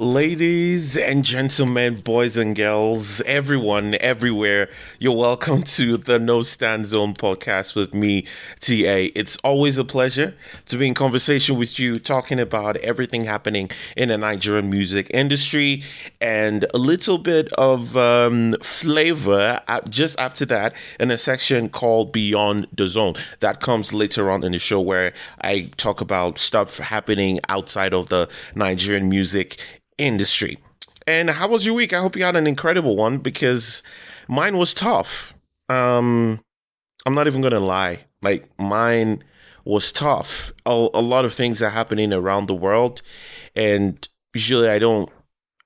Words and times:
Ladies 0.00 0.96
and 0.96 1.22
gentlemen, 1.22 2.00
boys 2.00 2.38
and 2.38 2.56
girls, 2.56 3.20
everyone, 3.26 3.98
everywhere, 4.00 4.70
you're 4.98 5.14
welcome 5.14 5.62
to 5.62 5.98
the 5.98 6.18
No 6.18 6.40
Stand 6.40 6.86
Zone 6.86 7.12
podcast 7.12 7.74
with 7.74 7.92
me, 7.92 8.22
TA. 8.60 9.12
It's 9.14 9.36
always 9.44 9.76
a 9.76 9.84
pleasure 9.84 10.34
to 10.64 10.78
be 10.78 10.86
in 10.86 10.94
conversation 10.94 11.58
with 11.58 11.78
you, 11.78 11.96
talking 11.96 12.40
about 12.40 12.78
everything 12.78 13.24
happening 13.24 13.70
in 13.94 14.08
the 14.08 14.16
Nigerian 14.16 14.70
music 14.70 15.10
industry 15.12 15.82
and 16.18 16.64
a 16.72 16.78
little 16.78 17.18
bit 17.18 17.52
of 17.58 17.94
um, 17.94 18.52
flavor 18.62 19.60
just 19.90 20.18
after 20.18 20.46
that 20.46 20.74
in 20.98 21.10
a 21.10 21.18
section 21.18 21.68
called 21.68 22.10
Beyond 22.10 22.68
the 22.74 22.86
Zone. 22.86 23.16
That 23.40 23.60
comes 23.60 23.92
later 23.92 24.30
on 24.30 24.44
in 24.44 24.52
the 24.52 24.58
show 24.58 24.80
where 24.80 25.12
I 25.42 25.70
talk 25.76 26.00
about 26.00 26.38
stuff 26.38 26.78
happening 26.78 27.38
outside 27.50 27.92
of 27.92 28.08
the 28.08 28.30
Nigerian 28.54 29.10
music 29.10 29.60
industry. 30.00 30.58
And 31.06 31.30
how 31.30 31.48
was 31.48 31.66
your 31.66 31.74
week? 31.74 31.92
I 31.92 32.00
hope 32.00 32.16
you 32.16 32.24
had 32.24 32.36
an 32.36 32.46
incredible 32.46 32.96
one 32.96 33.18
because 33.18 33.82
mine 34.28 34.56
was 34.56 34.74
tough. 34.74 35.34
Um, 35.68 36.40
I'm 37.06 37.14
not 37.14 37.26
even 37.26 37.40
gonna 37.40 37.60
lie. 37.60 38.04
Like 38.22 38.48
mine 38.58 39.24
was 39.64 39.92
tough. 39.92 40.52
A, 40.66 40.88
a 40.94 41.02
lot 41.02 41.24
of 41.24 41.34
things 41.34 41.62
are 41.62 41.70
happening 41.70 42.12
around 42.12 42.46
the 42.46 42.54
world, 42.54 43.02
and 43.54 44.06
usually 44.34 44.68
I 44.68 44.78
don't. 44.78 45.10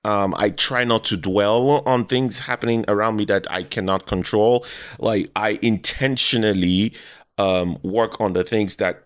Um, 0.03 0.35
I 0.37 0.51
try 0.51 0.83
not 0.83 1.03
to 1.05 1.17
dwell 1.17 1.81
on 1.87 2.05
things 2.05 2.41
happening 2.41 2.85
around 2.87 3.15
me 3.15 3.25
that 3.25 3.49
I 3.49 3.63
cannot 3.63 4.05
control. 4.05 4.63
Like 4.99 5.31
I 5.35 5.57
intentionally 5.63 6.93
um, 7.39 7.79
work 7.81 8.21
on 8.21 8.33
the 8.33 8.43
things 8.43 8.75
that 8.75 9.03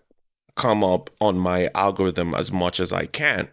come 0.56 0.84
up 0.84 1.08
on 1.18 1.38
my 1.38 1.70
algorithm 1.74 2.34
as 2.34 2.52
much 2.52 2.80
as 2.80 2.92
I 2.92 3.06
can. 3.06 3.48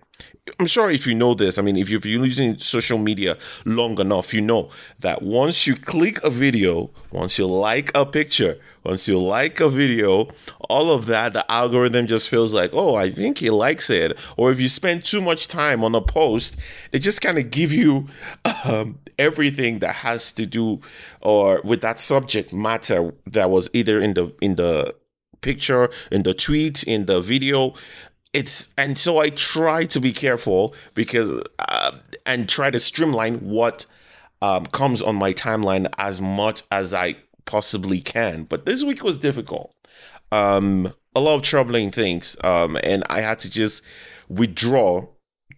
I'm 0.59 0.66
sure 0.67 0.90
if 0.90 1.06
you 1.06 1.14
know 1.14 1.34
this, 1.34 1.58
I 1.58 1.62
mean, 1.62 1.78
if 1.78 1.90
you're 1.90 2.02
using 2.06 2.58
social 2.58 2.98
media 2.98 3.38
long 3.66 4.00
enough, 4.00 4.34
you 4.34 4.42
know 4.42 4.70
that 5.00 5.22
once 5.22 5.67
you 5.67 5.76
click 5.76 6.23
a 6.23 6.30
video, 6.30 6.89
once 7.12 7.38
you 7.38 7.45
like 7.45 7.92
a 7.95 8.06
picture, 8.06 8.59
once 8.84 9.08
you 9.08 9.20
like 9.20 9.59
a 9.59 9.70
video, 9.70 10.30
all 10.70 10.92
of 10.92 11.06
that, 11.08 11.34
the 11.34 11.50
algorithm 11.52 12.08
just 12.08 12.30
feels 12.30 12.54
like, 12.54 12.72
oh, 12.73 12.95
I 12.95 13.12
think 13.12 13.39
he 13.39 13.50
likes 13.50 13.89
it. 13.89 14.17
Or 14.38 14.52
if 14.52 14.59
you 14.59 14.70
spend 14.70 15.04
too 15.04 15.22
much 15.22 15.48
time 15.48 15.84
on 15.84 15.94
a 15.94 16.02
post, 16.02 16.58
it 16.92 17.00
just 17.00 17.22
kind 17.22 17.38
of 17.38 17.52
give 17.52 17.72
you 17.72 18.08
um, 18.66 19.00
everything 19.20 19.80
that 19.80 19.95
has 19.95 20.32
to 20.34 20.45
do 20.45 20.80
or 21.22 21.61
with 21.64 21.82
that 21.82 22.00
subject 22.00 22.54
matter 22.54 23.14
that 23.26 23.50
was 23.50 23.70
either 23.73 24.02
in 24.02 24.14
the 24.14 24.34
in 24.42 24.56
the 24.56 24.95
picture, 25.42 25.89
in 26.11 26.23
the 26.23 26.34
tweet, 26.34 26.84
in 26.84 27.06
the 27.06 27.22
video 27.22 27.73
it's 28.33 28.70
and 28.78 28.97
so 28.97 29.20
I 29.20 29.30
try 29.30 29.86
to 29.86 30.00
be 30.00 30.14
careful 30.14 30.75
because 30.94 31.42
uh, 31.59 31.97
and 32.25 32.47
try 32.47 32.70
to 32.70 32.80
streamline 32.80 33.38
what 33.39 33.86
um, 34.42 34.66
comes 34.67 35.02
on 35.02 35.16
my 35.16 35.33
timeline 35.33 35.88
as 35.97 36.22
much 36.22 36.64
as 36.72 36.94
I 36.94 37.16
possibly 37.45 38.02
can. 38.02 38.44
But 38.44 38.66
this 38.66 38.83
week 38.83 39.03
was 39.03 39.17
difficult. 39.17 39.73
Um, 40.31 40.94
a 41.16 41.22
lot 41.22 41.36
of 41.36 41.42
troubling 41.42 41.89
things, 41.89 42.36
um, 42.44 42.78
and 42.83 43.03
I 43.09 43.22
had 43.22 43.39
to 43.39 43.50
just 43.50 43.81
withdraw 44.28 45.08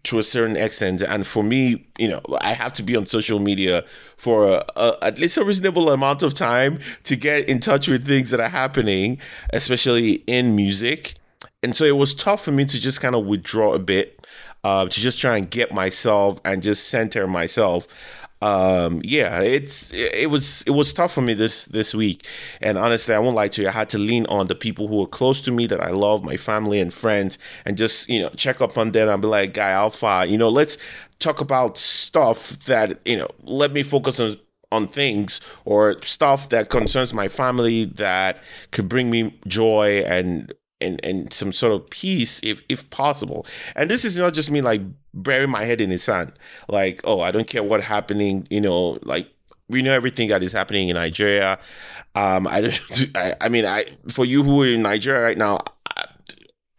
to 0.04 0.20
a 0.20 0.24
certain 0.24 0.56
extent. 0.56 1.02
And 1.02 1.28
for 1.28 1.44
me, 1.44 1.88
you 1.98 2.08
know, 2.08 2.22
I 2.40 2.54
have 2.54 2.72
to 2.74 2.84
be 2.84 2.96
on 2.96 3.06
social 3.06 3.40
media 3.40 3.84
for 4.16 4.48
a, 4.48 4.66
a, 4.78 4.98
at 5.02 5.20
least 5.20 5.38
a 5.38 5.44
reasonable 5.44 5.90
amount 5.90 6.24
of 6.24 6.34
time 6.34 6.80
to 7.04 7.18
get 7.18 7.50
in 7.50 7.60
touch 7.60 7.90
with 7.90 8.08
things 8.08 8.30
that 8.30 8.40
are 8.40 8.50
happening, 8.50 9.18
especially 9.52 10.24
in 10.26 10.56
music 10.56 11.19
and 11.64 11.76
so 11.76 11.84
it 11.84 11.98
was 11.98 12.14
tough 12.14 12.44
for 12.44 12.52
me 12.52 12.66
to 12.66 12.80
just 12.80 13.02
kind 13.02 13.16
of 13.16 13.26
withdraw 13.26 13.74
a 13.74 13.80
bit, 13.80 14.26
uh, 14.64 14.86
to 14.86 15.00
just 15.00 15.20
try 15.20 15.38
and 15.38 15.50
get 15.50 15.74
myself 15.74 16.40
and 16.46 16.64
just 16.64 16.88
center 16.90 17.28
myself. 17.28 17.88
Um, 18.42 19.02
yeah, 19.04 19.42
it's 19.42 19.92
it 19.94 20.30
was 20.30 20.64
it 20.66 20.70
was 20.70 20.94
tough 20.94 21.14
for 21.14 21.22
me 21.22 21.34
this 21.34 21.66
this 21.66 21.94
week, 21.94 22.26
and 22.62 22.78
honestly, 22.78 23.14
I 23.14 23.20
won't 23.20 23.36
lie 23.36 23.50
to 23.50 23.62
you. 23.64 23.68
I 23.68 23.72
had 23.72 23.90
to 23.90 23.98
lean 23.98 24.26
on 24.28 24.48
the 24.48 24.56
people 24.56 24.88
who 24.88 25.04
are 25.04 25.08
close 25.08 25.42
to 25.42 25.52
me 25.52 25.68
that 25.68 25.82
I 25.82 25.90
love, 25.90 26.24
my 26.24 26.38
family 26.38 26.80
and 26.80 26.94
friends, 26.94 27.38
and 27.66 27.76
just 27.76 28.08
you 28.08 28.22
know 28.22 28.30
check 28.38 28.62
up 28.62 28.78
on 28.78 28.92
them 28.92 29.10
and 29.10 29.22
be 29.22 29.28
like, 29.28 29.54
"Guy, 29.54 29.72
Alpha, 29.72 30.26
you 30.26 30.38
know, 30.38 30.48
let's 30.48 30.78
talk 31.20 31.42
about 31.42 31.78
stuff 31.78 32.58
that 32.66 33.00
you 33.06 33.18
know. 33.18 33.28
Let 33.44 33.74
me 33.74 33.84
focus 33.84 34.20
on." 34.20 34.38
on 34.72 34.88
things 34.88 35.42
or 35.66 36.00
stuff 36.04 36.50
that 36.50 36.70
concerns 36.70 37.12
my 37.12 37.28
family 37.28 37.86
that 37.86 38.38
could 38.70 38.88
bring 38.88 39.10
me 39.10 39.34
joy 39.48 40.04
and 40.06 40.54
and 40.82 41.00
and 41.04 41.32
some 41.34 41.52
sort 41.52 41.74
of 41.74 41.90
peace 41.90 42.40
if 42.44 42.62
if 42.70 42.90
possible. 42.90 43.46
And 43.76 43.90
this 43.90 44.06
is 44.06 44.18
not 44.18 44.34
just 44.34 44.52
me 44.52 44.62
like 44.62 44.82
burying 45.14 45.50
my 45.50 45.64
head 45.64 45.82
in 45.82 45.90
the 45.90 45.98
sand, 45.98 46.34
like 46.68 47.02
oh 47.04 47.22
I 47.22 47.32
don't 47.32 47.48
care 47.48 47.64
what 47.64 47.82
happening, 47.84 48.48
you 48.50 48.62
know, 48.62 49.00
like 49.04 49.30
we 49.70 49.82
know 49.82 49.94
everything 49.94 50.30
that 50.30 50.42
is 50.44 50.52
happening 50.52 50.90
in 50.90 50.96
Nigeria. 50.96 51.60
Um, 52.16 52.48
I 52.48 52.62
don't. 52.62 52.82
I, 53.16 53.36
I 53.40 53.50
mean, 53.50 53.66
I 53.66 53.86
for 54.10 54.26
you 54.26 54.44
who 54.44 54.64
are 54.64 54.68
in 54.68 54.82
Nigeria 54.82 55.22
right 55.22 55.38
now, 55.38 55.60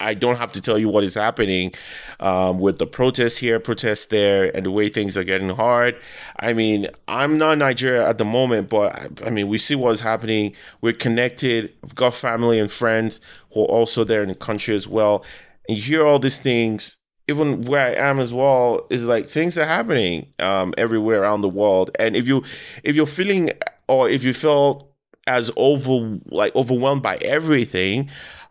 I 0.01 0.15
don't 0.15 0.37
have 0.37 0.53
to 0.53 0.61
tell 0.61 0.79
you 0.79 0.89
what 0.89 1.05
is 1.05 1.15
happening 1.15 1.73
um, 2.19 2.59
with 2.59 2.79
the 2.79 2.87
protests 2.87 3.37
here, 3.37 3.61
protests 3.61 4.07
there, 4.07 4.55
and 4.57 4.65
the 4.65 4.71
way 4.71 4.89
things 4.89 5.17
are 5.17 5.25
getting 5.25 5.51
hard. 5.51 5.97
I 6.39 6.55
mean, 6.55 6.89
I'm 7.07 7.39
not 7.39 7.59
Nigeria 7.59 8.09
at 8.09 8.19
the 8.19 8.25
moment, 8.25 8.71
but 8.71 8.95
I, 8.95 9.09
I 9.27 9.31
mean, 9.31 9.49
we 9.49 9.59
see 9.59 9.75
what's 9.75 10.01
happening. 10.01 10.55
We're 10.81 10.95
connected. 10.95 11.73
I've 11.85 11.95
got 11.95 12.15
family 12.15 12.59
and 12.59 12.71
friends 12.71 13.21
who 13.53 13.63
are 13.63 13.69
also 13.69 14.03
there 14.03 14.23
in 14.23 14.29
the 14.29 14.35
country 14.35 14.75
as 14.75 14.89
well. 14.89 15.25
And 15.69 15.77
you 15.77 15.85
hear 15.85 16.07
all 16.07 16.19
these 16.19 16.39
things, 16.39 16.97
even 17.29 17.63
where 17.63 17.89
I 17.89 18.09
am 18.09 18.19
as 18.19 18.33
well, 18.33 18.87
is 18.91 19.07
like 19.07 19.29
things 19.29 19.59
are 19.59 19.67
happening 19.67 20.33
um, 20.39 20.75
everywhere 20.79 21.23
around 21.23 21.43
the 21.43 21.49
world. 21.49 21.91
And 21.99 22.17
if 22.17 22.27
you 22.27 22.43
if 22.83 22.97
you're 22.97 23.07
feeling 23.07 23.51
or 23.87 24.09
if 24.09 24.25
you 24.25 24.33
feel 24.33 24.91
as 25.27 25.51
over 25.57 26.19
like 26.27 26.55
overwhelmed 26.57 27.03
by 27.03 27.17
everything, 27.17 28.11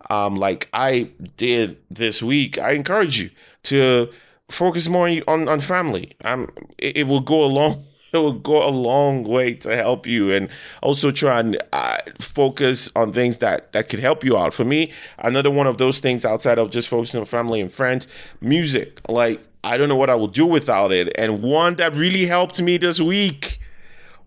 um, 0.09 0.35
like 0.35 0.69
I 0.73 1.09
did 1.37 1.77
this 1.89 2.23
week, 2.23 2.57
I 2.57 2.71
encourage 2.71 3.19
you 3.21 3.29
to 3.63 4.09
focus 4.49 4.87
more 4.87 5.09
on 5.27 5.47
on 5.47 5.61
family. 5.61 6.13
Um, 6.23 6.49
it, 6.77 6.97
it 6.97 7.07
will 7.07 7.21
go 7.21 7.45
a 7.45 7.47
long 7.47 7.83
it 8.13 8.17
will 8.17 8.33
go 8.33 8.67
a 8.67 8.71
long 8.71 9.23
way 9.23 9.53
to 9.53 9.75
help 9.75 10.07
you 10.07 10.31
and 10.31 10.49
also 10.81 11.11
try 11.11 11.39
and 11.39 11.61
uh, 11.71 11.97
focus 12.19 12.89
on 12.95 13.11
things 13.11 13.37
that 13.37 13.71
that 13.73 13.89
could 13.89 13.99
help 13.99 14.23
you 14.23 14.37
out. 14.37 14.53
For 14.53 14.65
me 14.65 14.91
another 15.19 15.51
one 15.51 15.67
of 15.67 15.77
those 15.77 15.99
things 15.99 16.25
outside 16.25 16.57
of 16.57 16.71
just 16.71 16.87
focusing 16.87 17.19
on 17.19 17.25
family 17.25 17.61
and 17.61 17.71
friends 17.71 18.07
music. 18.41 19.01
Like 19.07 19.43
i 19.61 19.75
don't 19.75 19.89
know 19.89 19.95
what 19.97 20.09
i 20.09 20.15
will 20.15 20.27
do 20.27 20.45
without 20.45 20.91
it. 20.91 21.11
And 21.15 21.43
one 21.43 21.75
that 21.75 21.93
really 21.93 22.25
helped 22.25 22.61
me 22.61 22.77
this 22.77 22.99
week 22.99 23.59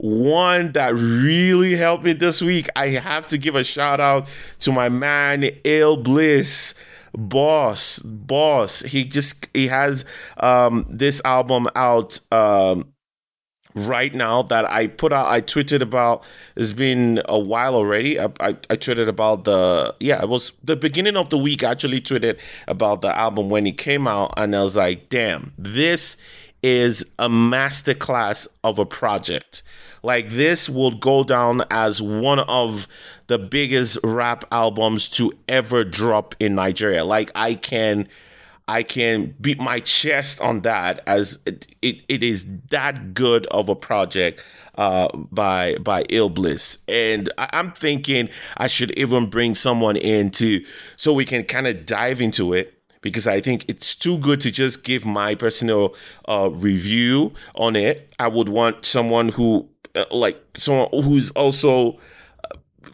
one 0.03 0.73
that 0.73 0.95
really 0.95 1.77
helped 1.77 2.05
me 2.05 2.13
this 2.13 2.43
week. 2.43 2.69
I 2.75 2.89
have 2.89 3.27
to 3.29 3.39
give 3.39 3.55
a 3.55 3.63
shout 3.63 4.01
out 4.01 4.27
to 4.61 4.73
my 4.73 4.89
man, 4.89 5.45
Ill 5.65 5.97
Bliss 5.97 6.75
boss 7.15 7.99
boss 7.99 8.81
he 8.81 9.05
just 9.05 9.47
he 9.53 9.67
has 9.67 10.07
um 10.39 10.87
this 10.89 11.21
album 11.27 11.69
out 11.77 12.19
um 12.33 12.91
right 13.75 14.15
now 14.15 14.43
that 14.43 14.71
I 14.71 14.87
put 14.87 15.13
out, 15.13 15.27
I 15.27 15.41
tweeted 15.41 15.81
about. 15.81 16.25
It's 16.57 16.73
been 16.73 17.23
a 17.27 17.39
while 17.39 17.75
already. 17.75 18.21
I, 18.21 18.25
I, 18.41 18.49
I, 18.49 18.77
tweeted 18.77 19.09
about 19.09 19.45
the 19.45 19.95
yeah, 20.01 20.23
it 20.23 20.29
was 20.29 20.53
the 20.63 20.77
beginning 20.77 21.17
of 21.17 21.31
the 21.31 21.39
week. 21.39 21.65
I 21.65 21.71
actually 21.71 22.01
tweeted 22.01 22.39
about 22.69 23.01
the 23.01 23.17
album 23.17 23.49
when 23.49 23.67
it 23.67 23.79
came 23.79 24.07
out, 24.07 24.35
and 24.37 24.55
I 24.55 24.63
was 24.63 24.77
like, 24.77 25.09
damn, 25.09 25.55
this 25.57 26.17
is 26.63 27.05
a 27.19 27.29
masterclass 27.29 28.47
of 28.63 28.79
a 28.79 28.87
project. 28.87 29.63
Like 30.03 30.31
this 30.31 30.69
will 30.69 30.91
go 30.91 31.23
down 31.23 31.63
as 31.71 32.03
one 32.03 32.41
of 32.41 32.89
the 33.29 33.39
biggest 33.39 33.99
rap 34.03 34.45
albums 34.51 35.09
to 35.11 35.33
ever 35.49 35.85
drop 35.85 36.35
in 36.41 36.55
Nigeria. 36.57 37.05
Like 37.05 37.31
I 37.35 37.55
can 37.55 38.09
I 38.69 38.83
can 38.83 39.35
beat 39.41 39.61
my 39.61 39.81
chest 39.81 40.41
on 40.41 40.61
that 40.61 41.03
as 41.07 41.41
it, 41.47 41.67
it, 41.83 42.03
it 42.09 42.23
is 42.23 42.47
that 42.71 43.13
good 43.13 43.47
of 43.47 43.69
a 43.69 43.75
project 43.75 44.43
uh, 44.77 45.09
by 45.15 45.77
by 45.77 46.03
Ill 46.09 46.29
Bliss. 46.29 46.79
And 46.89 47.29
I, 47.39 47.49
am 47.53 47.73
thinking 47.73 48.29
I 48.57 48.67
should 48.69 48.93
even 48.99 49.27
bring 49.27 49.55
someone 49.55 49.97
in 49.97 50.31
to 50.33 50.65
so 50.97 51.13
we 51.13 51.25
can 51.25 51.45
kind 51.45 51.67
of 51.67 51.87
dive 51.87 52.21
into 52.21 52.55
it 52.55 52.83
because 53.03 53.27
I 53.27 53.41
think 53.41 53.65
it's 53.69 53.95
too 53.95 54.17
good 54.19 54.41
to 54.43 54.51
just 54.51 54.85
give 54.85 55.05
my 55.05 55.35
personal 55.35 55.95
uh, 56.29 56.49
review 56.51 57.35
on 57.55 57.77
it. 57.77 58.13
I 58.19 58.29
would 58.29 58.49
want 58.49 58.87
someone 58.87 59.31
who 59.31 59.69
uh, 59.95 60.05
like 60.11 60.43
someone 60.57 60.89
who's 60.93 61.31
also 61.33 61.99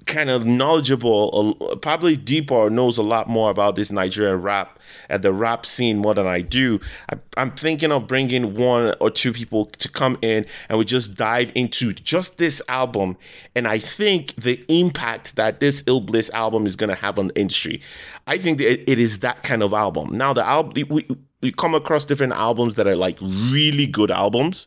kind 0.09 0.31
of 0.31 0.45
knowledgeable, 0.45 1.57
uh, 1.61 1.77
probably 1.77 2.17
deeper, 2.17 2.69
knows 2.71 2.99
a 2.99 3.03
lot 3.03 3.29
more 3.29 3.51
about 3.51 3.77
this 3.77 3.93
Nigerian 3.93 4.41
rap 4.43 4.79
and 5.09 5.23
the 5.23 5.33
rap 5.33 5.65
scene 5.65 5.99
more 5.99 6.15
than 6.15 6.27
I 6.27 6.41
do. 6.41 6.81
I, 7.11 7.41
am 7.41 7.53
thinking 7.53 7.93
of 7.93 8.07
bringing 8.07 8.55
one 8.55 8.95
or 9.01 9.11
two 9.11 9.33
people 9.33 9.67
to 9.67 9.89
come 9.89 10.19
in 10.23 10.47
and 10.69 10.79
we 10.79 10.85
just 10.85 11.15
dive 11.15 11.53
into 11.55 11.93
just 11.93 12.39
this 12.39 12.61
album. 12.69 13.17
And 13.55 13.69
I 13.69 13.79
think 13.79 14.35
the 14.37 14.65
impact 14.69 15.37
that 15.37 15.61
this 15.61 15.85
Ill 15.87 16.01
Bliss 16.01 16.31
album 16.31 16.67
is 16.67 16.75
going 16.75 16.91
to 16.91 16.97
have 16.97 17.19
on 17.19 17.29
the 17.29 17.39
industry, 17.39 17.81
I 18.27 18.39
think 18.39 18.59
that 18.59 18.91
it 18.91 18.99
is 18.99 19.21
that 19.21 19.43
kind 19.43 19.63
of 19.63 19.73
album. 19.73 20.17
Now, 20.17 20.33
the 20.33 20.47
album, 20.47 20.89
we, 20.89 21.07
we 21.43 21.53
come 21.53 21.75
across 21.75 22.05
different 22.05 22.33
albums 22.33 22.75
that 22.77 22.87
are 22.87 22.97
like 22.97 23.19
really 23.21 23.87
good 23.87 24.11
albums, 24.11 24.67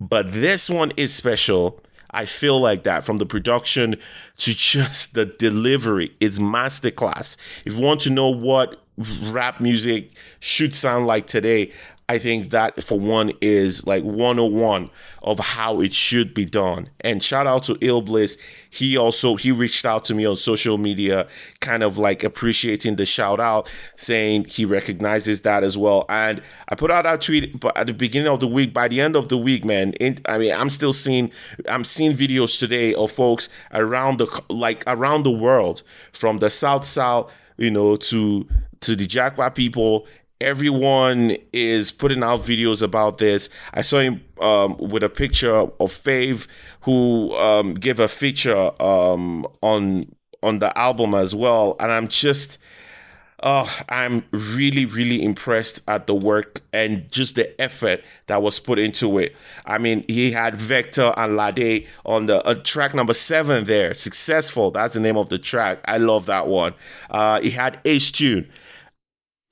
but 0.00 0.32
this 0.32 0.70
one 0.70 0.92
is 0.96 1.14
special 1.14 1.80
I 2.12 2.26
feel 2.26 2.60
like 2.60 2.82
that 2.84 3.04
from 3.04 3.18
the 3.18 3.26
production 3.26 3.96
to 4.38 4.54
just 4.54 5.14
the 5.14 5.26
delivery. 5.26 6.14
It's 6.20 6.38
masterclass. 6.38 7.36
If 7.64 7.74
you 7.74 7.80
want 7.80 8.00
to 8.00 8.10
know 8.10 8.28
what 8.28 8.82
rap 9.22 9.60
music 9.60 10.12
should 10.40 10.74
sound 10.74 11.06
like 11.06 11.26
today, 11.26 11.72
I 12.10 12.18
think 12.18 12.50
that 12.50 12.82
for 12.82 12.98
one 12.98 13.30
is 13.40 13.86
like 13.86 14.02
101 14.02 14.90
of 15.22 15.38
how 15.38 15.80
it 15.80 15.92
should 15.92 16.34
be 16.34 16.44
done. 16.44 16.90
And 17.02 17.22
shout 17.22 17.46
out 17.46 17.62
to 17.64 17.78
Ill 17.80 18.02
Bliss. 18.02 18.36
He 18.68 18.96
also 18.96 19.36
he 19.36 19.52
reached 19.52 19.86
out 19.86 20.06
to 20.06 20.14
me 20.14 20.26
on 20.26 20.34
social 20.34 20.76
media, 20.76 21.28
kind 21.60 21.84
of 21.84 21.98
like 21.98 22.24
appreciating 22.24 22.96
the 22.96 23.06
shout 23.06 23.38
out, 23.38 23.70
saying 23.94 24.46
he 24.46 24.64
recognizes 24.64 25.42
that 25.42 25.62
as 25.62 25.78
well. 25.78 26.04
And 26.08 26.42
I 26.68 26.74
put 26.74 26.90
out 26.90 27.04
that 27.04 27.20
tweet 27.20 27.60
but 27.60 27.76
at 27.76 27.86
the 27.86 27.94
beginning 27.94 28.26
of 28.26 28.40
the 28.40 28.48
week. 28.48 28.74
By 28.74 28.88
the 28.88 29.00
end 29.00 29.14
of 29.14 29.28
the 29.28 29.38
week, 29.38 29.64
man, 29.64 29.94
I 30.24 30.36
mean 30.36 30.52
I'm 30.52 30.70
still 30.70 30.92
seeing 30.92 31.30
I'm 31.68 31.84
seeing 31.84 32.16
videos 32.16 32.58
today 32.58 32.92
of 32.92 33.12
folks 33.12 33.48
around 33.72 34.18
the 34.18 34.42
like 34.48 34.82
around 34.88 35.22
the 35.22 35.30
world 35.30 35.84
from 36.10 36.40
the 36.40 36.50
South 36.50 36.84
South, 36.86 37.30
you 37.56 37.70
know, 37.70 37.94
to 37.94 38.48
to 38.80 38.96
the 38.96 39.06
Jaqua 39.06 39.54
people 39.54 40.06
everyone 40.40 41.36
is 41.52 41.92
putting 41.92 42.22
out 42.22 42.40
videos 42.40 42.82
about 42.82 43.18
this. 43.18 43.48
I 43.74 43.82
saw 43.82 43.98
him 43.98 44.24
um, 44.40 44.76
with 44.78 45.02
a 45.02 45.08
picture 45.08 45.54
of 45.54 45.90
Fave, 45.90 46.46
who 46.82 47.32
um, 47.36 47.74
gave 47.74 48.00
a 48.00 48.08
feature 48.08 48.70
um, 48.82 49.46
on 49.62 50.12
on 50.42 50.58
the 50.58 50.76
album 50.78 51.14
as 51.14 51.34
well, 51.34 51.76
and 51.78 51.92
I'm 51.92 52.08
just. 52.08 52.58
Oh, 53.42 53.74
I'm 53.88 54.24
really, 54.32 54.84
really 54.84 55.24
impressed 55.24 55.80
at 55.88 56.06
the 56.06 56.14
work 56.14 56.60
and 56.74 57.10
just 57.10 57.36
the 57.36 57.58
effort 57.58 58.04
that 58.26 58.42
was 58.42 58.60
put 58.60 58.78
into 58.78 59.18
it. 59.18 59.34
I 59.64 59.78
mean, 59.78 60.04
he 60.08 60.32
had 60.32 60.56
Vector 60.56 61.14
and 61.16 61.38
Lade 61.38 61.86
on 62.04 62.26
the 62.26 62.46
uh, 62.46 62.52
track 62.62 62.94
number 62.94 63.14
seven 63.14 63.64
there. 63.64 63.94
Successful. 63.94 64.70
That's 64.70 64.92
the 64.92 65.00
name 65.00 65.16
of 65.16 65.30
the 65.30 65.38
track. 65.38 65.78
I 65.86 65.96
love 65.96 66.26
that 66.26 66.48
one. 66.48 66.74
Uh, 67.08 67.40
he 67.40 67.48
had 67.52 67.80
H 67.86 68.12
Tune 68.12 68.46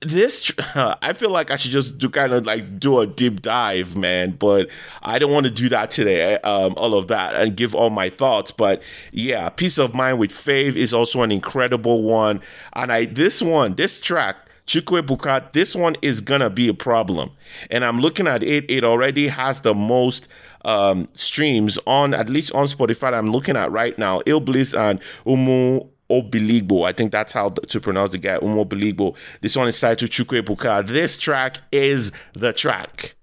this 0.01 0.51
i 0.75 1.11
feel 1.13 1.29
like 1.29 1.51
i 1.51 1.57
should 1.57 1.71
just 1.71 1.97
do 1.97 2.09
kind 2.09 2.31
of 2.31 2.45
like 2.45 2.79
do 2.79 2.99
a 2.99 3.07
deep 3.07 3.41
dive 3.41 3.97
man 3.97 4.31
but 4.31 4.69
i 5.03 5.19
don't 5.19 5.31
want 5.31 5.45
to 5.45 5.51
do 5.51 5.67
that 5.67 5.91
today 5.91 6.35
um, 6.39 6.73
all 6.77 6.93
of 6.93 7.07
that 7.07 7.35
and 7.35 7.57
give 7.57 7.75
all 7.75 7.89
my 7.89 8.09
thoughts 8.09 8.49
but 8.49 8.81
yeah 9.11 9.49
peace 9.49 9.77
of 9.77 9.93
mind 9.93 10.17
with 10.17 10.31
fave 10.31 10.75
is 10.77 10.93
also 10.93 11.21
an 11.21 11.31
incredible 11.31 12.01
one 12.03 12.41
and 12.73 12.93
i 12.93 13.03
this 13.05 13.41
one 13.41 13.75
this 13.75 13.99
track 13.99 14.37
Chukwuebuka, 14.69 15.51
this 15.51 15.75
one 15.75 15.95
is 16.03 16.21
gonna 16.21 16.51
be 16.51 16.67
a 16.67 16.75
problem. 16.75 17.31
And 17.71 17.83
I'm 17.83 17.99
looking 17.99 18.27
at 18.27 18.43
it, 18.43 18.69
it 18.69 18.83
already 18.83 19.27
has 19.27 19.61
the 19.61 19.73
most 19.73 20.27
um, 20.63 21.09
streams 21.15 21.79
on, 21.87 22.13
at 22.13 22.29
least 22.29 22.53
on 22.53 22.67
Spotify, 22.67 23.17
I'm 23.17 23.31
looking 23.31 23.55
at 23.55 23.71
right 23.71 23.97
now. 23.97 24.21
Ill 24.27 24.39
Bliss 24.39 24.75
and 24.75 24.99
Umu 25.25 25.87
Obiligbo. 26.09 26.87
I 26.87 26.93
think 26.93 27.11
that's 27.11 27.33
how 27.33 27.49
to 27.49 27.79
pronounce 27.79 28.11
the 28.11 28.17
guy, 28.17 28.37
Umo 28.37 28.65
Obiligbo. 28.65 29.15
This 29.41 29.55
one 29.55 29.67
is 29.67 29.79
titled 29.79 30.11
Chukwuebuka. 30.11 30.87
This 30.87 31.17
track 31.17 31.59
is 31.71 32.11
the 32.33 32.53
track. 32.53 33.15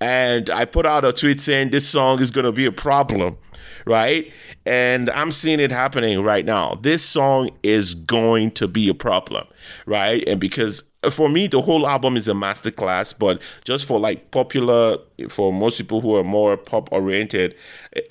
And 0.00 0.48
I 0.48 0.64
put 0.64 0.86
out 0.86 1.04
a 1.04 1.12
tweet 1.12 1.40
saying 1.40 1.70
this 1.70 1.88
song 1.88 2.20
is 2.20 2.30
going 2.30 2.46
to 2.46 2.52
be 2.52 2.64
a 2.64 2.72
problem, 2.72 3.36
right? 3.86 4.32
And 4.64 5.10
I'm 5.10 5.30
seeing 5.30 5.60
it 5.60 5.70
happening 5.70 6.22
right 6.22 6.46
now. 6.46 6.78
This 6.80 7.04
song 7.04 7.50
is 7.62 7.94
going 7.94 8.52
to 8.52 8.66
be 8.66 8.88
a 8.88 8.94
problem, 8.94 9.46
right? 9.84 10.26
And 10.26 10.40
because 10.40 10.84
for 11.10 11.28
me, 11.28 11.46
the 11.46 11.60
whole 11.60 11.86
album 11.86 12.16
is 12.16 12.28
a 12.28 12.32
masterclass, 12.32 13.18
but 13.18 13.42
just 13.64 13.84
for 13.84 14.00
like 14.00 14.30
popular, 14.30 14.98
for 15.28 15.52
most 15.52 15.76
people 15.76 16.00
who 16.00 16.14
are 16.16 16.24
more 16.24 16.56
pop 16.56 16.90
oriented, 16.92 17.54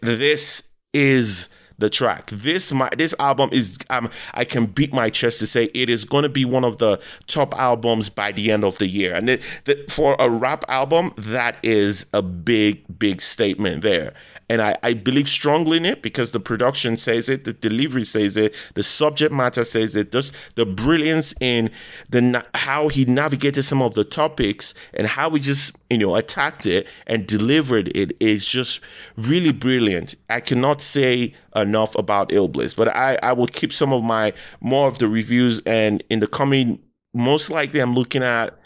this 0.02 0.70
is 0.94 1.50
the 1.80 1.90
track. 1.90 2.30
This 2.31 2.72
my 2.72 2.90
this 2.98 3.16
album 3.20 3.50
is 3.52 3.78
um 3.90 4.10
I 4.34 4.46
can 4.46 4.68
beat 4.68 4.94
my 4.94 5.10
chest 5.10 5.40
to 5.40 5.48
say 5.48 5.66
it 5.74 5.90
is 5.90 6.06
going 6.06 6.24
to 6.24 6.30
be 6.30 6.46
one 6.46 6.64
of 6.64 6.78
the 6.78 7.02
top 7.28 7.58
albums 7.58 8.10
by 8.10 8.31
the 8.31 8.52
end 8.52 8.64
of 8.64 8.78
the 8.78 8.88
year. 8.88 9.16
And 9.16 9.30
it, 9.30 9.42
the, 9.66 9.86
for 9.90 10.16
a 10.20 10.30
rap 10.30 10.64
album, 10.68 11.14
that 11.18 11.58
is 11.64 12.06
a 12.14 12.22
big 12.22 12.84
big 13.00 13.22
statement 13.22 13.81
there. 13.81 14.14
And 14.50 14.62
I, 14.62 14.75
I 14.81 14.94
believe 14.94 15.30
strongly 15.30 15.78
in 15.78 15.86
it 15.86 16.01
because 16.01 16.31
the 16.31 16.40
production 16.40 16.98
says 16.98 17.30
it, 17.30 17.44
the 17.44 17.54
delivery 17.54 18.04
says 18.04 18.36
it, 18.36 18.56
the 18.74 18.84
subject 18.84 19.31
matter 19.31 19.63
says 19.63 19.96
it. 19.96 20.12
Just 20.12 20.34
the 20.56 20.66
brilliance 20.66 21.36
in 21.40 21.69
the 22.10 22.44
how 22.56 22.88
he 22.88 23.06
navigated 23.06 23.63
some 23.63 23.81
of 23.81 23.94
the 23.94 24.04
topics 24.04 24.74
and 24.94 25.07
how 25.07 25.30
he 25.30 25.40
just 25.40 25.75
you 25.90 26.00
know 26.00 26.16
attacked 26.16 26.66
it 26.66 26.88
and 27.06 27.28
delivered 27.28 27.96
it 27.96 28.18
is 28.19 28.48
just 28.48 28.81
really 29.16 29.51
brilliant. 29.51 30.16
I 30.30 30.40
cannot 30.40 30.81
say 30.81 31.34
enough 31.56 31.95
about 31.95 32.34
Ill 32.34 32.48
Bliss, 32.48 32.74
but 32.74 32.88
I 32.90 33.19
I 33.22 33.34
will 33.34 33.48
keep 33.48 33.72
some 33.72 33.94
of 33.94 34.04
my 34.04 34.34
more 34.62 34.88
of 34.88 34.98
the 34.98 35.07
reviews 35.07 35.62
and 35.66 36.04
in 36.10 36.19
the 36.19 36.28
coming 36.28 36.80
most 37.13 37.50
likely 37.50 37.80
I'm 37.80 37.95
looking 37.95 38.24
at 38.24 38.59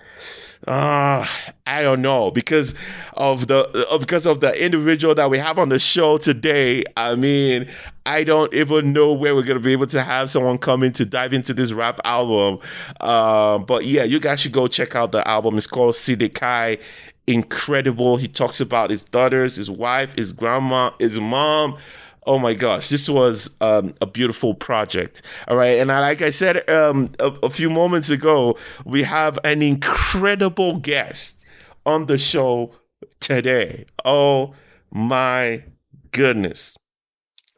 uh, 0.68 1.26
I 1.68 1.82
don't 1.82 2.02
know 2.02 2.32
because 2.32 2.74
of 3.14 3.48
the 3.48 3.88
uh, 3.90 3.98
because 3.98 4.26
of 4.26 4.40
the 4.40 4.64
individual 4.64 5.14
that 5.16 5.30
we 5.30 5.38
have 5.38 5.60
on 5.60 5.70
the 5.70 5.80
show 5.80 6.18
today. 6.18 6.84
I 6.96 7.16
mean, 7.16 7.68
I 8.06 8.24
don't 8.24 8.54
even 8.54 8.94
know 8.94 9.12
where 9.14 9.36
we're 9.36 9.44
gonna 9.44 9.60
be 9.60 9.74
able 9.74 9.88
to 9.88 10.02
have 10.02 10.30
someone 10.30 10.58
come 10.58 10.84
in 10.84 10.94
to 10.94 11.06
dive 11.06 11.34
into 11.34 11.54
this 11.54 11.74
rap 11.74 12.00
album. 12.06 12.60
Um, 13.02 13.66
but 13.66 13.86
yeah, 13.86 14.04
you 14.04 14.20
guys 14.20 14.40
should 14.40 14.54
go 14.54 14.68
check 14.68 14.96
out 14.96 15.12
the 15.12 15.28
album. 15.28 15.58
It's 15.58 15.68
called 15.68 15.96
Sidikai. 15.96 16.80
Incredible. 17.26 18.18
He 18.18 18.28
talks 18.28 18.60
about 18.60 18.90
his 18.90 19.06
daughters, 19.06 19.56
his 19.56 19.72
wife, 19.72 20.14
his 20.18 20.34
grandma, 20.34 20.92
his 21.00 21.20
mom 21.20 21.78
oh 22.26 22.40
my 22.40 22.54
gosh, 22.54 22.90
this 22.90 23.10
was 23.10 23.50
um, 23.62 23.94
a 24.02 24.06
beautiful 24.06 24.54
project. 24.54 25.22
All 25.48 25.58
right. 25.58 25.80
And 25.80 25.92
I, 25.92 26.00
like 26.00 26.22
I 26.22 26.30
said 26.30 26.68
um, 26.70 27.12
a, 27.20 27.28
a 27.44 27.50
few 27.50 27.70
moments 27.70 28.10
ago, 28.10 28.58
we 28.86 29.04
have 29.04 29.40
an 29.44 29.62
incredible 29.62 30.78
guest 30.78 31.46
on 31.86 32.06
the 32.06 32.18
show 32.18 32.72
today. 33.20 33.86
Oh 34.06 34.54
my 34.92 35.64
goodness 36.12 36.78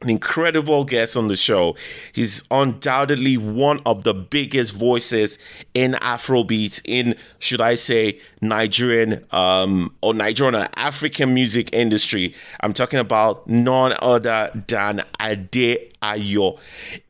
an 0.02 0.10
incredible 0.10 0.84
guest 0.84 1.16
on 1.16 1.28
the 1.28 1.36
show. 1.36 1.74
He's 2.12 2.44
undoubtedly 2.50 3.38
one 3.38 3.80
of 3.86 4.04
the 4.04 4.12
biggest 4.12 4.72
voices 4.74 5.38
in 5.72 5.92
Afrobeat, 5.92 6.82
in 6.84 7.14
should 7.38 7.62
I 7.62 7.76
say 7.76 8.20
Nigerian 8.42 9.24
um, 9.30 9.94
or 10.02 10.12
Nigerian 10.12 10.68
African 10.74 11.32
music 11.32 11.72
industry. 11.72 12.34
I'm 12.60 12.74
talking 12.74 12.98
about 12.98 13.48
none 13.48 13.96
other 14.02 14.50
than 14.68 15.02
Ade 15.18 15.94
Ayo. 16.02 16.58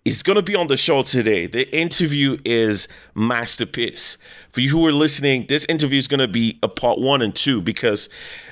He's 0.05 0.23
going 0.23 0.37
to 0.37 0.43
be 0.43 0.55
on 0.55 0.69
the 0.69 0.77
show 0.77 1.03
today. 1.03 1.47
The 1.47 1.69
interview 1.77 2.39
is 2.45 2.87
masterpiece. 3.17 4.17
For 4.53 4.61
you 4.61 4.71
who 4.71 4.87
are 4.87 4.93
listening, 4.93 5.47
this 5.49 5.65
interview 5.69 5.99
is 5.99 6.07
going 6.07 6.21
to 6.21 6.29
be 6.29 6.61
a 6.63 6.69
part 6.69 7.01
one 7.01 7.21
and 7.21 7.35
two 7.35 7.61
because, 7.61 8.09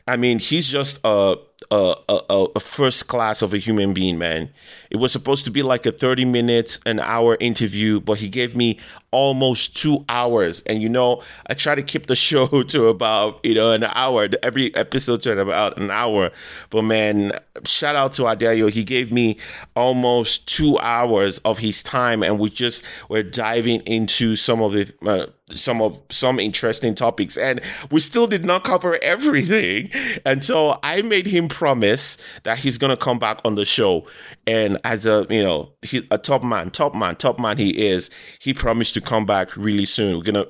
I 0.08 0.16
mean, 0.16 0.40
he's 0.40 0.66
just 0.66 0.98
a 1.04 1.36
a, 1.70 1.96
a, 2.08 2.46
a, 2.56 2.60
first 2.60 3.08
class 3.08 3.42
of 3.42 3.52
a 3.52 3.58
human 3.58 3.94
being, 3.94 4.18
man. 4.18 4.50
It 4.90 4.96
was 4.96 5.12
supposed 5.12 5.44
to 5.44 5.50
be 5.50 5.62
like 5.62 5.86
a 5.86 5.92
30 5.92 6.24
minutes, 6.24 6.78
an 6.86 7.00
hour 7.00 7.36
interview, 7.40 8.00
but 8.00 8.18
he 8.18 8.28
gave 8.28 8.56
me 8.56 8.78
almost 9.10 9.76
two 9.76 10.04
hours. 10.08 10.62
And 10.66 10.82
you 10.82 10.88
know, 10.88 11.22
I 11.46 11.54
try 11.54 11.74
to 11.74 11.82
keep 11.82 12.06
the 12.06 12.16
show 12.28 12.62
to 12.64 12.88
about, 12.88 13.44
you 13.44 13.54
know, 13.54 13.72
an 13.72 13.84
hour, 13.84 14.28
every 14.42 14.74
episode 14.74 15.22
to 15.22 15.38
about 15.38 15.78
an 15.78 15.90
hour. 15.90 16.30
But 16.70 16.82
man, 16.82 17.32
shout 17.64 17.96
out 17.96 18.12
to 18.14 18.22
Adeayo. 18.22 18.70
He 18.70 18.84
gave 18.84 19.12
me 19.12 19.38
almost 19.76 20.46
two 20.48 20.78
hours 20.78 21.38
of 21.38 21.58
his 21.58 21.82
time, 21.82 22.22
and 22.22 22.38
we 22.38 22.50
just 22.50 22.84
were 23.08 23.22
diving 23.22 23.80
into 23.82 24.36
some 24.36 24.60
of 24.60 24.72
the 24.72 24.92
uh, 25.06 25.26
some 25.50 25.82
of 25.82 26.00
some 26.10 26.40
interesting 26.40 26.94
topics 26.94 27.36
and 27.36 27.60
we 27.90 28.00
still 28.00 28.26
did 28.26 28.46
not 28.46 28.64
cover 28.64 28.98
everything 29.02 29.90
and 30.24 30.42
so 30.42 30.78
i 30.82 31.02
made 31.02 31.26
him 31.26 31.48
promise 31.48 32.16
that 32.44 32.58
he's 32.58 32.78
gonna 32.78 32.96
come 32.96 33.18
back 33.18 33.40
on 33.44 33.54
the 33.54 33.64
show 33.64 34.06
and 34.46 34.78
as 34.84 35.04
a 35.04 35.26
you 35.28 35.42
know 35.42 35.70
he, 35.82 36.06
a 36.10 36.16
top 36.16 36.42
man 36.42 36.70
top 36.70 36.94
man 36.94 37.14
top 37.16 37.38
man 37.38 37.58
he 37.58 37.86
is 37.86 38.08
he 38.38 38.54
promised 38.54 38.94
to 38.94 39.02
come 39.02 39.26
back 39.26 39.54
really 39.54 39.84
soon 39.84 40.16
we're 40.16 40.22
gonna 40.22 40.46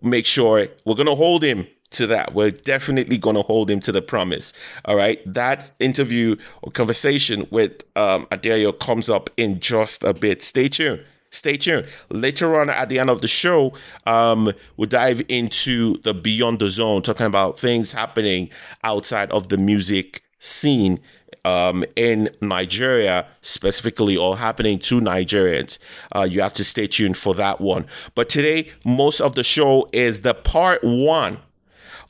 make 0.00 0.24
sure 0.24 0.68
we're 0.84 0.94
gonna 0.94 1.14
hold 1.14 1.42
him 1.42 1.66
to 1.88 2.06
that. 2.08 2.34
We're 2.34 2.50
definitely 2.50 3.16
going 3.16 3.36
to 3.36 3.42
hold 3.42 3.70
him 3.70 3.80
to 3.80 3.92
the 3.92 4.02
promise. 4.02 4.52
All 4.84 4.96
right. 4.96 5.20
That 5.24 5.70
interview 5.78 6.36
or 6.62 6.72
conversation 6.72 7.46
with 7.50 7.82
um, 7.96 8.26
Adeayo 8.26 8.78
comes 8.78 9.08
up 9.08 9.30
in 9.36 9.60
just 9.60 10.02
a 10.04 10.12
bit. 10.12 10.42
Stay 10.42 10.68
tuned. 10.68 11.04
Stay 11.36 11.58
tuned. 11.58 11.86
Later 12.08 12.58
on 12.58 12.70
at 12.70 12.88
the 12.88 12.98
end 12.98 13.10
of 13.10 13.20
the 13.20 13.28
show, 13.28 13.74
um, 14.06 14.52
we'll 14.78 14.88
dive 14.88 15.20
into 15.28 15.98
the 15.98 16.14
Beyond 16.14 16.60
the 16.60 16.70
Zone, 16.70 17.02
talking 17.02 17.26
about 17.26 17.58
things 17.58 17.92
happening 17.92 18.48
outside 18.82 19.30
of 19.30 19.50
the 19.50 19.58
music 19.58 20.22
scene 20.38 20.98
um, 21.44 21.84
in 21.94 22.30
Nigeria 22.40 23.26
specifically 23.42 24.16
or 24.16 24.38
happening 24.38 24.78
to 24.78 24.98
Nigerians. 24.98 25.76
Uh, 26.14 26.22
you 26.22 26.40
have 26.40 26.54
to 26.54 26.64
stay 26.64 26.86
tuned 26.86 27.18
for 27.18 27.34
that 27.34 27.60
one. 27.60 27.84
But 28.14 28.30
today, 28.30 28.70
most 28.86 29.20
of 29.20 29.34
the 29.34 29.44
show 29.44 29.90
is 29.92 30.22
the 30.22 30.32
part 30.32 30.82
one 30.82 31.40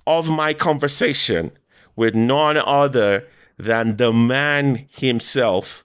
of 0.07 0.31
my 0.31 0.55
conversation 0.55 1.51
with 1.97 2.15
none 2.15 2.59
other 2.59 3.27
than 3.59 3.97
the 3.97 4.13
man 4.13 4.87
himself, 4.97 5.85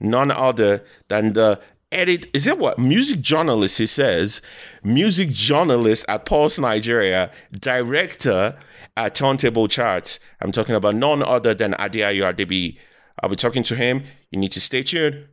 none 0.00 0.32
other 0.32 0.84
than 1.06 1.34
the 1.34 1.60
edit 1.92 2.28
is 2.34 2.46
it 2.46 2.58
what? 2.58 2.78
Music 2.78 3.20
journalist 3.20 3.78
he 3.78 3.86
says 3.86 4.42
music 4.82 5.30
journalist 5.30 6.04
at 6.08 6.24
pulse 6.24 6.58
nigeria 6.58 7.30
director 7.52 8.56
at 8.96 9.14
turntable 9.14 9.68
charts. 9.68 10.18
I'm 10.40 10.52
talking 10.52 10.74
about 10.74 10.94
none 10.94 11.22
other 11.22 11.54
than 11.54 11.72
adeayo 11.72 12.32
adebiyi. 12.32 12.78
I'll 13.22 13.30
be 13.30 13.36
talking 13.36 13.62
to 13.64 13.76
him. 13.76 14.04
You 14.30 14.38
need 14.38 14.52
to 14.52 14.60
stay 14.60 14.82
tuned. 14.82 15.28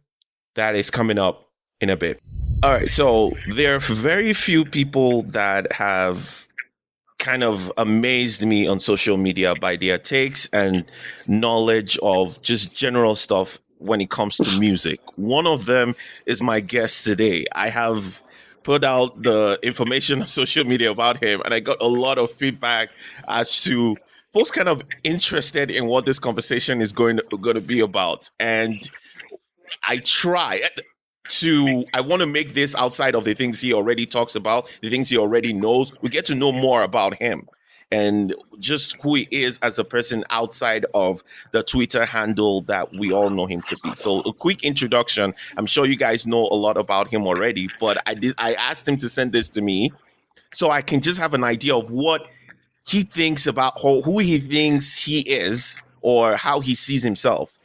That 0.55 0.75
is 0.75 0.91
coming 0.91 1.17
up 1.17 1.49
in 1.81 1.89
a 1.89 1.97
bit. 1.97 2.21
All 2.63 2.73
right 2.73 2.87
so 2.87 3.31
there 3.49 3.75
are 3.75 3.79
very 3.79 4.33
few 4.33 4.65
people 4.65 5.23
that 5.23 5.73
have 5.73 6.47
kind 7.19 7.43
of 7.43 7.71
amazed 7.77 8.45
me 8.45 8.67
on 8.67 8.79
social 8.79 9.15
media 9.15 9.55
by 9.55 9.77
their 9.77 9.97
takes 9.97 10.47
and 10.51 10.83
knowledge 11.25 11.97
of 12.03 12.41
just 12.41 12.75
general 12.75 13.15
stuff 13.15 13.59
when 13.83 14.01
it 14.01 14.09
comes 14.09 14.37
to 14.37 14.59
music. 14.59 14.99
One 15.17 15.45
of 15.45 15.65
them 15.65 15.95
is 16.25 16.41
my 16.41 16.59
guest 16.59 17.05
today. 17.05 17.45
I 17.53 17.69
have 17.69 18.23
put 18.63 18.83
out 18.83 19.21
the 19.21 19.59
information 19.61 20.21
on 20.21 20.27
social 20.27 20.63
media 20.63 20.91
about 20.91 21.23
him, 21.23 21.41
and 21.43 21.53
I 21.53 21.59
got 21.59 21.77
a 21.81 21.87
lot 21.87 22.17
of 22.17 22.31
feedback 22.31 22.89
as 23.27 23.61
to 23.63 23.97
folks 24.31 24.51
kind 24.51 24.69
of 24.69 24.83
interested 25.03 25.69
in 25.69 25.85
what 25.85 26.05
this 26.05 26.19
conversation 26.19 26.81
is 26.81 26.91
going 26.91 27.17
to, 27.17 27.37
going 27.37 27.55
to 27.55 27.61
be 27.61 27.81
about. 27.81 28.29
And 28.39 28.89
I 29.87 29.97
try 29.97 30.61
to 31.25 31.85
I 31.93 32.01
want 32.01 32.21
to 32.21 32.25
make 32.25 32.53
this 32.53 32.75
outside 32.75 33.15
of 33.15 33.23
the 33.23 33.33
things 33.33 33.61
he 33.61 33.73
already 33.73 34.05
talks 34.05 34.35
about, 34.35 34.69
the 34.81 34.89
things 34.89 35.09
he 35.09 35.17
already 35.17 35.53
knows. 35.53 35.91
We 36.01 36.09
get 36.09 36.25
to 36.25 36.35
know 36.35 36.51
more 36.51 36.83
about 36.83 37.15
him 37.15 37.47
and 37.93 38.33
just 38.57 38.99
who 39.03 39.13
he 39.13 39.27
is 39.29 39.59
as 39.59 39.77
a 39.77 39.83
person 39.83 40.23
outside 40.31 40.83
of 40.95 41.23
the 41.51 41.61
Twitter 41.61 42.05
handle 42.05 42.61
that 42.61 42.91
we 42.91 43.13
all 43.13 43.29
know 43.29 43.45
him 43.45 43.61
to 43.67 43.77
be. 43.83 43.93
So 43.93 44.21
a 44.21 44.33
quick 44.33 44.63
introduction. 44.63 45.35
I'm 45.57 45.67
sure 45.67 45.85
you 45.85 45.95
guys 45.95 46.25
know 46.25 46.47
a 46.49 46.55
lot 46.55 46.75
about 46.75 47.07
him 47.07 47.27
already, 47.27 47.69
but 47.79 48.01
I 48.07 48.15
did 48.15 48.33
I 48.39 48.55
asked 48.55 48.87
him 48.87 48.97
to 48.97 49.07
send 49.07 49.31
this 49.31 49.47
to 49.51 49.61
me 49.61 49.93
so 50.51 50.71
I 50.71 50.81
can 50.81 51.01
just 51.01 51.19
have 51.19 51.35
an 51.35 51.43
idea 51.43 51.75
of 51.75 51.91
what 51.91 52.25
he 52.87 53.03
thinks 53.03 53.45
about 53.45 53.79
who, 53.79 54.01
who 54.01 54.17
he 54.17 54.39
thinks 54.39 54.95
he 54.95 55.19
is 55.19 55.79
or 56.01 56.35
how 56.35 56.61
he 56.61 56.73
sees 56.73 57.03
himself. 57.03 57.59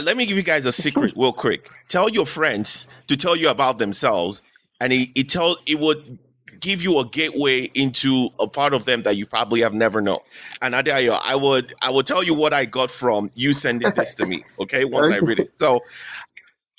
Let 0.00 0.16
me 0.16 0.24
give 0.24 0.36
you 0.36 0.44
guys 0.44 0.66
a 0.66 0.72
secret 0.72 1.14
real 1.16 1.32
quick. 1.32 1.68
Tell 1.88 2.08
your 2.08 2.26
friends 2.26 2.86
to 3.08 3.16
tell 3.16 3.34
you 3.34 3.48
about 3.48 3.78
themselves 3.78 4.40
and 4.80 4.92
it, 4.92 5.10
it 5.16 5.28
tell 5.28 5.58
it 5.66 5.80
would 5.80 6.16
give 6.60 6.82
you 6.82 6.98
a 6.98 7.04
gateway 7.04 7.70
into 7.74 8.28
a 8.38 8.46
part 8.46 8.74
of 8.74 8.84
them 8.84 9.02
that 9.02 9.16
you 9.16 9.26
probably 9.26 9.60
have 9.60 9.74
never 9.74 10.00
known. 10.00 10.20
And 10.62 10.74
Adeayo, 10.74 11.20
I 11.24 11.34
would 11.34 11.74
I 11.82 11.90
would 11.90 12.06
tell 12.06 12.22
you 12.22 12.34
what 12.34 12.52
I 12.52 12.64
got 12.64 12.90
from 12.90 13.30
you 13.34 13.54
sending 13.54 13.92
this 13.96 14.14
to 14.16 14.26
me. 14.26 14.44
Okay, 14.60 14.84
once 14.84 15.12
I 15.12 15.18
read 15.18 15.40
it. 15.40 15.52
So 15.58 15.80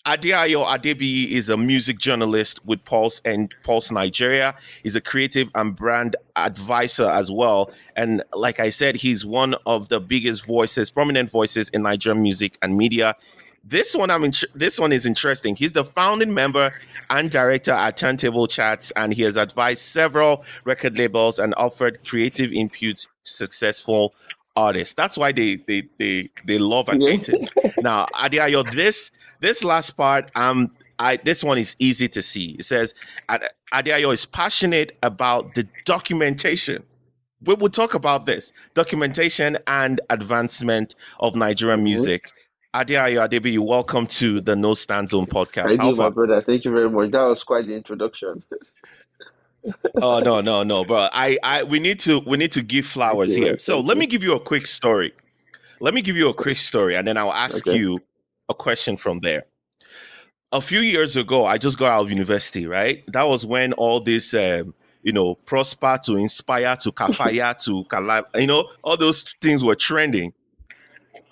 Adeayo 0.06 0.66
Adebiyi 0.66 1.30
is 1.30 1.48
a 1.50 1.58
music 1.58 2.00
journalist 2.00 2.66
with 2.66 2.84
Pulse 2.86 3.22
and 3.24 3.54
Pulse 3.64 3.92
Nigeria. 3.92 4.56
He's 4.82 4.96
a 4.96 5.02
creative 5.02 5.52
and 5.54 5.76
brand 5.76 6.16
advisor 6.36 7.08
as 7.08 7.32
well. 7.32 7.72
And 7.96 8.24
like 8.34 8.60
I 8.60 8.72
said, 8.72 8.96
he's 8.96 9.24
one 9.24 9.56
of 9.68 9.90
the 9.90 10.00
biggest 10.02 10.46
voices, 10.46 10.90
prominent 10.90 11.30
voices 11.30 11.70
in 11.70 11.84
Nigerian 11.84 12.24
music 12.24 12.58
and 12.64 12.76
media. 12.76 13.16
This 13.64 13.96
one, 13.96 14.10
I'm 14.10 14.24
in, 14.24 14.32
this 14.56 14.80
one 14.80 14.92
is 14.92 15.06
interesting. 15.06 15.56
He's 15.56 15.74
the 15.74 15.86
founding 15.86 16.34
member 16.34 16.74
and 17.10 17.30
director 17.30 17.72
at 17.72 17.96
Turntable 17.96 18.48
Charts, 18.48 18.92
and 18.96 19.14
he 19.14 19.22
has 19.22 19.36
advised 19.36 19.82
several 19.84 20.44
record 20.64 20.98
labels 20.98 21.38
and 21.38 21.54
offered 21.58 22.04
creative 22.06 22.52
input 22.52 22.98
to 22.98 23.08
successful 23.24 24.16
artists. 24.56 24.96
That's 24.96 25.18
why 25.18 25.32
they 25.32 25.58
they 25.68 25.84
they 26.00 26.30
they 26.46 26.58
love 26.58 26.90
and 26.90 27.04
hate 27.04 27.30
it. 27.30 27.50
now, 27.82 28.08
Adeayo, 28.16 28.70
this 28.74 29.12
this 29.42 29.64
last 29.64 29.92
part, 29.92 30.32
um, 30.36 30.72
I 30.98 31.18
this 31.18 31.44
one 31.44 31.60
is 31.60 31.76
easy 31.78 32.08
to 32.10 32.22
see. 32.24 32.56
It 32.58 32.66
says 32.66 32.96
Adeayo 33.72 34.12
is 34.12 34.26
passionate 34.26 34.98
about 35.04 35.54
the 35.54 35.68
documentation 35.86 36.84
we 37.44 37.56
will 37.56 37.70
talk 37.70 37.94
about 37.94 38.26
this 38.26 38.54
documentation 38.74 39.58
and 39.68 40.00
advancement 40.10 40.96
of 41.20 41.36
Nigerian 41.36 41.80
mm-hmm. 41.80 41.88
Music. 42.74 42.88
Adeayo 42.88 43.28
Adebiyi, 43.28 43.60
welcome 43.60 44.08
to 44.08 44.42
the 44.42 44.56
No 44.56 44.74
Stand 44.74 45.10
Zone 45.10 45.26
podcast. 45.26 45.70
Thank 45.70 45.84
you, 45.84 45.96
my 45.96 46.10
brother. 46.10 46.42
Thank 46.42 46.66
you 46.66 46.72
very 46.72 46.90
much. 46.90 47.12
That 47.12 47.24
was 47.24 47.44
quite 47.44 47.68
the 47.68 47.76
introduction. 47.76 48.44
oh 50.02 50.20
no, 50.20 50.42
no, 50.42 50.64
no, 50.64 50.86
bro. 50.86 51.08
I, 51.12 51.38
I, 51.44 51.64
we 51.64 51.80
need 51.80 52.00
to, 52.02 52.20
we 52.20 52.38
need 52.38 52.52
to 52.54 52.62
give 52.62 52.86
flowers 52.86 53.32
okay, 53.32 53.42
here. 53.42 53.60
So 53.60 53.80
let 53.80 53.98
me 53.98 54.08
give 54.08 54.24
you 54.24 54.34
a 54.34 54.40
quick 54.40 54.66
story. 54.68 55.14
Let 55.80 55.94
me 55.94 56.02
give 56.02 56.16
you 56.16 56.30
a 56.30 56.34
quick 56.34 56.58
story, 56.58 56.96
and 56.96 57.08
then 57.08 57.18
I'll 57.18 57.34
ask 57.34 57.68
okay. 57.68 57.78
you 57.78 58.00
a 58.50 58.54
question 58.54 58.98
from 58.98 59.20
there. 59.20 59.46
A 60.52 60.62
few 60.62 60.80
years 60.80 61.16
ago, 61.16 61.46
I 61.46 61.58
just 61.58 61.78
got 61.78 61.92
out 61.92 62.02
of 62.04 62.10
university. 62.10 62.68
Right, 62.68 63.04
that 63.08 63.24
was 63.24 63.46
when 63.46 63.74
all 63.74 64.00
this, 64.00 64.34
um, 64.34 64.74
you 65.02 65.12
know, 65.12 65.36
prosper 65.36 66.00
to 66.06 66.18
inspire 66.18 66.76
to 66.78 66.92
kafaya 66.94 67.58
to 67.66 67.84
kalab, 67.86 68.26
you 68.36 68.48
know, 68.48 68.70
all 68.84 68.98
those 68.98 69.24
things 69.42 69.64
were 69.64 69.76
trending 69.76 70.34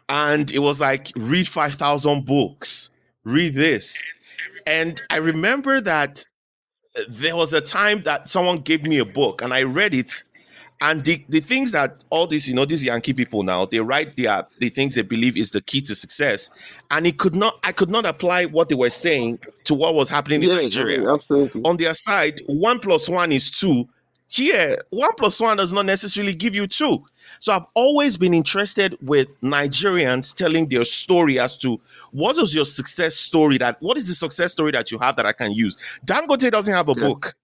and 0.10 0.51
it 0.51 0.60
was 0.60 0.80
like 0.80 1.12
read 1.16 1.48
5000 1.48 2.25
books. 2.25 2.89
Read 3.24 3.54
this. 3.54 4.01
And 4.66 5.01
i 5.10 5.18
remember 5.18 5.80
that 5.80 6.25
uh, 6.98 7.04
there 7.08 7.36
was 7.36 7.54
a 7.54 7.62
time 7.62 8.01
that 8.01 8.28
someone 8.28 8.58
gave 8.58 8.84
me 8.84 8.98
a 8.98 9.06
book 9.06 9.42
and 9.42 9.54
i 9.54 9.63
read 9.63 9.94
it. 9.94 10.24
And 10.82 11.04
the, 11.04 11.25
the 11.28 11.42
things 11.42 11.74
that 11.74 12.06
all 12.10 12.25
these 12.25 12.48
you 12.48 12.56
know 12.56 12.66
these 12.66 12.84
yankee 12.86 13.13
people 13.13 13.44
now 13.44 13.66
they 13.66 13.80
write 13.80 14.16
their 14.16 14.48
the 14.60 14.70
things 14.70 14.96
they 14.96 15.01
believe 15.01 15.36
is 15.38 15.51
the 15.51 15.62
key 15.62 15.82
to 15.82 15.94
success. 15.94 16.50
And 16.89 17.06
it 17.06 17.18
could 17.20 17.36
not 17.36 17.60
i 17.63 17.72
could 17.72 17.89
not 17.89 18.06
apply 18.06 18.46
what 18.46 18.70
they 18.70 18.75
were 18.75 18.89
saying 18.89 19.39
to 19.66 19.74
what 19.74 19.94
was 19.94 20.10
happening 20.10 20.42
in 20.42 20.50
nigeria. 20.50 21.13
absolutely. 21.13 21.62
on 21.63 21.78
their 21.78 21.94
side 21.94 22.42
one 22.48 22.80
plus 22.80 23.08
one 23.10 23.32
is 23.32 23.51
two 23.51 23.88
here 24.29 24.81
one 24.91 25.12
plus 25.17 25.39
one 25.39 25.57
does 25.57 25.74
not 25.74 25.86
necessarily 25.86 26.33
give 26.33 26.55
you 26.55 26.65
two 26.65 27.03
so 27.39 27.53
I've 27.53 27.65
always 27.75 28.17
been 28.17 28.33
interested 28.33 28.98
with 29.01 29.39
Nigerians 29.41 30.33
telling 30.33 30.67
their 30.67 30.83
story 30.83 31.39
as 31.39 31.57
to 31.59 31.79
what 32.12 32.38
is 32.38 32.55
your 32.55 32.65
success 32.65 33.15
story 33.15 33.57
that 33.59 33.77
what 33.81 33.98
is 33.98 34.07
the 34.07 34.13
success 34.13 34.51
story 34.51 34.71
that 34.71 34.91
you 34.91 34.98
have 35.00 35.15
that 35.17 35.25
I 35.25 35.33
can 35.33 35.51
use. 35.51 35.77
Dangote 36.05 36.50
doesn't 36.51 36.74
have 36.74 36.89
a 36.89 36.93
yeah. 36.98 37.07
book. 37.07 37.36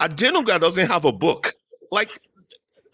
Adenuga 0.00 0.60
doesn't 0.60 0.88
have 0.88 1.04
a 1.04 1.12
book. 1.12 1.54
Like 1.90 2.20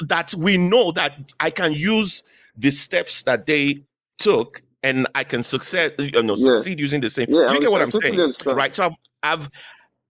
that 0.01 0.35
we 0.35 0.57
know 0.57 0.93
that 0.93 1.19
I 1.39 1.51
can 1.51 1.73
use 1.73 2.23
the 2.57 2.71
steps 2.71 3.23
that 3.23 3.47
they 3.47 3.83
took 4.19 4.63
and 4.83 5.07
I 5.15 5.25
can 5.25 5.43
succeed, 5.43 5.95
you 5.99 6.23
know, 6.23 6.37
yeah. 6.37 6.57
succeed 6.57 6.81
using 6.81 7.01
the 7.01 7.11
same. 7.11 7.27
Yeah, 7.31 7.49
Do 7.49 7.55
you 7.55 7.61
get 7.61 7.71
what 7.71 7.83
I'm 7.83 7.93
saying? 7.93 8.33
Right. 8.47 8.75
So 8.75 8.87
I've, 8.87 8.97
I've 9.23 9.51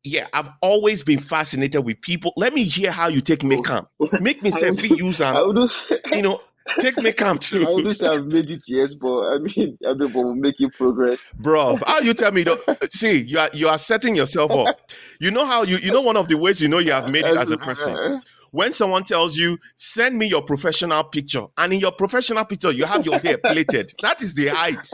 yeah, 0.02 0.28
I've 0.32 0.50
always 0.62 1.02
been 1.02 1.18
fascinated 1.18 1.84
with 1.84 2.00
people. 2.00 2.32
Let 2.36 2.54
me 2.54 2.64
hear 2.64 2.90
how 2.90 3.08
you 3.08 3.20
take 3.20 3.42
me 3.42 3.62
camp. 3.62 3.88
Make 4.20 4.42
me 4.42 4.50
self 4.50 4.82
use 4.82 5.20
and 5.20 5.70
you 6.12 6.22
know 6.22 6.40
take 6.78 6.96
me 6.98 7.12
camp 7.12 7.40
too. 7.40 7.66
I 7.66 7.70
wouldn't 7.70 7.98
say 7.98 8.06
I've 8.06 8.26
made 8.26 8.50
it 8.50 8.62
yet, 8.66 8.90
but 9.00 9.34
I 9.34 9.38
mean, 9.38 9.78
I've 9.86 9.98
been 9.98 10.40
making 10.40 10.70
progress. 10.70 11.20
Bro, 11.34 11.76
how 11.86 12.00
you 12.00 12.14
tell 12.14 12.32
me? 12.32 12.44
though? 12.44 12.58
see, 12.90 13.22
you 13.22 13.38
are 13.38 13.50
you 13.52 13.68
are 13.68 13.78
setting 13.78 14.16
yourself 14.16 14.50
up. 14.52 14.90
You 15.20 15.30
know 15.30 15.44
how 15.44 15.62
you 15.62 15.76
you 15.78 15.92
know 15.92 16.00
one 16.00 16.16
of 16.16 16.28
the 16.28 16.36
ways 16.36 16.60
you 16.60 16.68
know 16.68 16.78
you 16.78 16.92
have 16.92 17.10
made 17.10 17.24
it 17.24 17.36
as 17.36 17.50
a 17.50 17.58
person. 17.58 17.94
Uh-huh. 17.94 18.20
When 18.52 18.72
someone 18.72 19.04
tells 19.04 19.36
you, 19.36 19.58
send 19.76 20.18
me 20.18 20.26
your 20.26 20.42
professional 20.42 21.04
picture, 21.04 21.44
and 21.56 21.72
in 21.72 21.78
your 21.78 21.92
professional 21.92 22.44
picture, 22.44 22.72
you 22.72 22.84
have 22.84 23.06
your 23.06 23.20
hair 23.20 23.38
plaited. 23.38 23.92
That 24.02 24.20
is 24.22 24.34
the 24.34 24.48
height. 24.48 24.90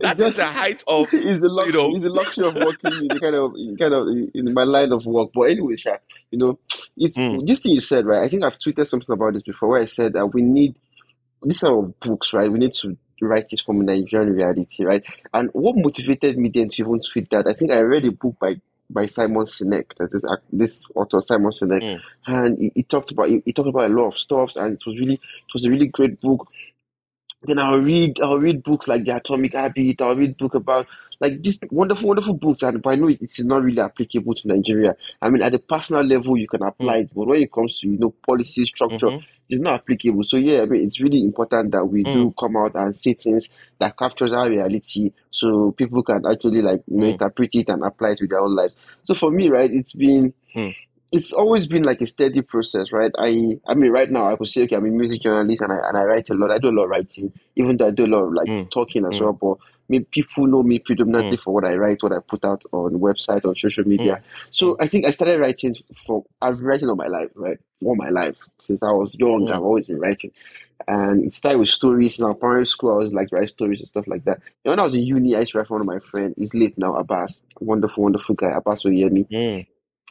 That 0.00 0.18
is 0.18 0.34
the 0.34 0.46
height 0.46 0.82
of 0.86 1.12
is 1.14 1.40
the 1.40 1.48
luxury, 1.48 1.80
you 1.80 1.88
know. 1.88 1.96
is 1.96 2.02
the 2.02 2.10
luxury 2.10 2.46
of 2.46 2.54
working 2.54 2.92
in 2.92 3.08
the 3.08 3.20
kind 3.20 3.34
of 3.34 3.54
in 3.56 3.76
kind 3.76 3.94
of 3.94 4.08
in 4.34 4.52
my 4.52 4.64
line 4.64 4.92
of 4.92 5.06
work. 5.06 5.30
But 5.34 5.42
anyway, 5.42 5.76
Sha, 5.76 5.96
you 6.30 6.38
know, 6.38 6.58
it's 6.96 7.16
mm. 7.16 7.46
this 7.46 7.60
thing 7.60 7.72
you 7.72 7.80
said, 7.80 8.06
right? 8.06 8.22
I 8.22 8.28
think 8.28 8.44
I've 8.44 8.58
tweeted 8.58 8.86
something 8.86 9.12
about 9.12 9.34
this 9.34 9.42
before 9.42 9.70
where 9.70 9.80
I 9.82 9.86
said 9.86 10.14
that 10.14 10.26
we 10.26 10.42
need 10.42 10.74
this 11.42 11.60
kind 11.60 11.74
of 11.74 12.00
books, 12.00 12.32
right? 12.32 12.50
We 12.50 12.58
need 12.58 12.72
to 12.74 12.96
write 13.20 13.50
this 13.50 13.60
from 13.60 13.80
a 13.80 13.84
Nigerian 13.84 14.32
reality, 14.32 14.84
right? 14.84 15.04
And 15.32 15.50
what 15.52 15.76
motivated 15.76 16.36
me 16.38 16.50
then 16.52 16.68
to 16.70 16.82
even 16.82 17.00
tweet 17.00 17.30
that? 17.30 17.46
I 17.46 17.52
think 17.52 17.70
I 17.70 17.78
read 17.80 18.04
a 18.04 18.12
book 18.12 18.36
by 18.40 18.56
by 18.90 19.06
Simon 19.06 19.44
Sinek, 19.44 19.96
that 19.96 20.10
is 20.12 20.22
this 20.52 20.80
author 20.94 21.22
Simon 21.22 21.50
Sinek, 21.50 21.80
Mm. 21.82 22.00
and 22.26 22.58
he, 22.58 22.72
he 22.74 22.82
talked 22.82 23.10
about 23.10 23.28
he, 23.28 23.42
he 23.44 23.52
talked 23.52 23.68
about 23.68 23.90
a 23.90 23.94
lot 23.94 24.08
of 24.08 24.18
stuff, 24.18 24.54
and 24.56 24.74
it 24.74 24.86
was 24.86 24.98
really 24.98 25.14
it 25.14 25.52
was 25.54 25.64
a 25.64 25.70
really 25.70 25.86
great 25.86 26.20
book. 26.20 26.46
Then 27.44 27.58
I'll 27.58 27.80
read 27.80 28.20
I'll 28.20 28.38
read 28.38 28.62
books 28.62 28.86
like 28.88 29.04
The 29.04 29.16
Atomic 29.16 29.54
Habit. 29.54 30.00
I'll 30.00 30.16
read 30.16 30.36
book 30.36 30.54
about 30.54 30.86
like 31.20 31.42
these 31.42 31.58
wonderful 31.70 32.08
wonderful 32.08 32.34
books, 32.34 32.62
and 32.62 32.80
but 32.82 32.90
I 32.90 32.94
know 32.96 33.08
it, 33.08 33.18
it's 33.20 33.40
not 33.42 33.62
really 33.62 33.80
applicable 33.80 34.34
to 34.34 34.48
Nigeria. 34.48 34.96
I 35.20 35.28
mean, 35.30 35.42
at 35.42 35.52
the 35.52 35.58
personal 35.58 36.04
level, 36.04 36.36
you 36.36 36.48
can 36.48 36.62
apply 36.62 36.98
it, 36.98 37.10
but 37.14 37.26
when 37.26 37.42
it 37.42 37.52
comes 37.52 37.78
to 37.80 37.88
you 37.88 37.98
know 37.98 38.10
policy 38.10 38.64
structure, 38.64 39.06
Mhm. 39.08 39.24
it's 39.48 39.60
not 39.60 39.80
applicable. 39.80 40.24
So 40.24 40.36
yeah, 40.36 40.62
I 40.62 40.66
mean, 40.66 40.84
it's 40.84 41.00
really 41.00 41.20
important 41.22 41.72
that 41.72 41.84
we 41.84 42.04
Mm. 42.04 42.12
do 42.12 42.34
come 42.38 42.56
out 42.56 42.74
and 42.74 42.96
say 42.96 43.14
things 43.14 43.50
that 43.78 43.96
captures 43.96 44.32
our 44.32 44.48
reality, 44.48 45.12
so 45.30 45.72
people 45.72 46.02
can 46.02 46.22
actually 46.30 46.62
like 46.62 46.82
you 46.86 46.98
know 46.98 47.06
Mm. 47.06 47.12
interpret 47.12 47.50
it 47.54 47.68
and 47.68 47.84
apply 47.84 48.10
it 48.10 48.18
to 48.18 48.26
their 48.26 48.40
own 48.40 48.54
lives. 48.54 48.74
So 49.04 49.14
for 49.14 49.30
me, 49.30 49.48
right, 49.48 49.70
it's 49.72 49.94
been 49.94 50.32
Mm. 50.54 50.74
It's 51.12 51.32
always 51.32 51.66
been 51.66 51.82
like 51.82 52.00
a 52.00 52.06
steady 52.06 52.40
process, 52.42 52.90
right? 52.90 53.12
I 53.18 53.58
I 53.66 53.74
mean, 53.74 53.92
right 53.92 54.10
now 54.10 54.32
I 54.32 54.36
could 54.36 54.48
say, 54.48 54.62
okay, 54.64 54.76
I'm 54.76 54.86
a 54.86 54.90
music 54.90 55.22
journalist 55.22 55.60
and 55.60 55.72
I 55.72 55.76
and 55.88 55.96
I 55.96 56.02
write 56.04 56.30
a 56.30 56.34
lot. 56.34 56.50
I 56.50 56.58
do 56.58 56.70
a 56.70 56.76
lot 56.76 56.84
of 56.84 56.90
writing, 56.90 57.32
even 57.56 57.76
though 57.76 57.88
I 57.88 57.90
do 57.90 58.06
a 58.06 58.12
lot 58.14 58.24
of 58.24 58.32
like 58.32 58.48
Mm. 58.48 58.70
talking 58.70 59.04
as 59.06 59.18
Mm. 59.18 59.20
well. 59.20 59.32
But 59.34 59.58
mean, 59.88 60.04
people 60.06 60.46
know 60.46 60.62
me 60.62 60.78
predominantly 60.78 61.36
Mm. 61.36 61.42
for 61.42 61.52
what 61.52 61.64
I 61.64 61.76
write, 61.76 62.02
what 62.02 62.12
I 62.12 62.18
put 62.26 62.44
out 62.46 62.62
on 62.72 62.92
website, 62.94 63.44
on 63.44 63.54
social 63.56 63.86
media. 63.86 64.22
So 64.50 64.76
I 64.80 64.86
think 64.86 65.04
I 65.06 65.10
started 65.10 65.38
writing 65.38 65.76
for 66.06 66.24
I've 66.40 66.56
been 66.56 66.66
writing 66.66 66.88
all 66.88 66.96
my 66.96 67.08
life, 67.08 67.30
right? 67.34 67.58
All 67.84 67.94
my 67.96 68.08
life 68.08 68.36
since 68.60 68.82
I 68.82 68.92
was 68.92 69.14
young, 69.14 69.46
Mm. 69.46 69.52
I've 69.52 69.62
always 69.62 69.86
been 69.86 70.00
writing. 70.00 70.30
And 70.88 71.24
it 71.24 71.34
started 71.34 71.58
with 71.58 71.68
stories. 71.68 72.18
In 72.18 72.24
our 72.24 72.34
primary 72.34 72.66
school, 72.66 72.90
I 72.92 72.96
was 72.96 73.12
like 73.12 73.28
write 73.32 73.50
stories 73.50 73.80
and 73.80 73.88
stuff 73.88 74.06
like 74.08 74.24
that. 74.24 74.40
And 74.64 74.70
when 74.72 74.80
I 74.80 74.84
was 74.84 74.94
in 74.94 75.02
uni, 75.02 75.36
I 75.36 75.40
used 75.40 75.52
to 75.52 75.58
write 75.58 75.68
for 75.68 75.74
one 75.74 75.82
of 75.82 75.86
my 75.86 75.98
friends. 76.10 76.34
He's 76.38 76.54
late 76.54 76.76
now, 76.78 76.96
Abbas. 76.96 77.40
Wonderful, 77.60 78.02
wonderful 78.02 78.34
guy, 78.34 78.50
Abbas 78.50 78.84
Oyemi. 78.84 79.26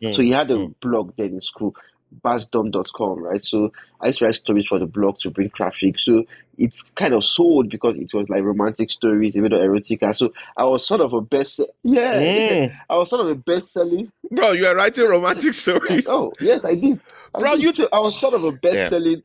Mm. 0.03 0.09
So 0.15 0.21
he 0.21 0.31
had 0.31 0.51
a 0.51 0.55
Mm. 0.55 0.73
blog 0.81 1.13
then 1.17 1.33
in 1.33 1.41
school, 1.41 1.75
basdom.com, 2.23 3.19
right? 3.23 3.43
So 3.43 3.71
I 3.99 4.07
used 4.07 4.19
to 4.19 4.25
write 4.25 4.35
stories 4.35 4.67
for 4.67 4.79
the 4.79 4.85
blog 4.85 5.19
to 5.19 5.29
bring 5.29 5.49
traffic. 5.51 5.99
So 5.99 6.23
it's 6.57 6.83
kind 6.95 7.13
of 7.13 7.23
sold 7.23 7.69
because 7.69 7.97
it 7.97 8.13
was 8.13 8.27
like 8.29 8.43
romantic 8.43 8.91
stories, 8.91 9.35
even 9.37 9.51
though 9.51 9.59
erotica. 9.59 10.15
So 10.15 10.33
I 10.57 10.63
was 10.65 10.85
sort 10.85 11.01
of 11.01 11.13
a 11.13 11.21
best, 11.21 11.59
yeah, 11.83 12.19
yeah. 12.19 12.67
Mm. 12.67 12.75
I 12.89 12.97
was 12.97 13.09
sort 13.09 13.21
of 13.21 13.27
a 13.27 13.35
best 13.35 13.73
selling. 13.73 14.11
Bro, 14.29 14.51
you 14.53 14.65
are 14.67 14.75
writing 14.75 15.07
romantic 15.07 15.53
stories. 15.65 16.05
Oh, 16.07 16.33
yes, 16.41 16.65
I 16.65 16.75
did. 16.75 16.99
I 17.33 17.39
Bro, 17.39 17.51
did. 17.55 17.63
you- 17.63 17.73
So 17.73 17.87
I 17.93 17.99
was 17.99 18.19
sort 18.19 18.33
of 18.33 18.43
a 18.43 18.51
best 18.51 18.89
selling, 18.89 19.23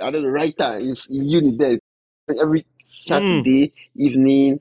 I 0.00 0.10
don't 0.10 0.22
know, 0.22 0.28
writer 0.28 0.78
in, 0.78 0.96
in 1.10 1.28
uni 1.28 1.56
there. 1.56 1.78
Every 2.40 2.64
Saturday 2.86 3.72
evening, 3.96 4.60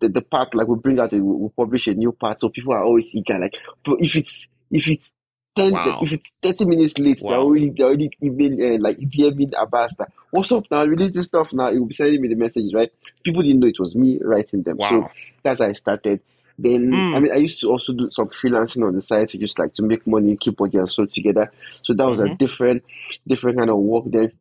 the, 0.00 0.08
the 0.08 0.22
part 0.22 0.54
like 0.54 0.68
we 0.68 0.76
bring 0.76 0.98
out 0.98 1.12
a, 1.12 1.16
we 1.16 1.36
we 1.36 1.48
publish 1.50 1.86
a 1.86 1.94
new 1.94 2.12
part, 2.12 2.40
so 2.40 2.48
people 2.48 2.72
are 2.72 2.82
always 2.82 3.14
eager. 3.14 3.38
Like, 3.38 3.54
but 3.84 3.96
if 4.00 4.16
it's 4.16 4.46
if 4.74 4.88
it's 4.88 5.14
ten, 5.56 5.74
Wow. 5.74 6.00
if 6.00 6.12
it's 6.12 6.30
thirty 6.42 6.66
minutes 6.66 6.98
late, 6.98 7.24
they're 7.28 7.38
Wow. 7.38 7.44
already 7.44 7.70
they 7.70 7.84
already 7.84 8.10
email 8.24 8.52
uh, 8.74 8.78
like 8.80 8.98
DMing 8.98 9.52
Abbas 9.60 9.96
that 10.00 10.12
what's 10.32 10.52
up 10.52 10.66
now? 10.70 10.84
Release 10.86 11.12
this 11.12 11.26
stuff 11.26 11.52
now. 11.54 11.72
He 11.72 11.80
will 11.80 11.86
be 11.88 11.94
sending 11.94 12.22
me 12.22 12.28
the 12.28 12.36
messages, 12.36 12.74
right? 12.74 12.92
People 13.24 13.42
didn't 13.42 13.60
know 13.60 13.68
it 13.68 13.80
was 13.80 13.96
me 13.96 14.20
writing 14.22 14.64
them, 14.64 14.80
so 14.80 15.06
that's 15.44 15.60
how 15.60 15.68
I 15.68 15.74
started. 15.74 16.22
Then 16.58 17.06
Mm. 17.12 17.16
I 17.16 17.20
mean, 17.20 17.32
I 17.32 17.38
used 17.38 17.60
to 17.62 17.68
also 17.70 17.94
do 17.94 18.10
some 18.12 18.28
freelancing 18.30 18.86
on 18.86 18.94
the 18.96 19.02
side 19.02 19.30
to 19.30 19.38
just 19.38 19.58
like 19.58 19.74
to 19.76 19.82
make 19.84 20.06
money, 20.06 20.36
keep 20.38 20.58
body 20.58 20.78
and 20.78 20.90
soul 20.90 21.08
together. 21.08 21.52
So 21.84 21.94
that 21.94 22.08
was 22.08 22.20
a 22.20 22.28
Mhm. 22.28 22.38
different, 22.38 22.84
different 23.28 23.58
kind 23.58 23.70
of 23.70 23.78
work. 23.78 24.06
Then 24.08 24.32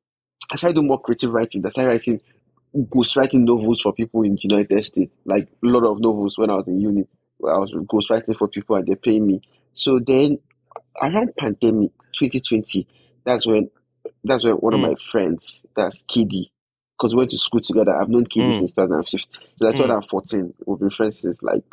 I 0.52 0.58
started 0.58 0.76
doing 0.76 0.88
more 0.88 1.02
creative 1.02 1.32
writing. 1.34 1.66
I 1.66 1.70
started 1.70 1.90
writing 1.92 2.22
ghostwriting 2.76 3.46
novels 3.46 3.82
for 3.82 3.94
people 3.94 4.24
in 4.24 4.36
the 4.36 4.42
United 4.44 4.86
States, 4.86 5.14
like 5.26 5.46
a 5.64 5.68
lot 5.68 5.88
of 5.90 6.02
novels 6.02 6.38
when 6.38 6.50
I 6.52 6.56
was 6.56 6.68
in 6.68 6.82
uni. 6.82 7.08
I 7.44 7.58
was 7.60 7.72
ghostwriting 7.74 8.38
for 8.38 8.48
people 8.48 8.76
and 8.78 8.88
they 8.88 8.96
pay 8.96 9.20
me. 9.20 9.42
So 9.74 10.00
then 10.00 10.40
around 11.02 11.36
pandemic 11.38 11.92
2020, 12.18 12.88
that's 13.26 13.46
when 13.48 13.70
that's 14.24 14.44
when 14.44 14.54
one 14.56 14.74
of 14.74 14.80
Mm. 14.80 14.90
my 14.90 14.96
friends, 15.12 15.64
that's 15.76 16.02
Kiddy, 16.08 16.52
because 16.98 17.14
we 17.14 17.20
went 17.20 17.32
to 17.32 17.38
school 17.38 17.62
together. 17.62 17.96
I've 17.96 18.10
known 18.10 18.26
Kiddy 18.26 18.52
Mm. 18.52 18.60
since 18.60 18.74
2015. 18.74 19.30
So 19.58 19.66
that's 19.66 19.76
Mm. 19.76 19.88
2014. 19.88 20.54
We've 20.66 20.80
been 20.80 20.90
friends 20.90 21.20
since 21.20 21.42
like 21.42 21.64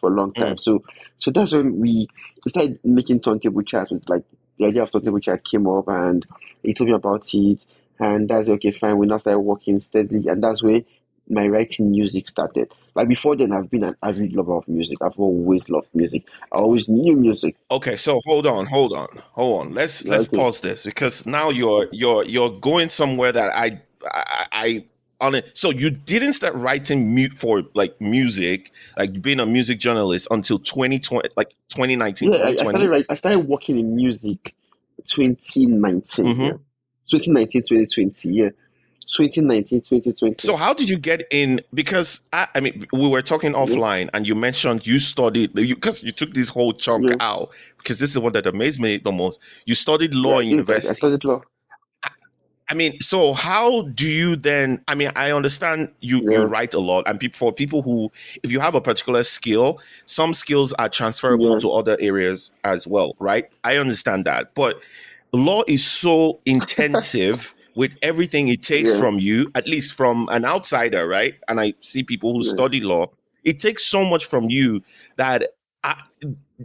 for 0.00 0.10
a 0.12 0.14
long 0.14 0.32
time. 0.34 0.56
Mm. 0.56 0.60
So 0.60 0.82
so 1.18 1.30
that's 1.30 1.52
when 1.54 1.80
we 1.80 2.08
started 2.46 2.78
making 2.84 3.20
turntable 3.20 3.62
charts 3.62 3.90
with 3.90 4.08
like 4.08 4.24
the 4.58 4.66
idea 4.66 4.82
of 4.82 4.90
turntable 4.92 5.20
chart 5.20 5.44
came 5.44 5.66
up 5.66 5.88
and 5.88 6.24
he 6.62 6.74
told 6.74 6.88
me 6.88 6.94
about 6.94 7.26
it 7.34 7.58
and 7.98 8.28
that's 8.28 8.48
okay 8.48 8.70
fine 8.72 8.98
we 8.98 9.06
now 9.06 9.18
started 9.18 9.40
working 9.40 9.80
steadily 9.80 10.28
and 10.28 10.42
that's 10.42 10.62
where 10.62 10.82
my 11.28 11.46
writing 11.46 11.90
music 11.90 12.28
started 12.28 12.72
like 12.94 13.08
before 13.08 13.34
then 13.36 13.52
i've 13.52 13.70
been 13.70 13.84
an 13.84 13.96
avid 14.02 14.32
lover 14.32 14.54
of 14.54 14.66
music 14.68 14.96
i've 15.02 15.18
always 15.18 15.68
loved 15.68 15.88
music 15.94 16.24
i 16.52 16.56
always 16.56 16.88
knew 16.88 17.16
music 17.16 17.56
Okay, 17.70 17.96
so 17.96 18.20
hold 18.26 18.46
on, 18.46 18.64
hold 18.66 18.92
on, 18.92 19.08
hold 19.32 19.66
on. 19.66 19.74
Let's 19.74 20.06
let's 20.06 20.26
Okay. 20.26 20.36
pause 20.36 20.60
this 20.60 20.84
because 20.84 21.26
now 21.26 21.50
you're 21.50 21.88
you're 21.90 22.24
you're 22.24 22.50
going 22.60 22.90
somewhere 22.90 23.32
that 23.32 23.50
I 23.56 23.82
I, 24.04 24.46
I 24.52 24.84
on 25.20 25.34
it. 25.34 25.50
So 25.54 25.70
you 25.70 25.90
didn't 25.90 26.34
start 26.34 26.54
writing 26.54 27.12
mute 27.12 27.36
for 27.36 27.64
like 27.74 28.00
music, 28.00 28.70
like 28.96 29.20
being 29.20 29.40
a 29.40 29.46
music 29.46 29.80
journalist 29.80 30.28
until 30.30 30.60
2020, 30.60 31.30
like 31.36 31.54
2019, 31.70 32.32
yeah 32.32 32.38
I, 32.38 32.48
I 32.50 32.54
started 32.54 32.88
write, 32.88 33.06
i 33.08 33.14
started 33.14 33.40
working 33.40 33.80
in 33.80 33.96
music 33.96 34.54
2019 35.06 36.24
Mhm. 36.24 36.38
yeah 36.46 36.52
2019 37.10 37.62
2020 37.62 38.28
yeah 38.32 38.50
2019 39.06 39.80
2020 39.82 40.36
So 40.38 40.56
how 40.56 40.74
did 40.74 40.88
you 40.88 40.98
get 40.98 41.22
in? 41.30 41.60
Because 41.72 42.22
I, 42.32 42.48
I 42.54 42.60
mean, 42.60 42.86
we 42.92 43.08
were 43.08 43.22
talking 43.22 43.52
mm-hmm. 43.52 43.72
offline, 43.72 44.10
and 44.14 44.26
you 44.26 44.34
mentioned 44.34 44.86
you 44.86 44.98
studied 44.98 45.54
because 45.54 46.02
you, 46.02 46.12
took 46.12 46.34
this 46.34 46.48
whole 46.48 46.72
chunk 46.72 47.10
Yeah. 47.10 47.16
out. 47.20 47.50
Because 47.78 47.98
this 47.98 48.10
is 48.10 48.14
the 48.14 48.20
one 48.20 48.32
that 48.32 48.46
amazed 48.46 48.80
me 48.80 48.98
the 48.98 49.12
most. 49.12 49.38
You 49.64 49.74
studied 49.74 50.14
law 50.14 50.38
in 50.38 50.38
Yeah, 50.38 50.38
I 50.38 50.40
did. 50.40 50.48
I 50.48 50.50
university. 50.50 50.94
studied 50.96 51.24
law 51.24 51.42
I 52.68 52.74
mean, 52.74 53.00
so 53.00 53.32
how 53.32 53.82
do 53.82 54.08
you 54.08 54.34
then? 54.34 54.82
I 54.88 54.96
mean, 54.96 55.12
I 55.14 55.30
understand 55.30 55.88
you 56.00 56.20
you 56.28 56.42
write 56.42 56.74
a 56.74 56.80
lot, 56.80 57.04
and 57.06 57.20
people 57.20 57.38
for 57.38 57.52
people 57.52 57.82
who, 57.82 58.10
if 58.42 58.50
you 58.50 58.58
have 58.58 58.74
a 58.74 58.80
particular 58.80 59.22
skill, 59.22 59.80
some 60.06 60.34
skills 60.34 60.72
are 60.72 60.88
transferable 60.88 61.52
Yeah. 61.52 61.58
to 61.60 61.70
other 61.70 61.96
areas 62.00 62.50
as 62.64 62.84
well, 62.86 63.14
right? 63.20 63.48
I 63.62 63.76
understand 63.76 64.24
that, 64.24 64.52
but 64.54 64.80
law 65.32 65.62
is 65.68 65.86
so 65.86 66.40
intensive 66.46 67.54
with 67.76 67.92
everything 68.02 68.48
it 68.48 68.62
takes 68.62 68.92
Yeah. 68.92 68.98
from 68.98 69.18
you, 69.20 69.50
at 69.54 69.68
least 69.68 69.92
from 69.94 70.28
an 70.32 70.44
outsider, 70.44 71.06
right? 71.06 71.34
And 71.46 71.60
I 71.60 71.74
see 71.80 72.02
people 72.02 72.32
who 72.34 72.42
Yeah. 72.44 72.50
study 72.52 72.80
law. 72.80 73.10
It 73.44 73.60
takes 73.60 73.84
so 73.86 74.04
much 74.04 74.24
from 74.24 74.50
you 74.50 74.82
that 75.16 75.52
uh, 75.84 75.94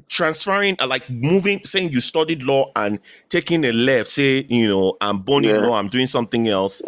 transferring, 0.09 0.75
uh, 0.79 0.87
like 0.87 1.07
moving, 1.09 1.59
saying 1.63 1.91
you 1.91 2.01
studied 2.01 2.41
law 2.41 2.71
and 2.75 2.97
taking 3.29 3.63
a 3.65 3.71
left, 3.71 4.09
say, 4.09 4.47
you 4.49 4.67
know, 4.67 4.97
I'm 4.99 5.19
boning 5.19 5.51
Yeah. 5.51 5.61
law, 5.67 5.77
I'm 5.77 5.89
doing 5.89 6.07
something 6.07 6.47
else. 6.47 6.81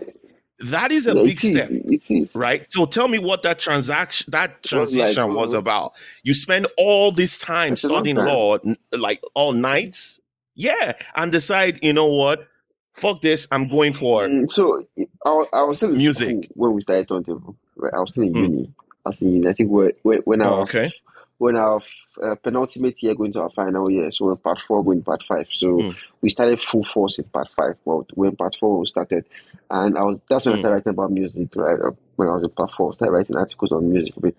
That 0.60 0.92
is 0.92 1.06
a 1.06 1.14
Yeah, 1.14 1.24
big 1.24 1.40
step, 1.40 1.70
is 1.70 2.36
right? 2.36 2.66
So 2.70 2.86
tell 2.86 3.08
me 3.08 3.20
what 3.20 3.44
that 3.44 3.60
transaction, 3.60 4.32
that 4.32 4.52
was 4.72 4.96
like, 4.96 5.14
transition 5.14 5.34
was 5.36 5.54
about. 5.54 5.94
You 6.24 6.34
spend 6.34 6.66
all 6.78 7.12
this 7.12 7.38
time 7.38 7.74
It's 7.74 7.84
a 7.84 7.88
long 7.90 7.98
studying 7.98 8.16
time. 8.16 8.26
law, 8.26 8.58
like 8.94 9.22
all 9.36 9.52
nights, 9.54 10.20
yeah, 10.56 10.94
and 11.16 11.32
decide, 11.32 11.80
you 11.84 11.94
know 11.94 12.06
what, 12.08 12.48
fuck 12.94 13.22
this, 13.22 13.48
I'm 13.52 13.68
going 13.68 13.94
for 13.94 14.24
Mm, 14.28 14.50
so 14.50 14.86
I, 15.26 15.44
I 15.54 15.64
was 15.64 15.78
still 15.78 15.90
in 15.92 15.98
Music. 15.98 16.48
when 16.56 16.74
we 16.74 16.82
started 16.82 17.08
turntable. 17.08 17.56
Right? 17.76 17.94
I 17.96 18.00
was 18.00 18.12
still 18.12 18.24
in 18.24 18.34
Mm. 18.34 18.42
uni. 18.42 18.74
I 19.06 19.10
was 19.10 19.22
in. 19.22 19.48
I 19.48 19.54
think 19.54 19.72
when 19.72 19.92
when, 20.04 20.20
when 20.20 20.42
Oh, 20.42 20.62
okay. 20.62 20.92
when 21.40 21.56
our 21.58 21.82
uh, 22.24 22.36
penultimate 22.36 23.02
year 23.04 23.16
going 23.16 23.34
to 23.34 23.42
our 23.42 23.50
final 23.50 23.90
year, 23.90 24.12
so 24.12 24.26
we're 24.26 24.36
part 24.36 24.60
four 24.68 24.84
going 24.84 25.02
part 25.02 25.24
five. 25.24 25.48
So 25.52 25.68
Mm. 25.68 25.96
we 26.22 26.30
started 26.30 26.62
full 26.62 26.84
force 26.84 27.20
in 27.20 27.26
part 27.26 27.50
five. 27.56 27.76
Well, 27.86 28.06
when 28.14 28.36
part 28.36 28.56
four 28.60 28.80
we 28.80 28.86
started, 28.88 29.26
and 29.70 29.98
I 29.98 30.04
was 30.04 30.20
that's 30.30 30.46
when 30.46 30.54
I 30.54 30.58
Mm. 30.58 30.62
started 30.62 30.76
writing 30.76 30.90
about 30.92 31.12
music. 31.12 31.50
Right 31.56 31.80
uh, 31.82 31.92
when 32.16 32.28
I 32.30 32.32
was 32.34 32.44
in 32.44 32.50
part 32.52 32.72
four, 32.72 32.92
I 32.92 32.94
started 32.94 33.12
writing 33.14 33.36
articles 33.36 33.72
on 33.72 33.92
music. 33.92 34.16
a 34.18 34.20
bit. 34.22 34.38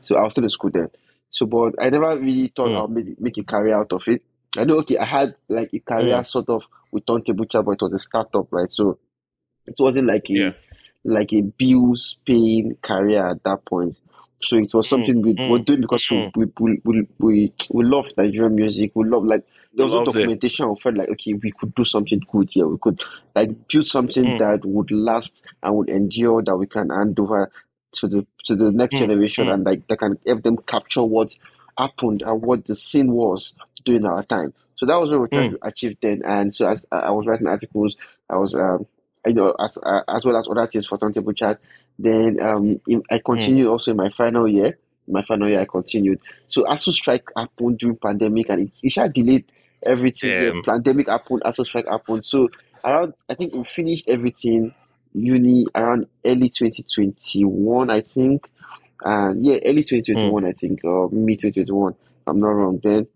So 0.00 0.16
I 0.16 0.22
was 0.22 0.32
still 0.32 0.44
in 0.44 0.50
school 0.50 0.70
then. 0.70 0.88
So, 1.30 1.44
but 1.44 1.74
I 1.78 1.90
never 1.90 2.16
really 2.16 2.52
thought 2.54 2.70
Mm. 2.70 2.76
I'll 2.76 2.88
make 2.88 3.20
make 3.20 3.36
a 3.36 3.42
career 3.44 3.74
out 3.76 3.92
of 3.92 4.02
it. 4.06 4.22
I 4.56 4.64
know, 4.64 4.78
okay, 4.78 4.96
I 4.96 5.04
had 5.04 5.34
like 5.48 5.74
a 5.74 5.80
career 5.80 6.16
Mm. 6.20 6.26
sort 6.26 6.48
of 6.48 6.62
with 6.96 7.06
turntable 7.06 7.46
chart, 7.46 7.66
but 7.66 7.72
it 7.72 7.82
was 7.82 7.94
a 7.94 8.00
startup, 8.00 8.48
right? 8.52 8.72
So 8.72 8.98
it 9.66 9.76
wasn't 9.78 10.08
like 10.08 10.30
a 10.30 10.46
Yeah. 10.46 10.52
like 11.04 11.32
a 11.32 11.42
bills 11.42 12.16
paying 12.26 12.76
career 12.82 13.26
at 13.28 13.42
that 13.44 13.64
point. 13.66 13.96
So 14.42 14.56
it 14.56 14.72
was 14.74 14.88
Mm, 14.90 14.90
something 14.90 15.22
we 15.22 15.38
mm, 15.38 15.44
were 15.46 15.58
doing 15.60 15.82
because 15.82 16.10
mm. 16.10 16.32
we, 16.34 16.46
we, 16.60 16.80
we, 16.84 17.08
we, 17.18 17.52
we 17.72 17.84
love 17.84 18.06
Nigerian 18.16 18.54
music. 18.54 18.92
We 18.94 19.08
love 19.08 19.24
like 19.24 19.44
there 19.76 19.84
was 19.86 19.94
no 19.94 20.00
Loved 20.00 20.16
it. 20.16 20.32
documentation. 20.32 20.68
We 20.68 20.76
felt 20.82 20.96
like 20.96 21.08
okay, 21.10 21.34
we 21.34 21.52
could 21.52 21.74
do 21.74 21.84
something 21.84 22.20
good 22.30 22.50
here. 22.50 22.66
We 22.68 22.78
could 22.78 23.00
like 23.34 23.68
build 23.68 23.88
something 23.88 24.34
Mm. 24.34 24.36
that 24.36 24.64
would 24.64 24.90
last 24.90 25.42
and 25.62 25.76
would 25.76 25.90
endure 25.90 26.42
that 26.42 26.56
we 26.56 26.66
can 26.66 26.90
hand 26.90 27.18
over 27.20 27.50
to 27.92 28.08
the 28.08 28.26
to 28.46 28.56
the 28.56 28.70
next 28.72 28.96
Mm, 28.96 28.98
generation 28.98 29.48
mm. 29.48 29.50
and 29.50 29.64
like 29.64 29.86
that 29.88 29.98
can 29.98 30.18
help 30.26 30.42
them 30.42 30.58
capture 30.58 31.02
what 31.04 31.34
happened 31.78 32.22
and 32.22 32.42
what 32.42 32.64
the 32.66 32.76
scene 32.76 33.12
was 33.12 33.54
during 33.84 34.04
our 34.06 34.22
time. 34.24 34.52
So 34.76 34.86
that 34.86 35.00
was 35.00 35.10
what 35.10 35.16
we 35.16 35.20
were 35.20 35.28
trying 35.28 35.50
Mm. 35.52 35.60
to 35.60 35.66
achieve 35.66 35.96
then. 36.02 36.22
And 36.24 36.54
so 36.54 36.68
as 36.68 36.84
I 36.92 37.10
was 37.10 37.26
writing 37.26 37.48
articles, 37.48 37.96
I 38.28 38.36
was 38.36 38.54
um 38.54 38.86
you 39.26 39.34
know 39.34 39.54
as 39.58 39.76
uh, 39.82 40.02
as 40.08 40.24
well 40.24 40.36
as 40.36 40.46
other 40.50 40.66
things 40.66 40.86
for 40.86 40.98
turntable 40.98 41.32
chart. 41.32 41.60
Then 41.98 42.40
um 42.42 42.80
I 43.10 43.20
continued 43.24 43.68
also 43.68 43.92
in 43.92 43.96
my 43.96 44.10
final 44.10 44.46
year 44.48 44.78
my 45.08 45.22
final 45.22 45.48
year, 45.48 45.60
I 45.60 45.64
continued. 45.64 46.20
So 46.48 46.64
ASUU 46.64 46.92
strike 46.92 47.24
happened 47.36 47.78
during 47.78 47.96
pandemic, 47.96 48.48
and 48.48 48.62
it, 48.62 48.72
it 48.82 48.92
shall 48.92 49.08
delayed 49.08 49.44
everything. 49.84 50.30
The 50.30 50.62
pandemic 50.62 51.08
happened, 51.08 51.42
ASUU 51.44 51.64
strike 51.64 51.86
happened. 51.86 52.24
So 52.24 52.48
around, 52.84 53.14
I 53.28 53.34
think 53.34 53.54
we 53.54 53.64
finished 53.64 54.08
everything 54.08 54.74
uni 55.12 55.66
around 55.74 56.06
early 56.24 56.48
2021, 56.48 57.90
I 57.90 58.00
think. 58.00 58.48
And 59.02 59.44
yeah, 59.44 59.58
early 59.64 59.82
2021, 59.82 60.42
mm. 60.42 60.48
I 60.48 60.52
think, 60.52 60.84
or 60.84 61.10
mid 61.10 61.38
2021. 61.40 61.94
I'm 62.26 62.40
not 62.40 62.48
wrong. 62.48 62.80
Then 62.82 63.06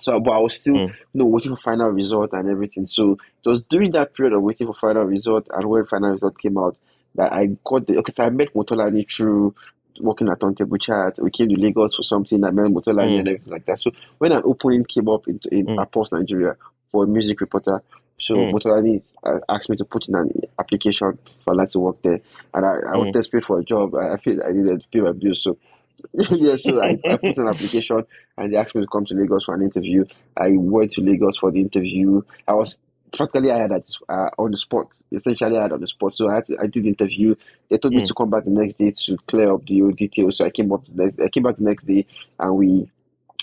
so, 0.00 0.20
but 0.20 0.32
I 0.32 0.38
was 0.38 0.54
still, 0.54 0.74
mm. 0.74 0.88
you 0.88 0.96
know, 1.14 1.26
waiting 1.26 1.54
for 1.54 1.62
final 1.62 1.88
result 1.88 2.32
and 2.32 2.48
everything. 2.48 2.86
So 2.86 3.18
it 3.44 3.48
was 3.48 3.62
during 3.62 3.92
that 3.92 4.14
period 4.14 4.34
of 4.34 4.42
waiting 4.42 4.66
for 4.66 4.74
final 4.74 5.04
result 5.04 5.46
and 5.50 5.68
when 5.68 5.86
final 5.86 6.10
result 6.10 6.38
came 6.38 6.58
out 6.58 6.76
that 7.14 7.32
I 7.32 7.56
got 7.64 7.86
the 7.86 7.98
okay. 7.98 8.12
So 8.12 8.24
I 8.24 8.30
met 8.30 8.54
Motolani 8.54 9.10
through 9.10 9.54
working 10.00 10.28
at 10.28 10.40
Turntable 10.40 10.78
Chart. 10.78 11.16
We 11.18 11.30
came 11.30 11.48
to 11.48 11.56
Lagos 11.56 11.94
for 11.94 12.02
something. 12.02 12.42
I 12.44 12.50
met 12.50 12.66
Motolani 12.66 13.12
mm. 13.12 13.18
and 13.20 13.28
everything 13.28 13.52
like 13.52 13.66
that. 13.66 13.80
So 13.80 13.92
when 14.18 14.32
an 14.32 14.42
opening 14.44 14.84
came 14.84 15.08
up 15.08 15.28
in, 15.28 15.40
in 15.52 15.66
mm. 15.66 15.92
Pulse 15.92 16.12
Nigeria 16.12 16.56
for 16.90 17.04
a 17.04 17.06
music 17.06 17.40
reporter, 17.40 17.82
so 18.18 18.34
mm. 18.34 18.52
Motolani 18.52 19.02
uh, 19.22 19.38
asked 19.48 19.70
me 19.70 19.76
to 19.76 19.84
put 19.84 20.08
in 20.08 20.14
an 20.14 20.30
application 20.58 21.18
for 21.44 21.54
like 21.54 21.70
to 21.70 21.78
work 21.78 22.02
there, 22.02 22.20
and 22.52 22.66
I, 22.66 22.70
I 22.70 22.96
was 22.96 23.08
mm. 23.08 23.12
desperate 23.12 23.44
for 23.44 23.60
a 23.60 23.64
job. 23.64 23.94
I, 23.94 24.14
I 24.14 24.16
feel 24.16 24.42
I 24.42 24.50
needed 24.50 24.82
to 24.82 24.88
pay 24.88 25.00
my 25.00 25.12
bills, 25.12 25.42
so 25.42 25.56
yeah, 26.30 26.56
so 26.56 26.82
I, 26.82 26.98
I 27.04 27.16
put 27.16 27.38
an 27.38 27.48
application 27.48 28.04
and 28.36 28.52
they 28.52 28.56
asked 28.56 28.74
me 28.74 28.82
to 28.82 28.86
come 28.86 29.04
to 29.06 29.14
Lagos 29.14 29.44
for 29.44 29.54
an 29.54 29.62
interview. 29.62 30.04
I 30.36 30.52
went 30.54 30.92
to 30.92 31.00
Lagos 31.00 31.38
for 31.38 31.50
the 31.50 31.60
interview. 31.60 32.22
I 32.46 32.54
was 32.54 32.78
practically 33.12 33.50
I 33.50 33.60
had 33.60 33.72
at, 33.72 33.88
uh, 34.08 34.30
on 34.38 34.50
the 34.50 34.56
spot. 34.56 34.88
Essentially, 35.12 35.56
I 35.56 35.62
had 35.62 35.72
on 35.72 35.80
the 35.80 35.86
spot. 35.86 36.14
So 36.14 36.28
I 36.30 36.36
had 36.36 36.46
to, 36.46 36.56
I 36.60 36.66
did 36.66 36.84
the 36.84 36.88
interview. 36.88 37.34
They 37.68 37.78
told 37.78 37.94
mm. 37.94 37.98
me 37.98 38.06
to 38.06 38.14
come 38.14 38.30
back 38.30 38.44
the 38.44 38.50
next 38.50 38.78
day 38.78 38.92
to 39.06 39.16
clear 39.26 39.52
up 39.52 39.64
the 39.66 39.92
details. 39.92 40.38
So 40.38 40.44
I 40.44 40.50
came 40.50 40.72
up 40.72 40.84
the 40.86 41.04
next, 41.04 41.20
I 41.20 41.28
came 41.28 41.42
back 41.42 41.56
the 41.56 41.64
next 41.64 41.86
day 41.86 42.06
and 42.38 42.56
we 42.56 42.90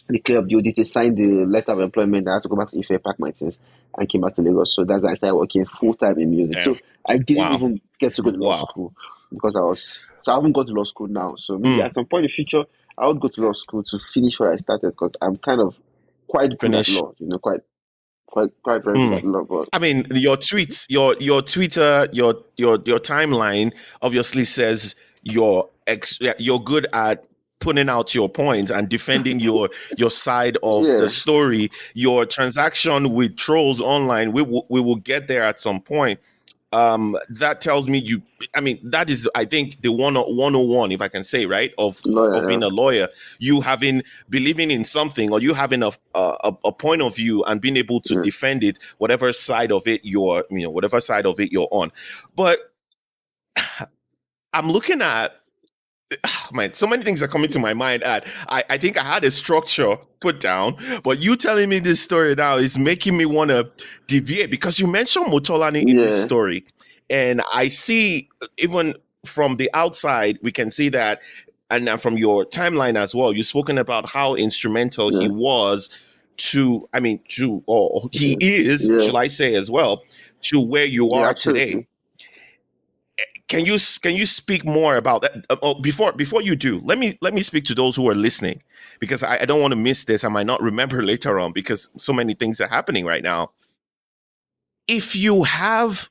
they 0.10 0.20
clear 0.20 0.40
up 0.40 0.48
the 0.48 0.62
details, 0.62 0.92
signed 0.92 1.18
the 1.18 1.46
letter 1.46 1.72
of 1.72 1.80
employment. 1.80 2.28
I 2.28 2.34
had 2.34 2.42
to 2.44 2.50
go 2.50 2.58
back 2.58 2.72
to 2.72 2.80
Ife, 2.80 3.02
pack 3.02 3.20
my 3.20 3.32
things, 3.32 3.58
and 3.98 4.10
came 4.10 4.22
back 4.22 4.36
to 4.36 4.42
Lagos. 4.42 4.76
So 4.76 4.84
that's 4.84 5.04
I 5.04 5.16
started 5.16 5.36
working 5.36 5.66
full 5.66 5.94
time 5.94 6.20
in 6.20 6.32
music. 6.32 6.62
So 6.62 6.76
I 7.08 7.18
didn't 7.18 7.50
wow. 7.50 7.56
even 7.56 7.82
get 8.00 8.16
to 8.16 8.22
go 8.22 8.32
to 8.32 8.38
law 8.38 8.58
wow. 8.58 8.66
school 8.66 8.94
because 9.32 9.56
I 9.56 9.62
was 9.62 10.06
so 10.22 10.32
I 10.32 10.36
haven't 10.36 10.54
gone 10.54 10.67
to 10.67 10.74
law 10.74 10.84
school 10.84 11.08
now. 11.08 11.36
So 11.38 11.58
maybe 11.58 11.82
mm. 11.82 11.86
at 11.86 11.94
some 11.94 12.06
point 12.06 12.26
in 12.26 12.28
the 12.28 12.34
future, 12.34 12.63
I 12.98 13.08
would 13.08 13.20
go 13.20 13.28
to 13.28 13.41
law 13.41 13.54
school 13.54 13.84
to 13.84 14.00
finish 14.13 14.39
where 14.39 14.52
I 14.52 14.58
started 14.58 14.91
because 14.91 15.12
I'm 15.22 15.38
kind 15.38 15.62
of 15.62 15.76
quite 16.28 16.60
finish. 16.60 16.88
good 16.89 16.98
at 16.98 17.02
law. 17.02 17.13
You 17.20 17.28
know, 17.28 17.38
quite 17.39 17.62
quite 18.28 18.50
quite 18.63 18.84
very 18.84 18.98
mm. 19.00 19.10
good 19.10 19.17
at 19.17 19.26
law. 19.26 19.44
But 19.44 19.70
I 19.74 19.80
mean, 19.80 20.06
your 20.12 20.38
tweets, 20.38 20.86
your 20.89 21.15
your 21.20 21.41
Twitter, 21.41 22.08
your 22.12 22.36
your 22.58 22.80
your 22.86 23.00
timeline 23.00 23.74
obviously 24.02 24.44
says 24.44 24.96
you're 25.24 25.70
ex, 25.88 26.20
you're 26.38 26.60
good 26.60 26.88
at 26.94 27.26
putting 27.60 27.88
out 27.88 28.13
your 28.13 28.28
points 28.28 28.72
and 28.72 28.89
defending 28.89 29.39
your 29.48 29.70
your 29.98 30.10
side 30.10 30.58
of 30.63 30.86
yeah. 30.86 30.98
the 30.98 31.08
story 31.08 31.70
your 31.94 32.26
transaction 32.26 33.13
with 33.13 33.38
trolls 33.38 33.80
online 33.80 34.34
we 34.34 34.41
will, 34.41 34.65
we 34.67 34.82
will 34.82 34.96
get 34.96 35.28
there 35.28 35.44
at 35.44 35.60
some 35.60 35.80
point 35.80 36.20
um, 36.74 37.18
that 37.30 37.62
tells 37.62 37.88
me 37.88 38.00
you 38.00 38.22
i 38.56 38.62
mean 38.62 38.80
that 38.84 39.10
is 39.10 39.30
i 39.36 39.46
think 39.46 39.82
the 39.82 39.92
one 39.92 40.16
101 40.16 40.92
if 40.92 41.02
i 41.02 41.08
can 41.08 41.24
say 41.24 41.46
right 41.46 41.74
of, 41.78 42.00
lawyer, 42.06 42.36
of 42.36 42.48
being 42.48 42.62
yeah. 42.62 42.68
a 42.68 42.70
lawyer 42.70 43.10
you 43.40 43.62
having 43.62 44.02
believing 44.30 44.72
in 44.72 44.86
something 44.86 45.32
or 45.32 45.42
you 45.42 45.54
having 45.54 45.84
a 45.84 45.92
a, 46.16 46.54
a 46.66 46.72
point 46.72 47.02
of 47.02 47.16
view 47.16 47.44
and 47.46 47.62
being 47.62 47.78
able 47.78 48.00
to 48.02 48.16
yeah. 48.16 48.22
defend 48.22 48.64
it 48.64 48.80
whatever 48.98 49.32
side 49.34 49.72
of 49.72 49.86
it 49.88 50.02
you're 50.04 50.46
you 50.50 50.64
know 50.64 50.70
whatever 50.70 51.00
side 51.00 51.26
of 51.26 51.40
it 51.40 51.52
you're 51.52 51.70
on 51.72 51.92
but 52.36 52.74
i'm 54.54 54.72
looking 54.72 55.02
at 55.02 55.40
man, 56.54 56.74
so 56.74 56.88
many 56.88 57.04
things 57.04 57.21
are 57.21 57.28
coming 57.28 57.50
to 57.52 57.60
my 57.60 57.74
mind. 57.74 58.04
And 58.04 58.24
I, 58.50 58.63
I 58.69 58.78
think 58.78 58.97
I 58.97 59.04
had 59.04 59.24
a 59.24 59.32
structure 59.32 59.97
put 60.19 60.39
down, 60.39 60.78
but 61.04 61.19
you 61.19 61.36
telling 61.36 61.69
me 61.69 61.80
this 61.80 62.02
story 62.02 62.36
now 62.36 62.58
is 62.58 62.78
making 62.78 63.17
me 63.17 63.26
want 63.26 63.50
to 63.50 63.69
deviate 64.08 64.52
because 64.52 64.80
you 64.80 64.88
mentioned 64.88 65.28
Motolani 65.28 65.88
in 65.88 65.97
this 65.97 66.24
story. 66.24 66.65
And 67.10 67.41
I 67.54 67.67
see, 67.67 68.30
even 68.58 68.95
from 69.26 69.58
the 69.58 69.69
outside, 69.74 70.39
we 70.41 70.52
can 70.52 70.71
see 70.71 70.89
that, 70.89 71.21
and 71.69 71.89
from 72.02 72.17
your 72.17 72.45
timeline 72.45 72.97
as 72.97 73.13
well, 73.13 73.34
you've 73.34 73.45
spoken 73.45 73.78
about 73.78 74.10
how 74.10 74.36
instrumental 74.36 75.13
yeah. 75.13 75.21
he 75.21 75.30
was 75.30 75.89
to, 76.38 76.88
I 76.93 77.00
mean, 77.00 77.19
to, 77.30 77.63
or 77.65 78.10
he 78.12 78.38
is, 78.39 78.88
yeah. 78.88 79.00
shall 79.00 79.17
I 79.17 79.28
say 79.28 79.56
as 79.56 79.69
well, 79.69 80.04
to 80.43 80.60
where 80.60 80.86
you 80.86 81.12
are 81.12 81.34
today 81.34 81.88
can 83.52 83.66
you 83.66 83.78
can 84.02 84.16
you 84.16 84.26
speak 84.26 84.64
more 84.64 84.96
about 84.96 85.24
that? 85.24 85.46
Uh, 85.50 85.58
oh, 85.62 85.74
before 85.74 86.14
before 86.14 86.42
you 86.42 86.56
do, 86.56 86.80
let 86.86 86.98
me 86.98 87.18
let 87.20 87.34
me 87.34 87.44
speak 87.44 87.66
to 87.66 87.76
those 87.76 87.98
who 87.98 88.10
are 88.10 88.16
listening 88.16 88.64
because 89.02 89.24
I, 89.24 89.40
I 89.40 89.46
don't 89.46 89.60
want 89.60 89.74
to 89.74 89.76
miss 89.76 90.06
this. 90.06 90.24
I 90.24 90.30
might 90.30 90.46
not 90.46 90.62
remember 90.62 91.04
later 91.14 91.38
on 91.38 91.52
because 91.52 91.90
so 91.98 92.14
many 92.14 92.34
things 92.34 92.62
are 92.62 92.70
happening 92.70 93.06
right 93.06 93.22
now. 93.22 93.52
If 94.88 95.18
you 95.18 95.44
have 95.44 96.10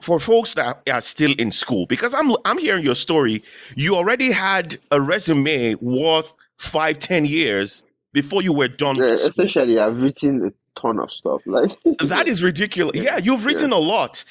for 0.00 0.18
folks 0.18 0.54
that 0.54 0.82
are 0.90 1.00
still 1.00 1.34
in 1.38 1.52
school, 1.52 1.86
because 1.86 2.14
I'm 2.14 2.34
I'm 2.44 2.58
hearing 2.58 2.82
your 2.82 2.96
story, 2.96 3.44
you 3.76 3.94
already 3.94 4.32
had 4.32 4.76
a 4.90 5.00
resume 5.00 5.76
worth 5.76 6.34
five, 6.58 6.98
ten 6.98 7.24
years 7.24 7.84
before 8.12 8.42
you 8.42 8.52
were 8.52 8.66
done. 8.66 8.96
Yeah, 8.96 9.12
essentially, 9.12 9.78
I've 9.78 9.98
written 9.98 10.46
a 10.46 10.80
ton 10.80 10.98
of 10.98 11.12
stuff. 11.12 11.42
Like 11.46 11.70
that 12.00 12.26
is 12.26 12.42
ridiculous. 12.42 13.00
Yeah, 13.00 13.18
you've 13.18 13.44
written 13.46 13.70
yeah. 13.70 13.76
a 13.76 13.82
lot. 13.94 14.24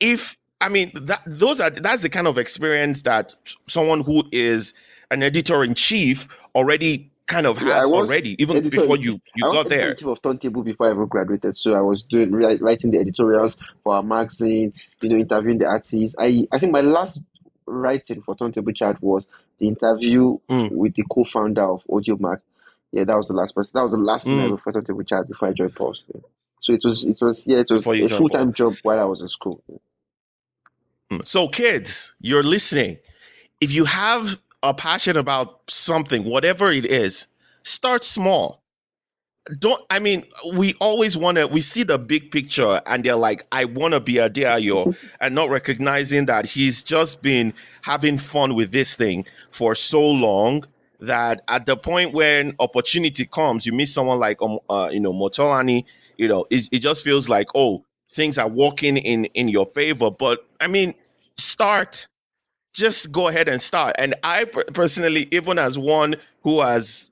If 0.00 0.36
I 0.62 0.68
mean, 0.68 0.92
that 0.94 1.22
those 1.26 1.60
are 1.60 1.70
that's 1.70 2.02
the 2.02 2.08
kind 2.08 2.28
of 2.28 2.38
experience 2.38 3.02
that 3.02 3.34
someone 3.66 4.00
who 4.02 4.24
is 4.30 4.74
an 5.10 5.22
editor 5.22 5.64
in 5.64 5.74
chief 5.74 6.28
already 6.54 7.10
kind 7.26 7.46
of 7.46 7.58
has 7.58 7.84
already, 7.84 8.40
even 8.40 8.68
before 8.68 8.96
you 8.96 9.20
you 9.34 9.50
I 9.50 9.52
got 9.52 9.68
there. 9.68 9.90
Editor 9.90 10.10
of 10.10 10.22
Turntable 10.22 10.62
before 10.62 10.86
I 10.86 10.90
ever 10.90 11.06
graduated, 11.06 11.56
so 11.56 11.74
I 11.74 11.80
was 11.80 12.04
doing 12.04 12.30
writing 12.30 12.92
the 12.92 12.98
editorials 12.98 13.56
for 13.82 13.96
our 13.96 14.04
magazine, 14.04 14.72
you 15.00 15.08
know, 15.08 15.16
interviewing 15.16 15.58
the 15.58 15.66
artists. 15.66 16.14
I 16.16 16.46
I 16.52 16.58
think 16.58 16.72
my 16.72 16.80
last 16.80 17.20
writing 17.66 18.22
for 18.22 18.36
Turntable 18.36 18.72
Chart 18.72 19.02
was 19.02 19.26
the 19.58 19.66
interview 19.66 20.38
mm. 20.48 20.70
with 20.70 20.94
the 20.94 21.04
co-founder 21.10 21.62
of 21.62 21.82
Audiomack. 21.90 22.40
Yeah, 22.92 23.04
that 23.04 23.16
was 23.16 23.28
the 23.28 23.34
last 23.34 23.54
person. 23.56 23.72
That 23.74 23.82
was 23.82 23.92
the 23.92 23.98
last 23.98 24.26
mm. 24.26 24.30
thing 24.30 24.40
I 24.40 24.48
hmm. 24.48 24.56
for 24.56 24.72
Turntable 24.72 25.02
Chart 25.02 25.26
before 25.26 25.48
I 25.48 25.52
joined 25.52 25.74
Pulse. 25.74 26.04
So 26.60 26.72
it 26.72 26.82
was 26.84 27.04
it 27.04 27.18
was 27.20 27.46
yeah 27.46 27.58
it 27.58 27.70
was 27.70 27.86
a 27.86 28.08
full 28.08 28.28
time 28.28 28.52
job 28.52 28.76
while 28.82 29.00
I 29.00 29.04
was 29.04 29.20
in 29.20 29.28
school. 29.28 29.60
So, 31.24 31.48
kids, 31.48 32.14
you're 32.20 32.42
listening. 32.42 32.98
If 33.60 33.72
you 33.72 33.84
have 33.84 34.38
a 34.62 34.74
passion 34.74 35.16
about 35.16 35.70
something, 35.70 36.24
whatever 36.24 36.72
it 36.72 36.86
is, 36.86 37.26
start 37.62 38.04
small. 38.04 38.62
Don't, 39.58 39.82
I 39.90 39.98
mean, 39.98 40.24
we 40.54 40.74
always 40.74 41.16
want 41.16 41.36
to, 41.38 41.48
we 41.48 41.60
see 41.60 41.82
the 41.82 41.98
big 41.98 42.30
picture 42.30 42.80
and 42.86 43.02
they're 43.02 43.16
like, 43.16 43.44
I 43.50 43.64
want 43.64 43.94
to 43.94 44.00
be 44.00 44.14
Adeayo 44.14 44.96
and 45.20 45.34
not 45.34 45.50
recognizing 45.50 46.26
that 46.26 46.46
he's 46.46 46.82
just 46.82 47.22
been 47.22 47.52
having 47.82 48.18
fun 48.18 48.54
with 48.54 48.70
this 48.70 48.94
thing 48.94 49.26
for 49.50 49.74
so 49.74 50.08
long 50.08 50.64
that 51.00 51.42
at 51.48 51.66
the 51.66 51.76
point 51.76 52.12
when 52.14 52.54
opportunity 52.60 53.26
comes, 53.26 53.66
you 53.66 53.72
meet 53.72 53.86
someone 53.86 54.20
like, 54.20 54.40
um, 54.40 54.60
uh, 54.70 54.88
you 54.92 55.00
know, 55.00 55.12
Motolani, 55.12 55.84
you 56.16 56.28
know, 56.28 56.46
it, 56.50 56.68
it 56.70 56.78
just 56.78 57.02
feels 57.02 57.28
like, 57.28 57.48
oh, 57.56 57.84
things 58.12 58.38
are 58.38 58.48
working 58.48 58.96
in 58.96 59.24
in 59.26 59.48
your 59.48 59.66
favor. 59.66 60.10
But 60.10 60.46
I 60.60 60.66
mean, 60.68 60.94
start 61.36 62.06
just 62.72 63.12
go 63.12 63.28
ahead 63.28 63.48
and 63.48 63.60
start. 63.60 63.94
And 63.98 64.14
i 64.22 64.44
personally 64.44 65.28
even 65.30 65.58
as 65.58 65.78
one 65.78 66.16
who 66.42 66.60
has 66.60 67.10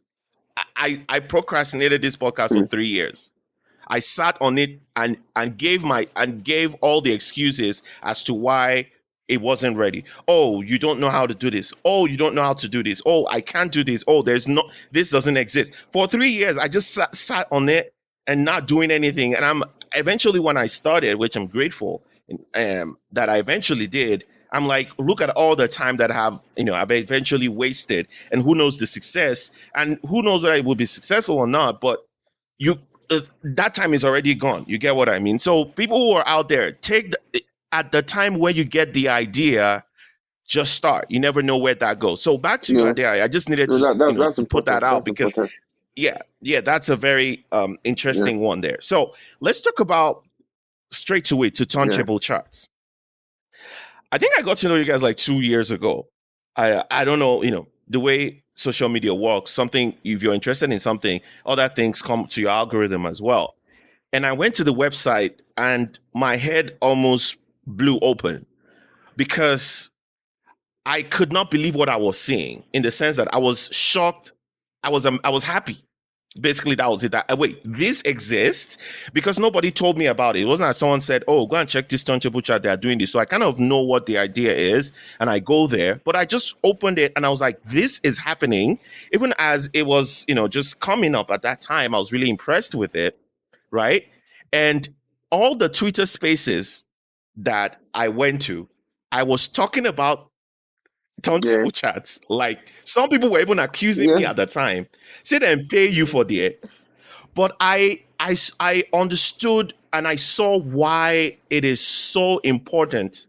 i 0.77 1.03
i 1.09 1.21
procrastinated 1.21 2.03
this 2.03 2.17
podcast 2.17 2.49
for 2.49 2.55
mm. 2.55 2.71
three 2.71 2.87
years. 2.87 3.33
I 3.89 3.99
sat 3.99 4.39
on 4.41 4.57
it 4.59 4.81
and 4.97 5.17
and 5.37 5.57
gave 5.57 5.83
my 5.83 6.09
and 6.17 6.43
gave 6.45 6.75
all 6.77 7.01
the 7.01 7.13
excuses 7.13 7.83
as 8.03 8.23
to 8.25 8.35
why 8.35 8.91
it 9.29 9.41
wasn't 9.41 9.77
ready. 9.77 10.05
Oh 10.29 10.63
you 10.63 10.79
don't 10.79 11.01
know 11.01 11.11
how 11.11 11.27
to 11.27 11.35
do 11.35 11.51
this. 11.51 11.73
Oh 11.85 12.07
you 12.07 12.17
don't 12.17 12.35
know 12.35 12.43
how 12.43 12.55
to 12.55 12.69
do 12.69 12.83
this. 12.83 13.03
Oh 13.05 13.27
i 13.31 13.41
can't 13.41 13.73
do 13.73 13.85
this. 13.85 14.05
Oh 14.07 14.23
there's 14.23 14.49
no 14.49 14.63
this 14.93 15.11
doesn't 15.11 15.37
exist. 15.37 15.73
For 15.91 16.07
three 16.07 16.31
years 16.31 16.57
i 16.57 16.69
just 16.69 16.93
sat, 16.93 17.15
sat 17.15 17.49
on 17.51 17.69
it 17.69 17.93
and 18.27 18.45
not 18.45 18.67
doing 18.67 18.91
anything. 18.91 19.35
And 19.35 19.45
i'm 19.45 19.63
eventually 19.97 20.39
when 20.39 20.57
i 20.57 20.69
started 20.69 21.17
which 21.17 21.35
i'm 21.35 21.49
grateful 21.49 22.01
um, 22.55 22.99
that 23.13 23.29
I 23.29 23.39
eventually 23.39 23.87
did, 23.87 24.25
I'm 24.53 24.67
like, 24.67 24.91
look 24.99 25.21
at 25.21 25.31
all 25.31 25.55
the 25.55 25.69
time 25.69 25.97
that 25.99 26.11
I 26.11 26.15
have, 26.15 26.43
you 26.57 26.65
know, 26.65 26.75
I've 26.75 26.91
eventually 26.91 27.49
wasted, 27.49 28.09
and 28.33 28.43
who 28.43 28.55
knows 28.55 28.79
the 28.79 28.87
success, 28.87 29.53
and 29.75 29.99
who 30.09 30.23
knows 30.23 30.43
whether 30.43 30.57
it 30.57 30.65
will 30.65 30.75
be 30.75 30.87
successful 30.87 31.37
or 31.37 31.47
not. 31.47 31.81
But 31.81 32.05
you, 32.59 32.77
uh, 33.11 33.21
that 33.45 33.75
time 33.75 33.95
is 33.95 34.05
already 34.05 34.35
gone. 34.35 34.65
You 34.67 34.79
get 34.79 34.97
what 34.97 35.09
I 35.09 35.19
mean? 35.21 35.39
So 35.39 35.67
people 35.67 35.99
who 35.99 36.13
are 36.17 36.27
out 36.27 36.49
there, 36.49 36.73
take 36.73 37.13
the, 37.33 37.45
at 37.73 37.93
the 37.93 38.03
time 38.03 38.39
when 38.39 38.57
you 38.57 38.65
get 38.65 38.93
the 38.93 39.09
idea, 39.09 39.85
just 40.49 40.75
start. 40.75 41.07
You 41.09 41.21
never 41.21 41.43
know 41.43 41.57
where 41.57 41.77
that 41.77 42.01
goes. 42.01 42.21
So 42.21 42.37
back 42.37 42.63
to 42.63 42.73
yeah. 42.73 42.79
your 42.81 42.91
idea, 42.91 43.25
I 43.25 43.29
just 43.29 43.49
needed 43.49 43.71
to, 43.71 43.79
that, 43.79 43.99
that, 43.99 44.13
you 44.13 44.19
know, 44.19 44.33
to 44.33 44.45
put 44.45 44.65
that 44.65 44.83
out 44.83 45.05
because, 45.05 45.29
important. 45.29 45.55
yeah, 45.95 46.19
yeah, 46.41 46.61
that's 46.61 46.89
a 46.89 46.97
very 46.97 47.47
um, 47.53 47.79
interesting 47.85 48.41
yeah. 48.41 48.47
one 48.47 48.61
there. 48.63 48.79
So 48.81 49.15
let's 49.39 49.61
talk 49.61 49.79
about 49.79 50.25
straight 50.91 51.31
it 51.31 51.55
to 51.55 51.67
Turntable 51.67 52.17
yeah. 52.17 52.19
Charts. 52.19 52.69
I 54.13 54.19
think 54.19 54.33
I 54.39 54.43
got 54.43 54.59
to 54.59 54.69
know 54.69 54.77
you 54.77 54.85
guys 54.85 55.03
like 55.03 55.17
two 55.17 55.41
years 55.41 55.71
ago. 55.71 56.09
I 56.57 56.85
I 56.91 57.05
don't 57.05 57.19
know, 57.19 57.43
you 57.43 57.51
know, 57.51 57.67
the 57.89 58.01
way 58.01 58.43
social 58.55 58.89
media 58.89 59.15
works. 59.15 59.51
Something, 59.51 59.95
if 60.05 60.23
you're 60.23 60.35
interested 60.35 60.73
in 60.73 60.81
something, 60.81 61.21
other 61.47 61.69
things 61.69 62.03
come 62.03 62.27
to 62.27 62.41
your 62.41 62.51
algorithm 62.51 63.07
as 63.07 63.23
well. 63.23 63.55
And 64.13 64.27
I 64.27 64.33
went 64.33 64.55
to 64.57 64.65
the 64.65 64.75
website 64.75 65.41
and 65.57 65.99
my 66.15 66.37
head 66.37 66.77
almost 66.81 67.37
blew 67.67 67.99
open 68.01 68.45
because 69.17 69.93
I 70.85 71.03
could 71.03 71.33
not 71.33 71.51
believe 71.51 71.77
what 71.77 71.89
I 71.89 71.97
was 71.97 72.19
seeing 72.19 72.65
in 72.73 72.83
the 72.83 72.91
sense 72.91 73.17
that 73.17 73.33
I 73.33 73.39
was 73.39 73.69
shocked. 73.71 74.33
I 74.83 74.91
was 74.91 75.07
um, 75.07 75.21
I 75.23 75.31
was 75.31 75.45
happy 75.45 75.85
basically 76.39 76.75
that 76.77 76.89
was 76.89 77.03
it. 77.03 77.13
That 77.13 77.31
uh, 77.31 77.37
wait 77.37 77.61
this 77.65 78.03
exists? 78.03 78.79
Because 79.13 79.39
nobody 79.39 79.71
told 79.71 79.97
me 79.97 80.07
about 80.07 80.37
it. 80.37 80.43
It 80.43 80.47
wasn't 80.47 80.69
that 80.69 80.77
someone 80.77 81.01
said 81.01 81.25
oh 81.27 81.47
go 81.47 81.57
and 81.57 81.69
check 81.69 81.89
this 81.89 82.05
turntable 82.05 82.41
chart 82.41 82.63
they're 82.63 82.77
doing 82.77 82.99
this. 82.99 83.13
So 83.13 83.19
i 83.19 83.25
kind 83.25 83.43
of 83.43 83.59
know 83.59 83.81
what 83.81 84.07
the 84.07 84.19
idea 84.19 84.55
is 84.55 84.93
and 85.19 85.31
i 85.31 85.39
go 85.39 85.67
there. 85.67 86.01
But 86.05 86.17
i 86.17 86.25
just 86.25 86.55
opened 86.63 86.99
it 86.99 87.13
and 87.17 87.27
i 87.27 87.29
was 87.29 87.41
like 87.41 87.63
this 87.65 88.01
is 88.05 88.19
happening. 88.19 88.79
Even 89.13 89.35
as 89.39 89.71
it 89.73 89.87
was 89.87 90.25
you 90.29 90.35
know 90.35 90.49
just 90.49 90.81
coming 90.81 91.15
up 91.15 91.31
at 91.31 91.43
that 91.43 91.61
time 91.61 91.95
i 91.95 91.99
was 91.99 92.13
really 92.13 92.29
impressed 92.31 92.75
with 92.75 92.95
it 92.95 93.19
right? 93.71 94.07
And 94.53 94.89
all 95.31 95.55
the 95.55 95.69
twitter 95.69 96.07
spaces 96.07 96.87
that 97.37 97.81
i 97.95 98.09
went 98.09 98.43
to 98.43 98.69
i 99.13 99.23
was 99.23 99.47
talking 99.47 99.87
about 99.87 100.30
turntable 101.23 101.65
yeah. 101.65 101.71
chats. 101.71 102.21
Like 102.29 102.59
some 102.85 103.09
people 103.09 103.31
were 103.31 103.41
even 103.41 103.59
accusing 103.59 104.11
yeah. 104.11 104.17
me 104.17 104.25
at 104.25 104.37
the 104.37 104.47
time. 104.47 104.87
Say 105.23 105.39
they 105.39 105.57
pay 105.65 105.89
you 105.89 106.07
for 106.07 106.25
the 106.25 106.57
But 107.35 107.57
I 107.61 108.03
I 108.19 108.37
I 108.59 108.85
understood 108.93 109.75
and 109.93 110.07
I 110.07 110.17
saw 110.17 110.59
why 110.59 111.37
it 111.51 111.65
is 111.65 111.81
so 111.81 112.39
important 112.39 113.27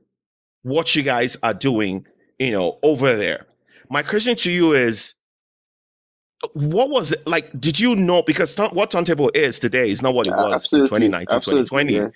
what 0.64 0.96
you 0.96 1.04
guys 1.04 1.38
are 1.42 1.54
doing, 1.54 2.06
you 2.40 2.52
know, 2.52 2.78
over 2.84 3.16
there. 3.16 3.48
My 3.90 4.04
question 4.04 4.36
to 4.38 4.52
you 4.52 4.74
is 4.74 5.16
what 6.54 6.90
was 6.90 7.12
it 7.12 7.26
like? 7.28 7.60
Did 7.60 7.80
you 7.80 7.96
know? 7.96 8.22
Because 8.24 8.56
t- 8.56 8.64
what 8.72 8.90
turntable 8.92 9.32
is 9.36 9.60
today 9.60 9.90
is 9.90 10.02
not 10.02 10.14
what 10.14 10.28
it 10.28 10.36
was 10.36 10.54
Absolutely. 10.54 11.06
in 11.06 11.12
2019, 11.12 11.36
Absolutely. 11.36 11.66
2020. 11.66 11.94
Yeah. 11.94 12.10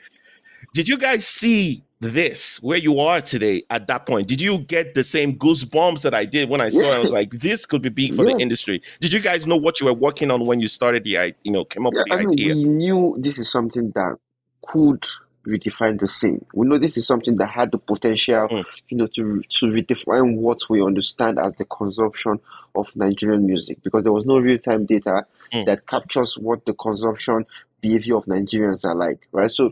Did 0.74 0.88
you 0.88 0.98
guys 0.98 1.28
see 1.28 1.84
this 2.10 2.62
where 2.62 2.78
you 2.78 3.00
are 3.00 3.22
today 3.22 3.64
at 3.70 3.88
that 3.88 4.06
point 4.06 4.28
did 4.28 4.42
you 4.42 4.60
get 4.60 4.94
the 4.94 5.04
same 5.04 5.38
goosebumps 5.38 6.02
that 6.02 6.14
i 6.14 6.26
did 6.26 6.50
when 6.50 6.62
i 6.62 6.70
saw 6.70 6.82
yeah. 6.82 6.92
it 6.92 6.96
i 6.96 7.00
was 7.00 7.12
like 7.12 7.32
this 7.32 7.66
could 7.66 7.82
be 7.82 7.90
big 7.90 8.14
for 8.14 8.26
yeah. 8.26 8.34
the 8.34 8.42
industry 8.42 8.82
did 9.00 9.12
you 9.12 9.20
guys 9.20 9.46
know 9.48 9.58
what 9.58 9.80
you 9.80 9.86
were 9.86 9.94
working 9.94 10.32
on 10.32 10.46
when 10.46 10.60
you 10.60 10.68
started 10.68 11.04
the 11.04 11.18
I 11.18 11.34
you 11.44 11.52
know 11.52 11.66
came 11.66 11.86
up 11.86 11.94
yeah, 11.94 12.00
with 12.00 12.08
the 12.08 12.14
I 12.14 12.30
idea 12.30 12.56
mean, 12.56 12.68
we 12.68 12.74
knew 12.74 13.16
this 13.20 13.40
is 13.40 13.52
something 13.52 13.92
that 13.96 14.18
could 14.66 15.06
redefine 15.46 16.00
the 16.00 16.10
scene 16.10 16.44
we 16.54 16.68
know 16.68 16.78
this 16.78 16.98
is 16.98 17.06
something 17.06 17.38
that 17.38 17.50
had 17.50 17.72
the 17.72 17.78
potential 17.78 18.48
mm. 18.48 18.64
you 18.90 18.98
know 18.98 19.08
to 19.08 19.44
to 19.50 19.68
redefine 19.68 20.38
what 20.38 20.60
we 20.70 20.82
understand 20.82 21.40
as 21.40 21.54
the 21.58 21.66
consumption 21.66 22.40
of 22.74 22.88
nigerian 22.96 23.46
music 23.46 23.78
because 23.84 24.04
there 24.04 24.12
was 24.12 24.26
no 24.26 24.40
real-time 24.40 24.86
data 24.86 25.26
mm. 25.54 25.66
that 25.66 25.88
captures 25.88 26.36
what 26.38 26.66
the 26.66 26.74
consumption 26.74 27.46
behavior 27.82 28.18
of 28.18 28.26
nigerians 28.26 28.84
are 28.84 28.96
like 28.96 29.28
right 29.32 29.52
so 29.52 29.72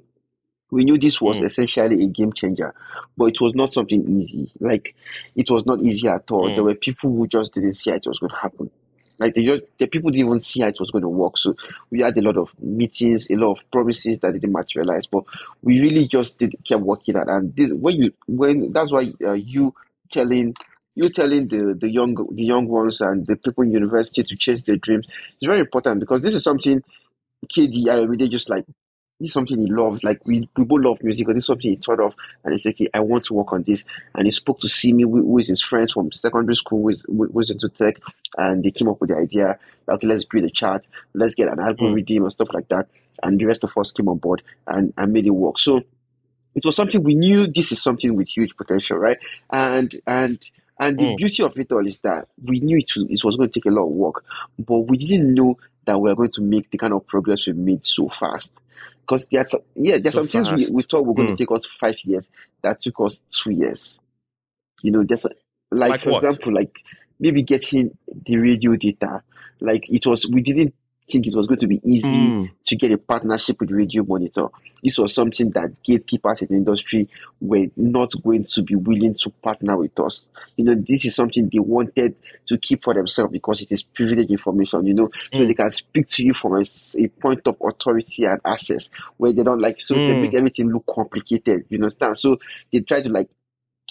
we 0.74 0.84
knew 0.84 0.98
this 0.98 1.22
was 1.22 1.40
mm. 1.40 1.46
essentially 1.46 2.04
a 2.04 2.08
game 2.08 2.34
changer, 2.34 2.74
but 3.16 3.26
it 3.26 3.40
was 3.40 3.54
not 3.54 3.72
something 3.72 4.20
easy. 4.20 4.52
Like 4.60 4.96
it 5.36 5.50
was 5.52 5.68
not 5.68 5.82
easy 5.82 6.08
at 6.08 6.30
all. 6.32 6.50
Mm. 6.50 6.56
There 6.56 6.64
were 6.64 6.76
people 6.76 7.12
who 7.12 7.28
just 7.28 7.54
didn't 7.54 7.76
see 7.76 7.92
how 7.92 7.98
it 7.98 8.08
was 8.08 8.18
going 8.18 8.32
to 8.32 8.38
happen. 8.38 8.72
Like 9.20 9.36
they 9.36 9.44
just 9.46 9.62
the 9.78 9.86
people 9.86 10.10
didn't 10.10 10.26
even 10.26 10.42
see 10.42 10.62
how 10.62 10.70
it 10.70 10.80
was 10.80 10.90
going 10.90 11.04
to 11.04 11.10
work. 11.10 11.38
So 11.38 11.56
we 11.92 12.02
had 12.02 12.18
a 12.18 12.22
lot 12.22 12.38
of 12.38 12.50
meetings, 12.60 13.30
a 13.30 13.36
lot 13.36 13.52
of 13.52 13.72
promises 13.72 14.18
that 14.20 14.34
didn't 14.34 14.52
materialize. 14.52 15.06
But 15.06 15.26
we 15.62 15.80
really 15.80 16.08
just 16.08 16.40
did 16.40 16.56
kept 16.68 16.82
working 16.82 17.18
at. 17.18 17.28
And 17.30 17.56
this 17.56 17.72
when 17.72 17.96
you 17.96 18.14
when 18.28 18.74
that's 18.74 18.92
why 18.92 19.14
uh, 19.24 19.34
you 19.34 19.76
telling 20.12 20.56
you 20.96 21.10
telling 21.10 21.48
the 21.50 21.78
the 21.80 21.90
young 21.90 22.16
the 22.16 22.44
young 22.44 22.68
ones 22.68 23.00
and 23.00 23.28
the 23.28 23.36
people 23.36 23.64
in 23.64 23.72
university 23.72 24.24
to 24.24 24.36
chase 24.36 24.64
their 24.64 24.78
dreams 24.78 25.06
is 25.40 25.46
very 25.46 25.60
important 25.60 26.00
because 26.00 26.22
this 26.22 26.34
is 26.34 26.44
something 26.44 26.82
KD 27.48 27.90
I 27.90 28.06
mean, 28.06 28.18
they 28.18 28.28
just 28.28 28.50
like 28.50 28.66
this 29.24 29.30
is 29.30 29.34
something 29.34 29.58
he 29.58 29.72
loved. 29.72 30.04
Like 30.04 30.20
we, 30.26 30.50
we 30.58 30.64
both 30.66 30.84
love 30.84 31.02
music, 31.02 31.26
but 31.26 31.34
this 31.34 31.44
is 31.44 31.48
something 31.48 31.72
he 31.72 31.78
thought 31.78 32.02
of, 32.02 32.14
and 32.44 32.54
he 32.54 32.60
said, 32.60 32.74
"Okay, 32.74 32.90
I 32.94 33.00
want 33.00 33.24
to 33.26 33.34
work 33.34 33.54
on 33.54 33.64
this." 33.64 33.86
And 34.14 34.28
he 34.28 34.32
spoke 34.32 34.60
to 34.60 34.68
Simi, 34.68 35.04
who 35.04 35.38
is 35.40 35.48
his 35.48 35.64
friends 35.64 35.94
from 35.94 36.12
secondary 36.12 36.56
school, 36.56 36.82
who 36.82 36.90
is, 36.90 37.06
who 37.08 37.40
is 37.40 37.50
into 37.50 37.70
tech, 37.70 37.96
and 38.38 38.64
they 38.64 38.72
came 38.72 38.90
up 38.90 39.00
with 39.00 39.12
the 39.12 39.18
idea. 39.18 39.58
Okay, 39.88 40.08
let's 40.08 40.26
build 40.26 40.44
a 40.44 40.50
chart, 40.50 40.86
let's 41.14 41.36
get 41.36 41.48
an 41.48 41.60
album 41.60 41.88
mm. 41.88 41.96
redeem 41.96 42.24
and 42.24 42.34
stuff 42.34 42.50
like 42.54 42.68
that. 42.70 42.88
And 43.22 43.40
the 43.40 43.46
rest 43.46 43.64
of 43.64 43.72
us 43.78 43.92
came 43.92 44.10
on 44.10 44.18
board 44.18 44.42
and, 44.68 44.94
and 44.98 45.14
made 45.14 45.26
it 45.26 45.32
work. 45.32 45.60
So 45.60 45.82
it 46.56 46.66
was 46.66 46.76
something 46.76 47.02
we 47.04 47.16
knew. 47.16 47.48
This 47.48 47.72
is 47.72 47.82
something 47.82 48.16
with 48.16 48.28
huge 48.28 48.56
potential, 48.56 48.98
right? 48.98 49.18
And 49.50 50.00
and 50.06 50.44
and 50.80 51.00
the 51.00 51.06
mm. 51.06 51.18
beauty 51.18 51.44
of 51.44 51.58
it 51.58 51.72
all 51.72 51.88
is 51.88 52.00
that 52.00 52.28
we 52.44 52.60
knew 52.60 52.78
it, 52.78 52.92
it 53.10 53.24
was 53.24 53.38
going 53.38 53.50
to 53.50 53.54
take 53.54 53.66
a 53.66 53.74
lot 53.74 53.86
of 53.86 53.92
work, 53.92 54.26
but 54.60 54.80
we 54.80 54.98
didn't 54.98 55.34
know 55.34 55.58
that 55.86 56.00
we 56.00 56.10
were 56.10 56.16
going 56.16 56.32
to 56.32 56.42
make 56.42 56.70
the 56.72 56.78
kind 56.78 56.94
of 56.94 57.06
progress 57.08 57.48
we 57.48 57.54
made 57.54 57.86
so 57.86 58.10
fast. 58.10 58.52
Because 59.06 59.28
there's 59.32 59.54
yeah, 59.76 59.98
there's 59.98 60.16
so 60.16 60.24
some 60.24 60.28
fast. 60.28 60.50
things 60.50 60.70
we, 60.70 60.78
we 60.78 60.84
thought 60.84 61.06
were 61.06 61.13
going 61.13 61.30
mm. 61.30 61.38
to 61.38 61.38
take 61.38 61.52
us 61.52 61.68
five 61.80 61.96
years 62.04 62.30
that 62.62 62.82
took 62.82 63.00
us 63.02 63.22
two 63.30 63.52
years. 63.52 64.00
You 64.82 64.92
know, 64.92 65.04
there's 65.04 65.26
like, 65.72 65.89
like 65.89 66.04
for 66.04 66.12
what? 66.12 66.24
example, 66.24 66.54
like 66.54 66.80
maybe 67.20 67.44
getting 67.44 67.98
the 68.26 68.38
radio 68.38 68.76
data. 68.76 69.24
Like 69.60 69.89
it 69.89 70.06
was 70.06 70.28
we 70.28 70.42
didn't 70.42 70.74
think 71.10 71.28
it 71.28 71.36
was 71.36 71.48
going 71.48 71.60
to 71.60 71.68
be 71.68 71.82
easy 71.84 72.08
mm. 72.08 72.52
to 72.66 72.76
get 72.76 72.92
a 72.92 72.98
partnership 72.98 73.60
with 73.60 73.72
Radio 73.72 74.04
Monitor. 74.04 74.48
This 74.82 74.98
was 74.98 75.13
something 75.13 75.50
that 75.52 75.82
gatekeepers 75.84 76.42
in 76.42 76.48
the 76.50 76.56
industry 76.56 77.10
were 77.42 77.68
not 77.76 78.12
going 78.24 78.46
to 78.46 78.62
be 78.62 78.76
willing 78.76 79.16
to 79.16 79.30
partner 79.30 79.78
with 79.78 79.98
us. 80.00 80.26
You 80.56 80.66
know, 80.66 80.76
this 80.76 81.06
is 81.06 81.16
something 81.16 81.50
they 81.52 81.60
wanted 81.60 82.16
to 82.48 82.58
keep 82.58 82.84
for 82.84 82.94
themselves 82.94 83.32
because 83.32 83.62
it 83.62 83.72
is 83.72 83.84
privileged 83.84 84.32
information, 84.32 84.86
you 84.86 84.94
know, 84.94 85.08
mm. 85.08 85.38
so 85.38 85.46
they 85.46 85.54
can 85.54 85.70
speak 85.70 86.08
to 86.10 86.24
you 86.24 86.34
from 86.34 86.56
a, 86.56 86.66
a, 86.98 87.08
point 87.08 87.48
of 87.48 87.58
authority 87.62 88.26
and 88.26 88.39
access 88.46 88.89
where 89.18 89.34
they 89.34 89.44
don't 89.44 89.60
like, 89.62 89.82
so 89.82 89.96
mm. 89.96 90.08
they 90.08 90.22
make 90.22 90.34
everything 90.34 90.70
look 90.72 90.86
complicated, 90.86 91.66
you 91.70 91.78
understand? 91.78 92.18
So 92.18 92.38
they 92.72 92.80
try 92.80 93.02
to 93.02 93.10
like 93.10 93.30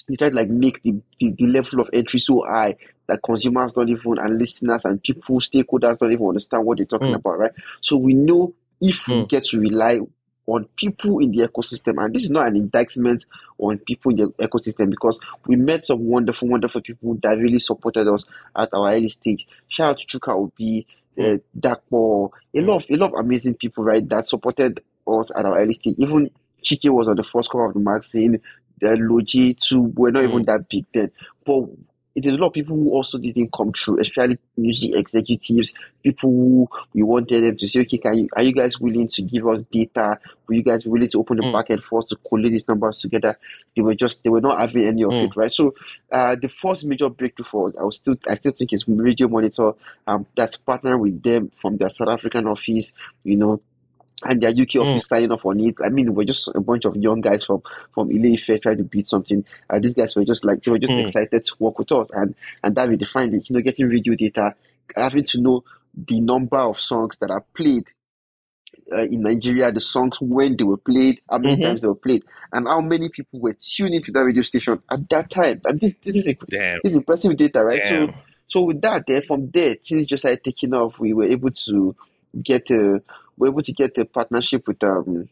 they 0.08 0.16
try 0.16 0.30
to 0.30 0.34
like 0.34 0.48
make 0.48 0.82
the, 0.82 1.00
the, 1.18 1.34
the 1.38 1.46
level 1.46 1.80
of 1.80 1.88
entry 1.92 2.18
so 2.18 2.44
high 2.48 2.76
that 3.12 3.22
consumers 3.22 3.72
don't 3.72 3.88
even 3.88 4.18
and 4.18 4.38
listeners 4.38 4.84
and 4.84 5.02
people 5.02 5.40
stakeholders 5.40 5.98
don't 5.98 6.12
even 6.12 6.26
understand 6.26 6.64
what 6.64 6.78
they're 6.78 6.86
talking 6.86 7.12
mm. 7.12 7.16
about, 7.16 7.38
right? 7.38 7.52
So 7.80 7.96
we 7.96 8.14
know 8.14 8.54
if 8.80 9.04
mm. 9.04 9.22
we 9.22 9.26
get 9.26 9.44
to 9.44 9.58
rely 9.58 10.00
on 10.46 10.66
people 10.76 11.20
in 11.20 11.30
the 11.30 11.46
ecosystem, 11.46 12.02
and 12.02 12.14
this 12.14 12.24
is 12.24 12.30
not 12.30 12.48
an 12.48 12.56
indictment 12.56 13.24
on 13.58 13.78
people 13.78 14.10
in 14.10 14.16
the 14.16 14.26
ecosystem 14.44 14.90
because 14.90 15.20
we 15.46 15.56
met 15.56 15.84
some 15.84 16.04
wonderful, 16.04 16.48
wonderful 16.48 16.80
people 16.80 17.16
that 17.22 17.38
really 17.38 17.60
supported 17.60 18.08
us 18.08 18.24
at 18.56 18.68
our 18.72 18.92
early 18.92 19.08
stage. 19.08 19.46
Shout 19.68 19.90
out 19.90 19.98
to 19.98 20.18
Chuka 20.18 20.34
Obi, 20.34 20.86
uh, 21.18 21.22
mm. 21.22 21.40
Dakpo, 21.58 22.30
a 22.54 22.60
lot 22.60 22.82
of 22.82 22.90
a 22.90 22.96
lot 22.96 23.12
of 23.12 23.24
amazing 23.24 23.54
people, 23.54 23.84
right, 23.84 24.06
that 24.08 24.28
supported 24.28 24.80
us 25.06 25.30
at 25.36 25.44
our 25.44 25.60
early 25.60 25.74
stage. 25.74 25.94
Even 25.98 26.30
Chike 26.64 26.90
was 26.90 27.08
on 27.08 27.16
the 27.16 27.24
first 27.24 27.50
cover 27.50 27.66
of 27.66 27.74
the 27.74 27.80
magazine. 27.80 28.40
The 28.80 28.96
Logi 28.98 29.54
too 29.54 29.92
were 29.94 30.10
not 30.10 30.24
even 30.24 30.42
mm. 30.42 30.46
that 30.46 30.68
big 30.68 30.86
then, 30.92 31.12
but 31.44 31.66
there's 32.14 32.34
a 32.34 32.38
lot 32.38 32.48
of 32.48 32.52
people 32.52 32.76
who 32.76 32.90
also 32.90 33.18
didn't 33.18 33.52
come 33.52 33.72
through, 33.72 34.00
especially 34.00 34.38
music 34.56 34.94
executives, 34.94 35.72
people 36.02 36.30
who 36.30 36.68
we 36.92 37.02
wanted 37.02 37.44
them 37.44 37.56
to 37.56 37.66
say, 37.66 37.80
okay, 37.80 37.98
can 37.98 38.14
you, 38.14 38.28
are 38.36 38.42
you 38.42 38.52
guys 38.52 38.78
willing 38.78 39.08
to 39.08 39.22
give 39.22 39.46
us 39.48 39.62
data? 39.72 40.18
Were 40.46 40.54
you 40.54 40.62
guys 40.62 40.84
willing 40.84 41.08
to 41.08 41.18
open 41.18 41.38
the 41.38 41.42
mm. 41.44 41.82
for 41.82 42.00
us 42.00 42.06
to 42.06 42.16
collate 42.16 42.52
these 42.52 42.68
numbers 42.68 43.00
together? 43.00 43.38
They 43.74 43.82
were 43.82 43.94
just, 43.94 44.22
they 44.22 44.30
were 44.30 44.40
not 44.40 44.60
having 44.60 44.86
any 44.86 45.04
of 45.04 45.10
mm. 45.10 45.26
it, 45.26 45.36
right? 45.36 45.50
So, 45.50 45.74
uh, 46.10 46.36
the 46.40 46.48
first 46.48 46.84
major 46.84 47.08
breakthrough 47.08 47.46
for 47.46 47.68
us, 47.68 47.74
I 47.80 47.84
was 47.84 47.96
still, 47.96 48.16
I 48.28 48.34
still 48.34 48.52
think 48.52 48.72
is 48.72 48.84
Radio 48.86 49.28
Monitor, 49.28 49.72
um, 50.06 50.26
that's 50.36 50.56
partnering 50.56 51.00
with 51.00 51.22
them 51.22 51.50
from 51.60 51.78
their 51.78 51.88
South 51.88 52.08
African 52.08 52.46
office, 52.46 52.92
you 53.24 53.36
know, 53.36 53.60
and 54.24 54.40
their 54.40 54.50
UK 54.50 54.74
mm. 54.76 54.82
office 54.82 55.06
signing 55.06 55.32
off 55.32 55.44
on 55.44 55.60
it. 55.60 55.74
I 55.82 55.88
mean, 55.88 56.14
we're 56.14 56.24
just 56.24 56.48
a 56.54 56.60
bunch 56.60 56.84
of 56.84 56.96
young 56.96 57.20
guys 57.20 57.44
from 57.44 57.62
from 57.94 58.10
Ile 58.10 58.36
trying 58.58 58.78
to 58.78 58.84
beat 58.84 59.08
something. 59.08 59.44
Uh, 59.68 59.78
these 59.78 59.94
guys 59.94 60.14
were 60.14 60.24
just 60.24 60.44
like 60.44 60.62
they 60.62 60.70
were 60.70 60.78
just 60.78 60.92
mm. 60.92 61.04
excited 61.04 61.44
to 61.44 61.54
work 61.58 61.78
with 61.78 61.92
us, 61.92 62.08
and 62.12 62.34
and 62.62 62.74
that 62.74 62.88
we 62.88 62.96
defined 62.96 63.34
it. 63.34 63.48
You 63.48 63.56
know, 63.56 63.62
getting 63.62 63.88
radio 63.88 64.14
data, 64.14 64.54
having 64.96 65.24
to 65.24 65.40
know 65.40 65.64
the 65.94 66.20
number 66.20 66.58
of 66.58 66.80
songs 66.80 67.18
that 67.18 67.30
are 67.30 67.44
played 67.54 67.86
uh, 68.92 69.02
in 69.02 69.22
Nigeria, 69.22 69.72
the 69.72 69.80
songs 69.80 70.20
when 70.20 70.56
they 70.56 70.64
were 70.64 70.76
played, 70.76 71.20
how 71.30 71.38
many 71.38 71.54
mm-hmm. 71.54 71.62
times 71.62 71.80
they 71.80 71.86
were 71.86 71.94
played, 71.94 72.24
and 72.52 72.66
how 72.66 72.80
many 72.80 73.08
people 73.08 73.40
were 73.40 73.54
tuning 73.54 74.02
to 74.02 74.12
that 74.12 74.24
radio 74.24 74.42
station 74.42 74.82
at 74.90 75.08
that 75.10 75.30
time. 75.30 75.60
And 75.64 75.80
this 75.80 75.94
this 76.02 76.16
is 76.16 76.28
a, 76.28 76.36
this 76.48 76.80
is 76.84 76.96
impressive 76.96 77.36
data, 77.36 77.64
right? 77.64 77.78
Damn. 77.78 78.08
So 78.08 78.14
so 78.48 78.60
with 78.62 78.82
that, 78.82 79.04
there 79.06 79.22
from 79.22 79.50
there, 79.50 79.76
things 79.76 80.06
just 80.06 80.22
started 80.22 80.44
taking 80.44 80.74
off. 80.74 80.98
We 80.98 81.14
were 81.14 81.24
able 81.24 81.50
to 81.50 81.96
get 82.42 82.70
a 82.70 83.02
we're 83.36 83.48
able 83.48 83.62
to 83.62 83.72
get 83.72 83.96
a 83.98 84.04
partnership 84.04 84.66
with 84.66 84.82
um 84.82 85.28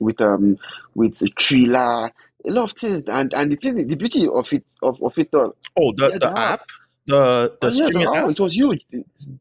with 0.00 0.20
um 0.20 0.58
with 0.94 1.20
Triller, 1.36 2.06
a 2.06 2.50
lot 2.50 2.72
of 2.72 2.78
things, 2.78 3.02
and 3.06 3.32
and 3.34 3.52
the 3.52 3.56
thing, 3.56 3.86
the 3.86 3.96
beauty 3.96 4.28
of 4.28 4.52
it 4.52 4.64
of, 4.82 5.02
of 5.02 5.18
it 5.18 5.34
all. 5.34 5.56
Oh, 5.78 5.92
the, 5.96 6.08
yeah, 6.08 6.18
the, 6.18 6.18
the 6.18 6.38
app. 6.38 6.68
The 7.06 7.56
the 7.60 7.66
oh, 7.66 7.70
yeah, 7.70 7.88
the, 7.90 8.10
oh, 8.14 8.30
it 8.30 8.40
was 8.40 8.56
huge, 8.56 8.86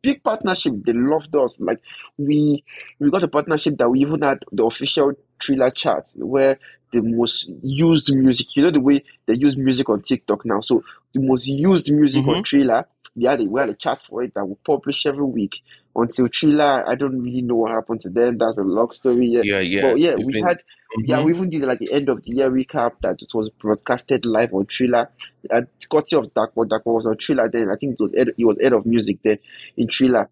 big 0.01 0.21
partnership. 0.21 0.73
They 0.85 0.91
loved 0.91 1.33
us. 1.35 1.57
Like 1.59 1.79
we 2.17 2.63
we 2.99 3.09
got 3.09 3.23
a 3.23 3.27
partnership 3.29 3.77
that 3.77 3.89
we 3.89 3.99
even 4.01 4.21
had 4.21 4.43
the 4.51 4.65
official 4.65 5.13
Triller 5.39 5.71
chart 5.71 6.11
where 6.15 6.59
the 6.91 7.01
most 7.01 7.49
used 7.61 8.13
music. 8.13 8.55
You 8.57 8.63
know 8.63 8.71
the 8.71 8.81
way 8.81 9.05
they 9.27 9.35
use 9.35 9.55
music 9.55 9.89
on 9.89 10.01
TikTok 10.01 10.45
now. 10.45 10.59
So 10.59 10.83
the 11.13 11.21
most 11.21 11.47
used 11.47 11.89
music 11.89 12.23
mm-hmm. 12.23 12.31
on 12.31 12.43
Triller 12.43 12.85
we 13.15 13.25
had 13.25 13.41
a, 13.41 13.43
we 13.45 13.59
had 13.59 13.69
a 13.69 13.75
chat 13.75 13.99
for 14.09 14.23
it 14.23 14.33
that 14.33 14.45
we 14.45 14.55
publish 14.65 15.05
every 15.05 15.25
week 15.25 15.55
until 15.95 16.27
Triller. 16.29 16.83
I 16.87 16.95
don't 16.95 17.21
really 17.21 17.41
know 17.41 17.55
what 17.55 17.71
happened 17.71 18.01
to 18.01 18.09
them. 18.09 18.37
That's 18.37 18.57
a 18.57 18.63
long 18.63 18.91
story. 18.91 19.25
Yeah, 19.27 19.41
Yeah, 19.43 19.59
yeah. 19.59 19.81
but 19.81 19.99
yeah, 19.99 20.11
It's 20.17 20.25
we 20.25 20.33
been- 20.33 20.43
had 20.45 20.57
yeah, 21.05 21.17
Mhm. 21.17 21.25
we 21.25 21.33
even 21.33 21.49
did 21.49 21.61
like 21.63 21.79
the 21.79 21.91
end 21.91 22.09
of 22.09 22.21
the 22.23 22.35
year 22.35 22.51
recap 22.51 22.93
that 23.01 23.21
it 23.21 23.29
was 23.33 23.49
broadcasted 23.59 24.25
live 24.25 24.53
on 24.53 24.65
Triller. 24.67 25.09
And 25.49 25.67
courtesy 25.89 26.15
of 26.15 26.33
Dakwa, 26.33 26.67
Dakwa 26.67 26.93
was 26.93 27.05
on 27.07 27.17
Triller 27.17 27.49
then. 27.49 27.69
I 27.71 27.75
think 27.75 27.93
it 27.93 27.99
was 28.03 28.13
head, 28.13 28.29
he 28.37 28.45
was 28.45 28.57
head 28.61 28.73
of 28.73 28.85
music 28.85 29.17
then 29.23 29.39
in 29.77 29.87
Triller. 29.87 30.29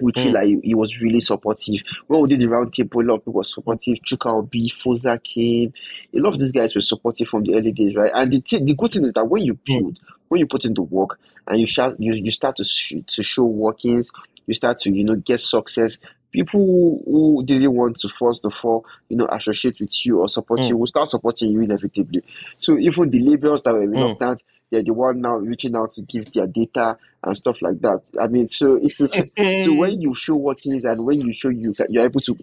With 0.00 0.14
Mm. 0.14 0.22
Triller, 0.22 0.42
he, 0.46 0.58
he 0.64 0.74
was 0.74 0.98
really 1.02 1.20
supportive. 1.20 1.82
When 2.06 2.22
we 2.22 2.28
did 2.28 2.40
the 2.40 2.48
round 2.48 2.72
table, 2.72 3.02
a 3.02 3.04
lot 3.04 3.14
of 3.16 3.20
people 3.20 3.34
were 3.34 3.44
supportive. 3.44 3.98
Chuka 4.02 4.32
Obi, 4.32 4.70
Foza 4.70 5.22
came. 5.22 5.74
A 6.14 6.18
lot 6.18 6.32
of 6.32 6.40
these 6.40 6.52
guys 6.52 6.74
were 6.74 6.80
supportive 6.80 7.28
from 7.28 7.42
the 7.44 7.54
early 7.54 7.72
days, 7.72 7.94
right? 7.94 8.10
And 8.14 8.32
the 8.32 8.40
thing, 8.40 8.64
the 8.64 8.74
good 8.74 8.90
thing 8.92 9.04
is 9.04 9.12
that 9.12 9.28
when 9.28 9.42
you 9.42 9.58
build, 9.66 9.98
when 10.28 10.38
you 10.40 10.46
put 10.46 10.64
in 10.64 10.72
the 10.72 10.80
work, 10.82 11.18
and 11.46 11.60
you 11.60 11.66
start 11.66 11.96
you, 11.98 12.14
you 12.14 12.30
start 12.30 12.56
to 12.56 12.64
sh- 12.64 12.94
to 13.06 13.22
show 13.22 13.44
workings, 13.44 14.10
you 14.46 14.54
start 14.54 14.78
to 14.80 14.90
you 14.90 15.04
know 15.04 15.16
get 15.16 15.40
success. 15.40 15.98
People 16.30 17.02
who, 17.04 17.44
didn't 17.44 17.74
want 17.74 17.98
to 18.00 18.08
first 18.18 18.44
of 18.46 18.54
all 18.64 18.84
you 19.08 19.16
know 19.16 19.26
associate 19.30 19.78
with 19.80 20.06
you 20.06 20.20
or 20.20 20.28
support 20.28 20.60
Mm. 20.60 20.68
you 20.68 20.76
will 20.78 20.86
start 20.86 21.10
supporting 21.10 21.50
you 21.50 21.60
inevitably. 21.62 22.22
So 22.58 22.78
even 22.78 23.10
the 23.10 23.18
labels 23.20 23.62
that 23.64 23.74
were 23.74 23.86
reluctant, 23.86 24.40
they're 24.70 24.82
the 24.82 24.94
one 24.94 25.20
now 25.20 25.34
reaching 25.36 25.76
out 25.76 25.90
to 25.92 26.02
give 26.02 26.32
their 26.32 26.46
data 26.46 26.96
and 27.22 27.36
stuff 27.36 27.56
like 27.60 27.80
that. 27.82 28.00
I 28.20 28.28
mean, 28.28 28.48
so 28.48 28.76
it 28.76 28.98
is 28.98 29.12
so 29.12 29.24
when 29.74 30.00
you 30.00 30.14
show 30.14 30.34
workings 30.36 30.84
and 30.84 31.04
when 31.04 31.20
you 31.20 31.34
show 31.34 31.50
you 31.50 31.74
can, 31.74 31.86
you're 31.90 32.04
able 32.06 32.20
to 32.22 32.36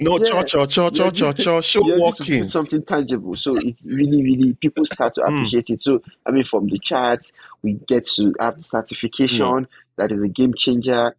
No, 0.00 0.16
Yeah. 0.18 0.24
cho 0.42 0.42
cho 0.44 0.66
cho 0.66 0.90
cho 0.90 1.10
cho 1.10 1.32
cho 1.32 1.60
show 1.70 1.80
you're 1.86 1.96
able 1.96 2.12
to 2.12 2.22
put 2.22 2.28
walkings. 2.30 2.52
something 2.52 2.82
tangible. 2.84 3.34
So 3.34 3.52
it's 3.56 3.82
really, 3.84 4.22
really 4.22 4.54
people 4.54 4.84
start 4.86 5.14
to 5.14 5.22
Mm. 5.22 5.28
appreciate 5.38 5.70
it. 5.70 5.82
So 5.82 6.02
I 6.26 6.30
mean, 6.30 6.44
from 6.44 6.66
the 6.68 6.78
charts, 6.78 7.32
we 7.62 7.74
get 7.88 8.06
to 8.16 8.34
have 8.40 8.58
the 8.58 8.64
certification 8.64 9.46
Mm. 9.46 9.66
That 9.98 10.10
is 10.12 10.22
a 10.22 10.28
game 10.28 10.54
changer. 10.56 11.14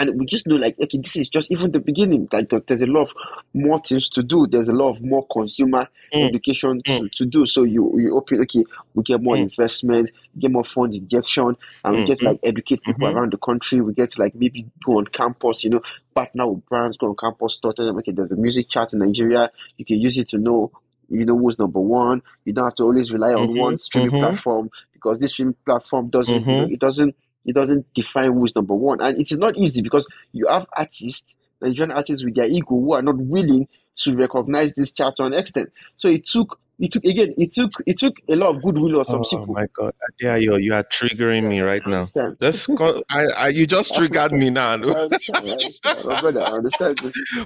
And 0.00 0.18
we 0.18 0.26
just 0.26 0.48
know, 0.48 0.56
like, 0.56 0.76
okay, 0.80 0.98
this 0.98 1.14
is 1.14 1.28
just 1.28 1.52
even 1.52 1.70
the 1.70 1.78
beginning. 1.78 2.26
Like, 2.32 2.48
there's- 2.50 2.64
there's 2.66 2.82
a 2.82 2.86
lot 2.86 3.02
of 3.02 3.12
more 3.54 3.80
things 3.80 4.08
to 4.10 4.22
do. 4.24 4.48
There's 4.48 4.66
a 4.66 4.72
lot 4.72 4.96
of 4.96 5.00
more 5.00 5.24
consumer 5.32 5.86
Mm. 6.12 6.28
education 6.28 6.82
to, 6.86 6.90
Mm. 7.02 7.12
to 7.12 7.24
do. 7.26 7.46
So 7.46 7.62
you 7.62 7.94
you 7.96 8.16
open, 8.16 8.40
okay, 8.40 8.64
we 8.94 9.04
get 9.04 9.22
more 9.22 9.36
Mm. 9.36 9.42
investment, 9.42 10.10
get 10.36 10.50
more 10.50 10.64
fund 10.64 10.92
injection, 10.92 11.56
and 11.84 11.96
we 11.96 12.04
get 12.04 12.18
Mhm. 12.18 12.24
like 12.26 12.40
educate 12.42 12.82
people 12.82 13.06
Mhm. 13.06 13.14
around 13.14 13.32
the 13.32 13.36
country. 13.38 13.80
We 13.80 13.92
get 13.94 14.18
like 14.18 14.34
maybe 14.34 14.66
go 14.84 14.98
on 14.98 15.04
campus, 15.04 15.62
you 15.62 15.70
know, 15.70 15.82
partner 16.16 16.48
with 16.50 16.66
brands, 16.68 16.96
go 16.96 17.06
on 17.10 17.14
campus, 17.16 17.54
start 17.54 17.76
them, 17.76 17.96
okay, 17.98 18.10
there's 18.10 18.32
a 18.32 18.36
music 18.36 18.68
chart 18.68 18.92
in 18.92 18.98
Nigeria. 18.98 19.50
You 19.76 19.84
can 19.84 20.00
use 20.00 20.18
it 20.18 20.28
to 20.30 20.38
know, 20.38 20.72
you 21.08 21.24
know, 21.24 21.38
who's 21.38 21.60
number 21.60 21.78
one. 21.80 22.22
You 22.44 22.52
don't 22.54 22.64
have 22.64 22.74
to 22.74 22.82
always 22.82 23.12
rely 23.12 23.34
on 23.34 23.50
Mhm. 23.50 23.58
one 23.60 23.78
streaming 23.78 24.10
Mhm. 24.10 24.18
platform 24.20 24.68
because 24.92 25.20
this 25.20 25.30
streaming 25.30 25.54
platform 25.64 26.08
doesn't, 26.08 26.40
you 26.40 26.46
know, 26.46 26.66
Mhm. 26.66 26.72
it 26.72 26.80
doesn't 26.80 27.14
it 27.46 27.54
doesn't 27.54 27.86
define 27.94 28.32
who 28.32 28.44
is 28.44 28.54
number 28.54 28.74
one. 28.74 29.00
And 29.00 29.18
it 29.20 29.30
is 29.32 29.38
not 29.38 29.56
easy 29.56 29.80
because 29.82 30.06
you 30.32 30.46
have 30.48 30.66
artists, 30.76 31.34
Nigerian 31.62 31.92
artists 31.92 32.24
with 32.24 32.34
their 32.34 32.46
ego 32.46 32.66
who 32.70 32.92
are 32.92 33.02
not 33.02 33.16
willing 33.16 33.68
to 34.02 34.14
recognize 34.16 34.72
this 34.74 34.92
chart 34.92 35.20
on 35.20 35.32
extent. 35.32 35.70
So 35.96 36.08
it 36.08 36.26
took 36.26 36.58
it 36.78 36.92
took 36.92 37.04
again, 37.06 37.32
it 37.38 37.52
took 37.52 37.70
it 37.86 37.96
took 37.98 38.16
a 38.28 38.36
lot 38.36 38.54
of 38.54 38.62
goodwill 38.62 39.00
of 39.00 39.06
some 39.06 39.20
Oh 39.20 39.24
people. 39.24 39.46
my 39.54 39.64
god, 39.72 39.94
Adeayo, 40.20 40.62
you 40.62 40.74
are 40.74 40.82
triggering 40.84 41.44
me 41.48 41.60
right 41.60 41.80
I 41.86 41.90
now. 41.90 42.04
Let's. 42.38 42.68
I, 43.08 43.24
I, 43.34 43.48
you 43.48 43.66
just 43.66 43.94
triggered 43.94 44.32
me 44.32 44.50
now. 44.50 44.72
I 44.72 44.74
understand, 44.74 45.46
I 45.48 45.52
understand. 45.52 46.02
Brother, 46.02 46.40
I 46.42 46.50
understand. 46.50 47.00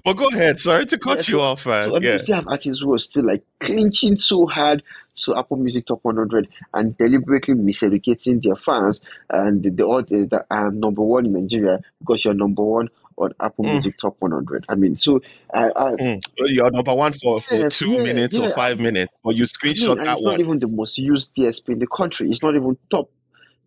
but 0.05 0.15
go 0.15 0.27
ahead. 0.31 0.59
Sorry 0.59 0.85
to 0.87 0.99
cut 0.99 1.19
Yeah, 1.29 1.33
you 1.35 1.39
so- 1.39 1.41
off, 1.43 1.65
man. 1.67 1.85
So 1.85 1.91
I 1.91 1.93
mean, 2.01 2.03
yeah. 2.03 2.13
you 2.15 2.19
still 2.19 2.35
have 2.35 2.49
artists 2.49 2.83
who 2.83 2.93
are 2.93 2.99
still 2.99 3.25
like 3.27 3.45
clinching 3.61 4.17
so 4.17 4.47
hard 4.47 4.83
to 5.21 5.37
Apple 5.37 5.57
Music 5.57 5.87
Top 5.87 6.01
100 6.03 6.49
and 6.75 6.97
deliberately 6.99 7.55
miseducating 7.55 8.43
their 8.43 8.57
fans 8.57 9.01
and 9.31 9.63
the, 9.63 9.71
the 9.71 9.85
audience 9.85 10.29
that 10.31 10.47
I'm 10.51 10.81
number 10.81 11.03
one 11.03 11.27
in 11.27 11.33
Nigeria 11.33 11.81
because 11.99 12.25
you're 12.25 12.35
number 12.35 12.63
one 12.63 12.89
on 13.17 13.33
Apple 13.41 13.65
Mm. 13.65 13.73
Music 13.73 13.99
Top 13.99 14.17
100. 14.19 14.65
I 14.69 14.75
mean, 14.75 14.97
so 14.97 15.21
I, 15.53 15.71
I, 15.77 15.91
Mm. 15.97 16.21
You're 16.39 16.71
number 16.71 16.95
one 16.95 17.13
for, 17.13 17.41
for 17.43 17.55
Yeah, 17.55 17.69
two 17.69 17.93
yeah, 17.93 18.03
minutes 18.03 18.39
or 18.39 18.51
five 18.51 18.79
minutes, 18.79 19.13
but 19.23 19.35
you 19.37 19.45
I 19.45 19.47
screenshot 19.47 19.89
mean, 19.89 19.99
and 19.99 20.07
that 20.07 20.13
it's 20.13 20.23
not 20.23 20.41
even 20.41 20.59
the 20.59 20.69
most 20.69 20.99
used 20.99 21.35
DSP 21.35 21.71
in 21.71 21.79
the 21.79 21.87
country. 21.87 22.29
It's 22.31 22.43
not 22.43 22.55
even 22.55 22.77
top 22.91 23.11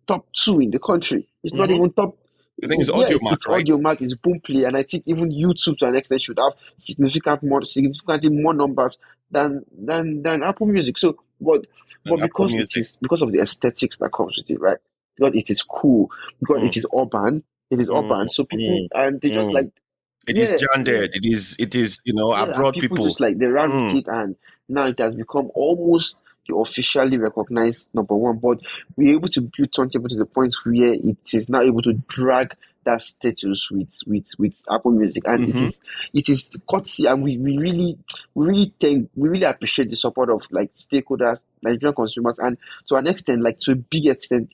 top 0.06 0.26
two 0.32 0.60
in 0.60 0.70
the 0.70 0.78
country. 0.78 1.28
It's 1.42 1.54
not 1.54 1.68
Mhm. 1.70 1.76
even 1.76 1.92
top. 1.92 2.16
I 2.62 2.68
think 2.68 2.82
it's 2.82 2.90
yes, 2.94 3.10
Audiomack, 3.10 3.32
it's 3.32 3.46
right? 3.48 3.64
Audiomack, 3.64 4.00
it's 4.00 4.14
Boomplay, 4.14 4.66
and 4.66 4.76
I 4.76 4.82
think 4.84 5.04
even 5.06 5.30
YouTube 5.30 5.78
to 5.78 5.86
an 5.86 5.96
extent 5.96 6.22
should 6.22 6.38
have 6.38 6.52
significant 6.78 7.42
more, 7.42 7.64
significantly 7.64 8.30
more 8.30 8.54
numbers 8.54 8.96
than 9.34 9.64
than 9.76 10.22
than 10.22 10.42
Apple 10.42 10.66
Music. 10.66 10.98
So, 10.98 11.16
but 11.40 11.66
but 12.06 12.20
Apple 12.22 12.28
because 12.28 12.56
it 12.56 12.66
Music. 12.66 12.76
is 12.76 12.96
because 13.00 13.22
of 13.22 13.32
the 13.32 13.40
aesthetics 13.40 13.98
that 13.98 14.12
comes 14.12 14.36
with 14.38 14.50
it, 14.50 14.60
right? 14.60 14.78
Because 15.16 15.34
it 15.34 15.50
is 15.50 15.62
cool, 15.62 16.10
because 16.40 16.62
Mm. 16.62 16.66
it 16.66 16.76
is 16.76 16.86
urban, 16.96 17.44
it 17.70 17.80
is 17.80 17.90
Mm, 17.90 17.94
urban. 17.94 18.28
So 18.28 18.44
people 18.44 18.84
and 18.92 19.20
they 19.20 19.30
just 19.30 19.50
mm. 19.50 19.54
like 19.54 19.70
It 20.26 20.38
is 20.38 20.50
yeah, 20.50 20.58
gendered. 20.74 21.10
It 21.14 21.26
is. 21.26 21.56
It 21.58 21.74
is. 21.74 22.00
You 22.04 22.14
know, 22.14 22.32
yeah, 22.32 22.44
abroad 22.52 22.72
people, 22.72 22.96
people. 22.96 23.06
just 23.06 23.20
like 23.20 23.38
they 23.38 23.46
ran 23.46 23.70
Mm. 23.70 23.86
with 23.92 23.94
it, 23.94 24.08
and 24.08 24.36
now 24.68 24.86
it 24.86 24.98
has 24.98 25.14
become 25.14 25.50
almost 25.54 26.18
the 26.48 26.56
officially 26.56 27.16
recognized 27.18 27.88
number 27.94 28.14
one. 28.14 28.38
But 28.38 28.60
we're 28.96 29.14
able 29.14 29.28
to 29.28 29.40
build 29.42 29.72
turntable 29.72 30.08
to 30.08 30.16
the 30.16 30.26
point 30.26 30.54
where 30.64 30.94
it 30.94 31.18
is 31.32 31.48
now 31.48 31.62
able 31.62 31.82
to 31.82 31.94
drag 32.08 32.54
that 32.84 33.02
status 33.02 33.68
with 33.70 33.98
with 34.06 34.26
with 34.38 34.60
Apple 34.70 34.92
Music, 34.92 35.22
and 35.26 35.48
it 35.48 35.56
Mhm. 35.56 35.62
is 35.64 35.80
it 36.12 36.28
is 36.28 36.50
courtesy, 36.70 37.06
and 37.06 37.22
we, 37.22 37.36
we 37.38 37.58
really 37.58 37.98
we 38.34 38.46
really 38.46 38.74
thank 38.80 39.10
we 39.14 39.28
really 39.28 39.44
appreciate 39.46 39.90
the 39.90 39.96
support 39.96 40.30
of 40.30 40.42
like 40.50 40.74
stakeholders, 40.76 41.40
Nigerian 41.62 41.94
consumers, 41.94 42.38
and 42.38 42.56
to 42.88 42.96
an 42.96 43.06
extent, 43.06 43.42
like 43.42 43.58
to 43.60 43.72
a 43.72 43.76
big 43.76 44.06
extent, 44.06 44.50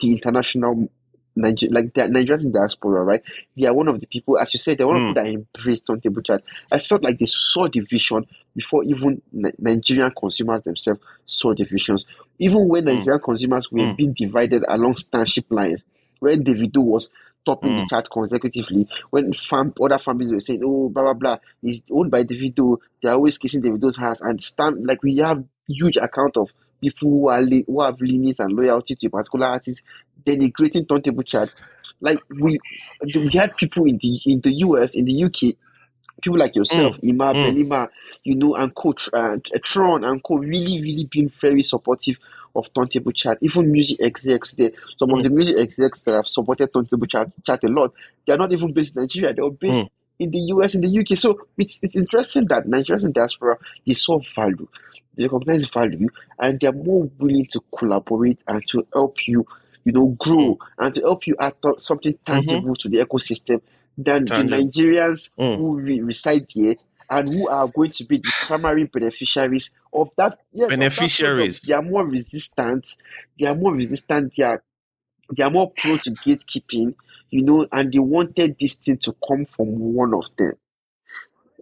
the 0.00 0.12
international. 0.12 0.88
Niger- 1.34 1.68
like 1.70 1.94
the 1.94 2.02
Nigerians 2.02 2.44
in 2.44 2.52
diaspora, 2.52 3.02
right? 3.04 3.22
They 3.56 3.66
are 3.66 3.72
one 3.72 3.88
of 3.88 3.98
the 3.98 4.06
people, 4.06 4.38
as 4.38 4.52
you 4.52 4.58
said, 4.58 4.76
they're 4.76 4.86
one 4.86 4.96
of 4.96 5.14
the 5.14 5.20
people 5.22 5.44
that 5.54 5.62
embraced 5.62 5.86
turntable 5.86 6.20
chart. 6.20 6.44
I 6.70 6.78
felt 6.78 7.02
like 7.02 7.18
they 7.18 7.24
saw 7.24 7.68
the 7.68 7.80
vision 7.80 8.26
before 8.54 8.84
even 8.84 9.22
Ni- 9.32 9.50
Nigerian 9.58 10.12
consumers 10.14 10.60
themselves 10.60 11.00
saw 11.24 11.54
the 11.54 11.64
visions. 11.64 12.04
Even 12.38 12.68
when 12.68 12.84
Mm. 12.84 12.96
Nigerian 12.98 13.22
consumers 13.22 13.72
were 13.72 13.78
Mm. 13.78 13.96
being 13.96 14.12
divided 14.12 14.62
along 14.68 14.96
starship 14.96 15.46
lines, 15.48 15.82
when 16.20 16.44
Davido 16.44 16.84
was 16.84 17.08
topping 17.44 17.74
the 17.74 17.82
Mm. 17.82 17.88
chart 17.88 18.08
consecutively, 18.10 18.88
when 19.10 19.32
fam- 19.32 19.74
other 19.82 19.98
families 19.98 20.32
were 20.32 20.40
saying, 20.40 20.60
"Oh, 20.64 20.88
blah 20.88 21.02
blah 21.02 21.14
blah," 21.14 21.38
is 21.62 21.82
owned 21.90 22.10
by 22.10 22.24
Davido, 22.24 22.78
they're 23.02 23.14
always 23.14 23.38
kissing 23.38 23.62
Davido's 23.62 23.96
hands 23.96 24.20
and 24.20 24.40
stand 24.42 24.86
like 24.86 25.02
we 25.02 25.16
have 25.18 25.42
huge 25.68 25.96
account 25.96 26.36
of 26.36 26.48
people 26.80 27.08
who 27.10 27.28
are 27.28 27.42
li- 27.42 27.64
who 27.66 27.80
have 27.82 28.00
leanings 28.00 28.36
and 28.38 28.52
loyalty 28.52 28.94
to 28.96 29.06
a 29.06 29.10
particular 29.10 29.46
artist 29.46 29.82
denigrating 30.24 30.88
turntable 30.88 31.22
chart. 31.22 31.52
Like 32.00 32.22
we 32.30 32.60
we 33.14 33.30
had 33.30 33.56
people 33.56 33.84
in 33.86 33.98
the 34.00 34.20
in 34.26 34.40
the 34.40 34.52
US, 34.58 34.94
in 34.94 35.04
the 35.04 35.12
UK, 35.24 35.56
people 36.22 36.38
like 36.38 36.54
yourself, 36.56 36.96
Ima, 37.02 37.34
mm. 37.34 37.44
Benima, 37.44 37.88
you 38.24 38.34
know, 38.36 38.54
and 38.54 38.74
Coach 38.74 39.08
and 39.12 39.44
uh, 39.54 39.58
Tron 39.62 40.04
and 40.04 40.22
Co. 40.22 40.36
Really, 40.36 40.80
really 40.80 41.04
been 41.10 41.30
very 41.40 41.62
supportive 41.62 42.16
of 42.54 42.72
Turntable 42.74 43.12
Chart. 43.12 43.38
Even 43.40 43.70
music 43.72 43.98
execs, 44.00 44.54
there, 44.54 44.70
some 44.98 45.10
of 45.10 45.18
Mm. 45.18 45.22
the 45.24 45.30
music 45.30 45.56
execs 45.58 46.02
that 46.02 46.14
have 46.14 46.26
supported 46.28 46.72
Turntable 46.72 47.06
Chart, 47.06 47.30
chat 47.44 47.62
a 47.64 47.68
lot, 47.68 47.92
they 48.26 48.32
are 48.32 48.36
not 48.38 48.52
even 48.52 48.72
based 48.72 48.94
in 48.96 49.02
Nigeria. 49.02 49.32
They 49.34 49.42
are 49.42 49.50
based 49.50 49.86
Mm. 49.86 49.90
in 50.18 50.30
the 50.30 50.38
US, 50.38 50.74
in 50.74 50.82
the 50.82 50.88
UK. 50.88 51.16
So 51.16 51.38
it's 51.58 51.80
it's 51.82 51.96
interesting 51.96 52.46
that 52.48 52.66
Nigerians 52.66 53.04
in 53.04 53.12
diaspora 53.12 53.56
they 53.86 53.94
saw 53.94 54.20
value, 54.36 54.68
they 55.16 55.24
recognize 55.24 55.64
value, 55.66 56.08
and 56.38 56.60
they 56.60 56.66
are 56.68 56.72
more 56.72 57.10
willing 57.18 57.46
to 57.46 57.60
collaborate 57.76 58.38
and 58.46 58.62
to 58.68 58.86
help 58.92 59.16
you, 59.26 59.46
you 59.84 59.92
know, 59.92 60.08
grow 60.18 60.58
and 60.78 60.94
to 60.94 61.00
help 61.00 61.26
you 61.26 61.34
add 61.40 61.54
th- 61.62 61.80
something 61.80 62.16
tangible 62.26 62.74
to 62.76 62.88
the 62.88 62.98
ecosystem 62.98 63.60
than 63.98 64.24
the 64.24 64.34
Nigerians 64.34 65.30
Mm. 65.38 65.56
who 65.58 65.80
re- 65.80 66.00
reside 66.00 66.46
here 66.50 66.74
and 67.10 67.28
who 67.28 67.48
are 67.48 67.68
going 67.68 67.90
to 67.92 68.04
be 68.04 68.18
the 68.18 68.32
primary 68.46 68.84
beneficiaries 68.84 69.70
of 69.92 70.08
that. 70.16 70.38
Yes, 70.52 70.64
of 70.64 70.70
that 70.70 70.78
Beneficiaries. 70.78 71.60
They 71.60 71.74
are 71.74 71.82
more 71.82 72.06
resistant. 72.06 72.86
They 73.38 73.46
are 73.46 73.54
more 73.54 73.74
resistant. 73.74 74.32
They 74.36 74.44
are 74.44 74.62
they 75.36 75.42
are 75.44 75.50
more 75.50 75.70
prone 75.76 75.98
to 76.00 76.10
gatekeeping, 76.10 76.94
you 77.30 77.42
know, 77.42 77.66
and 77.72 77.90
they 77.92 77.98
wanted 77.98 78.56
this 78.60 78.74
thing 78.74 78.98
to 78.98 79.14
come 79.26 79.46
from 79.46 79.68
one 79.94 80.12
of 80.14 80.24
them. 80.36 80.52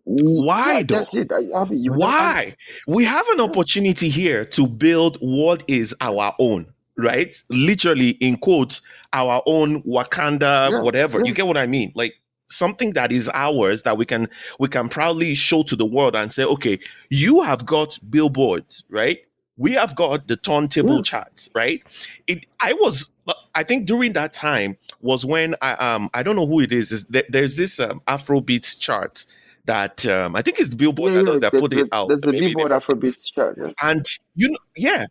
Why 0.04 0.78
Yeah, 0.78 0.82
though? 0.82 0.94
that's 0.96 1.14
it. 1.14 1.30
I, 1.30 1.36
I 1.54 1.64
mean, 1.68 1.82
you 1.84 1.92
and- 1.92 2.00
Why? 2.00 2.56
We 2.88 3.04
have 3.04 3.28
an 3.28 3.40
opportunity 3.40 4.08
here 4.08 4.44
to 4.46 4.66
build 4.66 5.18
what 5.20 5.62
is 5.68 5.94
our 6.00 6.34
own, 6.38 6.66
right? 6.96 7.34
Literally, 7.48 8.10
in 8.10 8.38
quotes, 8.38 8.82
our 9.12 9.42
own 9.46 9.82
Wakanda, 9.82 10.70
Yeah, 10.70 10.80
whatever. 10.82 11.18
yeah. 11.20 11.26
You 11.26 11.34
get 11.34 11.46
what 11.46 11.56
I 11.56 11.66
mean? 11.66 11.92
Like 11.94 12.14
something 12.50 12.92
that 12.92 13.12
is 13.12 13.30
ours 13.32 13.82
that 13.84 13.96
we 13.96 14.04
can 14.04 14.28
we 14.58 14.68
can 14.68 14.88
proudly 14.88 15.34
show 15.34 15.62
to 15.64 15.76
the 15.76 15.86
world 15.86 16.14
and 16.16 16.32
say, 16.32 16.44
okay, 16.44 16.78
you 17.08 17.40
have 17.42 17.64
got 17.64 17.98
billboards, 18.10 18.84
right? 18.90 19.18
We 19.56 19.72
have 19.72 19.94
got 19.94 20.26
the 20.28 20.36
turntable 20.36 20.96
Yeah. 20.96 21.02
charts, 21.02 21.48
right? 21.54 21.82
It 22.26 22.46
I 22.60 22.72
was 22.74 23.10
I 23.54 23.62
think 23.62 23.86
during 23.86 24.12
that 24.14 24.32
time 24.32 24.76
was 25.00 25.24
when 25.24 25.54
I 25.62 25.72
um 25.74 26.10
I 26.14 26.22
don't 26.22 26.36
know 26.36 26.46
who 26.46 26.60
it 26.60 26.72
is. 26.72 26.92
Is 26.92 27.04
there, 27.06 27.24
there's 27.28 27.56
this 27.56 27.78
um 27.78 28.00
Afrobeat 28.08 28.78
chart 28.78 29.24
that 29.66 30.04
um 30.06 30.34
I 30.34 30.42
think 30.42 30.58
it's 30.58 30.70
the 30.70 30.76
Billboard 30.76 31.12
yeah, 31.12 31.18
that 31.20 31.26
yeah, 31.26 31.32
does 31.32 31.40
that 31.40 31.52
the- 31.52 31.60
put 31.60 31.70
the- 31.72 31.80
it 31.80 31.88
out. 31.92 32.08
There's 32.08 32.20
the 32.20 32.32
Billboard 32.32 32.72
Afrobeats 32.72 33.32
chart. 33.32 33.58
Yeah. 33.58 33.72
and 33.82 34.04
you 34.34 34.48
know, 34.48 34.58
yeah. 34.76 35.06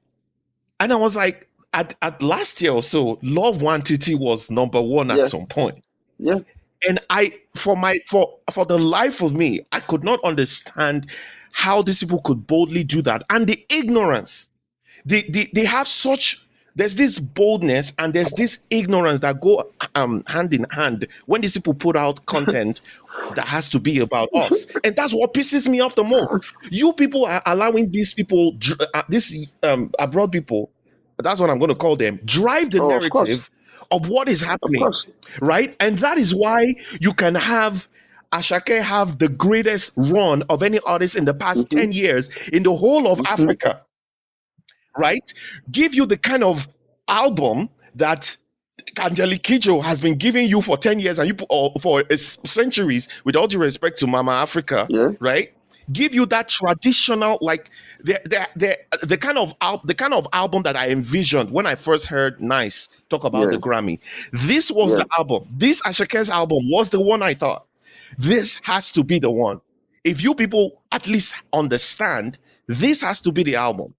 And 0.79 0.91
I 0.93 0.95
was 0.95 1.15
like, 1.15 1.47
at, 1.73 1.93
at 2.01 2.21
last 2.21 2.61
year 2.61 2.71
or 2.71 2.81
so, 2.81 3.19
Love 3.21 3.57
Nwantiti 3.59 4.17
was 4.17 4.49
number 4.49 4.81
one 4.81 5.11
at 5.11 5.27
some 5.27 5.45
point. 5.45 5.83
Yeah. 6.17 6.39
And 6.87 6.99
I 7.09 7.33
for 7.55 7.75
my 7.75 7.99
for 8.07 8.39
for 8.51 8.65
the 8.65 8.79
life 8.79 9.21
of 9.21 9.33
me, 9.35 9.61
I 9.71 9.79
could 9.81 10.03
not 10.03 10.23
understand 10.23 11.09
how 11.51 11.81
these 11.81 11.99
people 11.99 12.21
could 12.21 12.47
boldly 12.47 12.83
do 12.83 13.01
that. 13.03 13.23
And 13.29 13.47
the 13.47 13.65
ignorance. 13.69 14.49
They 15.05 15.23
they, 15.23 15.49
they 15.53 15.65
have 15.65 15.87
such 15.87 16.45
there's 16.75 16.95
this 16.95 17.19
boldness 17.19 17.93
and 17.99 18.13
there's 18.13 18.33
this 18.33 18.59
ignorance 18.69 19.19
that 19.21 19.41
go 19.41 19.71
um 19.95 20.23
hand 20.27 20.53
in 20.53 20.65
hand 20.71 21.07
when 21.25 21.41
these 21.41 21.53
people 21.57 21.73
put 21.73 21.95
out 21.95 22.25
content 22.25 22.81
that 23.31 23.47
has 23.47 23.69
to 23.69 23.79
be 23.79 23.99
about 23.99 24.29
us 24.33 24.67
and 24.83 24.95
that's 24.95 25.13
what 25.13 25.33
pisses 25.33 25.67
me 25.67 25.79
off 25.79 25.95
the 25.95 26.03
most 26.03 26.31
you 26.69 26.93
people 26.93 27.25
are 27.25 27.41
allowing 27.45 27.89
these 27.91 28.13
people 28.13 28.57
uh, 28.93 29.03
this 29.09 29.35
um 29.63 29.91
abroad 29.99 30.31
people 30.31 30.71
that's 31.19 31.39
what 31.39 31.49
i'm 31.49 31.59
going 31.59 31.69
to 31.69 31.75
call 31.75 31.95
them 31.95 32.19
drive 32.25 32.71
the 32.71 32.79
Oh, 32.79 32.87
narrative 32.87 33.49
of 33.91 34.07
what 34.07 34.29
is 34.29 34.41
happening 34.41 34.83
right? 35.41 35.75
And 35.79 35.97
that 35.99 36.17
is 36.17 36.33
why 36.35 36.75
you 37.01 37.13
can 37.13 37.35
have 37.35 37.87
Asake 38.31 38.81
have 38.81 39.17
the 39.17 39.27
greatest 39.27 39.91
run 39.95 40.43
of 40.49 40.61
any 40.61 40.79
artist 40.81 41.15
in 41.15 41.25
the 41.25 41.33
past 41.33 41.65
Mhm. 41.65 41.69
10 41.69 41.91
years 41.93 42.29
in 42.53 42.61
the 42.63 42.75
whole 42.75 43.07
of 43.07 43.17
Mhm. 43.19 43.25
Africa, 43.31 43.81
right? 44.97 45.33
Give 45.71 45.93
you 45.95 46.05
the 46.05 46.17
kind 46.17 46.43
of 46.43 46.67
album 47.07 47.69
that 47.95 48.37
Angelique 48.99 49.43
Kidjo 49.43 49.83
has 49.83 49.99
been 49.99 50.15
giving 50.15 50.47
you 50.47 50.61
for 50.61 50.77
10 50.77 50.99
years 50.99 51.19
and 51.19 51.27
you 51.27 51.35
for 51.81 52.03
uh, 52.11 52.17
centuries, 52.17 53.07
with 53.23 53.35
all 53.35 53.47
due 53.47 53.59
respect 53.59 53.97
to 53.99 54.07
Mama 54.07 54.31
Africa, 54.31 54.87
Yeah. 54.89 55.09
right? 55.19 55.51
Give 55.91 56.13
you 56.13 56.25
that 56.27 56.49
traditional, 56.49 57.37
like 57.41 57.69
the 57.99 58.19
the 58.25 58.47
the, 58.55 59.05
the 59.07 59.17
kind 59.17 59.37
of 59.37 59.53
al- 59.61 59.81
the 59.83 59.95
kind 59.95 60.13
of 60.13 60.27
album 60.33 60.63
that 60.63 60.75
I 60.75 60.89
envisioned 60.89 61.51
when 61.51 61.65
I 61.65 61.75
first 61.75 62.07
heard 62.07 62.39
Nice 62.41 62.89
talk 63.09 63.23
about 63.23 63.41
Yeah. 63.45 63.51
the 63.51 63.59
Grammy. 63.59 63.99
This 64.31 64.69
was 64.71 64.91
Yeah. 64.91 64.99
the 64.99 65.07
album. 65.17 65.47
This 65.51 65.81
Asake's 65.83 66.29
album 66.29 66.59
was 66.69 66.89
the 66.89 66.99
one 66.99 67.23
I 67.23 67.33
thought. 67.33 67.65
This 68.17 68.59
has 68.63 68.91
to 68.91 69.03
be 69.03 69.19
the 69.19 69.31
one. 69.31 69.61
If 70.03 70.21
you 70.23 70.35
people 70.35 70.81
at 70.91 71.07
least 71.07 71.35
understand, 71.53 72.37
this 72.67 73.01
has 73.01 73.21
to 73.21 73.31
be 73.31 73.43
the 73.43 73.55
album. 73.55 73.93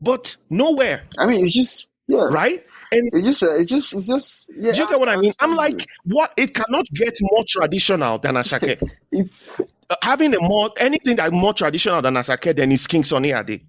But 0.00 0.36
nowhere, 0.50 1.04
I 1.18 1.26
mean, 1.26 1.44
it's 1.44 1.54
just 1.54 1.88
yeah. 2.06 2.24
right? 2.30 2.64
And 2.92 3.02
It's 3.12 3.26
just 3.26 3.42
uh, 3.42 3.56
it's 3.56 3.70
just 3.70 3.94
it's 3.94 4.06
just 4.06 4.50
yeah. 4.56 4.72
do 4.72 4.80
you 4.82 4.88
get 4.88 4.98
what 5.00 5.08
I 5.08 5.16
mean? 5.16 5.32
I'm 5.40 5.56
like, 5.56 5.86
what? 6.04 6.32
It 6.36 6.54
cannot 6.54 6.86
get 6.92 7.16
more 7.20 7.44
traditional 7.46 8.18
than 8.18 8.36
Asake. 8.36 8.80
it's 9.12 9.48
Uh, 9.88 9.94
having 10.02 10.34
a 10.34 10.40
more 10.40 10.70
anything 10.78 11.16
that 11.16 11.32
more 11.32 11.54
traditional 11.54 12.02
than 12.02 12.14
Asake, 12.14 12.56
then 12.56 12.72
is 12.72 12.86
King 12.86 13.04
Sonny 13.04 13.30
Ade. 13.30 13.64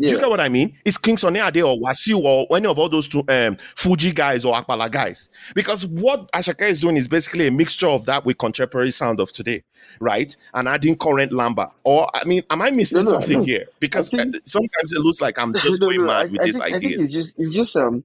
Do 0.00 0.08
you 0.08 0.18
get 0.18 0.28
what 0.28 0.40
I 0.40 0.48
mean? 0.48 0.76
It's 0.84 0.98
King 0.98 1.16
Sonny 1.16 1.38
Ade 1.38 1.58
or 1.62 1.76
Wasiu 1.76 2.18
or 2.18 2.56
any 2.56 2.66
of 2.66 2.78
all 2.80 2.88
those 2.88 3.06
two 3.06 3.22
um, 3.28 3.56
Fuji 3.76 4.10
guys 4.12 4.44
or 4.44 4.52
Apala 4.54 4.90
guys. 4.90 5.28
Because 5.54 5.86
what 5.86 6.30
Asake 6.32 6.68
is 6.68 6.80
doing 6.80 6.96
is 6.96 7.06
basically 7.06 7.46
a 7.46 7.50
mixture 7.52 7.86
of 7.86 8.04
that 8.06 8.24
with 8.24 8.36
contemporary 8.38 8.90
sound 8.90 9.20
of 9.20 9.32
today, 9.32 9.62
right? 10.00 10.36
And 10.52 10.66
adding 10.66 10.96
current 10.96 11.30
lamba. 11.30 11.70
Or 11.84 12.10
I 12.12 12.24
mean, 12.24 12.42
am 12.50 12.60
I 12.62 12.72
missing 12.72 12.98
No, 12.98 13.02
no, 13.04 13.10
something 13.20 13.38
no. 13.38 13.44
here? 13.44 13.66
Because 13.78 14.10
think- 14.10 14.34
uh, 14.34 14.40
sometimes 14.46 14.92
it 14.92 14.98
looks 14.98 15.20
like 15.20 15.38
I'm 15.38 15.54
just 15.60 15.78
going 15.80 16.04
mad 16.04 16.26
I, 16.26 16.28
with 16.28 16.40
I 16.42 16.44
this 16.46 16.56
think, 16.58 16.64
I 16.64 16.70
think 16.72 16.84
idea. 16.84 16.98
it's 17.00 17.12
just 17.12 17.34
it's 17.38 17.54
just 17.54 17.76
um 17.76 18.02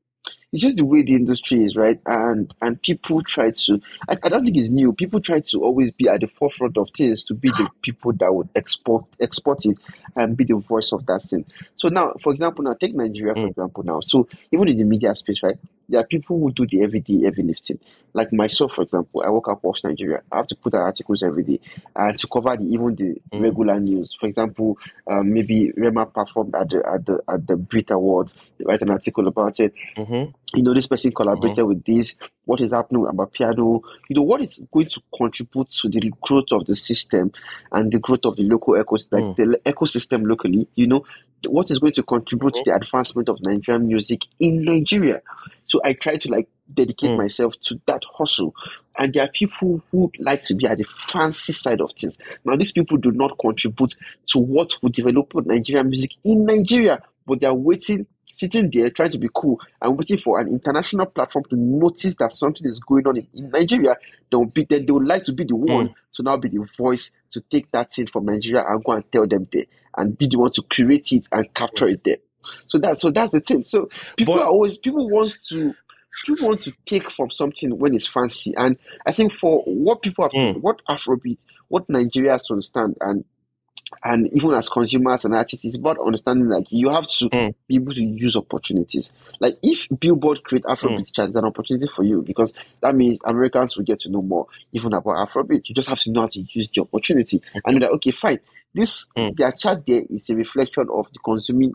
it's 0.52 0.64
just 0.64 0.78
the 0.78 0.86
way 0.86 1.04
the 1.04 1.14
industry 1.16 1.64
is, 1.64 1.76
right? 1.76 2.00
And 2.06 2.54
and 2.62 2.82
people 2.82 3.22
try 3.22 3.52
to 3.52 3.80
I, 4.10 4.18
I 4.24 4.30
don't 4.30 4.43
think 4.45 4.58
it's 4.58 4.70
new. 4.70 4.93
People 4.93 5.20
try 5.22 5.39
to 5.41 5.64
always 5.64 5.91
be 5.91 6.08
at 6.08 6.22
the 6.22 6.28
forefront 6.28 6.78
of 6.78 6.89
things 6.97 7.24
to 7.26 7.34
be 7.36 7.50
the 7.52 7.68
people 7.82 8.14
that 8.14 8.34
would 8.34 8.50
export 8.56 9.06
export 9.20 9.66
it 9.66 9.78
and 10.16 10.36
be 10.36 10.43
the 10.45 10.56
voice 10.56 10.91
of 10.91 11.06
that 11.06 11.22
thing. 11.24 11.45
So 11.76 11.89
now, 11.89 12.14
for 12.24 12.32
example, 12.34 12.64
now 12.64 12.74
take 12.74 12.95
Nigeria 12.95 13.36
for 13.36 13.41
Mm. 13.41 13.50
example 13.50 13.84
now. 13.84 14.00
So 14.02 14.28
even 14.52 14.68
in 14.70 14.78
the 14.78 14.84
media 14.86 15.14
space, 15.16 15.41
right? 15.43 15.58
There 15.90 16.00
are 16.00 16.06
people 16.06 16.40
who 16.40 16.52
do 16.52 16.68
the 16.68 16.84
everyday 16.84 17.24
heavy 17.24 17.42
lifting. 17.42 17.80
Like 18.14 18.32
myself, 18.32 18.74
for 18.74 18.84
example, 18.84 19.24
I 19.26 19.30
work 19.32 19.48
at 19.50 19.62
Pulse 19.62 19.84
Nigeria. 19.84 20.22
I 20.32 20.38
have 20.38 20.48
to 20.48 20.56
put 20.56 20.74
out 20.76 20.82
articles 20.82 21.24
every 21.24 21.44
day 21.44 21.60
and 21.96 22.18
to 22.20 22.28
cover 22.28 22.56
the 22.56 22.64
even 22.64 22.96
the 22.96 23.20
Mm. 23.32 23.42
regular 23.42 23.80
news. 23.80 24.16
For 24.20 24.28
example, 24.28 24.78
um, 25.08 25.34
maybe 25.34 25.72
Rema 25.76 26.06
performed 26.06 26.54
at 26.56 26.70
the 26.70 26.84
at 26.88 27.06
the 27.06 27.20
at 27.28 27.46
the 27.48 27.56
Brit 27.56 27.90
Awards, 27.92 28.34
write 28.64 28.82
an 28.82 28.92
article 28.92 29.28
about 29.28 29.60
it. 29.60 29.74
Mhm. 29.98 30.34
You 30.56 30.64
know, 30.64 30.74
this 30.74 30.88
person 30.88 31.12
collaborated 31.12 31.64
with 31.66 31.84
this. 31.84 32.16
What 32.46 32.62
is 32.62 32.72
happening 32.72 33.06
about 33.08 33.34
piano? 33.34 33.82
You 34.10 34.16
know, 34.16 34.24
what 34.24 34.42
is 34.42 34.60
going 34.72 34.88
to 34.88 35.02
contribute 35.16 35.70
to 35.70 35.90
the 35.90 36.12
growth 36.22 36.52
of 36.52 36.66
the 36.66 36.76
system 36.76 37.32
and 37.72 37.92
the 37.92 38.00
growth 38.00 38.26
of 38.26 38.36
the 38.36 38.44
local 38.44 38.74
ecosystem, 38.74 39.12
like 39.12 39.24
Mm. 39.24 39.36
the 39.36 39.72
ecosystem 39.72 40.28
locally? 40.28 40.68
You 40.76 40.88
know, 40.88 41.06
what 41.48 41.72
is 41.72 41.80
going 41.80 41.94
to 41.94 42.04
contribute 42.04 42.54
to 42.56 42.64
the 42.66 42.76
advancement 42.76 43.30
of 43.30 43.40
Nigerian 43.42 43.88
music 43.88 44.22
in 44.40 44.64
Nigeria? 44.64 45.22
So 45.66 45.80
I 45.84 45.94
try 45.94 46.18
to 46.18 46.30
like 46.32 46.48
dedicate 46.74 47.12
Mm. 47.12 47.18
myself 47.18 47.60
to 47.62 47.80
that 47.88 48.04
hustle. 48.18 48.54
And 48.98 49.14
there 49.14 49.24
are 49.24 49.30
people 49.30 49.82
who 49.92 50.12
like 50.20 50.44
to 50.44 50.56
be 50.56 50.68
at 50.68 50.78
the 50.78 50.86
fancy 51.08 51.54
side 51.54 51.82
of 51.82 51.92
things. 51.94 52.18
Now, 52.46 52.56
these 52.56 52.72
people 52.72 52.98
do 52.98 53.12
not 53.12 53.38
contribute 53.40 53.96
to 54.28 54.40
what 54.40 54.76
will 54.82 54.90
develop 54.90 55.34
Nigerian 55.46 55.90
music 55.90 56.12
in 56.24 56.46
Nigeria, 56.46 57.02
but 57.26 57.42
they 57.42 57.48
are 57.48 57.56
waiting, 57.56 58.06
sitting 58.40 58.70
there, 58.72 58.90
trying 58.90 59.12
to 59.12 59.18
be 59.18 59.30
cool 59.34 59.60
and 59.82 59.98
waiting 59.98 60.18
for 60.18 60.40
an 60.40 60.48
international 60.48 61.06
platform 61.06 61.44
to 61.50 61.58
notice 61.58 62.16
that 62.16 62.32
something 62.32 62.66
is 62.66 62.80
going 62.80 63.06
on 63.06 63.18
in, 63.18 63.28
in 63.34 63.50
Nigeria. 63.50 63.98
They 64.32 64.38
will 64.38 64.46
be, 64.46 64.66
then 64.70 64.86
they 64.86 64.92
would 64.94 65.08
like 65.08 65.24
to 65.26 65.34
be 65.34 65.44
the 65.44 65.56
one 65.58 65.94
to 66.14 66.24
now 66.24 66.38
be 66.38 66.48
the 66.48 66.66
voice 66.78 67.12
to 67.32 67.42
take 67.42 67.70
that 67.72 67.92
thing 67.94 68.08
from 68.08 68.26
Nigeria 68.26 68.64
and 68.66 68.82
go 68.84 68.94
and 68.94 69.04
tell 69.12 69.28
them 69.28 69.48
there 69.52 69.66
and 69.98 70.18
be 70.18 70.28
the 70.28 70.38
one 70.40 70.52
to 70.52 70.62
curate 70.64 71.12
it 71.12 71.28
and 71.34 71.54
capture 71.54 71.90
it 71.90 72.04
there. 72.06 72.18
So 72.68 72.78
that 72.80 72.98
so 72.98 73.12
that's 73.12 73.32
the 73.34 73.42
thing. 73.42 73.64
So 73.66 73.90
people 74.16 74.36
But- 74.36 74.44
are 74.44 74.50
always 74.50 74.78
people 74.78 75.10
want 75.10 75.36
to 75.50 75.76
people 76.26 76.48
want 76.48 76.62
to 76.62 76.74
take 76.86 77.12
from 77.12 77.30
something 77.32 77.78
when 77.78 77.94
it's 77.94 78.08
fancy. 78.08 78.54
And 78.58 78.78
I 79.06 79.12
think 79.12 79.34
for 79.34 79.64
what 79.66 80.02
people 80.02 80.24
have 80.24 80.32
to, 80.32 80.38
Mm. 80.38 80.62
what 80.62 80.82
Afrobeat, 80.90 81.38
what 81.68 81.88
Nigeria 81.90 82.32
has 82.32 82.44
to 82.48 82.54
understand 82.54 82.96
and 83.02 83.26
and 84.04 84.28
even 84.34 84.54
as 84.54 84.70
consumers 84.70 85.26
and 85.26 85.34
artists, 85.36 85.66
it's 85.66 85.76
about 85.76 85.98
understanding 86.00 86.50
that 86.50 86.72
you 86.72 86.90
have 86.90 87.08
to 87.08 87.30
Mm. 87.30 87.54
be 87.68 87.76
able 87.76 87.94
to 87.94 88.04
use 88.04 88.36
opportunities. 88.36 89.12
Like 89.40 89.58
if 89.64 89.88
Billboard 90.00 90.44
create 90.44 90.64
Afrobeat 90.64 91.12
chart, 91.14 91.30
it's 91.30 91.38
an 91.38 91.46
opportunity 91.46 91.88
for 91.88 92.04
you 92.04 92.22
because 92.22 92.54
that 92.82 92.96
means 92.96 93.20
Americans 93.24 93.76
will 93.78 93.84
get 93.84 94.00
to 94.02 94.10
know 94.10 94.22
more 94.22 94.48
even 94.74 94.94
about 94.94 95.30
Afrobeat. 95.30 95.68
You 95.70 95.76
just 95.76 95.90
have 95.90 96.00
to 96.02 96.12
know 96.12 96.22
how 96.22 96.28
to 96.28 96.40
use 96.54 96.70
the 96.74 96.82
opportunity. 96.82 97.42
And 97.66 97.74
you're 97.74 97.82
like, 97.90 97.96
okay, 97.98 98.12
fine. 98.12 98.40
This 98.74 99.08
Mm. 99.18 99.36
their 99.36 99.52
chart 99.52 99.84
there 99.88 100.04
is 100.10 100.30
a 100.30 100.36
reflection 100.36 100.88
of 100.94 101.08
the 101.12 101.20
consuming 101.20 101.74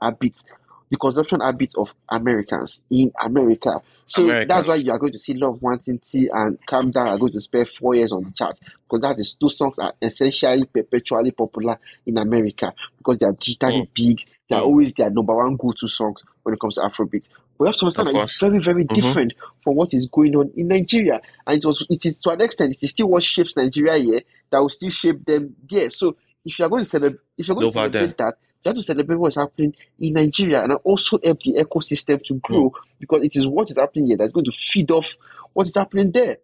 habits, 0.00 0.44
the 0.92 0.98
consumption 0.98 1.40
habits 1.40 1.74
of 1.74 1.90
Americans 2.10 2.82
in 2.90 3.10
America. 3.24 3.80
So 4.06 4.36
that's 4.46 4.66
why 4.66 4.74
you 4.76 4.92
are 4.92 4.98
going 4.98 5.12
to 5.12 5.18
see 5.18 5.32
Love 5.32 5.58
Nwantiti 5.60 6.26
and 6.30 6.58
Calm 6.66 6.90
Down 6.90 7.08
are 7.08 7.16
going 7.16 7.32
to 7.32 7.40
spend 7.40 7.66
four 7.70 7.94
years 7.94 8.12
on 8.12 8.24
the 8.24 8.30
chart 8.32 8.60
because 8.84 9.00
that 9.00 9.18
is 9.18 9.34
two 9.34 9.48
songs 9.48 9.78
are 9.78 9.94
essentially 10.02 10.66
perpetually 10.66 11.30
popular 11.30 11.78
in 12.04 12.18
America 12.18 12.74
because 12.98 13.16
they 13.18 13.24
are 13.26 13.32
digitally 13.32 13.88
big. 13.94 14.18
They 14.50 14.56
are 14.56 14.60
Mm. 14.60 14.66
always 14.66 14.92
their 14.92 15.08
number 15.08 15.34
one 15.34 15.56
go-to 15.56 15.88
songs 15.88 16.24
when 16.42 16.52
it 16.54 16.60
comes 16.60 16.74
to 16.74 16.82
Afrobeat. 16.82 17.26
But 17.56 17.64
you 17.64 17.66
have 17.68 17.76
to 17.76 17.84
understand 17.86 18.08
that 18.08 18.16
it's 18.16 18.38
very, 18.38 18.58
very 18.58 18.84
Mhm. 18.84 18.94
different 18.94 19.32
from 19.64 19.76
what 19.76 19.94
is 19.94 20.06
going 20.12 20.36
on 20.36 20.50
in 20.54 20.68
Nigeria. 20.68 21.22
And 21.46 21.56
it 21.56 21.64
was 21.66 21.86
it 21.88 22.04
is 22.04 22.16
to 22.18 22.30
an 22.32 22.42
extent, 22.42 22.72
it 22.74 22.82
is 22.84 22.90
still 22.90 23.08
what 23.08 23.22
shapes 23.22 23.56
Nigeria 23.56 23.96
here 23.96 24.20
that 24.50 24.58
will 24.58 24.68
still 24.68 24.90
shape 24.90 25.24
them 25.24 25.56
there. 25.70 25.88
So 25.88 26.16
if 26.44 26.58
you 26.58 26.66
are 26.66 26.68
going 26.68 26.82
to 26.82 26.90
celebrate 26.90 27.20
if 27.38 27.48
you're 27.48 27.54
going 27.54 27.66
to 27.66 27.78
Over 27.78 27.88
celebrate 27.88 28.18
that, 28.18 28.34
you 28.64 28.68
have 28.70 28.76
to 28.76 28.82
celebrate 28.82 29.16
what's 29.16 29.36
happening 29.36 29.74
in 29.98 30.14
Nigeria 30.14 30.62
and 30.62 30.72
also 30.84 31.18
help 31.22 31.40
the 31.42 31.54
ecosystem 31.54 32.22
to 32.24 32.34
grow 32.34 32.70
Mm. 32.70 32.72
because 33.00 33.22
it 33.22 33.36
is 33.36 33.48
what 33.48 33.70
is 33.70 33.76
happening 33.78 34.06
here 34.06 34.16
that's 34.16 34.32
going 34.32 34.44
to 34.44 34.52
feed 34.52 34.90
off 34.90 35.08
what 35.52 35.66
is 35.66 35.74
happening 35.74 36.10
there. 36.12 36.38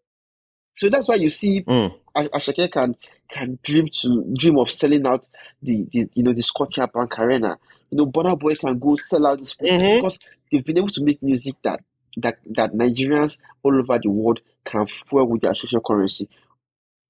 So 0.75 0.89
that's 0.89 1.09
why 1.09 1.17
you 1.17 1.29
see 1.29 1.63
Mm. 1.63 1.95
Asake 2.17 2.71
can 2.73 2.97
can 3.31 3.59
dream 3.63 3.89
to 4.01 4.25
dream 4.37 4.59
of 4.59 4.71
selling 4.71 5.07
out 5.07 5.25
the, 5.63 5.87
the 5.93 6.09
you 6.15 6.23
know 6.23 6.33
the 6.33 6.43
Scotiabank 6.43 7.19
Arena. 7.19 7.59
You 7.91 7.99
know, 7.99 8.07
Burna 8.07 8.39
Boy 8.39 8.55
can 8.55 8.79
go 8.79 8.97
sell 8.97 9.27
out 9.27 9.39
this 9.39 9.55
place 9.55 9.81
Mhm. 9.83 9.97
because 9.97 10.19
they've 10.51 10.65
been 10.65 10.79
able 10.79 10.89
to 10.89 11.03
make 11.05 11.23
music 11.23 11.55
that 11.63 11.81
that 12.17 12.39
that 12.55 12.73
Nigerians 12.73 13.39
all 13.63 13.79
over 13.79 13.99
the 14.03 14.11
world 14.11 14.41
can 14.65 14.87
fuel 14.87 15.27
with 15.29 15.43
their 15.43 15.55
social 15.55 15.81
currency. 15.81 16.29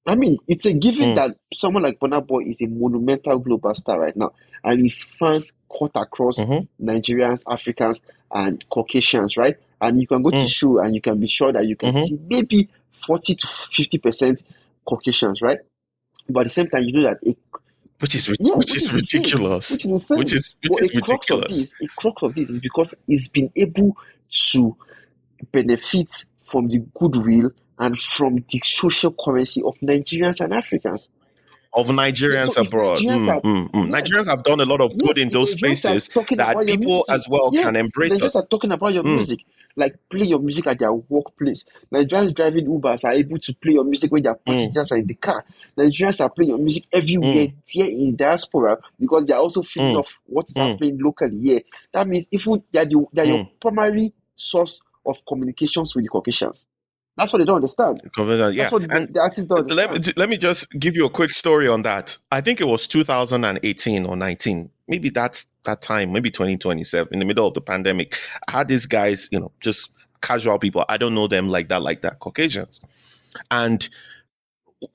I 0.07 0.15
mean, 0.15 0.39
it's 0.49 0.65
a 0.65 0.73
given 0.73 1.11
Mm. 1.11 1.15
that 1.17 1.37
someone 1.55 1.83
like 1.83 1.99
Burna 1.99 2.27
Boy 2.27 2.45
is 2.47 2.57
a 2.63 2.67
monumental 2.67 3.39
global 3.39 3.75
star 3.75 4.01
right 4.01 4.17
now, 4.17 4.33
and 4.65 4.81
his 4.81 5.03
fans 5.19 5.53
cut 5.79 5.91
across 5.95 6.39
Mhm. 6.39 6.67
Nigerians, 6.83 7.43
Africans, 7.47 8.01
and 8.33 8.65
Caucasians, 8.71 9.37
right? 9.37 9.57
And 9.81 10.01
you 10.01 10.07
can 10.07 10.23
go 10.23 10.31
to 10.31 10.37
Mm. 10.37 10.49
show 10.49 10.79
and 10.79 10.95
you 10.95 11.01
can 11.01 11.21
be 11.21 11.27
sure 11.27 11.53
that 11.53 11.67
you 11.67 11.77
can 11.77 11.93
Mhm. 11.95 12.07
see 12.07 12.19
maybe 12.29 12.69
40 12.93 13.35
to 13.35 13.47
50% 13.47 14.41
Caucasians, 14.87 15.43
right? 15.43 15.59
But 16.29 16.41
at 16.41 16.45
the 16.45 16.51
same 16.51 16.69
time, 16.69 16.85
you 16.85 16.93
know 16.93 17.03
that 17.09 17.19
a, 17.27 17.37
Which 18.01 18.15
is 18.15 18.29
Yeah, 18.29 18.35
which 18.55 18.59
which 18.59 18.77
is 18.77 18.85
is 18.85 18.93
insane. 18.93 19.23
ridiculous. 19.23 19.71
which 19.73 19.85
is 19.85 19.91
insane. 19.91 20.19
Which 20.19 20.33
is 20.33 20.55
which 20.63 20.71
but 20.73 20.81
is 20.83 20.87
a 20.87 21.01
crux 21.01 21.31
of 21.31 21.41
ridiculous. 21.41 21.57
this, 21.57 21.75
a 21.83 21.87
crux 22.01 22.23
of 22.23 22.35
this 22.37 22.49
is 22.49 22.61
because 22.61 22.95
it's 23.09 23.27
been 23.29 23.51
able 23.57 23.97
to 24.53 24.77
benefit 25.51 26.25
from 26.45 26.69
the 26.69 26.79
goodwill 26.95 27.51
and 27.79 27.99
from 27.99 28.45
the 28.51 28.61
social 28.65 29.15
currency 29.25 29.63
of 29.63 29.75
Nigerians 29.81 30.41
and 30.41 30.55
Africans. 30.55 31.09
of 31.75 31.89
Nigerians 31.89 32.57
So 32.57 32.57
abroad. 32.61 33.05
Nigerians 33.05 33.07
Mm, 33.07 33.29
are 33.29 33.43
mm, 33.43 33.71
mm. 33.73 33.91
yes, 33.99 34.13
Nigerians 34.13 34.29
have 34.29 34.45
done 34.45 34.61
a 34.61 34.65
lot 34.67 34.81
of 34.81 34.99
good 34.99 35.19
in 35.19 35.31
those 35.31 35.53
spaces 35.53 36.11
that 36.37 36.67
people 36.67 37.05
as 37.11 37.29
well 37.29 37.53
yeah, 37.53 37.63
can 37.63 37.77
embrace 37.77 38.13
Nigerians 38.13 38.23
us. 38.23 38.37
are 38.37 38.47
talking 38.47 38.73
about 38.73 38.95
your 38.95 39.05
Mm, 39.05 39.15
music, 39.15 39.41
like 39.77 39.97
play 40.11 40.27
your 40.27 40.41
music 40.41 40.67
at 40.69 40.79
their 40.81 40.93
workplace. 40.93 41.65
Nigerians 41.93 42.35
driving 42.35 42.67
Ubers 42.67 43.05
are 43.05 43.13
able 43.13 43.39
to 43.39 43.55
play 43.55 43.75
your 43.75 43.85
music 43.85 44.13
when 44.13 44.23
their 44.25 44.37
mm, 44.49 44.77
passengers 44.77 44.93
are 44.93 44.99
in 44.99 45.07
the 45.07 45.15
car. 45.15 45.45
Nigerians 45.79 46.21
are 46.21 46.31
playing 46.31 46.51
your 46.51 46.59
music 46.59 46.85
everywhere 46.93 47.49
mm, 47.49 47.55
here 47.67 47.87
in 47.87 48.17
diaspora 48.17 48.79
because 49.01 49.27
they 49.27 49.35
are 49.35 49.41
also 49.41 49.63
feeding 49.63 49.95
mm, 49.95 49.97
off 49.97 50.19
what 50.27 50.49
is 50.51 50.57
happening 50.59 50.99
locally 51.01 51.39
here. 51.41 51.63
That 51.93 52.09
means 52.09 52.27
if 52.33 52.47
you, 52.47 52.63
they 52.73 52.81
are, 52.81 52.87
the, 52.87 53.07
they 53.13 53.23
are 53.23 53.27
your 53.27 53.43
primary 53.61 54.15
source 54.37 54.83
of 55.07 55.19
communications 55.29 55.97
with 55.97 56.05
the 56.07 56.11
Caucasians. 56.11 56.67
That's 57.19 57.33
what 57.33 57.41
they 57.41 57.45
don't 57.45 57.57
understand. 57.57 58.01
That's 58.17 58.55
yeah. 58.55 58.71
what 58.71 58.83
the, 58.83 58.95
And 58.95 59.13
the 59.13 59.21
artists 59.21 59.47
don't 59.47 59.69
let 59.71 59.91
me 59.91 60.13
let 60.17 60.29
me 60.29 60.39
just 60.39 60.71
give 60.79 60.95
you 60.95 61.05
a 61.05 61.11
quick 61.11 61.33
story 61.33 61.67
on 61.67 61.83
that. 61.83 62.17
I 62.31 62.41
think 62.41 62.61
it 62.61 62.67
was 62.69 62.87
2018 62.87 64.07
or 64.07 64.17
19, 64.17 64.71
maybe 64.87 65.11
that's 65.11 65.47
that 65.65 65.83
time, 65.83 66.13
maybe 66.13 66.31
2027, 66.31 67.13
in 67.13 67.19
the 67.19 67.25
middle 67.25 67.47
of 67.47 67.55
the 67.55 67.61
pandemic. 67.61 68.17
I 68.47 68.53
had 68.53 68.69
these 68.69 68.87
guys, 68.87 69.29
you 69.33 69.41
know, 69.41 69.51
just 69.61 69.91
casual 70.23 70.61
people. 70.61 70.85
I 70.89 70.97
don't 70.97 71.15
know 71.15 71.27
them 71.27 71.49
like 71.49 71.69
that, 71.71 71.83
like 71.83 72.03
that, 72.03 72.21
Caucasians, 72.21 72.81
and 73.51 73.89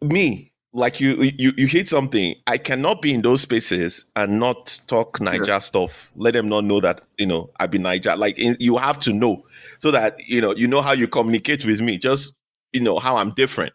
me. 0.01 0.52
Like 0.76 0.99
you, 0.99 1.32
you, 1.38 1.53
you 1.55 1.67
hit 1.67 1.88
something. 1.88 2.34
I 2.47 2.57
cannot 2.57 3.01
be 3.03 3.13
in 3.13 3.21
those 3.21 3.41
spaces 3.41 4.05
and 4.15 4.39
not 4.39 4.82
talk 4.88 5.19
Yeah. 5.19 5.26
Niger 5.32 5.59
stuff. 5.59 6.11
Let 6.15 6.34
them 6.34 6.49
not 6.49 6.63
know 6.63 6.80
that 6.82 7.01
you 7.19 7.28
know 7.28 7.51
I 7.59 7.67
be 7.67 7.78
Niger. 7.78 8.15
Like 8.15 8.39
in, 8.39 8.57
you 8.59 8.78
have 8.78 8.97
to 8.99 9.13
know 9.13 9.45
so 9.80 9.91
that 9.91 10.17
you 10.28 10.41
know 10.41 10.55
you 10.55 10.67
know 10.67 10.82
how 10.82 10.93
you 10.93 11.07
communicate 11.07 11.63
with 11.63 11.80
me. 11.80 11.99
Just 11.99 12.38
you 12.71 12.82
know 12.82 12.97
how 12.97 13.17
I'm 13.17 13.32
different. 13.36 13.74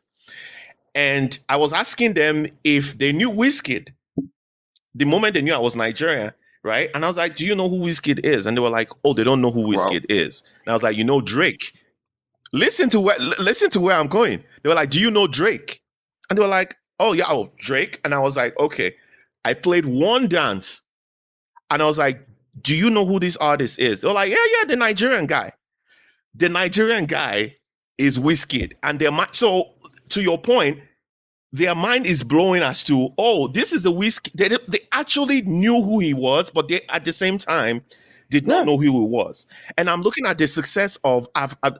And 0.95 1.39
I 1.49 1.57
was 1.57 1.73
asking 1.73 2.15
them 2.15 2.49
if 2.65 2.99
they 2.99 3.13
knew 3.13 3.31
Wizkid. 3.31 3.91
The 4.95 5.05
moment 5.05 5.35
they 5.35 5.43
knew 5.43 5.55
I 5.55 5.59
was 5.59 5.77
Nigerian, 5.77 6.33
right? 6.65 6.91
And 6.97 7.05
I 7.05 7.09
was 7.09 7.17
like, 7.17 7.37
"Do 7.37 7.47
you 7.47 7.55
know 7.55 7.69
who 7.69 7.79
Wizkid 7.79 8.25
is?" 8.27 8.47
And 8.47 8.57
they 8.57 8.61
were 8.61 8.71
like, 8.71 8.91
"Oh, 9.05 9.15
they 9.15 9.23
don't 9.23 9.41
know 9.41 9.53
who 9.53 9.61
Wow. 9.69 9.87
Is." 10.09 10.43
And 10.67 10.73
I 10.73 10.73
was 10.73 10.83
like, 10.83 10.97
"You 10.97 11.05
know 11.05 11.21
Drake." 11.21 11.75
Listen 12.53 12.91
to 12.91 12.99
where 12.99 13.19
listen 13.19 13.71
to 13.71 13.79
where 13.81 13.95
I'm 13.95 14.09
going. 14.09 14.43
They 14.63 14.69
were 14.69 14.75
like, 14.75 14.91
"Do 14.91 14.99
you 14.99 15.13
know 15.13 15.29
Drake?" 15.29 15.81
And 16.29 16.37
they 16.37 16.43
were 16.43 16.49
like, 16.49 16.77
"Oh 17.01 17.13
yeah, 17.13 17.27
oh 17.29 17.51
Drake." 17.59 18.01
And 18.05 18.15
I 18.15 18.19
was 18.19 18.37
like, 18.37 18.59
"Okay." 18.59 18.95
I 19.45 19.55
played 19.55 19.87
one 19.87 20.27
dance, 20.29 20.83
and 21.71 21.81
I 21.83 21.87
was 21.87 21.99
like, 21.99 22.27
"Do 22.61 22.75
you 22.77 22.91
know 22.91 23.07
who 23.07 23.19
this 23.21 23.37
artist 23.39 23.79
is?" 23.79 24.01
They're 24.01 24.13
like, 24.13 24.31
"Yeah, 24.31 24.45
yeah, 24.59 24.65
the 24.67 24.77
Nigerian 24.77 25.27
guy." 25.27 25.53
The 26.35 26.49
Nigerian 26.49 27.07
guy 27.07 27.55
is 27.97 28.19
Wizkid, 28.19 28.75
and 28.83 28.99
their 28.99 29.11
mind. 29.11 29.31
So 29.33 29.75
to 30.11 30.23
your 30.23 30.39
point, 30.39 30.81
their 31.53 31.75
mind 31.75 32.07
is 32.07 32.23
blowing 32.23 32.63
as 32.63 32.85
to, 32.85 33.09
oh, 33.17 33.49
this 33.49 33.73
is 33.73 33.83
the 33.83 33.91
Wizkid. 33.93 34.33
They, 34.35 34.49
they 34.69 34.87
actually 34.93 35.43
knew 35.43 35.83
who 35.83 35.99
he 35.99 36.13
was, 36.15 36.51
but 36.51 36.69
they 36.69 36.83
at 36.91 37.05
the 37.07 37.13
same 37.13 37.39
time 37.39 37.83
did 38.31 38.47
not 38.47 38.59
Yeah. 38.59 38.65
know 38.65 38.77
who 38.77 38.83
he 38.83 38.91
was. 38.91 39.47
And 39.79 39.89
I'm 39.89 40.03
looking 40.03 40.27
at 40.27 40.37
the 40.37 40.47
success 40.47 40.99
of 41.05 41.27
Af- 41.35 41.57
Af- 41.63 41.79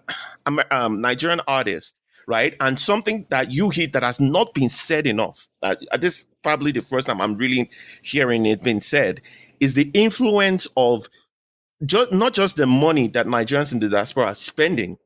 um, 0.71 1.01
Nigerian 1.03 1.41
artists, 1.47 1.97
right? 2.29 2.55
And 2.61 2.79
something 2.79 3.27
that 3.31 3.51
you 3.51 3.71
hit 3.71 3.95
that 3.95 4.03
has 4.05 4.21
not 4.21 4.53
been 4.55 4.69
said 4.69 5.07
enough. 5.07 5.49
Uh, 5.63 5.75
this 5.99 6.19
is 6.21 6.27
probably 6.43 6.71
the 6.71 6.83
first 6.83 7.07
time 7.07 7.21
I'm 7.23 7.37
really 7.37 7.71
hearing 8.03 8.45
it 8.47 8.63
being 8.63 8.83
said 8.83 9.23
is 9.61 9.75
the 9.75 9.91
influence 9.95 10.69
of 10.77 11.09
just 11.87 12.13
not 12.13 12.35
just 12.35 12.57
the 12.57 12.67
money 12.67 13.09
that 13.09 13.27
Nigerians 13.27 13.73
in 13.73 13.81
the 13.81 13.89
diaspora 13.89 14.27
are 14.27 14.35
spending, 14.35 14.99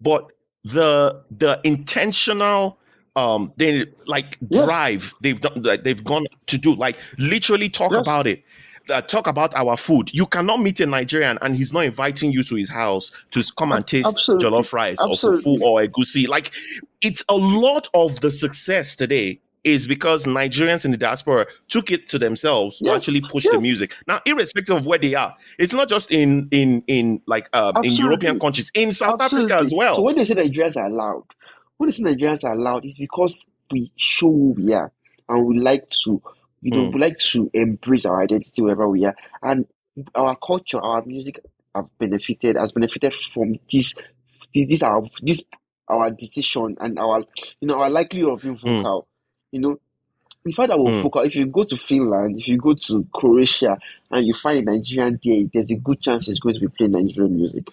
but 0.00 0.26
the 0.64 1.22
the 1.30 1.60
intentional 1.62 2.78
um 3.16 3.52
they 3.56 3.86
like 4.06 4.38
Yes. 4.48 4.64
drive 4.64 5.14
they've 5.20 5.40
done 5.40 5.62
like 5.62 5.84
they've 5.84 6.02
gone 6.02 6.24
to 6.46 6.58
do 6.58 6.74
like 6.74 6.96
literally 7.18 7.68
talk 7.68 7.92
Yes. 7.92 8.00
about 8.00 8.26
it 8.26 8.42
uh, 8.90 9.00
talk 9.02 9.26
about 9.26 9.54
our 9.54 9.76
food 9.76 10.12
you 10.12 10.26
cannot 10.26 10.60
meet 10.60 10.78
a 10.80 10.86
nigerian 10.86 11.38
and 11.42 11.56
he's 11.56 11.72
not 11.72 11.84
inviting 11.84 12.32
you 12.32 12.42
to 12.42 12.54
his 12.54 12.68
house 12.68 13.10
to 13.30 13.42
come 13.56 13.72
and 13.72 13.86
taste 13.86 14.08
Absolutely. 14.08 14.48
jollof 14.48 14.72
rice 14.72 14.98
or 15.00 15.08
fufu 15.08 15.34
Absolutely. 15.34 15.66
or 15.66 15.80
egusi 15.80 16.28
like 16.28 16.52
it's 17.00 17.24
a 17.28 17.34
lot 17.34 17.88
of 17.94 18.20
the 18.20 18.30
success 18.30 18.96
today 18.96 19.40
is 19.64 19.86
because 19.86 20.26
Nigerians 20.26 20.84
in 20.84 20.90
the 20.90 20.96
diaspora 20.96 21.46
took 21.68 21.90
it 21.90 22.06
to 22.08 22.18
themselves 22.18 22.78
to 22.78 22.92
actually 22.92 23.22
push 23.22 23.44
the 23.44 23.58
music. 23.60 23.94
Now, 24.06 24.20
irrespective 24.26 24.76
of 24.76 24.86
where 24.86 24.98
they 24.98 25.14
are, 25.14 25.34
it's 25.58 25.72
not 25.72 25.88
just 25.88 26.10
in 26.10 26.48
in 26.50 26.84
in 26.86 27.22
like 27.26 27.48
uh, 27.54 27.72
in 27.82 27.92
European 27.92 28.38
countries, 28.38 28.70
in 28.74 28.92
South 28.92 29.20
Africa 29.20 29.54
as 29.56 29.66
Absolutely. 29.66 29.70
So 29.70 29.76
well. 29.76 30.04
when 30.04 30.16
they 30.16 30.24
say 30.26 30.34
Nigerians 30.34 30.76
are 30.76 30.90
loud, 30.90 31.24
when 31.78 31.88
they 31.88 31.92
say 31.92 32.02
Nigerians 32.02 32.44
are 32.44 32.56
loud, 32.56 32.84
it's 32.84 32.98
because 32.98 33.46
we 33.70 33.90
show 33.96 34.30
who 34.30 34.50
we 34.52 34.72
are 34.74 34.92
and 35.28 35.46
we 35.46 35.58
like 35.58 35.88
to, 36.04 36.22
you 36.64 36.72
know, 36.72 36.86
Mm. 36.86 36.94
we 36.94 37.00
like 37.00 37.16
to 37.18 37.50
embrace 37.54 38.06
our 38.06 38.22
identity 38.22 38.62
wherever 38.62 38.88
we 38.88 39.04
are. 39.04 39.14
And 39.42 39.66
our 40.14 40.34
culture, 40.36 40.80
our 40.82 41.04
music 41.04 41.38
have 41.74 41.86
benefited, 41.98 42.56
has 42.56 42.72
benefited 42.72 43.14
from 43.14 43.56
this, 43.70 43.94
this, 44.54 44.82
our 44.82 45.02
this 45.22 45.44
our 45.88 46.10
decision 46.10 46.76
and 46.80 46.98
our, 46.98 47.22
you 47.60 47.68
know, 47.68 47.78
our 47.80 47.90
likelihood 47.90 48.32
of 48.32 48.40
being 48.42 48.56
Mm. 48.56 48.82
vocal. 48.82 49.06
You 49.52 49.60
know, 49.60 49.78
the 50.44 50.52
fact 50.52 50.70
that 50.70 50.78
we're 50.80 50.90
Mm. 50.92 51.02
vocal, 51.02 51.22
if 51.22 51.36
you 51.36 51.46
go 51.46 51.64
to 51.64 51.76
Finland, 51.76 52.40
if 52.40 52.48
you 52.48 52.56
go 52.58 52.74
to 52.74 53.06
Croatia, 53.12 53.76
and 54.10 54.26
you 54.26 54.32
find 54.34 54.58
a 54.66 54.72
Nigerian 54.72 55.20
there, 55.22 55.44
there's 55.52 55.70
a 55.70 55.76
good 55.76 56.00
chance 56.00 56.26
he's 56.26 56.40
going 56.40 56.54
to 56.54 56.60
be 56.62 56.68
playing 56.68 56.92
Nigerian 56.92 57.36
music. 57.36 57.68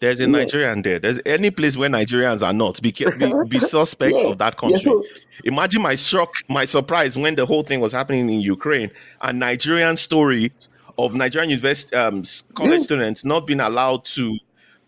There's 0.00 0.20
a. 0.20 0.26
Nigerian 0.26 0.82
there. 0.82 0.98
There's 0.98 1.20
any 1.26 1.50
place 1.50 1.76
where 1.76 1.88
Nigerians 1.88 2.46
are 2.46 2.52
not. 2.52 2.80
Be 2.82 2.92
be, 2.92 3.32
be 3.48 3.58
suspect 3.60 4.16
of 4.16 4.38
that 4.38 4.56
country. 4.56 4.78
so 4.80 5.04
Imagine 5.44 5.82
my 5.82 5.94
shock, 5.94 6.34
my 6.48 6.64
surprise 6.64 7.16
when 7.16 7.34
the 7.34 7.46
whole 7.46 7.62
thing 7.62 7.80
was 7.80 7.92
happening 7.92 8.28
in 8.30 8.40
Ukraine. 8.40 8.90
A 9.20 9.32
Nigerian 9.32 9.96
story 9.96 10.52
of 10.98 11.14
Nigerian 11.14 11.50
university 11.50 11.96
um, 11.96 12.24
college 12.54 12.82
students 12.82 13.24
not 13.24 13.46
being 13.46 13.60
allowed 13.60 14.04
to 14.04 14.38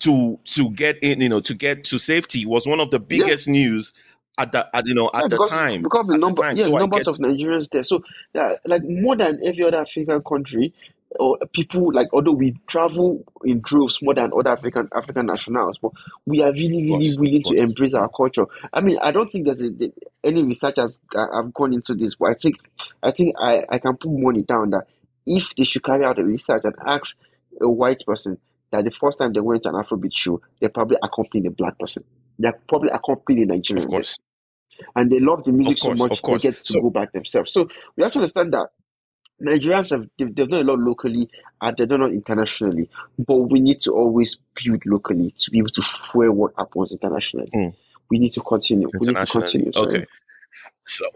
to 0.01 0.39
to 0.45 0.71
get 0.71 0.99
in, 1.03 1.21
you 1.21 1.29
know, 1.29 1.41
to 1.41 1.55
get 1.55 1.85
to 1.85 1.99
safety 1.99 2.47
was 2.47 2.67
one 2.67 2.81
of 2.81 2.91
the 2.91 3.01
biggest 3.01 3.49
news 3.49 3.93
at 4.39 4.53
the 4.53 4.69
at, 4.77 4.87
you 4.87 4.95
know 4.95 5.11
Yeah, 5.15 5.21
at 5.25 5.31
the 5.31 5.47
time. 5.49 5.83
because 5.83 6.07
the 6.07 6.15
At 6.15 6.21
the 6.21 6.43
time, 6.43 6.57
yeah, 6.57 6.65
so 6.65 6.77
numbers 6.79 7.07
of 7.07 7.17
Nigerians 7.19 7.69
there. 7.71 7.85
So 7.85 8.03
yeah, 8.35 8.57
like 8.67 8.83
more 8.85 9.17
than 9.17 9.41
every 9.45 9.65
other 9.65 9.81
African 9.81 10.23
country, 10.23 10.75
or 11.19 11.39
people 11.53 11.93
like 11.93 12.09
although 12.13 12.33
we 12.33 12.57
travel 12.67 13.25
in 13.45 13.61
droves 13.61 14.01
more 14.03 14.15
than 14.15 14.31
other 14.37 14.51
African 14.51 14.89
African 14.95 15.27
nationals, 15.27 15.79
but 15.79 15.93
we 16.27 16.43
are 16.43 16.53
really 16.53 16.83
really 16.85 17.07
course, 17.07 17.17
willing 17.19 17.43
to 17.43 17.55
embrace 17.55 17.95
our 17.95 18.09
culture. 18.09 18.47
I 18.73 18.81
mean, 18.81 18.99
I 19.01 19.13
don't 19.13 19.31
think 19.31 19.47
that 19.47 19.59
the, 19.59 19.71
the, 19.71 19.93
any 20.23 20.43
researchers 20.43 21.01
have 21.15 21.53
gone 21.55 21.73
into 21.73 21.95
this, 21.95 22.17
but 22.17 22.31
I 22.31 22.35
think 22.35 22.57
I 23.03 23.13
think 23.13 23.37
I 23.39 23.65
I 23.69 23.79
can 23.79 23.97
put 23.97 24.11
money 24.11 24.43
down 24.43 24.71
that 24.71 24.87
if 25.27 25.55
they 25.57 25.65
should 25.65 25.85
carry 25.85 26.05
out 26.05 26.19
a 26.19 26.25
research 26.25 26.63
and 26.65 26.75
ask 26.87 27.17
a 27.61 27.69
white 27.69 28.03
person 28.07 28.39
that 28.71 28.85
the 28.85 28.91
first 29.01 29.19
time 29.19 29.33
they 29.33 29.41
went 29.41 29.63
to 29.63 29.69
an 29.69 29.77
Afrobeat 29.77 30.15
show, 30.15 30.41
they 30.61 30.69
probably 30.69 30.97
accompanied 31.03 31.47
a 31.47 31.51
black 31.51 31.79
person. 31.79 32.05
They're 32.39 32.59
probably 32.69 32.91
accompanied 32.91 33.45
a 33.45 33.55
Nigerian 33.55 33.89
there 33.89 33.99
course, 33.99 34.19
and 34.97 35.11
they 35.11 35.21
love 35.21 35.45
the 35.45 35.51
of 35.51 35.57
music 35.57 35.79
so 35.79 35.95
much 35.95 36.23
they 36.23 36.39
get 36.39 36.65
to 36.65 36.73
So 36.73 36.81
go 36.81 36.91
back 36.91 37.13
themselves. 37.13 37.53
So 37.53 37.69
we 37.97 38.03
have 38.03 38.13
to 38.13 38.19
understand 38.19 38.53
that 38.55 38.71
Nigerians 39.43 39.91
have 39.91 40.09
they've, 40.19 40.35
they've 40.35 40.49
done 40.49 40.61
a 40.61 40.65
lot 40.73 40.79
locally 40.79 41.29
and 41.61 41.77
they've 41.77 41.89
done 41.89 42.01
a 42.03 42.05
lot 42.05 42.13
internationally, 42.13 42.89
but 43.19 43.37
we 43.37 43.61
need 43.61 43.81
to 43.83 43.93
always 43.93 44.39
build 44.63 44.83
locally 44.87 45.33
to 45.39 45.51
be 45.51 45.59
able 45.59 45.71
to 45.71 45.83
fuel 45.83 46.33
what 46.33 46.53
happens 46.57 46.93
internationally. 46.93 47.51
mm, 47.55 47.75
We 48.11 48.19
need 48.19 48.33
to 48.35 48.41
continue. 48.41 48.91
We 48.99 49.09
need 49.09 49.17
to 49.17 49.27
continue. 49.27 49.73
So 49.73 49.85
okay. 49.87 50.07
So 50.87 51.07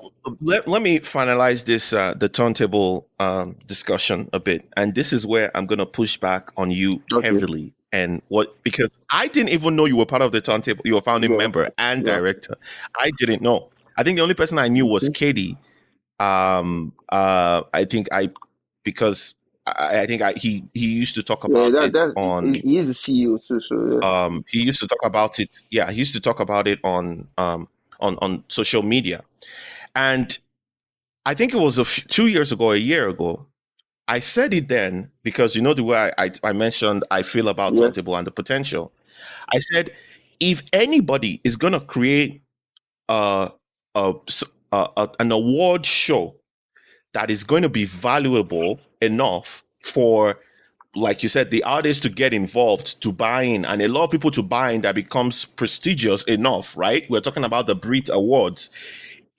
let, 0.41 0.67
let 0.67 0.81
me 0.83 0.99
finalize 1.01 1.65
this 1.65 1.93
uh, 1.93 2.15
the 2.15 2.29
turntable 2.29 3.07
um, 3.21 3.57
discussion 3.67 4.29
a 4.33 4.41
bit, 4.41 4.67
and 4.77 4.95
this 4.95 5.13
is 5.13 5.27
where 5.27 5.55
I'm 5.57 5.67
going 5.67 5.79
to 5.79 5.87
push 5.87 6.17
back 6.17 6.51
on 6.57 6.71
you 6.71 7.03
okay, 7.13 7.27
heavily. 7.27 7.73
And 7.93 8.21
what 8.29 8.63
because 8.63 8.97
I 9.11 9.29
didn't 9.29 9.51
even 9.51 9.77
know 9.77 9.85
you 9.85 9.97
were 9.97 10.07
part 10.07 10.23
of 10.23 10.33
the 10.33 10.41
turntable, 10.41 10.83
you 10.85 10.95
were 10.95 11.01
founding 11.01 11.33
yeah, 11.33 11.39
member 11.39 11.71
and 11.79 12.07
yeah. 12.07 12.17
director. 12.17 12.57
I 12.99 13.11
didn't 13.19 13.43
know. 13.43 13.69
I 13.97 14.03
think 14.03 14.17
the 14.17 14.23
only 14.23 14.35
person 14.35 14.59
I 14.59 14.69
knew 14.69 14.87
was 14.87 15.09
Mhm. 15.09 15.15
KD. 15.15 15.57
Um, 16.21 16.93
uh, 17.11 17.63
I 17.73 17.85
think 17.85 18.09
I 18.13 18.29
because 18.85 19.35
I, 19.67 20.01
I 20.03 20.07
think 20.07 20.23
I, 20.23 20.33
he 20.35 20.65
he 20.75 20.87
used 20.87 21.15
to 21.15 21.23
talk 21.23 21.45
Yeah, 21.45 21.71
about 21.71 21.93
that 21.93 22.09
it 22.09 22.13
on 22.17 22.55
he 22.55 22.61
he 22.61 22.77
is 22.79 22.87
the 22.89 22.95
CEO 22.95 23.39
too. 23.39 23.61
So 23.61 23.75
yeah. 24.01 24.09
um 24.09 24.45
he 24.49 24.61
used 24.63 24.81
to 24.81 24.87
talk 24.87 25.05
about 25.05 25.39
it 25.39 25.59
yeah 25.71 25.91
he 25.91 25.99
used 25.99 26.15
to 26.15 26.21
talk 26.21 26.41
about 26.41 26.67
it 26.69 26.79
on 26.85 27.27
um 27.39 27.69
on 28.01 28.17
on 28.21 28.45
social 28.49 28.83
media 28.83 29.23
and 29.95 30.39
i 31.27 31.35
think 31.35 31.53
it 31.53 31.59
was 31.59 31.79
a 31.79 31.83
f- 31.83 32.07
two 32.09 32.27
years 32.29 32.53
ago 32.53 32.73
a 32.73 32.77
year 32.77 33.09
ago 33.09 33.47
i 34.07 34.19
said 34.19 34.55
it 34.55 34.69
then 34.69 35.11
because 35.23 35.55
you 35.57 35.63
know 35.63 35.75
the 35.75 35.83
way 35.85 35.97
i 36.19 36.25
i, 36.27 36.31
I 36.45 36.53
mentioned 36.53 37.05
i 37.11 37.23
feel 37.23 37.49
about 37.49 37.77
Yeah, 37.77 37.79
turntable 37.79 38.17
and 38.17 38.27
the 38.27 38.31
potential 38.31 38.93
i 39.53 39.59
said 39.59 39.91
if 40.41 40.63
anybody 40.73 41.41
is 41.45 41.57
going 41.57 41.73
to 41.73 41.81
create 41.81 42.43
a, 43.09 43.51
a, 43.95 44.15
a- 44.73 45.11
an 45.21 45.33
award 45.33 45.85
show 45.87 46.35
that 47.15 47.31
is 47.31 47.45
going 47.45 47.63
to 47.63 47.69
be 47.69 47.85
valuable 47.85 48.79
enough 49.01 49.65
for 49.83 50.39
like 50.95 51.23
you 51.23 51.29
said 51.29 51.51
the 51.51 51.63
artists 51.63 52.03
to 52.03 52.09
get 52.09 52.35
involved 52.35 53.01
to 53.03 53.13
buy 53.13 53.43
in 53.43 53.65
and 53.65 53.81
a 53.83 53.89
lot 53.89 54.05
of 54.05 54.11
people 54.11 54.31
to 54.31 54.43
buy 54.43 54.73
in 54.73 54.81
that 54.81 54.95
becomes 54.95 55.45
prestigious 55.45 56.23
enough 56.25 56.77
right? 56.77 57.09
We're 57.11 57.21
talking 57.21 57.45
about 57.45 57.67
the 57.67 57.75
brit 57.75 58.09
awards. 58.13 58.71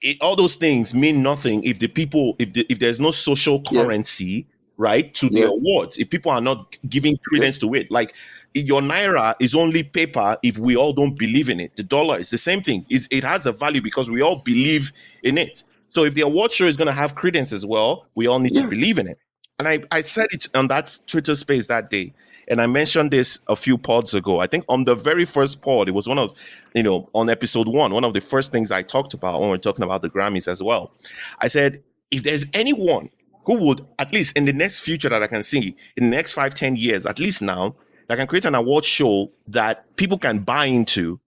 It, 0.02 0.18
all 0.22 0.36
those 0.36 0.56
things 0.56 0.94
mean 0.94 1.22
nothing 1.22 1.64
if 1.64 1.80
the 1.80 1.88
people 1.88 2.36
if 2.40 2.54
the, 2.54 2.66
if 2.70 2.80
there's 2.80 3.00
no 3.00 3.12
social 3.12 3.62
Yeah. 3.72 3.84
currency 3.84 4.48
right 4.78 5.14
to 5.16 5.30
the 5.30 5.42
awards 5.44 5.98
if 5.98 6.10
people 6.10 6.32
are 6.32 6.40
not 6.40 6.78
giving 6.88 7.18
credence 7.26 7.58
to 7.60 7.74
it. 7.74 7.92
Like 7.92 8.14
your 8.54 8.82
naira 8.82 9.36
is 9.39 9.56
only 9.56 9.84
paper 9.84 10.38
if 10.43 10.58
we 10.58 10.76
all 10.76 10.93
don't 10.93 11.18
believe 11.18 11.50
in 11.50 11.60
it. 11.60 11.76
The 11.76 11.84
dollar 11.84 12.20
is 12.20 12.30
the 12.30 12.38
same 12.38 12.62
thing. 12.62 12.86
It's, 12.89 13.08
it 13.12 13.24
has 13.24 13.45
a 13.45 13.52
value 13.52 13.82
because 13.82 14.10
we 14.10 14.22
all 14.22 14.41
believe 14.43 14.91
in 15.24 15.38
it. 15.38 15.64
So 15.89 16.04
if 16.04 16.14
the 16.14 16.22
award 16.22 16.52
show 16.52 16.66
is 16.66 16.78
going 16.78 16.88
to 16.88 16.93
have 16.93 17.16
credence 17.16 17.52
as 17.52 17.66
well 17.66 18.06
we 18.16 18.28
all 18.28 18.39
need 18.39 18.54
to 18.56 18.68
believe 18.68 18.97
in 18.97 19.08
it. 19.08 19.20
And 19.58 19.68
I, 19.68 19.80
I 19.91 20.02
said 20.02 20.28
it 20.32 20.47
on 20.56 20.68
that 20.68 20.97
twitter 21.08 21.36
space 21.36 21.68
that 21.68 21.89
day 21.89 22.14
and 22.47 22.62
i 22.62 22.68
mentioned 22.68 23.12
this 23.12 23.39
a 23.47 23.56
few 23.56 23.78
pods 23.78 24.14
ago. 24.14 24.39
I 24.39 24.47
think 24.47 24.64
on 24.70 24.86
the 24.86 24.95
very 24.95 25.26
first 25.26 25.62
pod 25.62 25.88
it 25.89 25.91
was 25.91 26.08
one 26.08 26.18
of 26.18 26.34
you 26.74 26.84
know 26.84 27.10
on 27.14 27.30
episode 27.30 27.68
one 27.68 27.93
one 27.93 28.06
of 28.06 28.14
the 28.14 28.22
first 28.22 28.52
things 28.52 28.72
i 28.72 28.82
talked 28.82 29.14
about 29.14 29.39
when 29.39 29.50
we 29.50 29.56
we're 29.56 29.58
talking 29.58 29.84
about 29.84 30.02
the 30.02 30.10
grammys 30.10 30.47
as 30.47 30.64
well. 30.64 30.93
I 31.39 31.47
said 31.47 31.84
if 32.12 32.24
there's 32.24 32.45
anyone 32.54 33.10
who 33.45 33.56
would 33.66 33.86
at 33.97 34.14
least 34.14 34.38
in 34.38 34.45
the 34.45 34.54
next 34.54 34.80
future 34.80 35.10
that 35.10 35.24
i 35.24 35.28
can 35.28 35.43
see 35.43 35.76
in 35.97 36.10
the 36.10 36.16
next 36.16 36.34
five 36.34 36.54
ten 36.54 36.76
years 36.76 37.06
at 37.06 37.20
least 37.20 37.41
now 37.41 37.76
that 38.10 38.18
can 38.18 38.28
create 38.28 38.43
an 38.45 38.55
award 38.55 38.84
show 38.84 39.32
that 39.47 39.95
people 39.95 40.18
can 40.18 40.39
buy 40.39 40.66
into 40.66 41.20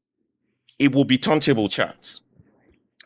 it 0.79 0.93
will 0.95 1.05
be 1.05 1.17
turntable 1.17 1.69
charts 1.69 2.21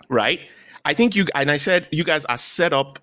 right? 0.09 0.41
I 0.85 0.95
think 0.95 1.17
you 1.17 1.27
and 1.35 1.51
i 1.51 1.57
said 1.57 1.89
you 1.91 2.05
guys 2.05 2.25
are 2.27 2.39
set 2.39 2.73
up 2.73 2.99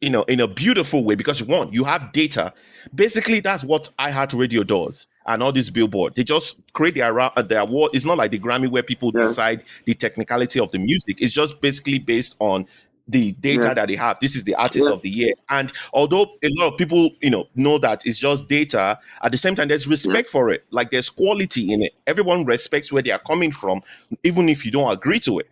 you 0.00 0.10
know 0.10 0.22
in 0.24 0.40
a 0.40 0.46
beautiful 0.46 1.04
way 1.04 1.14
because 1.14 1.42
one 1.42 1.72
you 1.72 1.84
have 1.84 2.12
data. 2.12 2.52
Basically 2.94 3.40
that's 3.40 3.64
what 3.64 3.90
iHeartRadio 3.98 4.66
does 4.66 5.06
and 5.26 5.42
all 5.42 5.52
this 5.52 5.70
billboard. 5.70 6.14
They 6.14 6.24
just 6.24 6.60
create 6.72 6.98
uh, 6.98 7.42
the 7.42 7.60
award. 7.60 7.90
It's 7.94 8.04
not 8.04 8.16
like 8.16 8.30
the 8.30 8.38
grammy 8.38 8.68
where 8.70 8.82
people 8.82 9.12
Yeah. 9.14 9.26
decide 9.26 9.64
the 9.84 9.94
technicality 9.94 10.58
of 10.58 10.70
the 10.72 10.78
music. 10.78 11.20
It's 11.20 11.34
just 11.34 11.60
basically 11.60 11.98
based 11.98 12.34
on 12.38 12.66
the 13.08 13.32
data 13.32 13.68
Yeah. 13.68 13.74
that 13.74 13.88
they 13.88 13.96
have 13.96 14.18
this 14.20 14.36
is 14.36 14.44
the 14.44 14.54
artist 14.54 14.86
Yeah. 14.86 14.92
of 14.92 15.02
the 15.02 15.08
year. 15.10 15.32
And 15.48 15.72
although 15.92 16.36
a 16.42 16.48
lot 16.58 16.72
of 16.72 16.78
people 16.78 17.10
you 17.20 17.30
know 17.30 17.48
know 17.54 17.78
that 17.78 18.06
it's 18.06 18.18
just 18.18 18.46
data 18.48 18.98
at 19.22 19.32
the 19.32 19.38
same 19.38 19.54
time 19.54 19.68
there's 19.68 19.86
respect 19.86 20.28
for 20.28 20.50
it. 20.50 20.64
Like 20.70 20.90
there's 20.90 21.10
quality 21.10 21.72
in 21.72 21.82
it. 21.82 21.94
Everyone 22.06 22.44
respects 22.44 22.92
where 22.92 23.02
they 23.02 23.10
are 23.10 23.18
coming 23.20 23.50
from 23.50 23.82
even 24.22 24.48
if 24.48 24.64
you 24.64 24.70
don't 24.70 24.92
agree 24.92 25.20
to 25.20 25.38
it. 25.38 25.48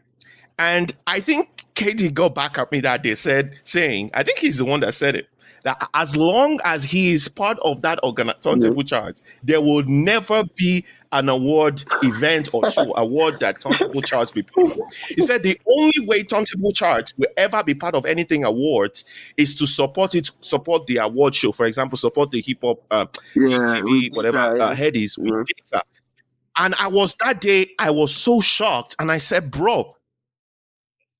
And 0.58 0.94
I 1.06 1.20
think 1.20 1.64
KD 1.74 2.12
got 2.14 2.34
back 2.34 2.58
at 2.58 2.72
me 2.72 2.80
that 2.80 3.02
day, 3.02 3.14
said, 3.14 3.58
saying, 3.64 4.10
I 4.14 4.22
think 4.22 4.38
he's 4.38 4.56
the 4.56 4.64
one 4.64 4.80
that 4.80 4.94
said 4.94 5.14
it, 5.14 5.28
that 5.66 5.88
as 5.94 6.16
long 6.16 6.60
as 6.64 6.84
he 6.84 7.12
is 7.12 7.26
part 7.28 7.58
of 7.62 7.82
that 7.82 7.98
organ- 8.04 8.32
turntable 8.40 8.84
chart, 8.84 9.20
there 9.42 9.60
will 9.60 9.82
never 9.82 10.44
be 10.54 10.84
an 11.10 11.28
award 11.28 11.84
event 12.04 12.48
or 12.52 12.70
show 12.70 12.94
award 12.96 13.40
that 13.40 13.60
turntable 13.60 14.00
charts 14.00 14.30
be 14.30 14.42
part 14.44 14.72
of. 14.72 14.78
He 15.08 15.22
said 15.26 15.42
the 15.42 15.60
only 15.68 16.06
way 16.06 16.22
turntable 16.22 16.70
charts 16.72 17.12
will 17.18 17.28
ever 17.36 17.64
be 17.64 17.74
part 17.74 17.96
of 17.96 18.06
anything 18.06 18.44
awards 18.44 19.04
is 19.36 19.56
to 19.56 19.66
support 19.66 20.14
it, 20.14 20.30
support 20.40 20.86
the 20.86 20.98
award 20.98 21.34
show. 21.34 21.50
For 21.50 21.66
example, 21.66 21.98
support 21.98 22.30
the 22.30 22.40
hip 22.40 22.58
hop 22.62 22.78
uh, 22.92 23.06
Yeah, 23.34 23.58
TV, 23.58 24.14
whatever 24.14 24.38
uh, 24.38 24.72
Headies 24.74 25.18
with 25.18 25.32
Yeah. 25.32 25.42
data. 25.72 25.84
And 26.58 26.74
I 26.76 26.86
was 26.86 27.16
that 27.16 27.40
day, 27.40 27.72
I 27.78 27.90
was 27.90 28.14
so 28.14 28.40
shocked. 28.40 28.94
And 29.00 29.10
I 29.10 29.18
said, 29.18 29.50
bro, 29.50 29.95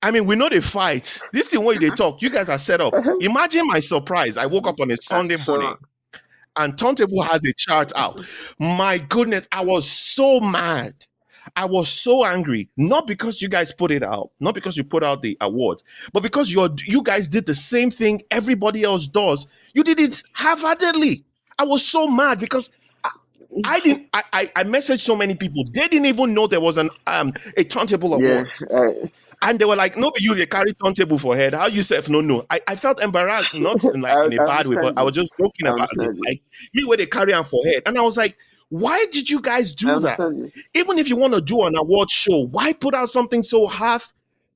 I 0.01 0.11
mean, 0.11 0.25
we 0.25 0.35
know 0.35 0.49
the 0.49 0.61
fight. 0.61 1.25
This 1.33 1.51
is 1.51 1.59
what 1.59 1.79
they 1.79 1.91
talk. 1.91 2.21
You 2.21 2.29
guys 2.29 2.49
are 2.49 2.59
set 2.59 2.81
up. 2.81 2.99
Imagine 3.19 3.67
my 3.67 3.79
surprise. 3.79 4.37
I 4.37 4.45
woke 4.45 4.67
up 4.67 4.79
on 4.79 4.91
a 4.91 4.97
Sunday 4.97 5.37
morning 5.47 5.75
and 6.55 6.77
Turntable 6.77 7.21
has 7.23 7.45
a 7.45 7.53
chart 7.53 7.91
out. 7.95 8.21
My 8.59 8.97
goodness, 8.97 9.47
I 9.51 9.63
was 9.63 9.89
so 9.89 10.39
mad. 10.39 10.93
I 11.55 11.65
was 11.65 11.89
so 11.89 12.25
angry, 12.25 12.69
not 12.75 13.07
because 13.07 13.41
you 13.41 13.47
guys 13.47 13.71
put 13.71 13.91
it 13.91 14.03
out, 14.03 14.31
not 14.39 14.53
because 14.53 14.75
you 14.75 14.83
put 14.83 15.03
out 15.03 15.21
the 15.21 15.37
award, 15.39 15.81
but 16.11 16.21
because 16.21 16.51
you 16.51 16.67
you 16.85 17.01
guys 17.01 17.27
did 17.27 17.45
the 17.45 17.53
same 17.53 17.89
thing 17.89 18.21
everybody 18.29 18.83
else 18.83 19.07
does. 19.07 19.47
You 19.73 19.83
did 19.83 19.99
it 19.99 20.21
half-heartedly. 20.33 21.23
I 21.57 21.63
was 21.63 21.87
so 21.87 22.07
mad 22.07 22.39
because 22.39 22.71
I, 23.03 23.11
I 23.63 23.79
didn't. 23.81 24.09
I, 24.13 24.23
I 24.33 24.51
I 24.57 24.63
messaged 24.65 24.99
so 24.99 25.15
many 25.15 25.35
people. 25.35 25.63
They 25.73 25.87
didn't 25.87 26.07
even 26.07 26.33
know 26.33 26.47
there 26.47 26.59
was 26.61 26.77
an 26.77 26.89
um 27.07 27.33
a 27.55 27.63
turntable 27.63 28.13
Yeah, 28.13 28.43
award, 28.43 28.49
uh, 28.69 29.07
and 29.41 29.59
they 29.59 29.65
were 29.65 29.75
like, 29.75 29.97
"No, 29.97 30.11
but 30.11 30.21
you 30.21 30.33
they 30.35 30.45
carry 30.45 30.73
turntable 30.73 31.17
for 31.19 31.35
head. 31.35 31.53
How 31.53 31.67
you 31.67 31.81
self 31.83 32.09
no 32.09 32.21
no." 32.21 32.45
I, 32.49 32.59
I 32.67 32.75
felt 32.75 33.01
embarrassed, 33.01 33.53
not 33.55 33.83
in 33.83 34.01
like 34.01 34.13
I- 34.15 34.25
in 34.25 34.37
a 34.39 34.43
I 34.43 34.45
bad 34.45 34.67
way, 34.67 34.75
but 34.75 34.97
I 34.97 35.03
was 35.03 35.13
just 35.13 35.31
joking 35.39 35.67
about 35.67 35.89
it. 35.93 36.01
you. 36.15 36.21
Like 36.25 36.41
me 36.73 36.83
where 36.85 36.97
they 36.97 37.05
carry 37.05 37.33
on 37.33 37.43
for 37.43 37.63
head, 37.65 37.83
and 37.85 37.97
I 37.97 38.01
was 38.01 38.17
like, 38.17 38.35
"Why 38.69 39.05
did 39.11 39.29
you 39.29 39.41
guys 39.41 39.73
do 39.73 39.99
that?" 39.99 40.19
you. 40.19 40.51
even 40.73 40.97
if 40.99 41.07
you 41.09 41.15
want 41.15 41.33
to 41.33 41.41
do 41.41 41.63
an 41.63 41.75
award 41.75 42.09
show, 42.09 42.47
why 42.47 42.73
put 42.73 42.93
out 42.95 43.09
something 43.09 43.43
so 43.43 43.67
half 43.67 44.13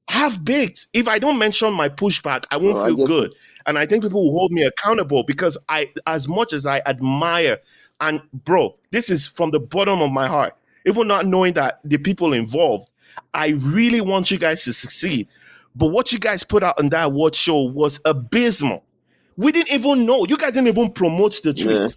half 0.07 0.43
baked? 0.43 0.87
If 0.93 1.07
I 1.07 1.19
don't 1.19 1.37
mention 1.37 1.73
my 1.73 1.89
pushback, 1.89 2.45
I 2.51 2.57
won't 2.57 2.77
Oh, 2.77 2.85
feel 2.87 2.95
get 2.97 3.07
good. 3.07 3.35
And 3.67 3.77
I 3.77 3.85
think 3.85 4.03
people 4.03 4.23
will 4.23 4.31
hold 4.39 4.51
me 4.51 4.63
accountable 4.63 5.23
because 5.23 5.57
I 5.69 5.89
as 6.07 6.27
much 6.27 6.51
as 6.53 6.65
I 6.65 6.81
admire 6.87 7.59
and 7.99 8.19
bro, 8.33 8.75
this 8.89 9.11
is 9.11 9.27
from 9.27 9.51
the 9.51 9.59
bottom 9.59 10.01
of 10.01 10.11
my 10.11 10.27
heart. 10.27 10.55
Even 10.87 11.07
not 11.07 11.27
knowing 11.27 11.53
that 11.53 11.79
the 11.83 11.99
people 11.99 12.33
involved, 12.33 12.89
I 13.33 13.49
really 13.59 14.01
want 14.01 14.31
you 14.31 14.37
guys 14.37 14.63
to 14.65 14.73
succeed. 14.73 15.27
But 15.75 15.87
what 15.87 16.11
you 16.11 16.19
guys 16.19 16.43
put 16.43 16.63
out 16.63 16.77
on 16.79 16.89
that 16.89 17.05
award 17.05 17.35
show 17.35 17.61
was 17.61 18.01
abysmal. 18.05 18.83
We 19.37 19.51
didn't 19.51 19.71
even 19.71 20.05
know. 20.05 20.25
You 20.27 20.37
guys 20.37 20.53
didn't 20.53 20.67
even 20.67 20.91
promote 20.91 21.41
the 21.43 21.53
tweet. 21.53 21.67
Yeah. 21.67 21.87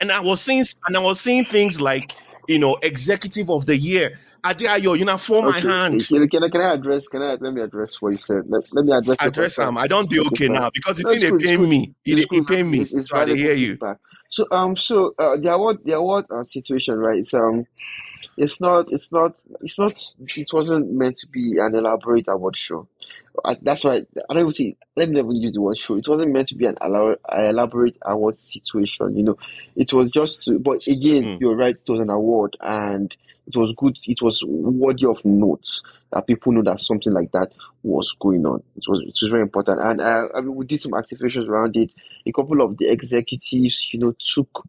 And 0.00 0.12
I 0.12 0.20
was 0.20 0.40
seeing 0.40 0.64
and 0.86 0.96
I 0.96 1.00
was 1.00 1.20
seeing 1.20 1.44
things 1.44 1.80
like, 1.80 2.16
you 2.48 2.58
know, 2.58 2.76
executive 2.82 3.50
of 3.50 3.66
the 3.66 3.76
year. 3.76 4.18
Adeayo, 4.44 4.98
you 4.98 5.04
know, 5.04 5.18
for 5.18 5.42
my 5.42 5.60
hand. 5.60 6.04
Can, 6.06 6.28
can, 6.28 6.42
I- 6.44 6.48
can 6.48 6.60
I 6.60 6.74
address? 6.74 7.06
Can 7.06 7.22
I 7.22 7.34
let 7.34 7.54
me 7.54 7.60
address 7.60 8.00
what 8.00 8.10
you 8.10 8.18
said? 8.18 8.42
Let, 8.48 8.64
let 8.72 8.84
me 8.84 8.92
address. 8.92 9.16
Address 9.20 9.58
him. 9.58 9.76
I 9.78 9.86
don't 9.86 10.10
do 10.10 10.20
Okay, 10.20 10.46
okay 10.46 10.48
now 10.48 10.70
because 10.72 10.98
it's 10.98 11.22
in 11.22 11.36
they 11.36 11.44
pay 11.44 11.56
me. 11.56 11.94
It, 12.04 12.18
It's 12.18 12.26
it 12.32 12.46
pay 12.46 12.62
me. 12.62 12.80
It's, 12.80 12.92
it's 12.92 13.08
so 13.08 13.18
I 13.18 13.26
hear 13.26 13.52
you. 13.52 13.72
feedback. 13.72 13.98
So 14.30 14.46
um, 14.50 14.76
so 14.76 15.14
uh, 15.18 15.36
the 15.36 15.52
award, 15.52 15.78
the 15.84 15.92
award 15.92 16.24
uh, 16.30 16.42
situation, 16.42 16.98
right? 16.98 17.18
It's 17.18 17.34
um, 17.34 17.66
it's 18.36 18.60
not, 18.60 18.92
it's 18.92 19.12
not, 19.12 19.34
it's 19.60 19.78
not, 19.78 19.98
it 20.36 20.48
wasn't 20.52 20.90
meant 20.92 21.16
to 21.18 21.26
be 21.28 21.58
an 21.58 21.74
elaborate 21.74 22.26
award 22.28 22.56
show. 22.56 22.88
I, 23.44 23.56
that's 23.62 23.84
why 23.84 23.92
I 23.94 24.04
don't 24.34 24.40
even 24.40 24.52
see. 24.52 24.76
Let 24.94 25.08
me 25.08 25.16
never 25.16 25.32
use 25.32 25.52
the 25.54 25.60
word 25.62 25.78
show. 25.78 25.96
It 25.96 26.06
wasn't 26.06 26.32
meant 26.32 26.48
to 26.48 26.54
be 26.54 26.66
an 26.66 26.76
elabor- 26.82 27.16
elaborate 27.32 27.96
award 28.02 28.38
situation. 28.38 29.16
You 29.16 29.24
know, 29.24 29.38
it 29.74 29.92
was 29.92 30.10
just. 30.10 30.44
To, 30.44 30.58
but 30.58 30.86
again, 30.86 31.24
Mm. 31.24 31.40
you're 31.40 31.56
right. 31.56 31.74
It 31.74 31.90
was 31.90 32.00
an 32.02 32.10
award, 32.10 32.56
and 32.60 33.14
it 33.46 33.56
was 33.56 33.72
good. 33.74 33.96
It 34.06 34.20
was 34.20 34.44
worthy 34.46 35.06
of 35.06 35.24
notes 35.24 35.82
that 36.12 36.26
people 36.26 36.52
know 36.52 36.62
that 36.64 36.78
something 36.80 37.12
like 37.12 37.32
that 37.32 37.52
was 37.82 38.14
going 38.20 38.44
on. 38.44 38.62
It 38.76 38.84
was 38.86 39.00
it 39.00 39.06
was 39.22 39.28
very 39.30 39.42
important, 39.42 39.80
and 39.80 40.00
uh, 40.02 40.28
I 40.36 40.42
mean, 40.42 40.54
we 40.54 40.66
did 40.66 40.82
some 40.82 40.92
activations 40.92 41.48
around 41.48 41.74
it. 41.76 41.90
A 42.26 42.32
couple 42.32 42.60
of 42.60 42.76
the 42.76 42.90
executives, 42.90 43.88
you 43.94 43.98
know, 43.98 44.14
took 44.18 44.68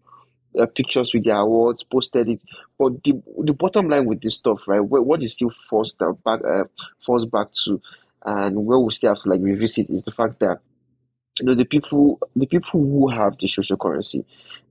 uh, 0.60 0.66
pictures 0.68 1.14
with 1.14 1.26
their 1.26 1.38
awards, 1.38 1.84
posted 1.84 2.28
it. 2.30 2.42
But 2.78 3.04
the 3.04 3.22
the 3.44 3.54
bottom 3.54 3.90
line 3.90 4.06
with 4.06 4.22
this 4.22 4.36
stuff, 4.36 4.62
right? 4.68 4.80
What, 4.84 5.06
what 5.06 5.24
is 5.24 5.34
still 5.34 5.52
forced 5.70 5.98
back, 6.00 6.42
uh, 6.46 6.64
forced 7.06 7.30
back 7.32 7.48
to, 7.66 7.82
and 8.26 8.66
where 8.66 8.80
we 8.80 8.92
still 8.92 9.12
have 9.12 9.20
to 9.24 9.30
like 9.30 9.42
revisit 9.42 9.90
is 9.90 10.04
the 10.04 10.12
fact 10.12 10.40
that 10.40 10.60
you 11.40 11.46
know 11.48 11.56
the 11.56 11.66
people 11.66 12.20
the 12.36 12.46
people 12.46 12.80
who 12.82 13.10
have 13.10 13.38
the 13.40 13.48
social 13.48 13.78
currency 13.78 14.26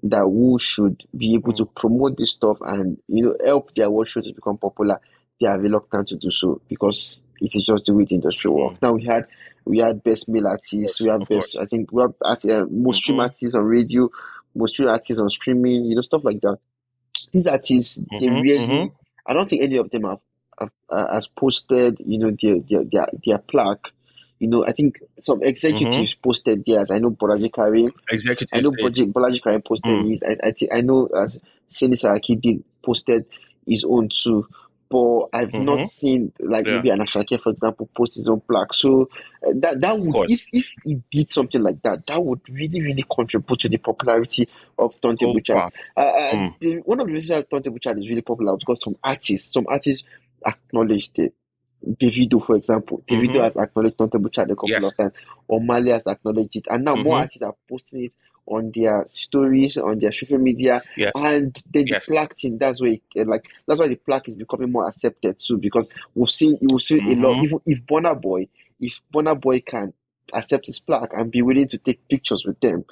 that 0.04 0.20
who 0.20 0.58
should 0.60 1.04
be 1.16 1.34
able 1.34 1.52
to 1.52 1.66
promote 1.66 2.16
this 2.16 2.30
stuff 2.32 2.58
and 2.62 2.98
you 3.08 3.24
know 3.24 3.36
help 3.44 3.74
their 3.74 3.86
award 3.86 4.06
show 4.08 4.20
to 4.20 4.32
become 4.32 4.56
popular 4.58 5.00
they 5.40 5.48
are 5.48 5.58
reluctant 5.58 6.06
to 6.08 6.16
do 6.16 6.30
so 6.30 6.60
because 6.68 7.22
it 7.40 7.50
is 7.56 7.64
just 7.64 7.86
the 7.86 7.94
way 7.94 8.04
the 8.04 8.14
industry 8.14 8.48
works 8.48 8.80
now 8.80 8.92
we 8.92 9.04
had 9.04 9.26
we 9.64 9.78
had 9.78 10.04
best 10.04 10.28
male 10.28 10.46
artists 10.46 11.00
we 11.00 11.08
had 11.08 11.26
best 11.28 11.56
i 11.58 11.64
think 11.66 11.90
we 11.90 12.00
have 12.00 12.14
at, 12.24 12.44
uh, 12.44 12.64
most 12.70 12.98
stream 12.98 13.18
Mhm. 13.18 13.22
artists 13.24 13.54
on 13.56 13.62
radio 13.64 14.08
most 14.54 14.80
artists 14.80 15.20
on 15.20 15.30
streaming 15.30 15.84
you 15.84 15.94
know 15.94 16.02
stuff 16.02 16.24
like 16.24 16.40
that 16.40 16.58
these 17.32 17.46
artists 17.46 17.96
they 17.96 18.26
Mhm, 18.26 18.42
really 18.42 18.66
mhm. 18.66 18.92
i 19.26 19.32
don't 19.32 19.48
think 19.48 19.62
any 19.62 19.76
of 19.76 19.90
them 19.90 20.04
have, 20.04 20.18
have 20.58 20.70
uh, 20.90 21.12
has 21.14 21.28
posted 21.28 21.98
you 22.04 22.18
know 22.18 22.30
their 22.42 22.58
their 22.60 22.84
their, 22.84 23.06
their 23.24 23.38
plaque 23.38 23.92
you 24.38 24.48
know, 24.48 24.66
I 24.66 24.72
think 24.72 24.98
some 25.20 25.40
executives 25.44 26.16
posted 26.20 26.64
theirs. 26.66 26.90
I 26.90 26.98
know 26.98 27.12
Bolaji 27.12 27.52
Karim. 27.52 27.86
Executive. 28.10 28.48
I 28.52 28.60
know. 28.60 28.72
Bolaji, 28.72 29.12
Bolaji 29.12 29.40
Karim 29.40 29.62
posted 29.62 29.92
Mm. 29.92 30.10
his. 30.10 30.20
I, 30.24 30.48
I 30.48 30.50
think 30.50 30.72
I 30.74 30.80
know 30.80 31.06
uh, 31.06 31.28
Senator 31.70 32.08
Akidi 32.08 32.60
posted 32.84 33.26
his 33.64 33.84
own 33.84 34.08
too. 34.08 34.48
But 34.92 35.28
I've 35.32 35.56
not 35.56 35.80
Mhm. 35.80 35.88
seen 35.88 36.32
like 36.38 36.66
Yeah. 36.66 36.72
maybe 36.74 36.90
an 36.90 36.98
Asake, 37.00 37.40
for 37.42 37.50
example, 37.50 37.88
post 37.96 38.16
his 38.16 38.28
own 38.28 38.40
plaque. 38.42 38.74
So 38.74 39.08
uh, 39.46 39.52
that 39.54 39.80
that 39.80 39.98
would 39.98 40.14
if 40.30 40.46
if 40.52 40.70
he 40.84 41.00
did 41.10 41.30
something 41.30 41.62
like 41.62 41.80
that, 41.82 42.06
that 42.06 42.22
would 42.22 42.40
really 42.50 42.82
really 42.82 43.04
contribute 43.10 43.58
to 43.60 43.68
the 43.70 43.78
popularity 43.78 44.48
of 44.78 44.94
Go 45.00 45.38
Chat. 45.40 45.56
far. 45.56 45.72
Uh, 45.96 46.00
uh, 46.00 46.32
Mm. 46.34 46.54
the, 46.60 46.76
one 46.84 47.00
of 47.00 47.06
the 47.06 47.12
reasons 47.14 47.38
why 47.38 47.42
Turntable 47.42 47.78
Chart 47.78 47.98
is 47.98 48.08
really 48.08 48.20
popular 48.20 48.54
because 48.56 48.82
some 48.82 48.96
artists, 49.02 49.52
some 49.52 49.66
artists 49.66 50.04
acknowledged 50.46 51.18
it. 51.20 51.32
Davido, 51.84 52.44
for 52.44 52.54
example, 52.56 53.02
Davido 53.08 53.40
Mhm. 53.40 53.44
has 53.44 53.56
acknowledged 53.56 53.98
Turntable 53.98 54.28
Chart 54.30 54.50
a 54.50 54.54
couple 54.54 54.68
Yes. 54.68 54.92
of 54.92 54.96
times. 54.96 55.12
Omah 55.50 55.84
Lay 55.84 55.90
has 55.92 56.02
acknowledged 56.06 56.56
it, 56.56 56.66
and 56.70 56.84
now 56.84 56.96
more 56.96 57.16
Mhm. 57.16 57.20
artists 57.22 57.42
are 57.42 57.56
posting 57.68 58.04
it 58.04 58.12
on 58.46 58.72
their 58.74 59.06
stories, 59.14 59.76
on 59.76 59.98
their 60.00 60.12
social 60.12 60.38
media, 60.38 60.82
Yes. 60.96 61.12
and 61.16 61.54
then 61.72 61.84
the 61.84 61.90
Yes. 61.92 62.06
plaque 62.06 62.36
thing. 62.38 62.58
That's 62.58 62.80
why, 62.82 63.00
it, 63.14 63.26
like, 63.26 63.44
that's 63.66 63.78
why 63.78 63.88
the 63.88 63.94
plaque 63.96 64.28
is 64.28 64.36
becoming 64.36 64.72
more 64.72 64.88
accepted 64.88 65.38
too. 65.38 65.58
Because 65.58 65.88
we've 66.14 66.28
seen, 66.28 66.58
we've 66.60 66.82
seen 66.82 67.00
a 67.06 67.14
lot. 67.14 67.36
Mhm. 67.36 67.44
Even 67.44 67.60
if 67.66 67.78
Burna 67.86 68.20
Boy, 68.20 68.48
if 68.80 69.00
Burna 69.14 69.40
Boy 69.40 69.60
can 69.60 69.92
accept 70.32 70.66
his 70.66 70.80
plaque 70.80 71.12
and 71.14 71.30
be 71.30 71.42
willing 71.42 71.68
to 71.68 71.78
take 71.78 72.06
pictures 72.08 72.44
with 72.44 72.58
them, 72.60 72.84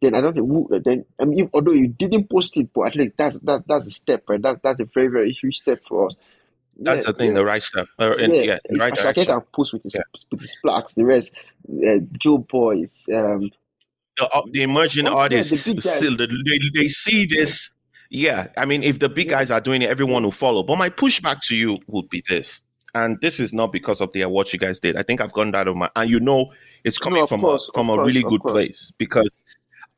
then 0.00 0.14
I 0.14 0.20
don't 0.20 0.34
think. 0.34 0.48
who- 0.48 0.80
Then 0.84 1.04
I 1.20 1.24
mean, 1.24 1.40
if, 1.40 1.50
although 1.52 1.72
you 1.72 1.88
didn't 1.88 2.28
post 2.30 2.56
it, 2.56 2.68
but 2.74 2.82
at 2.88 2.96
least 2.96 3.12
that's 3.16 3.38
that 3.40 3.64
that's 3.66 3.86
a 3.86 3.90
step, 3.90 4.24
right? 4.28 4.40
That 4.40 4.62
that's 4.62 4.80
a 4.80 4.84
very 4.94 5.08
very 5.08 5.30
huge 5.30 5.56
step 5.58 5.80
for 5.88 6.06
us. 6.06 6.16
That's 6.78 7.06
Yeah, 7.06 7.12
the 7.12 7.18
thing, 7.18 7.28
yeah. 7.28 7.34
the 7.34 7.44
right 7.44 7.62
step. 7.62 7.86
Uh, 7.98 8.14
in, 8.18 8.34
Yeah, 8.34 8.42
yeah, 8.42 8.58
the 8.68 8.78
right 8.78 8.92
Asake 8.92 9.02
direction. 9.02 9.24
can 9.26 9.40
post 9.54 9.72
with 9.72 9.82
his 9.84 9.94
Yeah. 9.94 10.02
with 10.30 10.40
his 10.42 10.56
plaques. 10.62 10.92
The 10.94 11.04
rest, 11.04 11.32
uh, 11.86 11.98
Joe 12.18 12.38
Boys, 12.38 13.06
um, 13.12 13.50
the, 14.16 14.28
uh, 14.28 14.42
the 14.50 14.62
emerging 14.62 15.06
Oh, 15.06 15.10
yeah, 15.10 15.28
the 15.28 15.36
artists 15.36 15.60
still 15.96 16.16
they, 16.16 16.26
they, 16.74 16.88
see 16.88 17.26
this 17.26 17.70
yeah 18.10 18.48
i 18.56 18.64
mean 18.64 18.82
if 18.82 18.98
the 18.98 19.08
big 19.08 19.28
guys 19.28 19.50
are 19.50 19.60
doing 19.60 19.82
it 19.82 19.90
everyone 19.90 20.22
will 20.22 20.30
follow 20.30 20.62
but 20.62 20.76
my 20.76 20.88
pushback 20.90 21.40
to 21.42 21.56
you 21.56 21.78
would 21.86 22.08
be 22.08 22.22
this 22.28 22.62
and 22.94 23.20
this 23.20 23.40
is 23.40 23.52
not 23.52 23.72
because 23.72 24.00
of 24.00 24.12
the 24.12 24.22
award 24.22 24.52
you 24.52 24.58
guys 24.58 24.78
did 24.78 24.96
i 24.96 25.02
think 25.02 25.20
i've 25.20 25.32
gone 25.32 25.54
out 25.54 25.68
of 25.68 25.76
my 25.76 25.90
and 25.96 26.10
you 26.10 26.20
know 26.20 26.52
it's 26.84 26.98
coming 26.98 27.22
of 27.22 27.28
from 27.28 27.40
course, 27.40 27.68
a 27.68 27.72
from 27.72 27.88
a 27.88 27.96
course, 27.96 28.06
really 28.06 28.22
good 28.22 28.40
course. 28.40 28.52
place 28.52 28.92
because 28.98 29.44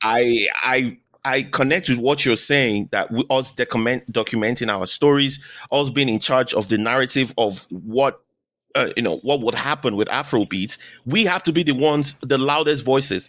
i 0.02 0.48
i 0.62 0.96
I 1.24 1.42
connect 1.42 1.88
with 1.90 1.98
what 1.98 2.24
you're 2.24 2.36
saying 2.36 2.88
that 2.92 3.10
we 3.10 3.24
us 3.28 3.52
document 3.52 4.10
documenting 4.10 4.68
our 4.70 4.86
stories, 4.86 5.44
us 5.70 5.90
being 5.90 6.08
in 6.08 6.20
charge 6.20 6.54
of 6.54 6.68
the 6.68 6.78
narrative 6.78 7.34
of 7.36 7.66
what 7.70 8.22
uh, 8.74 8.92
you 8.96 9.02
know 9.02 9.16
what 9.18 9.40
would 9.40 9.54
happen 9.54 9.96
with 9.96 10.08
Afrobeats. 10.08 10.78
We 11.04 11.24
have 11.24 11.42
to 11.42 11.52
be 11.52 11.62
the 11.64 11.72
ones, 11.72 12.14
the 12.20 12.38
loudest 12.38 12.84
voices 12.84 13.28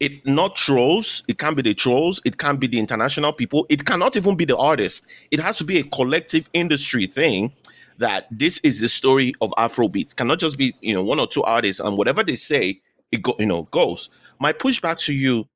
it 0.00 0.26
not 0.26 0.54
trolls 0.54 1.22
it 1.28 1.38
can't 1.38 1.56
be 1.56 1.62
the 1.62 1.74
trolls 1.74 2.20
it 2.24 2.38
can't 2.38 2.60
be 2.60 2.66
the 2.66 2.78
international 2.78 3.32
people 3.32 3.66
it 3.68 3.84
cannot 3.84 4.16
even 4.16 4.36
be 4.36 4.44
the 4.44 4.56
artist. 4.56 5.06
It 5.30 5.40
has 5.40 5.58
to 5.58 5.64
be 5.64 5.78
a 5.78 5.84
collective 5.84 6.48
industry 6.52 7.06
thing 7.06 7.52
that 7.98 8.26
this 8.30 8.58
is 8.60 8.80
the 8.80 8.88
story 8.88 9.32
of 9.40 9.50
afrobeats 9.52 10.14
cannot 10.14 10.38
just 10.38 10.58
be 10.58 10.74
you 10.80 10.94
know 10.94 11.02
one 11.02 11.20
or 11.20 11.26
two 11.26 11.42
artists 11.42 11.80
and 11.80 11.96
whatever 11.96 12.22
they 12.22 12.36
say 12.36 12.80
it 13.12 13.22
go 13.22 13.34
you 13.38 13.46
know 13.46 13.62
goes. 13.64 14.10
My 14.38 14.52
pushback 14.52 14.98
to 15.06 15.14
you 15.14 15.48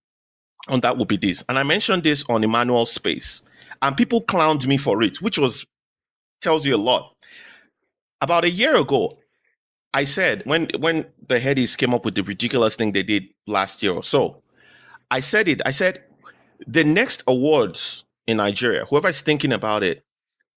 on 0.69 0.81
that 0.81 0.99
would 0.99 1.09
be 1.09 1.17
this 1.17 1.43
and 1.49 1.59
i 1.59 1.63
mentioned 1.63 2.03
this 2.03 2.23
on 2.29 2.45
emmanuel 2.45 2.85
space 2.85 3.41
and 3.81 3.97
people 3.97 4.21
clowned 4.21 4.67
me 4.67 4.77
for 4.77 5.03
it 5.03 5.23
which 5.23 5.39
was 5.39 5.65
tells 6.41 6.67
you 6.67 6.75
a 6.75 6.79
lot. 6.79 7.15
About 8.23 8.45
a 8.45 8.51
year 8.51 8.77
ago 8.77 9.19
I 9.93 10.05
said 10.05 10.43
when 10.45 10.69
when 10.79 11.07
the 11.27 11.41
headies 11.41 11.77
came 11.77 11.93
up 11.95 12.05
with 12.05 12.15
the 12.15 12.23
ridiculous 12.23 12.77
thing 12.77 12.93
they 12.93 13.03
did 13.03 13.25
last 13.47 13.83
year 13.83 13.93
or 13.93 14.05
so, 14.05 14.43
I 15.11 15.21
said 15.21 15.49
it. 15.49 15.61
I 15.67 15.73
said 15.73 16.05
the 16.67 16.85
next 16.85 17.23
awards 17.27 18.05
in 18.27 18.37
Nigeria, 18.37 18.85
whoever 18.85 19.09
is 19.09 19.21
thinking 19.21 19.53
about 19.53 19.83
it, 19.83 20.05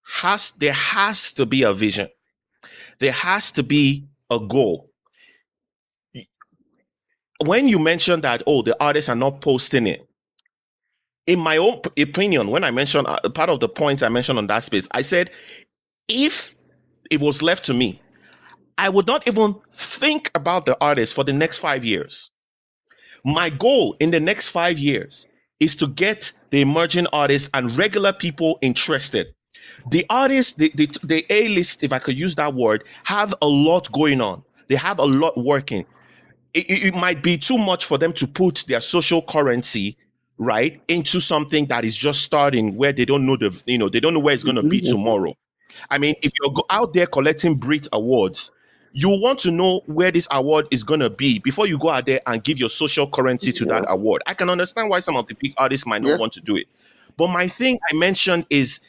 has 0.06 0.52
there 0.52 0.74
has 0.74 1.32
to 1.34 1.46
be 1.46 1.64
a 1.64 1.74
vision. 1.74 2.10
There 3.00 3.12
has 3.12 3.52
to 3.54 3.64
be 3.64 4.06
a 4.30 4.40
goal. 4.40 4.90
When 7.46 7.68
you 7.68 7.80
mention 7.80 8.22
that, 8.22 8.44
oh, 8.48 8.62
the 8.62 8.82
artists 8.82 9.10
are 9.10 9.16
not 9.16 9.42
posting 9.42 9.88
it. 9.88 10.08
In 11.26 11.40
my 11.40 11.58
own 11.58 11.82
opinion, 11.98 12.50
when 12.50 12.64
I 12.64 12.72
mentioned 12.72 13.08
uh, 13.08 13.18
part 13.30 13.50
of 13.50 13.60
the 13.60 13.70
points 13.70 14.04
I 14.04 14.10
mentioned 14.10 14.38
on 14.38 14.48
that 14.48 14.64
space, 14.64 14.88
I 14.92 15.02
said 15.02 15.32
if 16.08 16.56
it 17.10 17.20
was 17.20 17.42
left 17.42 17.66
to 17.66 17.74
me, 17.74 18.02
I 18.78 18.90
would 18.90 19.08
not 19.08 19.28
even 19.28 19.56
think 19.74 20.32
about 20.36 20.66
the 20.66 20.78
artist 20.82 21.14
for 21.14 21.24
the 21.24 21.34
next 21.34 21.58
five 21.60 21.86
years. 21.86 22.32
My 23.24 23.50
goal 23.50 23.96
in 24.00 24.12
the 24.12 24.20
next 24.20 24.50
five 24.50 24.78
years 24.78 25.28
is 25.60 25.76
to 25.78 25.88
get 25.88 26.32
the 26.50 26.62
emerging 26.62 27.08
artists 27.14 27.50
and 27.54 27.76
regular 27.78 28.12
people 28.14 28.58
interested. 28.62 29.28
The 29.90 30.06
artists, 30.10 30.54
the, 30.54 30.72
the, 30.76 30.88
the 31.04 31.26
A 31.30 31.48
list, 31.50 31.84
if 31.84 31.94
I 31.94 32.00
could 32.00 32.18
use 32.20 32.36
that 32.36 32.54
word, 32.54 32.84
have 33.06 33.34
a 33.42 33.48
lot 33.48 33.92
going 33.92 34.20
on. 34.20 34.44
They 34.68 34.76
have 34.76 35.00
a 35.00 35.06
lot 35.06 35.38
working. 35.38 35.86
It, 36.54 36.70
it- 36.70 36.84
it 36.88 36.96
might 36.96 37.24
be 37.24 37.38
too 37.38 37.58
much 37.58 37.86
for 37.86 37.98
them 37.98 38.14
to 38.14 38.28
put 38.28 38.66
their 38.68 38.82
social 38.82 39.22
currency 39.22 39.98
right 40.38 40.82
into 40.88 41.20
something 41.20 41.68
that 41.68 41.86
is 41.86 41.96
just 41.96 42.22
starting 42.24 42.76
where 42.76 42.92
they 42.92 43.06
don't 43.06 43.26
know 43.26 43.38
the 43.38 43.62
you 43.68 43.78
know 43.78 43.88
they 43.88 44.00
don't 44.00 44.14
know 44.16 44.20
where 44.20 44.34
it's 44.34 44.44
going 44.44 44.56
to 44.56 44.64
be 44.64 44.82
Mhm. 44.82 44.90
tomorrow. 44.90 45.34
I 45.90 45.98
mean, 46.00 46.16
if 46.24 46.32
you're 46.42 46.52
go- 46.52 46.66
out 46.70 46.94
there 46.94 47.06
collecting 47.08 47.56
Brit 47.56 47.88
awards, 47.94 48.52
you 48.94 49.10
want 49.10 49.40
to 49.40 49.52
know 49.52 49.82
where 49.88 50.12
this 50.12 50.28
award 50.32 50.68
is 50.72 50.84
going 50.84 51.00
to 51.00 51.10
be 51.10 51.40
before 51.40 51.66
you 51.68 51.78
go 51.80 51.90
out 51.90 52.06
there 52.06 52.22
and 52.28 52.44
give 52.44 52.60
your 52.60 52.70
social 52.70 53.08
currency 53.08 53.52
to 53.52 53.66
that 53.66 53.84
award. 53.88 54.22
I 54.28 54.34
can 54.36 54.50
understand 54.50 54.90
why 54.90 55.00
some 55.00 55.16
of 55.16 55.26
the 55.28 55.34
big 55.36 55.54
artists 55.58 55.86
might 55.86 56.02
not 56.04 56.10
Yeah. 56.10 56.18
want 56.18 56.34
to 56.34 56.42
do 56.42 56.56
it. 56.56 56.68
But 57.18 57.28
my 57.30 57.48
thing 57.48 57.80
I 57.92 57.96
mentioned 57.96 58.46
is 58.52 58.82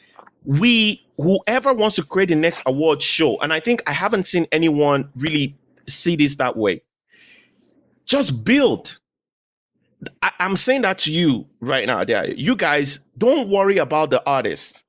we, 0.43 1.03
whoever 1.17 1.73
wants 1.73 1.95
to 1.95 2.03
create 2.03 2.29
the 2.29 2.35
next 2.35 2.61
award 2.67 3.01
show, 3.01 3.39
and 3.41 3.51
I 3.51 3.59
think 3.59 3.81
I 3.87 3.93
haven't 3.93 4.27
seen 4.27 4.45
anyone 4.51 5.09
really 5.15 5.57
see 5.87 6.15
this 6.15 6.35
that 6.35 6.55
way, 6.55 6.81
just 8.05 8.43
build. 8.43 8.99
I, 10.21 10.31
am 10.39 10.55
saying 10.55 10.83
that 10.83 10.99
to 10.99 11.11
you 11.11 11.47
right 11.61 11.87
now. 11.87 12.03
There, 12.03 12.29
you 12.31 12.55
guys 12.55 12.99
don't 13.17 13.49
worry 13.49 13.77
about 13.77 14.11
the 14.11 14.23
artist. 14.27 14.83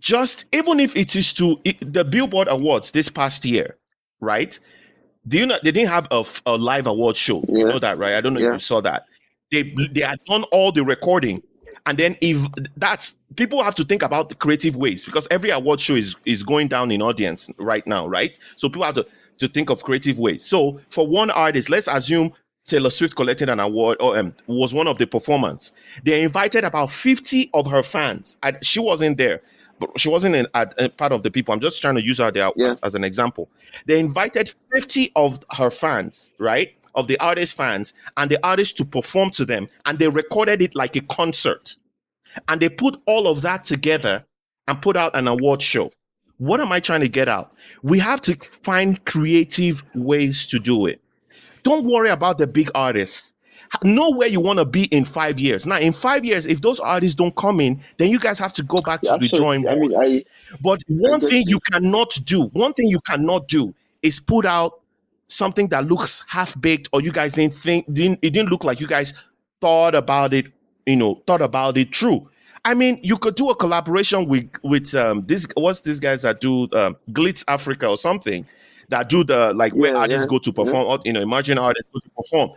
Just 0.00 0.46
even 0.54 0.80
if 0.80 0.96
it 0.96 1.14
is 1.14 1.32
to 1.34 1.60
it- 1.64 1.92
the 1.92 2.04
Billboard 2.04 2.48
Awards 2.48 2.90
this 2.90 3.08
past 3.10 3.44
year, 3.44 3.76
right? 4.20 4.58
Do 5.28 5.38
you 5.38 5.46
know 5.46 5.58
they 5.62 5.72
didn't 5.72 5.88
have 5.90 6.06
a 6.10 6.56
live 6.56 6.86
award 6.86 7.16
show? 7.16 7.44
You 7.48 7.66
know 7.66 7.78
that, 7.78 7.98
right? 7.98 8.14
I 8.14 8.20
don't 8.20 8.34
know 8.34 8.40
Yeah. 8.40 8.48
if 8.48 8.52
you 8.54 8.58
saw 8.60 8.80
that. 8.82 9.06
They 9.50 9.74
they 9.92 10.00
had 10.02 10.18
done 10.26 10.44
all 10.52 10.72
the 10.72 10.84
recording, 10.84 11.42
and 11.86 11.98
then 11.98 12.16
if 12.20 12.36
that's 12.76 13.14
people 13.36 13.62
have 13.62 13.74
to 13.76 13.84
think 13.84 14.02
about 14.02 14.28
the 14.28 14.34
creative 14.34 14.76
ways 14.76 15.04
because 15.04 15.26
every 15.30 15.50
award 15.50 15.80
show 15.80 15.94
is 15.94 16.16
is 16.24 16.42
going 16.42 16.68
down 16.68 16.90
in 16.90 17.02
audience 17.02 17.50
right 17.58 17.86
now, 17.86 18.06
right? 18.06 18.38
So 18.56 18.68
people 18.68 18.84
have 18.84 18.94
to 18.96 19.06
to 19.38 19.48
think 19.48 19.70
of 19.70 19.82
creative 19.82 20.18
ways. 20.18 20.44
So 20.44 20.80
for 20.90 21.06
one 21.06 21.30
artist, 21.30 21.68
let's 21.70 21.88
assume 21.88 22.32
Taylor 22.66 22.90
Swift 22.90 23.14
collected 23.14 23.48
an 23.48 23.60
award 23.60 23.98
or 24.00 24.18
um, 24.18 24.34
was 24.46 24.72
one 24.74 24.88
of 24.88 24.98
the 24.98 25.06
performers. 25.06 25.72
They 26.04 26.22
invited 26.22 26.64
about 26.64 26.90
50 26.90 27.50
of 27.54 27.66
her 27.70 27.82
fans. 27.84 28.36
And 28.42 28.56
she 28.64 28.80
wasn't 28.80 29.18
there, 29.18 29.42
but 29.78 29.98
she 29.98 30.08
wasn't 30.08 30.34
in, 30.34 30.46
at, 30.54 30.74
a 30.78 30.88
part 30.88 31.12
of 31.12 31.22
the 31.22 31.30
people. 31.30 31.52
I'm 31.52 31.60
just 31.60 31.80
trying 31.80 31.96
to 31.96 32.02
use 32.02 32.18
her 32.18 32.30
there 32.30 32.50
Yeah. 32.56 32.70
as, 32.70 32.80
as 32.80 32.94
an 32.94 33.04
example. 33.04 33.48
They 33.86 33.98
invited 34.00 34.54
50 34.74 35.12
of 35.16 35.40
her 35.56 35.70
fans, 35.70 36.30
right? 36.38 36.72
Of 36.94 37.08
the 37.08 37.18
artist 37.20 37.54
fans, 37.54 37.92
and 38.16 38.30
the 38.30 38.38
artist 38.46 38.76
to 38.78 38.84
perform 38.84 39.30
to 39.32 39.44
them. 39.44 39.68
And 39.84 39.98
they 39.98 40.08
recorded 40.08 40.62
it 40.62 40.74
like 40.74 40.96
a 40.96 41.02
concert. 41.02 41.76
And 42.48 42.60
they 42.60 42.68
put 42.68 43.00
all 43.06 43.28
of 43.28 43.42
that 43.42 43.64
together 43.64 44.24
and 44.68 44.80
put 44.80 44.96
out 44.96 45.14
an 45.14 45.28
award 45.28 45.62
show. 45.62 45.90
What 46.38 46.60
am 46.60 46.70
I 46.72 46.80
trying 46.80 47.00
to 47.00 47.08
get 47.08 47.28
out? 47.28 47.52
We 47.82 47.98
have 47.98 48.20
to 48.22 48.34
find 48.34 49.02
creative 49.06 49.82
ways 49.94 50.46
to 50.48 50.58
do 50.58 50.86
it. 50.86 51.00
Don't 51.62 51.86
worry 51.86 52.10
about 52.10 52.38
the 52.38 52.46
big 52.46 52.70
artists. 52.74 53.34
Know 53.82 54.10
where 54.10 54.28
you 54.28 54.40
want 54.40 54.58
to 54.58 54.64
be 54.64 54.84
in 54.84 55.04
five 55.04 55.38
years. 55.38 55.66
Now, 55.66 55.78
in 55.78 55.92
five 55.92 56.24
years, 56.24 56.46
if 56.46 56.60
those 56.60 56.80
artists 56.80 57.14
don't 57.14 57.34
come 57.36 57.60
in, 57.60 57.80
then 57.98 58.10
you 58.10 58.18
guys 58.18 58.38
have 58.38 58.52
to 58.54 58.62
go 58.62 58.80
back 58.80 59.00
to 59.02 59.06
Yeah, 59.10 59.16
the 59.18 59.28
drawing 59.28 59.64
absolutely. 59.64 59.68
I 59.68 59.74
board. 59.74 59.90
mean, 59.90 60.00
I 60.00 60.56
But 60.60 60.80
one 60.88 61.20
get 61.20 61.28
thing 61.30 61.44
you. 61.46 61.58
cannot 61.72 62.18
do, 62.24 62.44
one 62.48 62.72
thing 62.72 62.88
you 62.88 63.00
cannot 63.00 63.48
do 63.48 63.74
is 64.02 64.20
put 64.20 64.46
out 64.46 64.80
something 65.28 65.68
that 65.68 65.86
looks 65.86 66.22
half 66.28 66.58
baked 66.60 66.88
or 66.92 67.00
you 67.00 67.10
guys 67.12 67.34
didn't 67.34 67.54
think 67.56 67.92
didn't 67.92 68.18
it 68.22 68.30
didn't 68.30 68.48
look 68.50 68.62
like 68.64 68.80
you 68.80 68.86
guys 68.86 69.12
thought 69.60 69.94
about 69.94 70.32
it, 70.32 70.46
you 70.86 70.96
know, 70.96 71.20
thought 71.26 71.42
about 71.42 71.76
it 71.76 71.90
true. 71.90 72.28
I 72.64 72.74
mean, 72.74 72.98
you 73.02 73.16
could 73.16 73.34
do 73.36 73.50
a 73.50 73.56
collaboration 73.56 74.26
with 74.26 74.48
with 74.62 74.94
um 74.94 75.24
this 75.26 75.46
what's 75.54 75.80
these 75.80 76.00
guys 76.00 76.22
that 76.22 76.40
do 76.40 76.68
um 76.72 76.96
Glitz 77.10 77.44
Africa 77.48 77.88
or 77.88 77.96
something 77.98 78.46
that 78.88 79.08
do 79.08 79.24
the 79.24 79.52
like 79.54 79.72
where 79.74 79.92
Yeah, 79.92 79.98
artists 80.00 80.22
yeah, 80.22 80.28
go 80.30 80.38
to 80.38 80.52
perform, 80.52 80.86
or, 80.86 80.98
you 81.04 81.12
know, 81.12 81.20
emerging 81.20 81.58
artists 81.58 81.88
go 81.92 82.00
to 82.00 82.10
perform. 82.10 82.50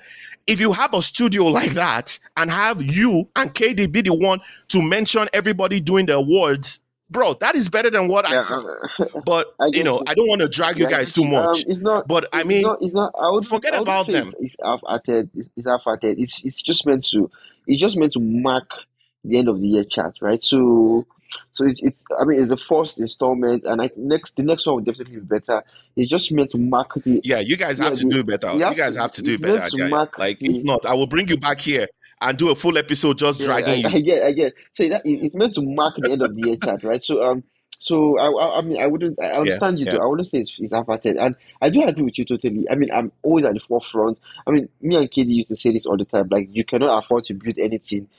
If 0.47 0.59
you 0.59 0.71
have 0.71 0.93
a 0.93 1.01
studio 1.01 1.45
like 1.45 1.73
that 1.73 2.17
and 2.37 2.49
have 2.49 2.81
you 2.81 3.29
and 3.35 3.53
KD 3.53 3.91
be 3.91 4.01
the 4.01 4.13
one 4.13 4.41
to 4.69 4.81
mention 4.81 5.27
everybody 5.33 5.79
doing 5.79 6.05
the 6.07 6.15
awards, 6.15 6.79
bro, 7.09 7.33
that 7.35 7.55
is 7.55 7.69
better 7.69 7.89
than 7.89 8.07
what 8.07 8.25
I 8.25 8.33
yeah, 8.33 8.41
said. 8.41 8.57
uh, 8.57 9.19
But 9.25 9.53
I 9.59 9.67
you 9.67 9.83
know. 9.83 10.01
I 10.07 10.13
don't 10.13 10.27
want 10.27 10.41
to 10.41 10.47
drag 10.47 10.77
you 10.77 10.87
I 10.87 10.89
guys 10.89 11.13
too. 11.13 11.23
Um, 11.23 11.31
much. 11.31 11.65
it's 11.67 11.79
not. 11.79 12.07
But 12.07 12.27
I 12.33 12.43
mean, 12.43 12.63
not. 12.63 12.79
It's 12.81 12.93
not. 12.93 13.13
I 13.19 13.29
would. 13.29 13.45
forget 13.45 13.73
I 13.73 13.79
would 13.79 13.83
about 13.83 14.07
them. 14.07 14.33
it's, 14.39 14.55
it's 14.55 14.55
half-hearted. 14.63 15.29
It's 15.55 15.67
half-hearted. 15.67 16.19
It's 16.19 16.43
it's 16.43 16.61
just 16.61 16.85
meant 16.85 17.05
to. 17.07 17.29
It's 17.67 17.79
just 17.81 17.97
meant 17.97 18.13
to 18.13 18.19
mark 18.19 18.69
the 19.23 19.37
end 19.37 19.49
of 19.49 19.59
the 19.59 19.67
year 19.67 19.83
chart, 19.83 20.15
right? 20.21 20.43
So, 20.43 21.05
so 21.51 21.65
it's 21.65 21.81
it's. 21.81 22.03
I 22.19 22.25
mean, 22.25 22.39
it's 22.41 22.49
the 22.49 22.57
first 22.57 22.99
installment, 22.99 23.63
and 23.65 23.81
I 23.81 23.89
next 23.95 24.35
the 24.35 24.43
next 24.43 24.65
one 24.65 24.75
will 24.77 24.83
definitely 24.83 25.15
be 25.17 25.21
better. 25.21 25.63
It's 25.95 26.09
just 26.09 26.31
meant 26.31 26.51
to 26.51 26.57
mark 26.57 26.93
the. 27.03 27.21
Yeah, 27.23 27.39
you 27.39 27.57
guys 27.57 27.79
Yeah, 27.79 27.85
have 27.89 27.97
to 27.99 28.03
the. 28.05 28.09
do 28.09 28.23
better. 28.23 28.51
You 28.53 28.75
guys 28.75 28.93
to. 28.95 29.01
have 29.01 29.11
to 29.13 29.21
do 29.21 29.33
It's 29.33 29.41
better. 29.41 29.53
meant 29.59 29.71
to 29.71 29.77
Yeah, 29.77 29.83
yeah. 29.85 29.89
mark 29.89 30.17
Like 30.17 30.39
the. 30.39 30.63
not, 30.63 30.85
I 30.85 30.93
will 30.93 31.07
bring 31.07 31.27
you 31.27 31.37
back 31.37 31.59
here 31.61 31.87
and 32.21 32.37
do 32.37 32.49
a 32.49 32.55
full 32.55 32.77
episode 32.77 33.17
just 33.17 33.39
Yeah, 33.39 33.45
dragging 33.47 33.85
I, 33.85 33.89
you. 33.89 33.89
I 33.97 34.01
get, 34.01 34.23
I 34.23 34.31
get. 34.31 34.53
So 34.73 34.87
that 34.89 35.05
it- 35.05 35.23
it's 35.25 35.35
meant 35.35 35.53
to 35.55 35.61
mark 35.61 35.95
the 35.97 36.11
end 36.11 36.21
of 36.21 36.35
the 36.35 36.41
year 36.41 36.57
chart, 36.57 36.83
right? 36.83 37.01
So 37.03 37.23
um, 37.23 37.43
So 37.81 38.17
I, 38.19 38.59
I, 38.59 38.61
mean, 38.61 38.81
I 38.81 38.87
wouldn't. 38.87 39.21
I 39.21 39.31
understand 39.31 39.79
yeah, 39.79 39.85
you. 39.93 39.97
Yeah. 39.97 40.03
I 40.03 40.05
wouldn't 40.07 40.27
say 40.27 40.39
it's, 40.39 40.53
it's 40.59 40.73
averted, 40.73 41.15
and 41.17 41.35
I 41.61 41.69
do 41.69 41.83
agree 41.85 42.03
with 42.03 42.17
you 42.17 42.25
totally. 42.25 42.67
I 42.69 42.75
mean, 42.75 42.91
I'm 42.91 43.11
always 43.23 43.45
at 43.45 43.53
the 43.53 43.61
forefront. 43.61 44.17
I 44.45 44.51
mean, 44.51 44.67
me 44.81 44.95
and 44.97 45.09
KD 45.09 45.29
used 45.29 45.49
to 45.49 45.55
say 45.55 45.71
this 45.71 45.85
all 45.85 45.95
the 45.97 46.03
time. 46.05 46.27
Like, 46.29 46.49
you 46.51 46.65
cannot 46.65 47.03
afford 47.03 47.23
to 47.25 47.33
build 47.35 47.57
anything 47.57 48.09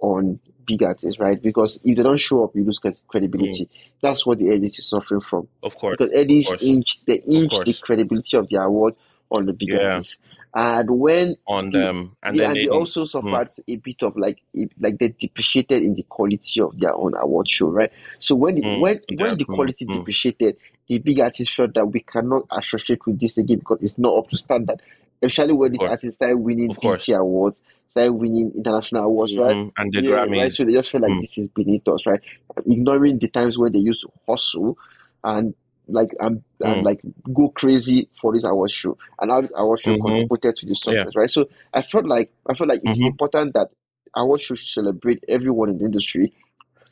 on 0.00 0.40
big 0.66 0.82
artists, 0.82 1.18
right? 1.18 1.40
Because 1.40 1.80
if 1.84 1.96
they 1.96 2.02
don't 2.02 2.18
show 2.18 2.44
up, 2.44 2.54
you 2.54 2.64
lose 2.64 2.80
credibility. 3.08 3.64
Mm. 3.64 3.68
That's 4.00 4.26
what 4.26 4.38
the 4.38 4.46
Headies 4.46 4.78
is 4.78 4.86
suffering 4.86 5.20
from. 5.20 5.48
Of 5.62 5.76
course, 5.78 5.96
because 5.98 6.12
Headies 6.12 6.62
inch 6.62 7.04
they 7.04 7.16
inch 7.16 7.52
the 7.64 7.78
credibility 7.82 8.36
of 8.36 8.48
the 8.48 8.56
award 8.62 8.94
on 9.30 9.46
the 9.46 9.52
big 9.52 9.70
yeah. 9.70 9.92
artists. 9.92 10.18
And 10.56 10.88
when 10.88 11.36
on 11.48 11.70
them, 11.70 12.16
and 12.22 12.38
then 12.38 12.54
they, 12.54 12.64
they 12.64 12.68
also 12.68 13.00
hmm. 13.00 13.06
suffered 13.06 13.48
mm. 13.48 13.62
a 13.66 13.76
bit 13.76 14.02
of 14.04 14.16
like 14.16 14.38
like 14.78 14.98
they 14.98 15.08
depreciated 15.08 15.82
in 15.82 15.94
the 15.94 16.04
quality 16.04 16.60
of 16.60 16.78
their 16.78 16.94
own 16.94 17.14
award 17.16 17.48
show, 17.48 17.70
right? 17.70 17.90
So 18.20 18.36
when 18.36 18.62
mm. 18.62 18.78
when 18.78 19.00
yeah. 19.08 19.24
when 19.24 19.38
the 19.38 19.44
hmm. 19.44 19.54
quality 19.54 19.84
mm. 19.84 19.94
depreciated, 19.94 20.56
the 20.86 20.98
big 20.98 21.18
artists 21.18 21.52
felt 21.52 21.74
that 21.74 21.86
we 21.86 22.00
cannot 22.00 22.46
associate 22.56 23.04
with 23.04 23.18
this 23.18 23.36
again 23.36 23.58
because 23.58 23.78
it's 23.82 23.98
not 23.98 24.16
up 24.16 24.30
to 24.30 24.36
standard. 24.36 24.80
Especially 25.20 25.54
when 25.54 25.72
these 25.72 25.82
artists 25.82 26.16
started 26.16 26.36
winning 26.36 26.68
BET 26.80 27.08
awards, 27.08 27.60
started 27.88 28.12
winning 28.12 28.52
international 28.54 29.04
awards, 29.04 29.36
right? 29.36 29.56
Mm-hmm. 29.56 29.68
And 29.76 29.92
the 29.92 30.02
yeah, 30.02 30.10
Grammys. 30.10 30.40
Right? 30.40 30.52
So 30.52 30.64
they 30.64 30.72
just 30.72 30.90
feel 30.90 31.00
like 31.00 31.10
mm. 31.10 31.20
this 31.22 31.38
is 31.38 31.48
beneath 31.48 31.88
us, 31.88 32.06
right? 32.06 32.20
Ignoring 32.64 33.18
the 33.18 33.28
times 33.28 33.58
when 33.58 33.72
they 33.72 33.80
used 33.80 34.02
to 34.02 34.08
hustle 34.28 34.78
and 35.24 35.54
like 35.88 36.10
I'm, 36.20 36.44
mm. 36.62 36.82
like 36.82 37.00
go 37.32 37.48
crazy 37.50 38.08
for 38.20 38.32
this 38.32 38.44
award 38.44 38.70
show 38.70 38.96
and 39.20 39.30
how 39.30 39.40
this 39.42 39.50
award 39.54 39.80
show 39.80 39.92
mm-hmm. 39.92 40.06
contributed 40.06 40.56
to 40.56 40.66
the 40.66 40.74
success, 40.74 41.06
yeah. 41.14 41.20
right? 41.20 41.30
So 41.30 41.48
I 41.72 41.82
felt 41.82 42.06
like 42.06 42.32
I 42.48 42.54
felt 42.54 42.70
like 42.70 42.80
it's 42.84 42.98
mm-hmm. 42.98 43.08
important 43.08 43.54
that 43.54 43.68
award 44.16 44.40
show 44.40 44.54
should 44.54 44.68
celebrate 44.68 45.24
everyone 45.28 45.70
in 45.70 45.78
the 45.78 45.84
industry 45.84 46.32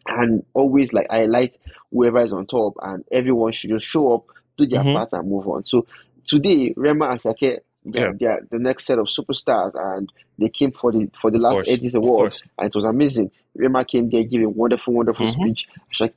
and 0.07 0.45
always 0.53 0.93
like 0.93 1.07
highlight 1.11 1.57
whoever 1.91 2.21
is 2.21 2.33
on 2.33 2.47
top 2.47 2.75
and 2.83 3.05
everyone 3.11 3.53
should 3.53 3.71
just 3.71 3.87
show 3.87 4.15
up, 4.15 4.27
do 4.57 4.67
their 4.67 4.81
mm-hmm. 4.81 4.95
part 4.95 5.09
and 5.13 5.29
move 5.29 5.47
on. 5.49 5.65
So 5.65 5.87
today 6.25 6.75
Rema 6.77 7.11
and 7.11 7.21
they're, 7.23 7.61
yeah. 7.85 8.13
they're 8.19 8.47
the 8.51 8.59
next 8.59 8.87
set 8.87 8.99
of 8.99 9.07
superstars 9.07 9.73
and 9.75 10.13
they 10.39 10.49
came 10.49 10.73
for 10.73 10.93
the 10.93 11.11
for 11.21 11.31
the 11.31 11.39
last 11.39 11.55
course, 11.55 11.69
Headies 11.69 11.95
Award 11.95 12.37
and 12.59 12.69
it 12.69 12.75
was 12.75 12.85
amazing. 12.85 13.31
Rema 13.55 13.85
came 13.85 14.09
there, 14.09 14.25
gave 14.25 14.43
a 14.43 14.49
wonderful, 14.49 14.95
wonderful 14.95 15.27
mm-hmm. 15.27 15.43
speech. 15.43 15.69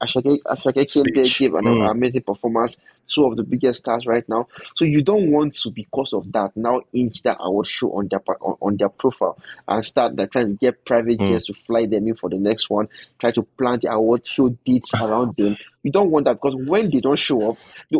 Asake, 0.02 0.38
Asake 0.46 0.92
came 0.92 1.04
there, 1.14 1.26
gave 1.26 1.54
an 1.54 1.66
mm. 1.66 1.92
amazing 1.92 2.22
performance. 2.22 2.78
Two 3.08 3.26
of 3.26 3.36
the 3.36 3.44
biggest 3.44 3.80
stars 3.80 4.06
right 4.08 4.28
now. 4.30 4.48
So 4.74 4.86
you 4.86 5.02
don't 5.02 5.30
want 5.32 5.54
to, 5.56 5.70
because 5.70 6.14
of 6.14 6.32
that, 6.32 6.56
now 6.56 6.82
inch 6.94 7.22
that 7.24 7.38
award 7.40 7.68
show 7.68 7.92
on 7.92 8.08
their 8.08 8.22
on, 8.42 8.58
on 8.62 8.78
their 8.78 8.90
profile 8.90 9.38
and 9.68 9.86
start 9.86 10.16
like 10.16 10.32
trying 10.32 10.48
to 10.48 10.54
get 10.54 10.86
private 10.86 11.20
mm. 11.20 11.28
jets 11.28 11.46
to 11.48 11.54
fly 11.68 11.86
them 11.86 12.08
in 12.08 12.16
for 12.16 12.30
the 12.30 12.38
next 12.38 12.70
one. 12.70 12.88
Try 13.20 13.32
to 13.32 13.44
plant 13.44 13.84
the 13.84 13.92
award 13.92 14.26
show 14.26 14.50
dates 14.50 14.94
around 14.96 15.36
them. 15.38 15.58
You 15.84 15.92
don't 15.92 16.10
want 16.10 16.26
that 16.26 16.42
because 16.42 16.56
when 16.56 16.90
they 16.90 17.00
don't 17.02 17.20
show 17.20 17.52
up, 17.52 17.58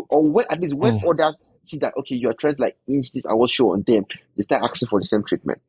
or 0.08 0.28
when 0.28 0.46
at 0.50 0.60
least 0.60 0.74
when 0.74 0.98
mm. 0.98 1.10
others 1.10 1.40
see 1.62 1.78
that 1.78 1.94
okay, 1.98 2.16
you 2.16 2.30
are 2.30 2.34
trying 2.34 2.56
to 2.56 2.62
like 2.62 2.78
inch 2.88 3.12
this 3.12 3.24
award 3.26 3.50
show 3.50 3.72
on 3.72 3.82
them, 3.82 4.06
they 4.36 4.42
start 4.42 4.62
asking 4.64 4.88
for 4.88 4.98
the 4.98 5.04
same 5.04 5.22
treatment. 5.22 5.60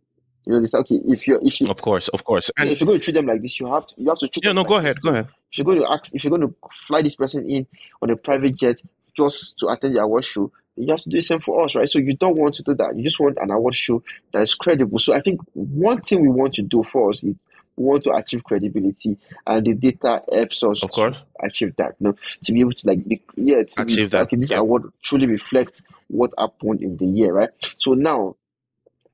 You 0.47 0.53
know, 0.53 0.61
they 0.61 0.67
say, 0.67 0.77
okay, 0.77 0.99
if 1.05 1.27
you're 1.27 1.39
if 1.43 1.59
you 1.59 1.67
of 1.67 1.81
course, 1.81 2.07
of 2.07 2.23
course, 2.23 2.49
and 2.57 2.69
if 2.69 2.79
you're 2.79 2.87
going 2.87 2.99
to 2.99 3.03
treat 3.03 3.15
them 3.15 3.25
like 3.25 3.41
this, 3.41 3.59
you 3.59 3.67
have 3.67 3.85
to 3.87 3.95
you 3.97 4.07
have 4.07 4.17
to 4.19 4.29
treat. 4.29 4.45
Yeah, 4.45 4.53
no, 4.53 4.61
like 4.61 4.69
go 4.69 4.75
ahead, 4.77 4.95
go 5.01 5.09
ahead. 5.09 5.27
If 5.51 5.57
you're 5.57 5.65
going 5.65 5.81
to 5.81 5.91
ask, 5.91 6.15
if 6.15 6.23
you're 6.23 6.35
going 6.35 6.47
to 6.47 6.55
fly 6.87 7.01
this 7.01 7.15
person 7.15 7.49
in 7.49 7.67
on 8.01 8.11
a 8.11 8.15
private 8.15 8.55
jet 8.55 8.77
just 9.13 9.57
to 9.59 9.67
attend 9.67 9.95
the 9.95 10.01
award 10.01 10.23
show, 10.23 10.49
you 10.77 10.87
have 10.89 11.01
to 11.01 11.09
do 11.09 11.17
the 11.17 11.21
same 11.21 11.41
for 11.41 11.65
us, 11.65 11.75
right? 11.75 11.89
So 11.89 11.99
you 11.99 12.15
don't 12.15 12.37
want 12.37 12.55
to 12.55 12.63
do 12.63 12.75
that. 12.75 12.95
You 12.95 13.03
just 13.03 13.19
want 13.19 13.37
an 13.41 13.51
award 13.51 13.73
show 13.73 14.01
that 14.31 14.41
is 14.41 14.55
credible. 14.55 14.99
So 14.99 15.13
I 15.13 15.19
think 15.19 15.41
one 15.53 16.01
thing 16.01 16.21
we 16.21 16.29
want 16.29 16.53
to 16.53 16.61
do 16.61 16.81
for 16.81 17.09
us 17.09 17.25
is 17.25 17.35
we 17.75 17.83
want 17.83 18.03
to 18.03 18.11
achieve 18.11 18.45
credibility, 18.45 19.17
and 19.45 19.65
the 19.65 19.73
data 19.73 20.23
helps 20.31 20.63
us 20.63 20.81
of 20.81 20.91
course. 20.91 21.21
achieve 21.43 21.75
that. 21.75 21.95
You 21.99 22.07
know, 22.07 22.15
to 22.45 22.51
be 22.53 22.61
able 22.61 22.71
to 22.71 22.87
like, 22.87 23.05
be, 23.05 23.21
yeah, 23.35 23.63
to 23.63 23.81
achieve 23.81 23.97
be, 23.97 24.05
that. 24.11 24.21
Okay, 24.23 24.37
this 24.37 24.51
yeah. 24.51 24.59
award 24.59 24.93
truly 25.03 25.27
reflects 25.27 25.81
what 26.07 26.31
happened 26.37 26.81
in 26.81 26.95
the 26.95 27.05
year, 27.05 27.33
right? 27.33 27.49
So 27.77 27.93
now, 27.93 28.37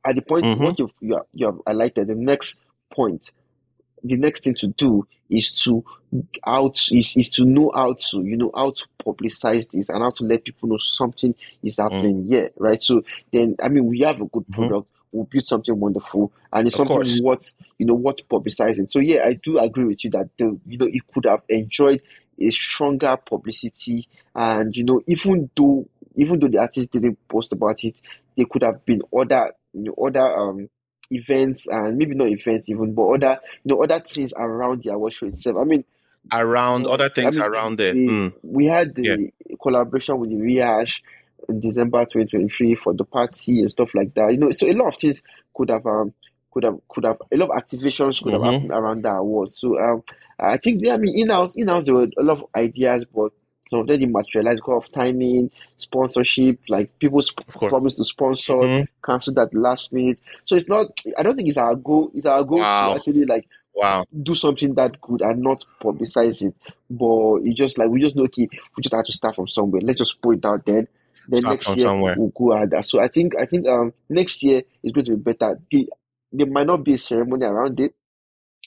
at 0.06 0.16
the 0.16 0.22
point 0.22 0.46
mm-hmm. 0.46 0.64
what 0.64 0.80
you've, 0.80 0.92
you 1.00 1.16
have, 1.16 1.26
you 1.34 1.46
have 1.46 1.56
highlighted, 1.68 2.08
the 2.08 2.16
next 2.16 2.60
point, 2.94 3.32
the 4.04 4.18
next 4.18 4.44
thing 4.44 4.56
to 4.56 4.68
do 4.68 5.08
is 5.30 5.62
to 5.64 5.84
out 6.46 6.78
is, 6.92 7.16
is 7.18 7.30
to 7.32 7.46
know 7.46 7.72
how 7.74 7.94
to 7.94 8.24
you 8.24 8.38
know 8.38 8.52
how 8.54 8.70
to 8.70 8.86
publicize 9.04 9.70
this 9.72 9.90
and 9.90 10.00
how 10.00 10.10
to 10.12 10.24
let 10.26 10.44
people 10.44 10.70
know 10.70 10.78
something 10.78 11.34
is 11.64 11.78
happening 11.78 12.26
mm. 12.26 12.30
here, 12.30 12.52
right? 12.58 12.84
So 12.84 13.02
then, 13.32 13.56
I 13.64 13.70
mean, 13.70 13.86
we 13.86 14.02
have 14.02 14.22
a 14.22 14.26
good 14.26 14.44
mm-hmm. 14.44 14.54
product. 14.54 14.86
Mm-hmm 14.86 14.90
will 15.14 15.26
build 15.26 15.48
something 15.48 15.80
wonderful 15.80 16.32
and 16.52 16.68
it's 16.68 16.76
of 16.76 16.88
something 16.88 16.98
course. 16.98 17.22
worth 17.22 17.54
you 17.78 17.86
know 17.86 17.94
worth 17.94 18.28
publicizing. 18.28 18.90
So 18.90 19.00
yeah, 19.00 19.24
I 19.24 19.34
do 19.34 19.60
agree 19.60 19.86
with 19.86 20.04
you 20.04 20.10
that 20.12 20.30
the, 20.38 20.60
you 20.66 20.78
know 20.78 20.88
it 20.88 21.02
could 21.14 21.26
have 21.26 21.44
enjoyed 21.48 22.02
a 22.40 22.50
stronger 22.50 23.16
publicity 23.18 24.08
and 24.36 24.76
you 24.76 24.84
know 24.84 25.02
even 25.08 25.50
though 25.56 25.88
even 26.16 26.40
though 26.40 26.48
the 26.48 26.60
artist 26.60 26.92
didn't 26.92 27.18
post 27.28 27.54
about 27.54 27.84
it, 27.84 27.96
there 28.36 28.46
could 28.50 28.64
have 28.64 28.84
been 28.86 29.02
other 29.18 29.52
you 29.74 29.84
know 29.84 29.94
other 30.06 30.22
um 30.22 30.70
events 31.12 31.68
and 31.68 31.98
maybe 31.98 32.16
not 32.16 32.30
events 32.30 32.70
even 32.70 32.94
but 32.94 33.08
other 33.08 33.40
you 33.64 33.76
know 33.76 33.84
other 33.84 34.00
things 34.00 34.34
around 34.36 34.84
the 34.84 34.92
award 34.92 35.14
show 35.14 35.28
itself. 35.28 35.58
I 35.60 35.64
mean 35.64 35.84
around 36.32 36.86
other 36.86 37.10
things 37.10 37.38
I 37.38 37.42
mean, 37.42 37.52
around 37.52 37.80
it. 37.82 37.96
Mm. 37.96 38.34
We 38.44 38.66
had 38.66 38.96
the 38.96 39.04
yeah. 39.04 39.56
collaboration 39.62 40.20
with 40.20 40.30
the 40.30 40.38
Rehash 40.38 41.04
in 41.50 41.60
December 41.60 42.06
2023 42.06 42.76
for 42.76 42.94
the 42.94 43.04
party 43.04 43.60
and 43.60 43.72
stuff 43.72 43.90
like 43.94 44.14
that. 44.16 44.32
You 44.32 44.38
know, 44.38 44.52
so 44.52 44.68
a 44.68 44.74
lot 44.74 44.90
of 44.90 44.98
things 44.98 45.22
could 45.54 45.70
have 45.70 45.86
um 45.86 46.14
could 46.52 46.64
have 46.64 46.80
could 46.88 47.06
have 47.06 47.18
a 47.32 47.38
lot 47.38 47.50
of 47.50 47.64
activations 47.64 48.24
could 48.24 48.34
mm-hmm. 48.34 48.44
have 48.44 48.54
happened 48.54 48.72
around 48.72 49.04
that 49.04 49.16
award. 49.16 49.54
So 49.54 49.78
um 49.80 50.04
I 50.40 50.58
think 50.58 50.82
yeah, 50.84 50.94
I 50.94 50.98
mean 50.98 51.18
in 51.18 51.30
house 51.30 51.56
in 51.56 51.68
house 51.68 51.86
there 51.86 51.96
were 51.96 52.08
a 52.18 52.24
lot 52.24 52.40
of 52.40 52.46
ideas, 52.56 53.06
but 53.06 53.32
some 53.70 53.80
of 53.80 53.88
them 53.88 54.00
didn't 54.00 54.14
materialize 54.14 54.58
because 54.58 54.84
of 54.86 54.92
timing, 54.92 55.52
sponsorship, 55.78 56.60
like 56.70 56.98
people 57.00 57.22
sp- 57.24 57.48
promise 57.48 57.96
to 57.96 58.04
sponsor, 58.04 58.54
mm-hmm. 58.54 58.84
cancel 59.04 59.34
that 59.36 59.54
last 59.54 59.94
minute. 59.94 60.20
So 60.46 60.56
it's 60.56 60.68
not 60.68 60.88
I 61.18 61.24
don't 61.24 61.36
think 61.36 61.50
it's 61.50 61.58
our 61.58 61.76
goal. 61.76 62.12
It's 62.14 62.26
our 62.26 62.44
goal 62.44 62.60
wow. 62.60 62.90
to 62.90 62.96
actually 62.96 63.26
like 63.26 63.48
wow 63.76 64.06
do 64.22 64.36
something 64.36 64.76
that 64.76 65.02
good 65.02 65.22
and 65.22 65.42
not 65.42 65.66
publicize 65.82 66.46
it. 66.46 66.56
But 66.90 67.48
it's 67.48 67.58
just 67.58 67.78
like 67.78 67.90
we 67.90 68.02
just 68.02 68.16
know 68.16 68.26
okay, 68.26 68.48
we 68.76 68.82
just 68.82 68.94
have 68.94 69.06
to 69.06 69.12
start 69.12 69.36
from 69.36 69.48
somewhere. 69.48 69.82
Let's 69.82 70.00
just 70.00 70.22
put 70.22 70.38
it 70.38 70.46
out 70.46 70.66
there 70.66 70.88
then 71.28 71.42
Start 71.42 71.54
next 71.54 71.78
year 71.78 71.86
somewhere. 71.86 72.16
we'll 72.18 72.30
go 72.30 72.54
at 72.54 72.70
that. 72.72 72.86
So 72.86 73.02
I 73.02 73.08
think 73.08 73.36
I 73.40 73.46
think 73.46 73.68
um 73.68 73.94
next 74.10 74.44
year 74.44 74.64
is 74.84 74.92
going 74.92 75.06
to 75.06 75.16
be 75.16 75.34
better. 75.34 75.60
The, 75.72 75.90
there 76.32 76.48
might 76.48 76.68
not 76.68 76.84
be 76.84 76.94
a 76.94 76.98
ceremony 76.98 77.46
around 77.46 77.80
it. 77.80 77.94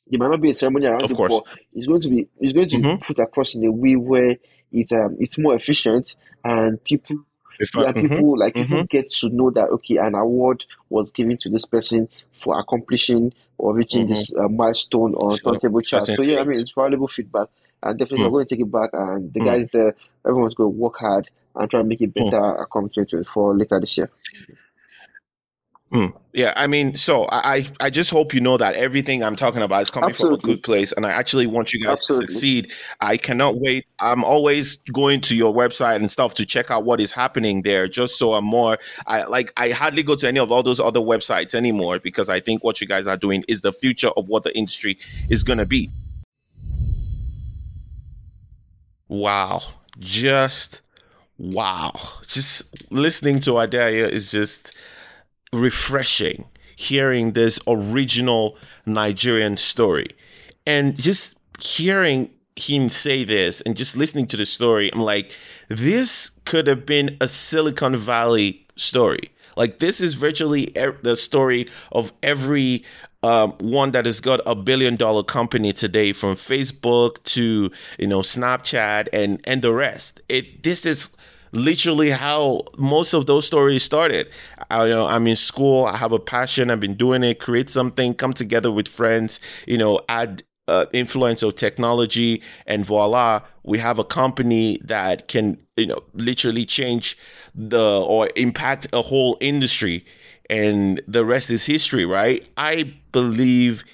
There 0.07 0.19
might 0.19 0.31
not 0.31 0.41
be 0.41 0.51
a 0.51 0.55
ceremony 0.55 0.87
around 0.87 1.03
of 1.03 1.11
it, 1.11 1.17
course. 1.17 1.35
but 1.35 1.59
it's 1.73 1.87
going 1.87 2.01
to 2.03 2.09
be 2.09 2.29
it's 2.39 2.53
going 2.53 2.69
to 2.69 2.77
mm-hmm. 2.77 2.97
be 2.97 3.03
put 3.03 3.19
across 3.19 3.55
in 3.55 3.65
a 3.65 3.71
way 3.71 3.97
where 3.97 4.37
it 4.73 4.93
um 4.93 5.17
it's 5.19 5.39
more 5.39 5.55
efficient 5.55 6.17
and 6.45 6.83
people 6.85 7.17
yeah, 7.59 7.67
mm-hmm. 7.67 8.01
people 8.01 8.39
like 8.39 8.55
mm-hmm. 8.55 8.69
people 8.69 8.85
get 8.85 9.11
to 9.11 9.29
know 9.31 9.51
that 9.51 9.69
okay, 9.71 9.97
an 9.97 10.15
award 10.15 10.65
was 10.89 11.11
given 11.11 11.37
to 11.39 11.49
this 11.49 11.65
person 11.65 12.09
for 12.33 12.59
accomplishing 12.59 13.33
or 13.59 13.75
reaching 13.75 14.09
this 14.09 14.31
mm-hmm. 14.31 14.45
uh, 14.45 14.49
milestone 14.49 15.15
or 15.15 15.37
so, 15.37 15.53
turntable 15.53 15.81
chart. 15.81 16.07
So 16.07 16.23
yeah, 16.23 16.41
I 16.41 16.45
mean 16.45 16.59
it's 16.59 16.73
valuable 16.73 17.09
feedback, 17.09 17.49
and 17.83 17.99
definitely 17.99 18.27
mm. 18.27 18.31
we're 18.31 18.39
going 18.39 18.47
to 18.49 18.55
take 18.55 18.65
it 18.65 18.71
back. 18.71 18.91
And 18.93 19.33
the 19.33 19.41
mm. 19.41 19.45
guys 19.45 19.67
there, 19.73 19.95
everyone's 20.27 20.55
going 20.55 20.73
to 20.73 20.79
work 20.79 20.97
hard 20.99 21.31
and 21.55 21.71
try 21.71 21.81
and 21.81 21.89
make 21.89 22.03
it 22.03 22.13
hmm. 22.15 22.25
better 22.25 22.39
mm. 22.39 22.67
come 22.71 22.89
2024 22.91 23.57
later 23.57 23.81
this 23.81 23.97
year. 23.97 24.11
Mm. 25.93 26.13
Yeah, 26.33 26.53
I 26.57 26.67
mean, 26.67 26.97
so 26.97 27.29
I 27.31 27.67
I 27.79 27.91
just 27.91 28.11
hope 28.11 28.35
you 28.35 28.41
know 28.41 28.57
that 28.57 28.75
everything 28.75 29.23
I'm 29.23 29.37
talking 29.37 29.63
about 29.63 29.83
is 29.83 29.91
coming 29.91 30.11
Absolutely. 30.11 30.41
from 30.41 30.51
a 30.51 30.55
good 30.55 30.63
place, 30.65 30.93
and 30.93 31.07
I 31.07 31.11
actually 31.11 31.47
want 31.47 31.73
you 31.73 31.81
guys 31.81 32.01
Absolutely. 32.01 32.27
to 32.27 32.33
succeed. 32.33 32.73
I 33.01 33.17
cannot 33.17 33.61
wait. 33.61 33.87
I'm 34.01 34.25
always 34.25 34.79
going 34.93 35.21
to 35.23 35.37
your 35.37 35.55
website 35.55 35.97
and 35.97 36.11
stuff 36.11 36.35
to 36.35 36.45
check 36.45 36.71
out 36.73 36.85
what 36.85 37.01
is 37.01 37.13
happening 37.13 37.63
there, 37.63 37.87
just 37.87 38.19
so 38.19 38.35
I'm 38.35 38.45
more. 38.45 38.79
I 39.07 39.25
like. 39.25 39.53
I 39.57 39.71
hardly 39.71 40.03
go 40.03 40.17
to 40.17 40.27
any 40.27 40.41
of 40.41 40.51
all 40.51 40.65
those 40.65 40.81
other 40.81 41.01
websites 41.01 41.55
anymore 41.55 42.01
because 42.01 42.29
I 42.29 42.41
think 42.41 42.65
what 42.65 42.81
you 42.81 42.89
guys 42.89 43.07
are 43.07 43.17
doing 43.17 43.45
is 43.47 43.63
the 43.63 43.73
future 43.73 44.11
of 44.17 44.29
what 44.29 44.43
the 44.43 44.57
industry 44.59 44.99
is 45.31 45.45
going 45.45 45.61
to 45.61 45.67
be. 45.67 45.89
Wow, 49.09 49.63
just 50.01 50.83
wow, 51.39 51.93
just 52.27 52.75
listening 52.91 53.39
to 53.41 53.53
Adeayo 53.53 54.09
is 54.09 54.33
just 54.33 54.75
refreshing. 55.57 56.47
Hearing 56.79 57.33
this 57.33 57.59
original 57.67 58.59
Nigerian 58.85 59.57
story 59.57 60.09
and 60.67 60.95
just 61.01 61.37
hearing 61.59 62.31
him 62.57 62.89
say 62.89 63.25
this 63.25 63.61
and 63.63 63.77
just 63.77 63.97
listening 63.97 64.27
to 64.27 64.37
the 64.37 64.45
story, 64.45 64.93
I'm 64.93 65.01
like, 65.01 65.33
this 65.69 66.31
could 66.45 66.67
have 66.67 66.85
been 66.85 67.17
a 67.21 67.29
Silicon 67.29 67.97
Valley 67.97 68.67
story. 68.77 69.31
Like 69.57 69.79
this 69.79 70.01
is 70.01 70.15
virtually 70.15 70.67
the 71.03 71.17
story 71.17 71.67
of 71.93 72.13
every 72.23 72.85
um, 73.23 73.53
one 73.53 73.93
that 73.93 74.05
has 74.05 74.21
got 74.21 74.41
a 74.45 74.55
billion 74.55 74.97
dollar 74.97 75.23
company 75.23 75.73
today, 75.73 76.13
from 76.13 76.35
Facebook 76.35 77.23
to 77.25 77.71
you 77.99 78.07
know 78.07 78.21
Snapchat 78.21 79.09
and 79.15 79.41
and 79.45 79.63
the 79.63 79.73
rest. 79.73 80.21
It 80.29 80.63
this 80.63 80.85
is 80.85 81.09
literally 81.53 82.11
how 82.11 82.63
most 82.77 83.15
of 83.15 83.27
those 83.27 83.47
stories 83.47 83.83
started. 83.83 84.29
I, 84.71 84.85
you 84.85 84.91
know, 84.91 85.07
I'm 85.07 85.27
in 85.27 85.37
school. 85.37 85.87
I 85.87 85.97
have 85.97 86.13
a 86.13 86.19
passion. 86.19 86.71
I've 86.71 86.81
been 86.81 86.95
doing 86.95 87.23
it. 87.23 87.39
Create 87.39 87.71
something. 87.71 88.15
Come 88.15 88.33
together 88.33 88.71
with 88.71 88.89
friends. 88.89 89.41
You 89.67 89.79
know, 89.79 90.01
add 90.09 90.43
uh, 90.69 90.87
influence 90.93 91.43
of 91.43 91.55
technology, 91.55 92.43
and 92.67 92.85
voila, 92.85 93.41
we 93.63 93.79
have 93.79 93.99
a 93.99 94.05
company 94.05 94.79
that 94.83 95.29
can, 95.29 95.59
you 95.77 95.87
know, 95.87 96.03
literally 96.15 96.65
change 96.65 97.17
the 97.55 98.01
or 98.01 98.29
impact 98.37 98.89
a 98.93 99.03
whole 99.03 99.37
industry, 99.41 100.05
and 100.51 101.01
the 101.07 101.25
rest 101.25 101.51
is 101.51 101.67
history, 101.67 102.05
right? 102.05 102.49
I 102.57 102.95
believe 103.13 103.85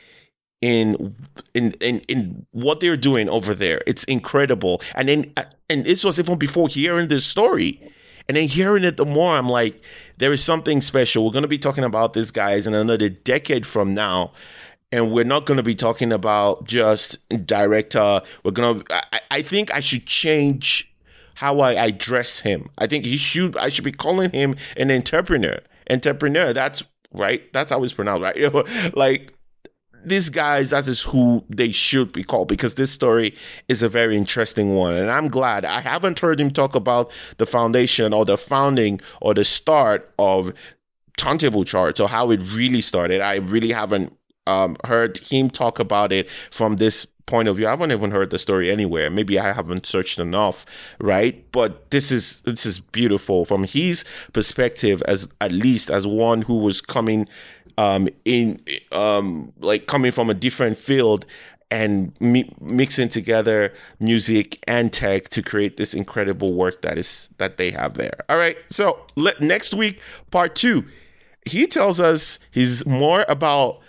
in 0.61 1.15
in 1.55 1.73
in 1.81 2.01
in 2.09 2.47
what 2.53 2.81
they're 2.81 2.97
doing 2.97 3.29
over 3.29 3.55
there. 3.55 3.83
It's 3.87 4.05
incredible, 4.05 4.81
and 4.95 5.09
then 5.09 5.33
and 5.69 5.85
this 5.85 6.05
was 6.05 6.19
even 6.19 6.39
before 6.39 6.69
hearing 6.69 7.09
this 7.09 7.27
story. 7.27 7.81
And 8.33 8.39
then 8.39 8.49
hearing 8.49 8.83
it 8.83 8.97
the 8.97 9.05
more, 9.05 9.37
I'm 9.37 9.51
like, 9.51 9.85
there 10.17 10.33
is 10.33 10.43
something 10.43 10.81
special. 10.81 11.23
We're 11.23 11.33
going 11.33 11.43
to 11.43 11.49
be 11.49 11.59
talking 11.59 11.85
about 11.85 12.15
this, 12.15 12.31
guys, 12.31 12.67
in 12.67 12.73
another 12.73 13.11
decade 13.11 13.67
from 13.67 13.93
now 13.93 14.33
and 14.91 15.13
we're 15.13 15.23
not 15.23 15.45
going 15.45 15.59
to 15.59 15.63
be 15.63 15.75
talking 15.75 16.15
about 16.15 16.65
just 16.65 17.19
director. 17.45 18.23
We're 18.43 18.53
going 18.53 18.81
to. 18.81 18.95
I, 19.13 19.21
I 19.31 19.43
think 19.43 19.71
I 19.75 19.81
should 19.81 20.07
change 20.07 20.91
how 21.35 21.61
I 21.61 21.75
address 21.75 22.41
him. 22.41 22.71
I 22.79 22.87
think 22.87 23.05
he 23.05 23.19
should. 23.19 23.55
I 23.59 23.69
should 23.69 23.85
be 23.85 23.93
calling 23.93 24.31
him 24.31 24.57
an 24.79 24.91
entrepreneur. 24.91 25.59
Entrepreneur. 25.91 26.55
That's 26.55 26.85
right. 27.13 27.53
That's 27.53 27.71
how 27.71 27.85
it's 27.85 27.93
pronounced, 27.93 28.23
right? 28.23 28.95
like 28.97 29.35
these 30.05 30.31
guys, 30.31 30.71
that 30.71 30.87
is 30.87 31.03
who 31.03 31.45
they 31.49 31.73
should 31.73 32.13
be 32.13 32.25
called 32.25 32.49
because 32.49 32.75
this 32.75 32.91
story 32.91 33.35
is 33.69 33.83
a 33.83 33.89
very 33.89 34.17
interesting 34.17 34.75
one. 34.75 34.95
And 34.95 35.11
I'm 35.11 35.29
glad 35.29 35.65
I 35.65 35.81
haven't 35.81 36.21
heard 36.21 36.41
him 36.41 36.51
talk 36.51 36.75
about 36.75 37.11
the 37.39 37.47
foundation 37.47 38.13
or 38.13 38.25
the 38.25 38.37
founding 38.37 39.01
or 39.21 39.35
the 39.35 39.45
start 39.45 40.13
of 40.19 40.53
turntable 41.17 41.65
charts 41.65 42.01
or 42.01 42.09
how 42.09 42.31
it 42.31 42.41
really 42.53 42.81
started. 42.81 43.21
I 43.21 43.37
really 43.37 43.73
haven't 43.73 44.17
um, 44.47 44.77
heard 44.85 45.19
him 45.19 45.51
talk 45.51 45.79
about 45.79 46.13
it 46.13 46.29
from 46.51 46.77
this 46.77 47.07
point 47.27 47.49
of 47.49 47.57
view. 47.57 47.67
I 47.67 47.71
haven't 47.71 47.93
even 47.93 48.11
heard 48.11 48.31
the 48.31 48.39
story 48.39 48.71
anywhere. 48.71 49.11
Maybe 49.11 49.39
I 49.39 49.53
haven't 49.53 49.87
searched 49.87 50.19
enough, 50.19 50.67
right? 50.99 51.45
But 51.53 51.91
this 51.91 52.11
is 52.11 52.41
this 52.41 52.67
is 52.67 52.81
beautiful 52.81 53.45
from 53.45 53.65
his 53.65 54.05
perspective, 54.33 55.03
as 55.07 55.29
at 55.41 55.53
least 55.53 55.91
as 55.91 56.07
one 56.07 56.43
who 56.43 56.59
was 56.59 56.81
coming 56.81 57.29
um, 57.79 58.09
in 58.25 58.61
um, 58.91 59.53
like 59.61 59.87
coming 59.87 60.13
from 60.13 60.31
a 60.31 60.35
different 60.35 60.77
field 60.77 61.27
and 61.71 62.13
mi- 62.21 62.53
mixing 62.61 63.09
together 63.09 63.73
music 63.99 64.63
and 64.69 64.93
tech 64.93 65.31
to 65.31 65.43
create 65.43 65.79
this 65.79 65.95
incredible 65.95 66.53
work 66.53 66.83
that 66.83 66.99
is 66.99 67.31
that 67.39 67.57
they 67.57 67.71
have 67.71 67.95
there. 67.95 68.13
All 68.29 68.37
right, 68.37 68.57
so 68.71 69.01
next 69.41 69.73
week 69.75 70.01
part 70.31 70.55
two, 70.55 70.85
he 71.47 71.67
tells 71.67 71.99
us 71.99 72.39
he's 72.51 72.85
more 72.85 73.25
about 73.27 73.81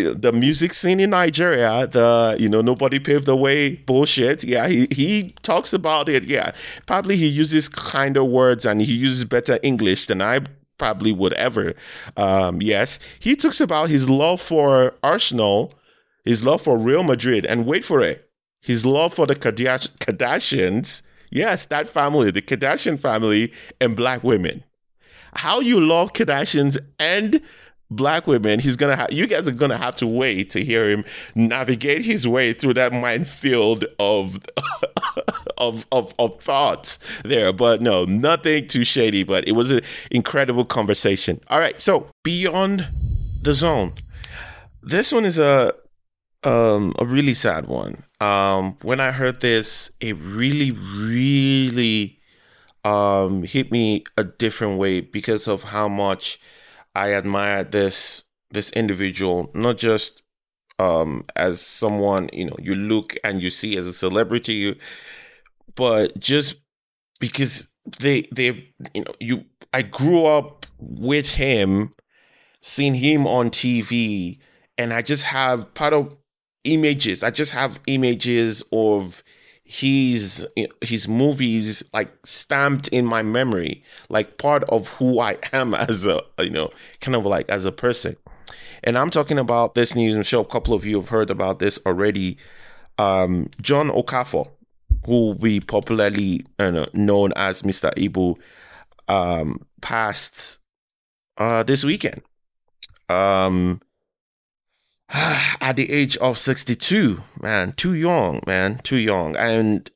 the 0.00 0.32
music 0.32 0.74
scene 0.74 1.00
in 1.00 1.10
Nigeria, 1.10 1.86
the 1.86 2.36
you 2.38 2.48
know 2.48 2.62
nobody 2.62 2.98
paved 2.98 3.26
the 3.26 3.36
way 3.36 3.76
bullshit. 3.76 4.44
Yeah, 4.44 4.68
he 4.68 4.88
he 4.90 5.34
talks 5.42 5.72
about 5.72 6.08
it. 6.08 6.24
Yeah, 6.24 6.52
probably 6.86 7.16
he 7.16 7.26
uses 7.26 7.68
kinder 7.68 8.24
words 8.24 8.64
and 8.64 8.80
he 8.80 8.92
uses 8.92 9.24
better 9.24 9.58
English 9.62 10.06
than 10.06 10.22
I 10.22 10.40
probably 10.78 11.12
would 11.12 11.32
ever. 11.34 11.74
Um, 12.16 12.60
yes, 12.60 12.98
he 13.20 13.36
talks 13.36 13.60
about 13.60 13.88
his 13.88 14.08
love 14.08 14.40
for 14.40 14.94
Arsenal, 15.02 15.74
his 16.24 16.44
love 16.44 16.62
for 16.62 16.76
Real 16.76 17.02
Madrid, 17.02 17.46
and 17.46 17.66
wait 17.66 17.84
for 17.84 18.00
it, 18.00 18.28
his 18.60 18.84
love 18.84 19.14
for 19.14 19.26
the 19.26 19.36
Kardashians. 19.36 21.02
Yes, 21.30 21.66
that 21.66 21.88
family, 21.88 22.30
the 22.30 22.42
Kardashian 22.42 22.98
family, 22.98 23.52
and 23.80 23.96
black 23.96 24.24
women. 24.24 24.64
How 25.34 25.60
you 25.60 25.80
love 25.80 26.12
Kardashians 26.12 26.78
and 26.98 27.40
black 27.96 28.26
women, 28.26 28.60
he's 28.60 28.76
gonna 28.76 28.96
have 28.96 29.12
you 29.12 29.26
guys 29.26 29.46
are 29.46 29.52
gonna 29.52 29.78
have 29.78 29.96
to 29.96 30.06
wait 30.06 30.50
to 30.50 30.64
hear 30.64 30.88
him 30.88 31.04
navigate 31.34 32.04
his 32.04 32.26
way 32.26 32.52
through 32.52 32.74
that 32.74 32.92
minefield 32.92 33.84
of 33.98 34.38
of, 35.58 35.86
of 35.92 36.14
of 36.18 36.40
thoughts 36.42 36.98
there. 37.24 37.52
But 37.52 37.80
no, 37.80 38.04
nothing 38.04 38.66
too 38.66 38.84
shady, 38.84 39.22
but 39.22 39.46
it 39.46 39.52
was 39.52 39.70
an 39.70 39.82
incredible 40.10 40.64
conversation. 40.64 41.40
All 41.48 41.58
right, 41.58 41.80
so 41.80 42.08
beyond 42.22 42.80
the 43.42 43.54
zone. 43.54 43.92
This 44.82 45.12
one 45.12 45.24
is 45.24 45.38
a 45.38 45.74
um 46.44 46.92
a 46.98 47.04
really 47.04 47.34
sad 47.34 47.66
one. 47.66 48.02
Um 48.20 48.76
when 48.82 49.00
I 49.00 49.12
heard 49.12 49.40
this, 49.40 49.90
it 50.00 50.16
really, 50.18 50.72
really 50.72 52.20
um 52.84 53.44
hit 53.44 53.70
me 53.70 54.04
a 54.16 54.24
different 54.24 54.78
way 54.78 55.00
because 55.00 55.46
of 55.46 55.64
how 55.64 55.88
much 55.88 56.40
I 56.94 57.12
admire 57.14 57.64
this 57.64 58.24
this 58.50 58.70
individual, 58.72 59.50
not 59.54 59.78
just 59.78 60.22
um, 60.78 61.24
as 61.36 61.60
someone 61.60 62.28
you 62.32 62.46
know 62.46 62.56
you 62.58 62.74
look 62.74 63.16
and 63.24 63.42
you 63.42 63.50
see 63.50 63.76
as 63.76 63.86
a 63.86 63.92
celebrity, 63.92 64.78
but 65.74 66.18
just 66.18 66.56
because 67.20 67.68
they 68.00 68.22
they 68.32 68.72
you 68.94 69.04
know 69.04 69.14
you 69.20 69.44
I 69.72 69.82
grew 69.82 70.26
up 70.26 70.66
with 70.78 71.34
him, 71.34 71.94
seeing 72.60 72.94
him 72.94 73.26
on 73.26 73.50
TV, 73.50 74.38
and 74.76 74.92
I 74.92 75.02
just 75.02 75.24
have 75.24 75.72
part 75.74 75.94
of 75.94 76.16
images. 76.64 77.22
I 77.22 77.30
just 77.30 77.52
have 77.52 77.80
images 77.86 78.62
of 78.72 79.22
his 79.64 80.46
his 80.80 81.08
movies 81.08 81.82
like 81.94 82.12
stamped 82.26 82.88
in 82.88 83.06
my 83.06 83.22
memory 83.22 83.82
like 84.08 84.36
part 84.36 84.64
of 84.64 84.88
who 84.88 85.20
i 85.20 85.38
am 85.52 85.72
as 85.88 86.04
a 86.04 86.20
you 86.40 86.50
know 86.50 86.70
kind 87.00 87.14
of 87.14 87.24
like 87.24 87.48
as 87.48 87.64
a 87.64 87.72
person. 87.72 88.16
And 88.84 88.98
i'm 88.98 89.10
talking 89.10 89.38
about 89.38 89.74
this 89.74 89.94
news 89.94 90.14
and 90.14 90.26
show 90.26 90.40
a 90.40 90.44
couple 90.44 90.74
of 90.74 90.84
you 90.84 90.96
have 90.96 91.10
heard 91.10 91.30
about 91.30 91.58
this 91.58 91.78
already. 91.86 92.38
Um, 92.98 93.48
john 93.60 93.88
okafor 93.88 94.50
who 95.06 95.30
we 95.32 95.60
popularly 95.60 96.44
uh, 96.58 96.86
known 96.92 97.32
as 97.34 97.62
mr 97.62 97.92
ibu 97.94 98.36
um, 99.08 99.66
passed 99.80 100.58
uh, 101.38 101.62
this 101.62 101.84
weekend. 101.84 102.22
Um 103.08 103.80
at 105.60 105.76
the 105.76 105.90
age 105.92 106.16
of 106.18 106.38
62, 106.38 107.22
man, 107.40 107.72
too 107.72 107.94
young, 107.94 108.40
man, 108.46 108.78
too 108.82 108.96
young. 108.96 109.36
And 109.36 109.90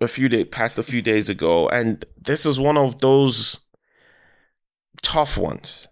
a 0.00 0.08
few 0.08 0.28
days 0.30 0.46
passed 0.50 0.78
a 0.78 0.82
few 0.82 1.02
days 1.02 1.28
ago, 1.28 1.68
and 1.68 2.04
this 2.18 2.46
is 2.46 2.58
one 2.58 2.78
of 2.78 3.00
those 3.00 3.60
tough 5.02 5.36
ones. 5.36 5.88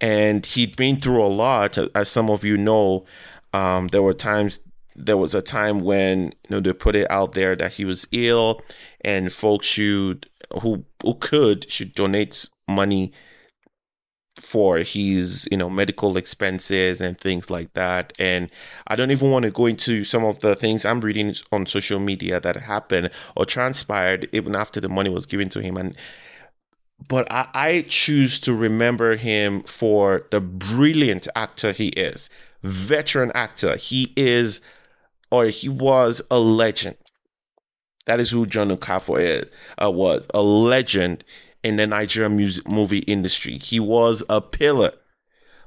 And 0.00 0.44
he'd 0.44 0.76
been 0.76 0.96
through 0.96 1.22
a 1.22 1.28
lot, 1.28 1.78
as 1.94 2.08
some 2.08 2.30
of 2.30 2.44
you 2.44 2.56
know. 2.56 3.04
Um, 3.52 3.88
there 3.88 4.02
were 4.02 4.14
times, 4.14 4.60
there 4.94 5.16
was 5.16 5.34
a 5.34 5.42
time 5.42 5.80
when 5.80 6.34
you 6.44 6.50
know 6.50 6.60
they 6.60 6.72
put 6.72 6.96
it 6.96 7.10
out 7.10 7.32
there 7.32 7.54
that 7.56 7.74
he 7.74 7.84
was 7.84 8.06
ill, 8.12 8.62
and 9.02 9.32
folks 9.32 9.66
should 9.66 10.28
who 10.62 10.84
who 11.02 11.14
could 11.14 11.70
should 11.70 11.94
donate 11.94 12.48
money 12.68 13.12
for 14.40 14.78
his 14.78 15.48
you 15.50 15.56
know 15.56 15.70
medical 15.70 16.16
expenses 16.16 17.00
and 17.00 17.18
things 17.18 17.50
like 17.50 17.72
that. 17.74 18.12
And 18.18 18.50
i 18.86 18.96
don't 18.96 19.10
even 19.10 19.30
want 19.30 19.44
to 19.44 19.50
go 19.50 19.66
into 19.66 20.04
some 20.04 20.24
of 20.24 20.40
the 20.40 20.54
things 20.54 20.84
i'm 20.84 21.00
reading 21.00 21.34
on 21.52 21.66
social 21.66 21.98
media 21.98 22.40
that 22.40 22.56
happened 22.56 23.10
or 23.34 23.46
transpired 23.46 24.28
even 24.32 24.54
after 24.54 24.80
the 24.80 24.88
money 24.88 25.10
was 25.10 25.26
given 25.26 25.48
to 25.50 25.60
him. 25.60 25.76
And 25.76 25.96
but 27.08 27.30
I, 27.30 27.48
I 27.54 27.84
choose 27.88 28.38
to 28.40 28.54
remember 28.54 29.16
him 29.16 29.62
for 29.62 30.26
the 30.30 30.40
brilliant 30.40 31.28
actor 31.34 31.72
he 31.72 31.88
is 31.88 32.30
veteran 32.62 33.32
actor. 33.34 33.76
He 33.76 34.12
is 34.16 34.60
or 35.30 35.46
he 35.46 35.68
was 35.68 36.22
a 36.30 36.38
legend. 36.38 36.96
That 38.06 38.20
is 38.20 38.30
who 38.30 38.46
john 38.46 38.70
okafor 38.70 39.20
is 39.20 39.50
uh, 39.82 39.90
was 39.90 40.26
a 40.32 40.42
legend 40.42 41.24
in 41.66 41.74
the 41.74 41.86
Nigerian 41.86 42.36
music 42.36 42.70
movie 42.70 43.00
industry. 43.00 43.58
He 43.58 43.80
was 43.80 44.22
a 44.28 44.40
pillar. 44.40 44.92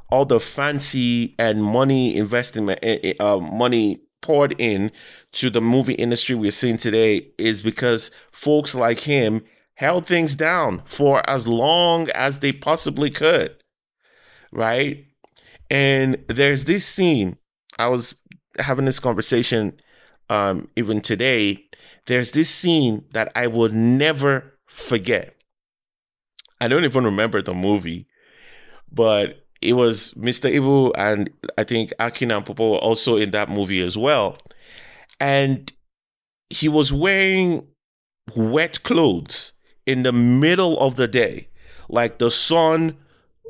All 0.09 0.23
the 0.23 0.39
fancy 0.39 1.35
and 1.37 1.61
money 1.61 2.15
investment, 2.15 2.79
eh, 2.81 2.99
eh, 3.03 3.13
uh, 3.19 3.39
money 3.39 4.03
poured 4.21 4.55
in 4.57 4.93
to 5.33 5.49
the 5.49 5.59
movie 5.59 5.95
industry 5.95 6.35
we're 6.35 6.51
seeing 6.51 6.77
today 6.77 7.27
is 7.37 7.61
because 7.61 8.11
folks 8.31 8.73
like 8.73 9.01
him 9.01 9.43
held 9.75 10.07
things 10.07 10.35
down 10.35 10.83
for 10.85 11.29
as 11.29 11.49
long 11.49 12.09
as 12.11 12.39
they 12.39 12.53
possibly 12.53 13.09
could. 13.09 13.57
Right? 14.53 15.05
And 15.69 16.23
there's 16.29 16.63
this 16.63 16.85
scene. 16.85 17.35
I 17.77 17.89
was 17.89 18.15
having 18.57 18.85
this 18.85 19.01
conversation 19.01 19.77
um, 20.29 20.69
even 20.77 21.01
today. 21.01 21.65
There's 22.07 22.31
this 22.31 22.49
scene 22.49 23.03
that 23.11 23.33
I 23.35 23.47
will 23.47 23.69
never 23.69 24.57
forget. 24.65 25.35
I 26.61 26.67
don't 26.67 26.83
even 26.83 27.05
remember 27.05 27.41
the 27.41 27.53
movie, 27.53 28.07
but 28.91 29.45
it 29.61 29.73
was 29.73 30.13
Mr. 30.13 30.53
Ibu 30.53 30.91
and 30.97 31.29
I 31.57 31.63
think 31.63 31.93
Akin 31.99 32.31
and 32.31 32.45
Pawpaw 32.45 32.71
were 32.71 32.77
also 32.77 33.17
in 33.17 33.31
that 33.31 33.49
movie 33.49 33.81
as 33.81 33.97
well. 33.97 34.37
And 35.19 35.71
he 36.49 36.69
was 36.69 36.93
wearing 36.93 37.67
wet 38.35 38.83
clothes 38.83 39.53
in 39.85 40.03
the 40.03 40.11
middle 40.11 40.79
of 40.79 40.95
the 40.95 41.07
day. 41.07 41.49
Like 41.89 42.19
the 42.19 42.31
sun 42.31 42.95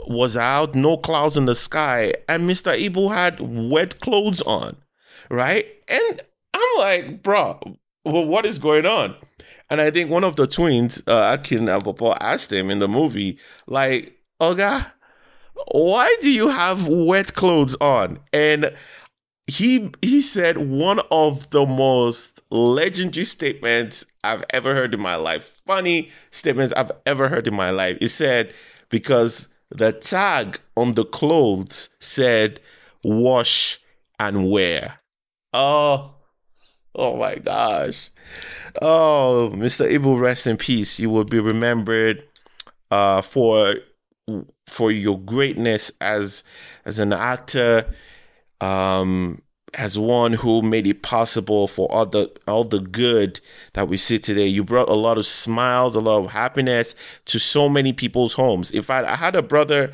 was 0.07 0.37
out, 0.37 0.75
no 0.75 0.97
clouds 0.97 1.37
in 1.37 1.45
the 1.45 1.55
sky, 1.55 2.13
and 2.27 2.49
Mr. 2.49 2.77
Ibu 2.77 3.13
had 3.13 3.39
wet 3.41 3.99
clothes 3.99 4.41
on, 4.43 4.77
right? 5.29 5.65
And 5.87 6.21
I'm 6.53 6.77
like, 6.77 7.21
bro, 7.21 7.59
well, 8.05 8.25
what 8.25 8.45
is 8.45 8.59
going 8.59 8.85
on? 8.85 9.15
And 9.69 9.79
I 9.81 9.91
think 9.91 10.09
one 10.09 10.23
of 10.23 10.35
the 10.35 10.47
twins, 10.47 11.03
uh, 11.07 11.37
Akin 11.39 11.69
and 11.69 12.01
asked 12.19 12.51
him 12.51 12.71
in 12.71 12.79
the 12.79 12.87
movie, 12.87 13.37
like, 13.67 14.17
Oga, 14.41 14.91
why 15.71 16.15
do 16.21 16.31
you 16.31 16.47
have 16.47 16.87
wet 16.87 17.33
clothes 17.33 17.75
on? 17.79 18.19
And 18.33 18.73
he 19.47 19.89
he 20.01 20.21
said 20.21 20.57
one 20.57 21.01
of 21.11 21.49
the 21.49 21.65
most 21.65 22.41
legendary 22.49 23.25
statements 23.25 24.05
I've 24.23 24.43
ever 24.51 24.73
heard 24.73 24.93
in 24.93 25.01
my 25.01 25.15
life. 25.15 25.61
Funny 25.65 26.09
statements 26.31 26.73
I've 26.75 26.91
ever 27.05 27.27
heard 27.29 27.47
in 27.47 27.55
my 27.55 27.69
life. 27.69 27.97
He 27.99 28.07
said, 28.07 28.53
because 28.89 29.47
the 29.69 29.91
tag 29.91 30.59
on 30.75 30.93
the 30.93 31.05
clothes 31.05 31.89
said 31.99 32.59
wash 33.03 33.79
and 34.19 34.49
wear. 34.49 34.99
Oh, 35.53 36.15
oh 36.95 37.17
my 37.17 37.35
gosh. 37.35 38.09
Oh, 38.81 39.51
Mr. 39.53 39.89
Ibu, 39.91 40.19
rest 40.19 40.47
in 40.47 40.57
peace. 40.57 40.99
You 40.99 41.09
will 41.09 41.23
be 41.23 41.39
remembered 41.39 42.23
uh, 42.91 43.21
for 43.21 43.75
for 44.67 44.91
your 44.91 45.19
greatness 45.19 45.91
as 45.99 46.43
as 46.85 46.99
an 46.99 47.13
actor, 47.13 47.93
um, 48.61 49.41
as 49.73 49.97
one 49.97 50.33
who 50.33 50.61
made 50.61 50.87
it 50.87 51.01
possible 51.01 51.67
for 51.67 51.91
all 51.91 52.05
the 52.05 52.31
all 52.47 52.63
the 52.63 52.79
good 52.79 53.41
that 53.73 53.87
we 53.87 53.97
see 53.97 54.19
today. 54.19 54.47
You 54.47 54.63
brought 54.63 54.89
a 54.89 54.93
lot 54.93 55.17
of 55.17 55.25
smiles, 55.25 55.95
a 55.95 55.99
lot 55.99 56.23
of 56.23 56.31
happiness 56.31 56.95
to 57.25 57.39
so 57.39 57.69
many 57.69 57.93
people's 57.93 58.33
homes. 58.33 58.71
In 58.71 58.83
fact, 58.83 59.07
I 59.07 59.15
had 59.15 59.35
a 59.35 59.41
brother 59.41 59.91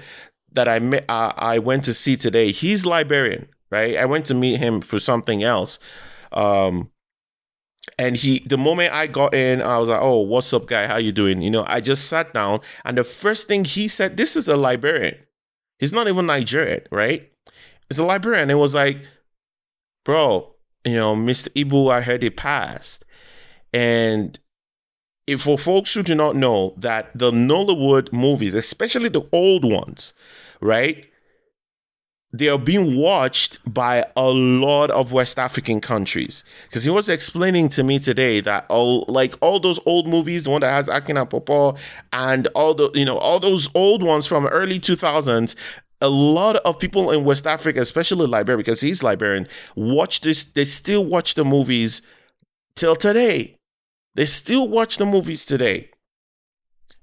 that 0.51 0.67
I 0.67 0.79
met, 0.79 1.05
uh, 1.09 1.33
I 1.35 1.59
went 1.59 1.83
to 1.85 1.93
see 1.93 2.15
today. 2.15 2.51
He's 2.51 2.85
Liberian, 2.85 3.47
right? 3.69 3.97
I 3.97 4.05
went 4.05 4.25
to 4.27 4.33
meet 4.33 4.57
him 4.57 4.81
for 4.81 4.99
something 4.99 5.43
else. 5.43 5.79
Um, 6.35 6.91
and 7.97 8.15
he 8.15 8.39
the 8.39 8.57
moment 8.57 8.93
i 8.93 9.07
got 9.07 9.33
in 9.33 9.61
i 9.61 9.77
was 9.77 9.89
like 9.89 10.01
oh 10.01 10.19
what's 10.19 10.51
up 10.53 10.65
guy? 10.65 10.87
How 10.87 10.97
you 10.97 11.11
doing? 11.11 11.41
You 11.41 11.51
know 11.51 11.65
i 11.67 11.79
just 11.79 12.07
sat 12.07 12.33
down 12.33 12.61
and 12.83 12.97
the 12.97 13.03
first 13.03 13.47
thing 13.47 13.63
he 13.63 13.87
said 13.87 14.17
this 14.17 14.35
is 14.35 14.47
a 14.47 14.57
liberian 14.57 15.15
he's 15.79 15.93
not 15.93 16.07
even 16.07 16.25
nigerian 16.25 16.81
right? 16.91 17.31
It's 17.89 17.99
a 17.99 18.03
liberian 18.03 18.49
it 18.49 18.55
was 18.55 18.73
like 18.73 18.97
bro 20.03 20.55
you 20.83 20.95
know 20.95 21.15
mr 21.15 21.49
ibu 21.49 21.91
i 21.91 22.01
heard 22.01 22.23
he 22.23 22.29
passed. 22.29 23.05
And 23.73 24.39
if 25.27 25.41
for 25.41 25.57
folks 25.57 25.93
who 25.93 26.01
do 26.01 26.15
not 26.15 26.35
know 26.35 26.73
that 26.77 27.11
the 27.17 27.31
nollywood 27.31 28.11
movies 28.13 28.55
especially 28.55 29.09
the 29.09 29.27
old 29.31 29.63
ones 29.63 30.13
right 30.61 31.09
they 32.37 32.49
are 32.49 32.59
being 32.59 32.97
watched 32.97 33.59
by 33.71 34.05
a 34.15 34.27
lot 34.29 34.91
of 34.91 35.11
West 35.11 35.39
African 35.39 35.79
countries. 35.79 36.43
Because 36.67 36.83
he 36.83 36.89
was 36.89 37.07
explaining 37.07 37.69
to 37.69 37.83
me 37.83 37.99
today 37.99 38.41
that 38.41 38.65
all 38.69 39.05
like 39.07 39.35
all 39.41 39.59
those 39.59 39.79
old 39.85 40.07
movies, 40.07 40.43
the 40.43 40.49
one 40.49 40.61
that 40.61 40.71
has 40.71 40.89
Akin 40.89 41.17
and 41.17 41.29
Pawpaw, 41.29 41.77
and 42.11 42.47
all 42.55 42.73
the 42.73 42.91
you 42.93 43.05
know 43.05 43.17
all 43.17 43.39
those 43.39 43.69
old 43.73 44.03
ones 44.03 44.27
from 44.27 44.47
early 44.47 44.79
two 44.79 44.95
thousands. 44.95 45.55
A 46.01 46.09
lot 46.09 46.57
of 46.57 46.77
people 46.77 47.09
in 47.09 47.23
West 47.23 47.47
Africa, 47.47 47.79
especially 47.79 48.27
Liberia, 48.27 48.57
because 48.57 48.81
he's 48.81 49.01
Liberian, 49.01 49.47
watch 49.75 50.21
this. 50.21 50.43
They 50.43 50.65
still 50.65 51.05
watch 51.05 51.35
the 51.35 51.45
movies 51.45 52.01
till 52.75 52.97
today. 52.97 53.55
They 54.13 54.25
still 54.25 54.67
watch 54.67 54.97
the 54.97 55.05
movies 55.05 55.45
today 55.45 55.89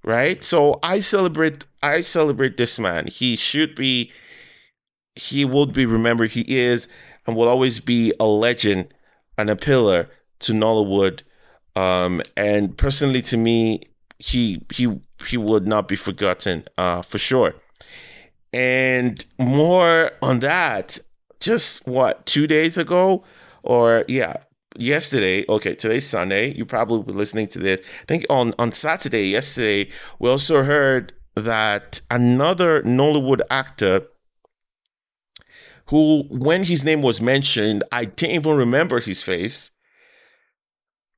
right 0.04 0.42
so 0.42 0.80
i 0.82 0.98
celebrate 0.98 1.64
i 1.80 2.00
celebrate 2.00 2.56
this 2.56 2.76
man 2.76 3.06
he 3.06 3.36
should 3.36 3.74
be 3.76 4.10
he 5.14 5.44
will 5.44 5.66
be 5.66 5.86
remembered. 5.86 6.32
He 6.32 6.44
is 6.48 6.88
and 7.26 7.36
will 7.36 7.48
always 7.48 7.80
be 7.80 8.12
a 8.18 8.26
legend 8.26 8.92
and 9.38 9.50
a 9.50 9.56
pillar 9.56 10.08
to 10.40 10.52
Nollywood. 10.52 11.20
Um, 11.76 12.22
and 12.36 12.76
personally, 12.76 13.22
to 13.22 13.36
me, 13.36 13.82
he 14.18 14.64
he 14.72 15.00
he 15.26 15.36
would 15.36 15.66
not 15.66 15.88
be 15.88 15.96
forgotten 15.96 16.64
uh, 16.78 17.02
for 17.02 17.18
sure. 17.18 17.54
And 18.52 19.24
more 19.38 20.10
on 20.20 20.40
that, 20.40 20.98
just 21.40 21.86
what 21.86 22.26
two 22.26 22.46
days 22.46 22.76
ago, 22.76 23.24
or 23.62 24.04
yeah, 24.08 24.36
yesterday. 24.76 25.44
Okay, 25.48 25.74
today's 25.74 26.06
Sunday. 26.06 26.52
You 26.52 26.66
probably 26.66 27.02
be 27.12 27.18
listening 27.18 27.46
to 27.48 27.58
this. 27.58 27.80
I 27.80 28.04
think 28.06 28.26
on 28.28 28.54
on 28.58 28.72
Saturday, 28.72 29.28
yesterday, 29.28 29.90
we 30.18 30.28
also 30.28 30.64
heard 30.64 31.14
that 31.34 32.00
another 32.10 32.82
Nollywood 32.82 33.40
actor 33.50 34.06
who, 35.86 36.24
when 36.30 36.64
his 36.64 36.84
name 36.84 37.02
was 37.02 37.20
mentioned, 37.20 37.84
I 37.92 38.06
didn't 38.06 38.36
even 38.36 38.56
remember 38.56 39.00
his 39.00 39.22
face. 39.22 39.70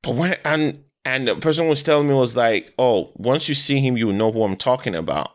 But 0.01 0.15
when 0.15 0.37
and 0.43 0.83
and 1.03 1.27
the 1.27 1.35
person 1.35 1.67
was 1.67 1.83
telling 1.83 2.07
me 2.07 2.13
was 2.13 2.35
like, 2.35 2.73
oh, 2.77 3.11
once 3.15 3.47
you 3.47 3.55
see 3.55 3.79
him, 3.79 3.95
you 3.97 4.11
know 4.11 4.31
who 4.31 4.43
I'm 4.43 4.55
talking 4.55 4.95
about. 4.95 5.31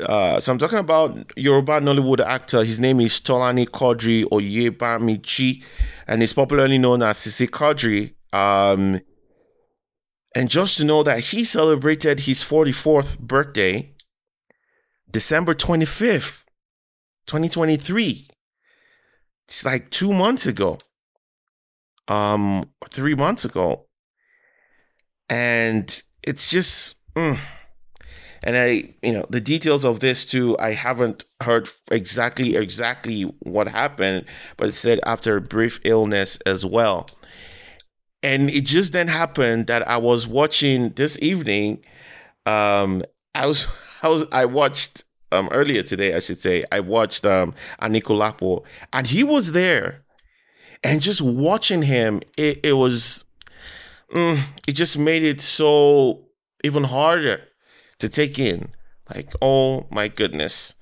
Uh, 0.00 0.40
so 0.40 0.52
I'm 0.52 0.58
talking 0.58 0.78
about 0.78 1.32
Yoruba 1.36 1.80
Nollywood 1.80 2.20
actor. 2.20 2.64
His 2.64 2.80
name 2.80 3.00
is 3.00 3.20
Tolani 3.20 3.66
Quadri 3.66 4.24
Oyabamiji, 4.24 5.62
and 6.06 6.22
he's 6.22 6.32
popularly 6.32 6.78
known 6.78 7.02
as 7.02 7.18
Sisi 7.18 7.46
Quadri. 7.48 8.14
Um, 8.32 9.00
and 10.34 10.48
just 10.48 10.78
to 10.78 10.84
know 10.84 11.02
that 11.02 11.20
he 11.20 11.44
celebrated 11.44 12.20
his 12.20 12.42
44th 12.42 13.18
birthday 13.18 13.92
December 15.10 15.54
25th. 15.54 16.41
2023. 17.26 18.28
It's 19.48 19.64
like 19.64 19.90
two 19.90 20.12
months 20.12 20.46
ago. 20.46 20.78
Um, 22.08 22.70
three 22.90 23.14
months 23.14 23.44
ago. 23.44 23.86
And 25.28 26.02
it's 26.22 26.50
just 26.50 26.96
mm. 27.14 27.38
and 28.44 28.56
I, 28.56 28.94
you 29.02 29.12
know, 29.12 29.26
the 29.30 29.40
details 29.40 29.84
of 29.84 30.00
this 30.00 30.24
too, 30.24 30.56
I 30.58 30.72
haven't 30.72 31.24
heard 31.42 31.68
exactly 31.90 32.56
exactly 32.56 33.22
what 33.40 33.68
happened, 33.68 34.26
but 34.56 34.68
it 34.68 34.74
said 34.74 35.00
after 35.04 35.36
a 35.36 35.40
brief 35.40 35.80
illness 35.84 36.38
as 36.44 36.66
well. 36.66 37.06
And 38.22 38.50
it 38.50 38.64
just 38.66 38.92
then 38.92 39.08
happened 39.08 39.66
that 39.66 39.86
I 39.88 39.96
was 39.96 40.26
watching 40.26 40.90
this 40.90 41.18
evening. 41.20 41.84
Um, 42.46 43.02
I 43.34 43.46
was 43.46 43.66
I 44.02 44.08
was 44.08 44.26
I 44.32 44.44
watched 44.44 45.04
um, 45.32 45.48
earlier 45.50 45.82
today, 45.82 46.14
I 46.14 46.20
should 46.20 46.38
say, 46.38 46.64
I 46.70 46.80
watched 46.80 47.24
um, 47.26 47.54
Anikulapo, 47.80 48.62
and 48.92 49.06
he 49.06 49.24
was 49.24 49.52
there, 49.52 50.04
and 50.84 51.00
just 51.00 51.22
watching 51.22 51.82
him, 51.82 52.20
it, 52.36 52.60
it 52.62 52.74
was, 52.74 53.24
mm, 54.14 54.40
it 54.66 54.72
just 54.72 54.98
made 54.98 55.22
it 55.22 55.40
so 55.40 56.26
even 56.62 56.84
harder 56.84 57.42
to 57.98 58.08
take 58.08 58.38
in. 58.38 58.72
Like, 59.12 59.32
oh 59.42 59.86
my 59.90 60.08
goodness, 60.08 60.74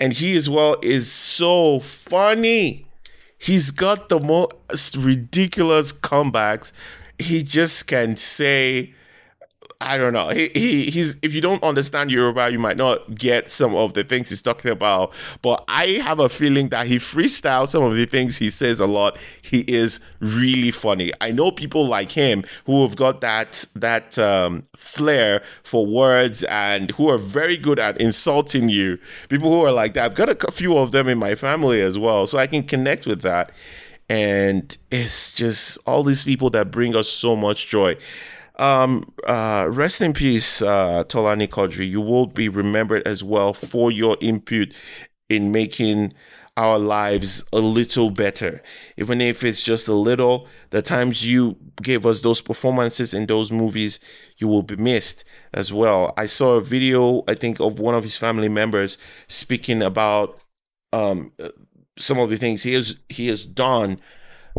and 0.00 0.12
he 0.12 0.36
as 0.36 0.50
well 0.50 0.76
is 0.82 1.10
so 1.10 1.78
funny. 1.78 2.86
He's 3.38 3.70
got 3.70 4.08
the 4.08 4.20
most 4.20 4.96
ridiculous 4.96 5.92
comebacks. 5.92 6.72
He 7.18 7.42
just 7.42 7.86
can 7.86 8.16
say 8.16 8.94
I 9.82 9.98
don't 9.98 10.12
know. 10.12 10.28
He, 10.28 10.48
he 10.54 10.84
he's 10.90 11.16
if 11.22 11.34
you 11.34 11.40
don't 11.40 11.62
understand 11.62 12.10
Yoruba, 12.10 12.50
you 12.50 12.58
might 12.58 12.76
not 12.76 13.14
get 13.14 13.50
some 13.50 13.74
of 13.74 13.94
the 13.94 14.04
things 14.04 14.30
he's 14.30 14.42
talking 14.42 14.70
about. 14.70 15.12
But 15.42 15.64
I 15.68 15.86
have 16.04 16.20
a 16.20 16.28
feeling 16.28 16.68
that 16.70 16.86
he 16.86 16.96
freestyles 16.96 17.68
some 17.68 17.82
of 17.82 17.94
the 17.94 18.06
things 18.06 18.38
he 18.38 18.50
says 18.50 18.80
a 18.80 18.86
lot. 18.86 19.18
He 19.42 19.60
is 19.60 20.00
really 20.20 20.70
funny. 20.70 21.12
I 21.20 21.30
know 21.30 21.50
people 21.50 21.86
like 21.86 22.12
him 22.12 22.44
who 22.66 22.82
have 22.82 22.96
got 22.96 23.20
that 23.20 23.64
that 23.74 24.18
um, 24.18 24.62
flair 24.76 25.42
for 25.62 25.84
words 25.86 26.44
and 26.44 26.90
who 26.92 27.08
are 27.08 27.18
very 27.18 27.56
good 27.56 27.78
at 27.78 28.00
insulting 28.00 28.68
you. 28.68 28.98
People 29.28 29.52
who 29.52 29.64
are 29.64 29.72
like 29.72 29.94
that. 29.94 30.04
I've 30.04 30.14
got 30.14 30.28
a 30.28 30.52
few 30.52 30.76
of 30.76 30.92
them 30.92 31.08
in 31.08 31.18
my 31.18 31.34
family 31.34 31.80
as 31.80 31.98
well, 31.98 32.26
so 32.26 32.38
I 32.38 32.46
can 32.46 32.62
connect 32.62 33.06
with 33.06 33.22
that. 33.22 33.52
And 34.08 34.76
it's 34.90 35.32
just 35.32 35.78
all 35.86 36.02
these 36.02 36.24
people 36.24 36.50
that 36.50 36.70
bring 36.70 36.94
us 36.94 37.08
so 37.08 37.34
much 37.34 37.68
joy. 37.68 37.96
Um, 38.56 39.12
uh, 39.26 39.66
rest 39.70 40.00
in 40.00 40.12
peace, 40.12 40.62
uh, 40.62 41.04
Tolani 41.04 41.48
Quadri. 41.48 41.86
You 41.88 42.00
will 42.00 42.26
be 42.26 42.48
remembered 42.48 43.06
as 43.06 43.24
well 43.24 43.52
for 43.52 43.90
your 43.90 44.16
input 44.20 44.74
in 45.28 45.50
making 45.50 46.12
our 46.56 46.78
lives 46.78 47.42
a 47.52 47.58
little 47.58 48.10
better, 48.10 48.62
even 48.98 49.20
if 49.22 49.42
it's 49.42 49.62
just 49.62 49.88
a 49.88 49.94
little. 49.94 50.46
The 50.70 50.82
times 50.82 51.26
you 51.26 51.56
gave 51.82 52.04
us 52.04 52.20
those 52.20 52.42
performances 52.42 53.14
in 53.14 53.26
those 53.26 53.50
movies, 53.50 53.98
you 54.36 54.48
will 54.48 54.62
be 54.62 54.76
missed 54.76 55.24
as 55.54 55.72
well. 55.72 56.12
I 56.16 56.26
saw 56.26 56.56
a 56.56 56.60
video, 56.60 57.24
I 57.26 57.34
think, 57.34 57.58
of 57.58 57.78
one 57.80 57.94
of 57.94 58.04
his 58.04 58.18
family 58.18 58.50
members 58.50 58.98
speaking 59.28 59.82
about 59.82 60.38
um, 60.92 61.32
some 61.98 62.18
of 62.18 62.28
the 62.28 62.36
things 62.36 62.62
he 62.62 62.74
has 62.74 62.98
he 63.08 63.28
has 63.28 63.46
done 63.46 63.98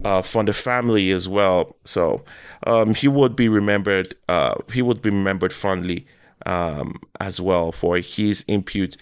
uh, 0.04 0.22
from 0.22 0.46
the 0.46 0.54
family 0.54 1.12
as 1.12 1.28
well. 1.30 1.76
So 1.86 2.24
um, 2.66 2.94
he 2.94 3.08
would 3.08 3.36
be 3.36 3.50
remembered. 3.50 4.16
Uh, 4.28 4.56
he 4.72 4.82
would 4.82 5.02
be 5.02 5.10
remembered 5.10 5.54
fondly 5.54 6.06
um, 6.46 7.00
as 7.20 7.40
well 7.40 7.72
for 7.72 7.98
his 7.98 8.44
input 8.48 8.98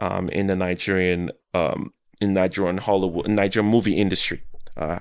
um, 0.00 0.28
in 0.28 0.46
the 0.46 0.56
Nigerian 0.56 1.30
um, 1.54 1.92
in 2.20 2.34
Nigerian 2.34 2.78
Hollywood 2.78 3.28
Nigerian 3.28 3.70
movie 3.70 3.96
industry 3.96 4.42
Uh, 4.76 5.00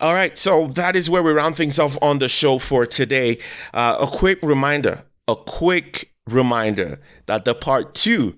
all 0.00 0.14
right, 0.14 0.38
so 0.38 0.68
that 0.68 0.94
is 0.94 1.10
where 1.10 1.22
we 1.24 1.32
round 1.32 1.56
things 1.56 1.78
off 1.78 1.98
on 2.00 2.20
the 2.20 2.28
show 2.28 2.58
for 2.60 2.86
today. 2.86 3.38
Uh, 3.74 3.96
a 4.00 4.06
quick 4.06 4.38
reminder, 4.42 5.02
a 5.26 5.34
quick 5.34 6.12
reminder 6.26 7.00
that 7.26 7.44
the 7.44 7.54
part 7.54 7.94
two 7.94 8.36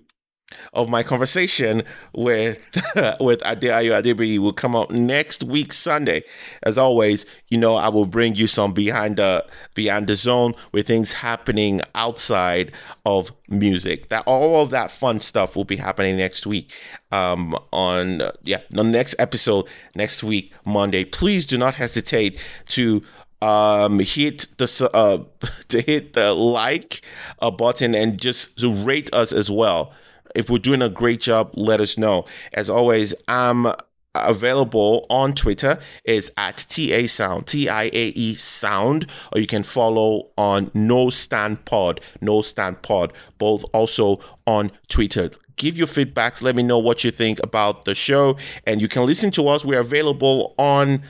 of 0.73 0.89
my 0.89 1.03
conversation 1.03 1.83
with 2.13 2.59
with 3.21 3.41
Adeayo 3.41 4.03
Adebiyi 4.03 4.39
will 4.39 4.53
come 4.53 4.77
out 4.77 4.91
next 4.91 5.43
week 5.43 5.73
Sunday. 5.73 6.23
As 6.63 6.79
always, 6.79 7.27
you 7.49 7.59
know 7.59 7.77
I 7.77 7.89
will 7.89 8.07
bring 8.07 8.35
you 8.35 8.47
some 8.47 8.73
behind 8.73 9.17
the 9.17 9.47
behind 9.75 10.07
the 10.07 10.17
zone 10.17 10.55
with 10.73 10.87
things 10.87 11.13
happening 11.13 11.81
outside 11.95 12.73
of 13.05 13.33
music. 13.49 14.09
That 14.09 14.25
all 14.27 14.63
of 14.63 14.71
that 14.71 14.91
fun 14.91 15.21
stuff 15.21 15.57
will 15.57 15.65
be 15.65 15.77
happening 15.77 16.17
next 16.17 16.47
week. 16.47 16.77
Um, 17.13 17.57
on 17.73 18.23
uh, 18.23 18.33
yeah, 18.43 18.61
the 18.71 18.85
next 18.85 19.17
episode 19.19 19.67
next 19.95 20.23
week 20.23 20.53
Monday. 20.65 21.05
Please 21.05 21.45
do 21.45 21.59
not 21.59 21.75
hesitate 21.77 22.41
to 22.69 23.03
um 23.43 23.99
hit 24.01 24.49
the 24.59 24.91
uh 24.93 25.19
to 25.69 25.81
hit 25.81 26.13
the 26.13 26.33
like 26.35 27.01
uh, 27.41 27.51
button 27.51 27.95
and 27.95 28.21
just 28.21 28.59
to 28.59 28.73
rate 28.73 29.09
us 29.15 29.33
as 29.33 29.51
well 29.51 29.93
if 30.35 30.51
we're 30.51 30.59
doing 30.59 30.83
a 30.83 30.89
great 30.89 31.21
job, 31.21 31.51
let 31.55 31.81
us 31.81 31.99
know. 31.99 32.25
As 32.53 32.71
always, 32.71 33.15
I'm 33.29 33.67
available 34.15 35.07
on 35.09 35.33
Twitter 35.33 35.79
It's 36.05 36.31
at 36.37 36.67
TA 36.69 37.07
Sound, 37.07 37.47
T 37.47 37.69
I 37.69 37.85
A 37.85 38.09
E 38.09 38.35
Sound, 38.35 39.11
or 39.33 39.41
you 39.41 39.47
can 39.47 39.63
follow 39.63 40.31
on 40.37 40.71
No 40.75 41.11
Stand 41.11 41.65
Pod, 41.65 42.01
No 42.21 42.43
Stand 42.43 42.83
Pod, 42.83 43.13
both 43.39 43.65
also 43.73 44.21
on 44.47 44.73
Twitter. 44.89 45.31
Give 45.57 45.77
your 45.77 45.87
feedbacks. 45.87 46.43
Let 46.43 46.57
me 46.57 46.63
know 46.63 46.79
what 46.79 47.05
you 47.05 47.11
think 47.11 47.39
about 47.43 47.85
the 47.85 47.95
show, 47.95 48.37
and 48.67 48.81
you 48.81 48.89
can 48.89 49.05
listen 49.07 49.31
to 49.33 49.49
us. 49.49 49.65
We're 49.65 49.81
available 49.81 50.55
on 50.59 51.03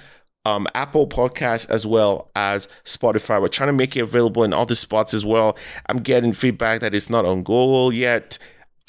um, 0.45 0.67
Apple 0.75 1.07
Podcasts 1.07 1.69
as 1.71 1.87
well 1.87 2.31
as 2.35 2.69
Spotify. 2.85 3.41
We're 3.41 3.49
trying 3.49 3.69
to 3.69 3.75
make 3.75 3.97
it 3.97 4.01
available 4.01 4.43
in 4.43 4.53
other 4.53 4.75
spots 4.75 5.15
as 5.15 5.25
well. 5.25 5.57
I'm 5.87 5.99
getting 5.99 6.33
feedback 6.33 6.81
that 6.81 6.95
it's 6.95 7.11
not 7.11 7.25
on 7.25 7.43
Google 7.43 7.93
yet. 7.93 8.39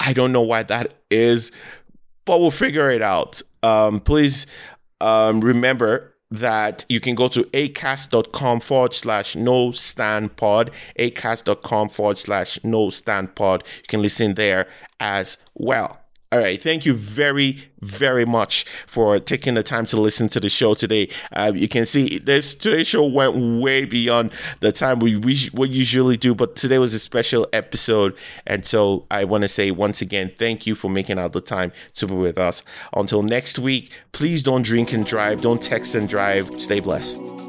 I 0.04 0.12
don't 0.12 0.32
know 0.32 0.42
why 0.42 0.64
that 0.64 0.94
is, 1.10 1.52
but 2.24 2.40
we'll 2.40 2.50
figure 2.50 2.90
it 2.90 3.02
out. 3.02 3.40
Um, 3.62 4.00
please 4.00 4.46
um, 5.00 5.40
remember 5.40 6.14
that 6.32 6.84
you 6.88 6.98
can 6.98 7.14
go 7.14 7.28
to 7.28 7.44
acast.com 7.44 8.60
forward 8.60 8.94
slash 8.94 9.36
no 9.36 9.70
stand 9.70 10.36
pod, 10.36 10.72
acast.com 10.98 11.88
forward 11.88 12.18
slash 12.18 12.58
no 12.64 12.88
stand 12.88 13.34
pod. 13.36 13.62
You 13.76 13.86
can 13.86 14.02
listen 14.02 14.34
there 14.34 14.66
as 14.98 15.36
well. 15.54 16.01
All 16.32 16.38
right. 16.38 16.60
Thank 16.60 16.86
you 16.86 16.94
very, 16.94 17.58
very 17.82 18.24
much 18.24 18.64
for 18.86 19.20
taking 19.20 19.52
the 19.52 19.62
time 19.62 19.84
to 19.86 20.00
listen 20.00 20.30
to 20.30 20.40
the 20.40 20.48
show 20.48 20.72
today. 20.72 21.10
Uh, 21.30 21.52
you 21.54 21.68
can 21.68 21.84
see 21.84 22.16
this 22.16 22.54
today's 22.54 22.86
show 22.86 23.04
went 23.04 23.60
way 23.62 23.84
beyond 23.84 24.32
the 24.60 24.72
time 24.72 24.98
we, 24.98 25.14
we, 25.14 25.50
we 25.52 25.68
usually 25.68 26.16
do, 26.16 26.34
but 26.34 26.56
today 26.56 26.78
was 26.78 26.94
a 26.94 26.98
special 26.98 27.46
episode. 27.52 28.16
And 28.46 28.64
so 28.64 29.04
I 29.10 29.24
want 29.24 29.42
to 29.42 29.48
say 29.48 29.70
once 29.72 30.00
again, 30.00 30.32
thank 30.38 30.66
you 30.66 30.74
for 30.74 30.88
making 30.88 31.18
out 31.18 31.34
the 31.34 31.42
time 31.42 31.70
to 31.96 32.06
be 32.06 32.14
with 32.14 32.38
us. 32.38 32.62
Until 32.96 33.22
next 33.22 33.58
week, 33.58 33.90
please 34.12 34.42
don't 34.42 34.62
drink 34.62 34.94
and 34.94 35.04
drive, 35.04 35.42
don't 35.42 35.62
text 35.62 35.94
and 35.94 36.08
drive. 36.08 36.62
Stay 36.62 36.80
blessed. 36.80 37.41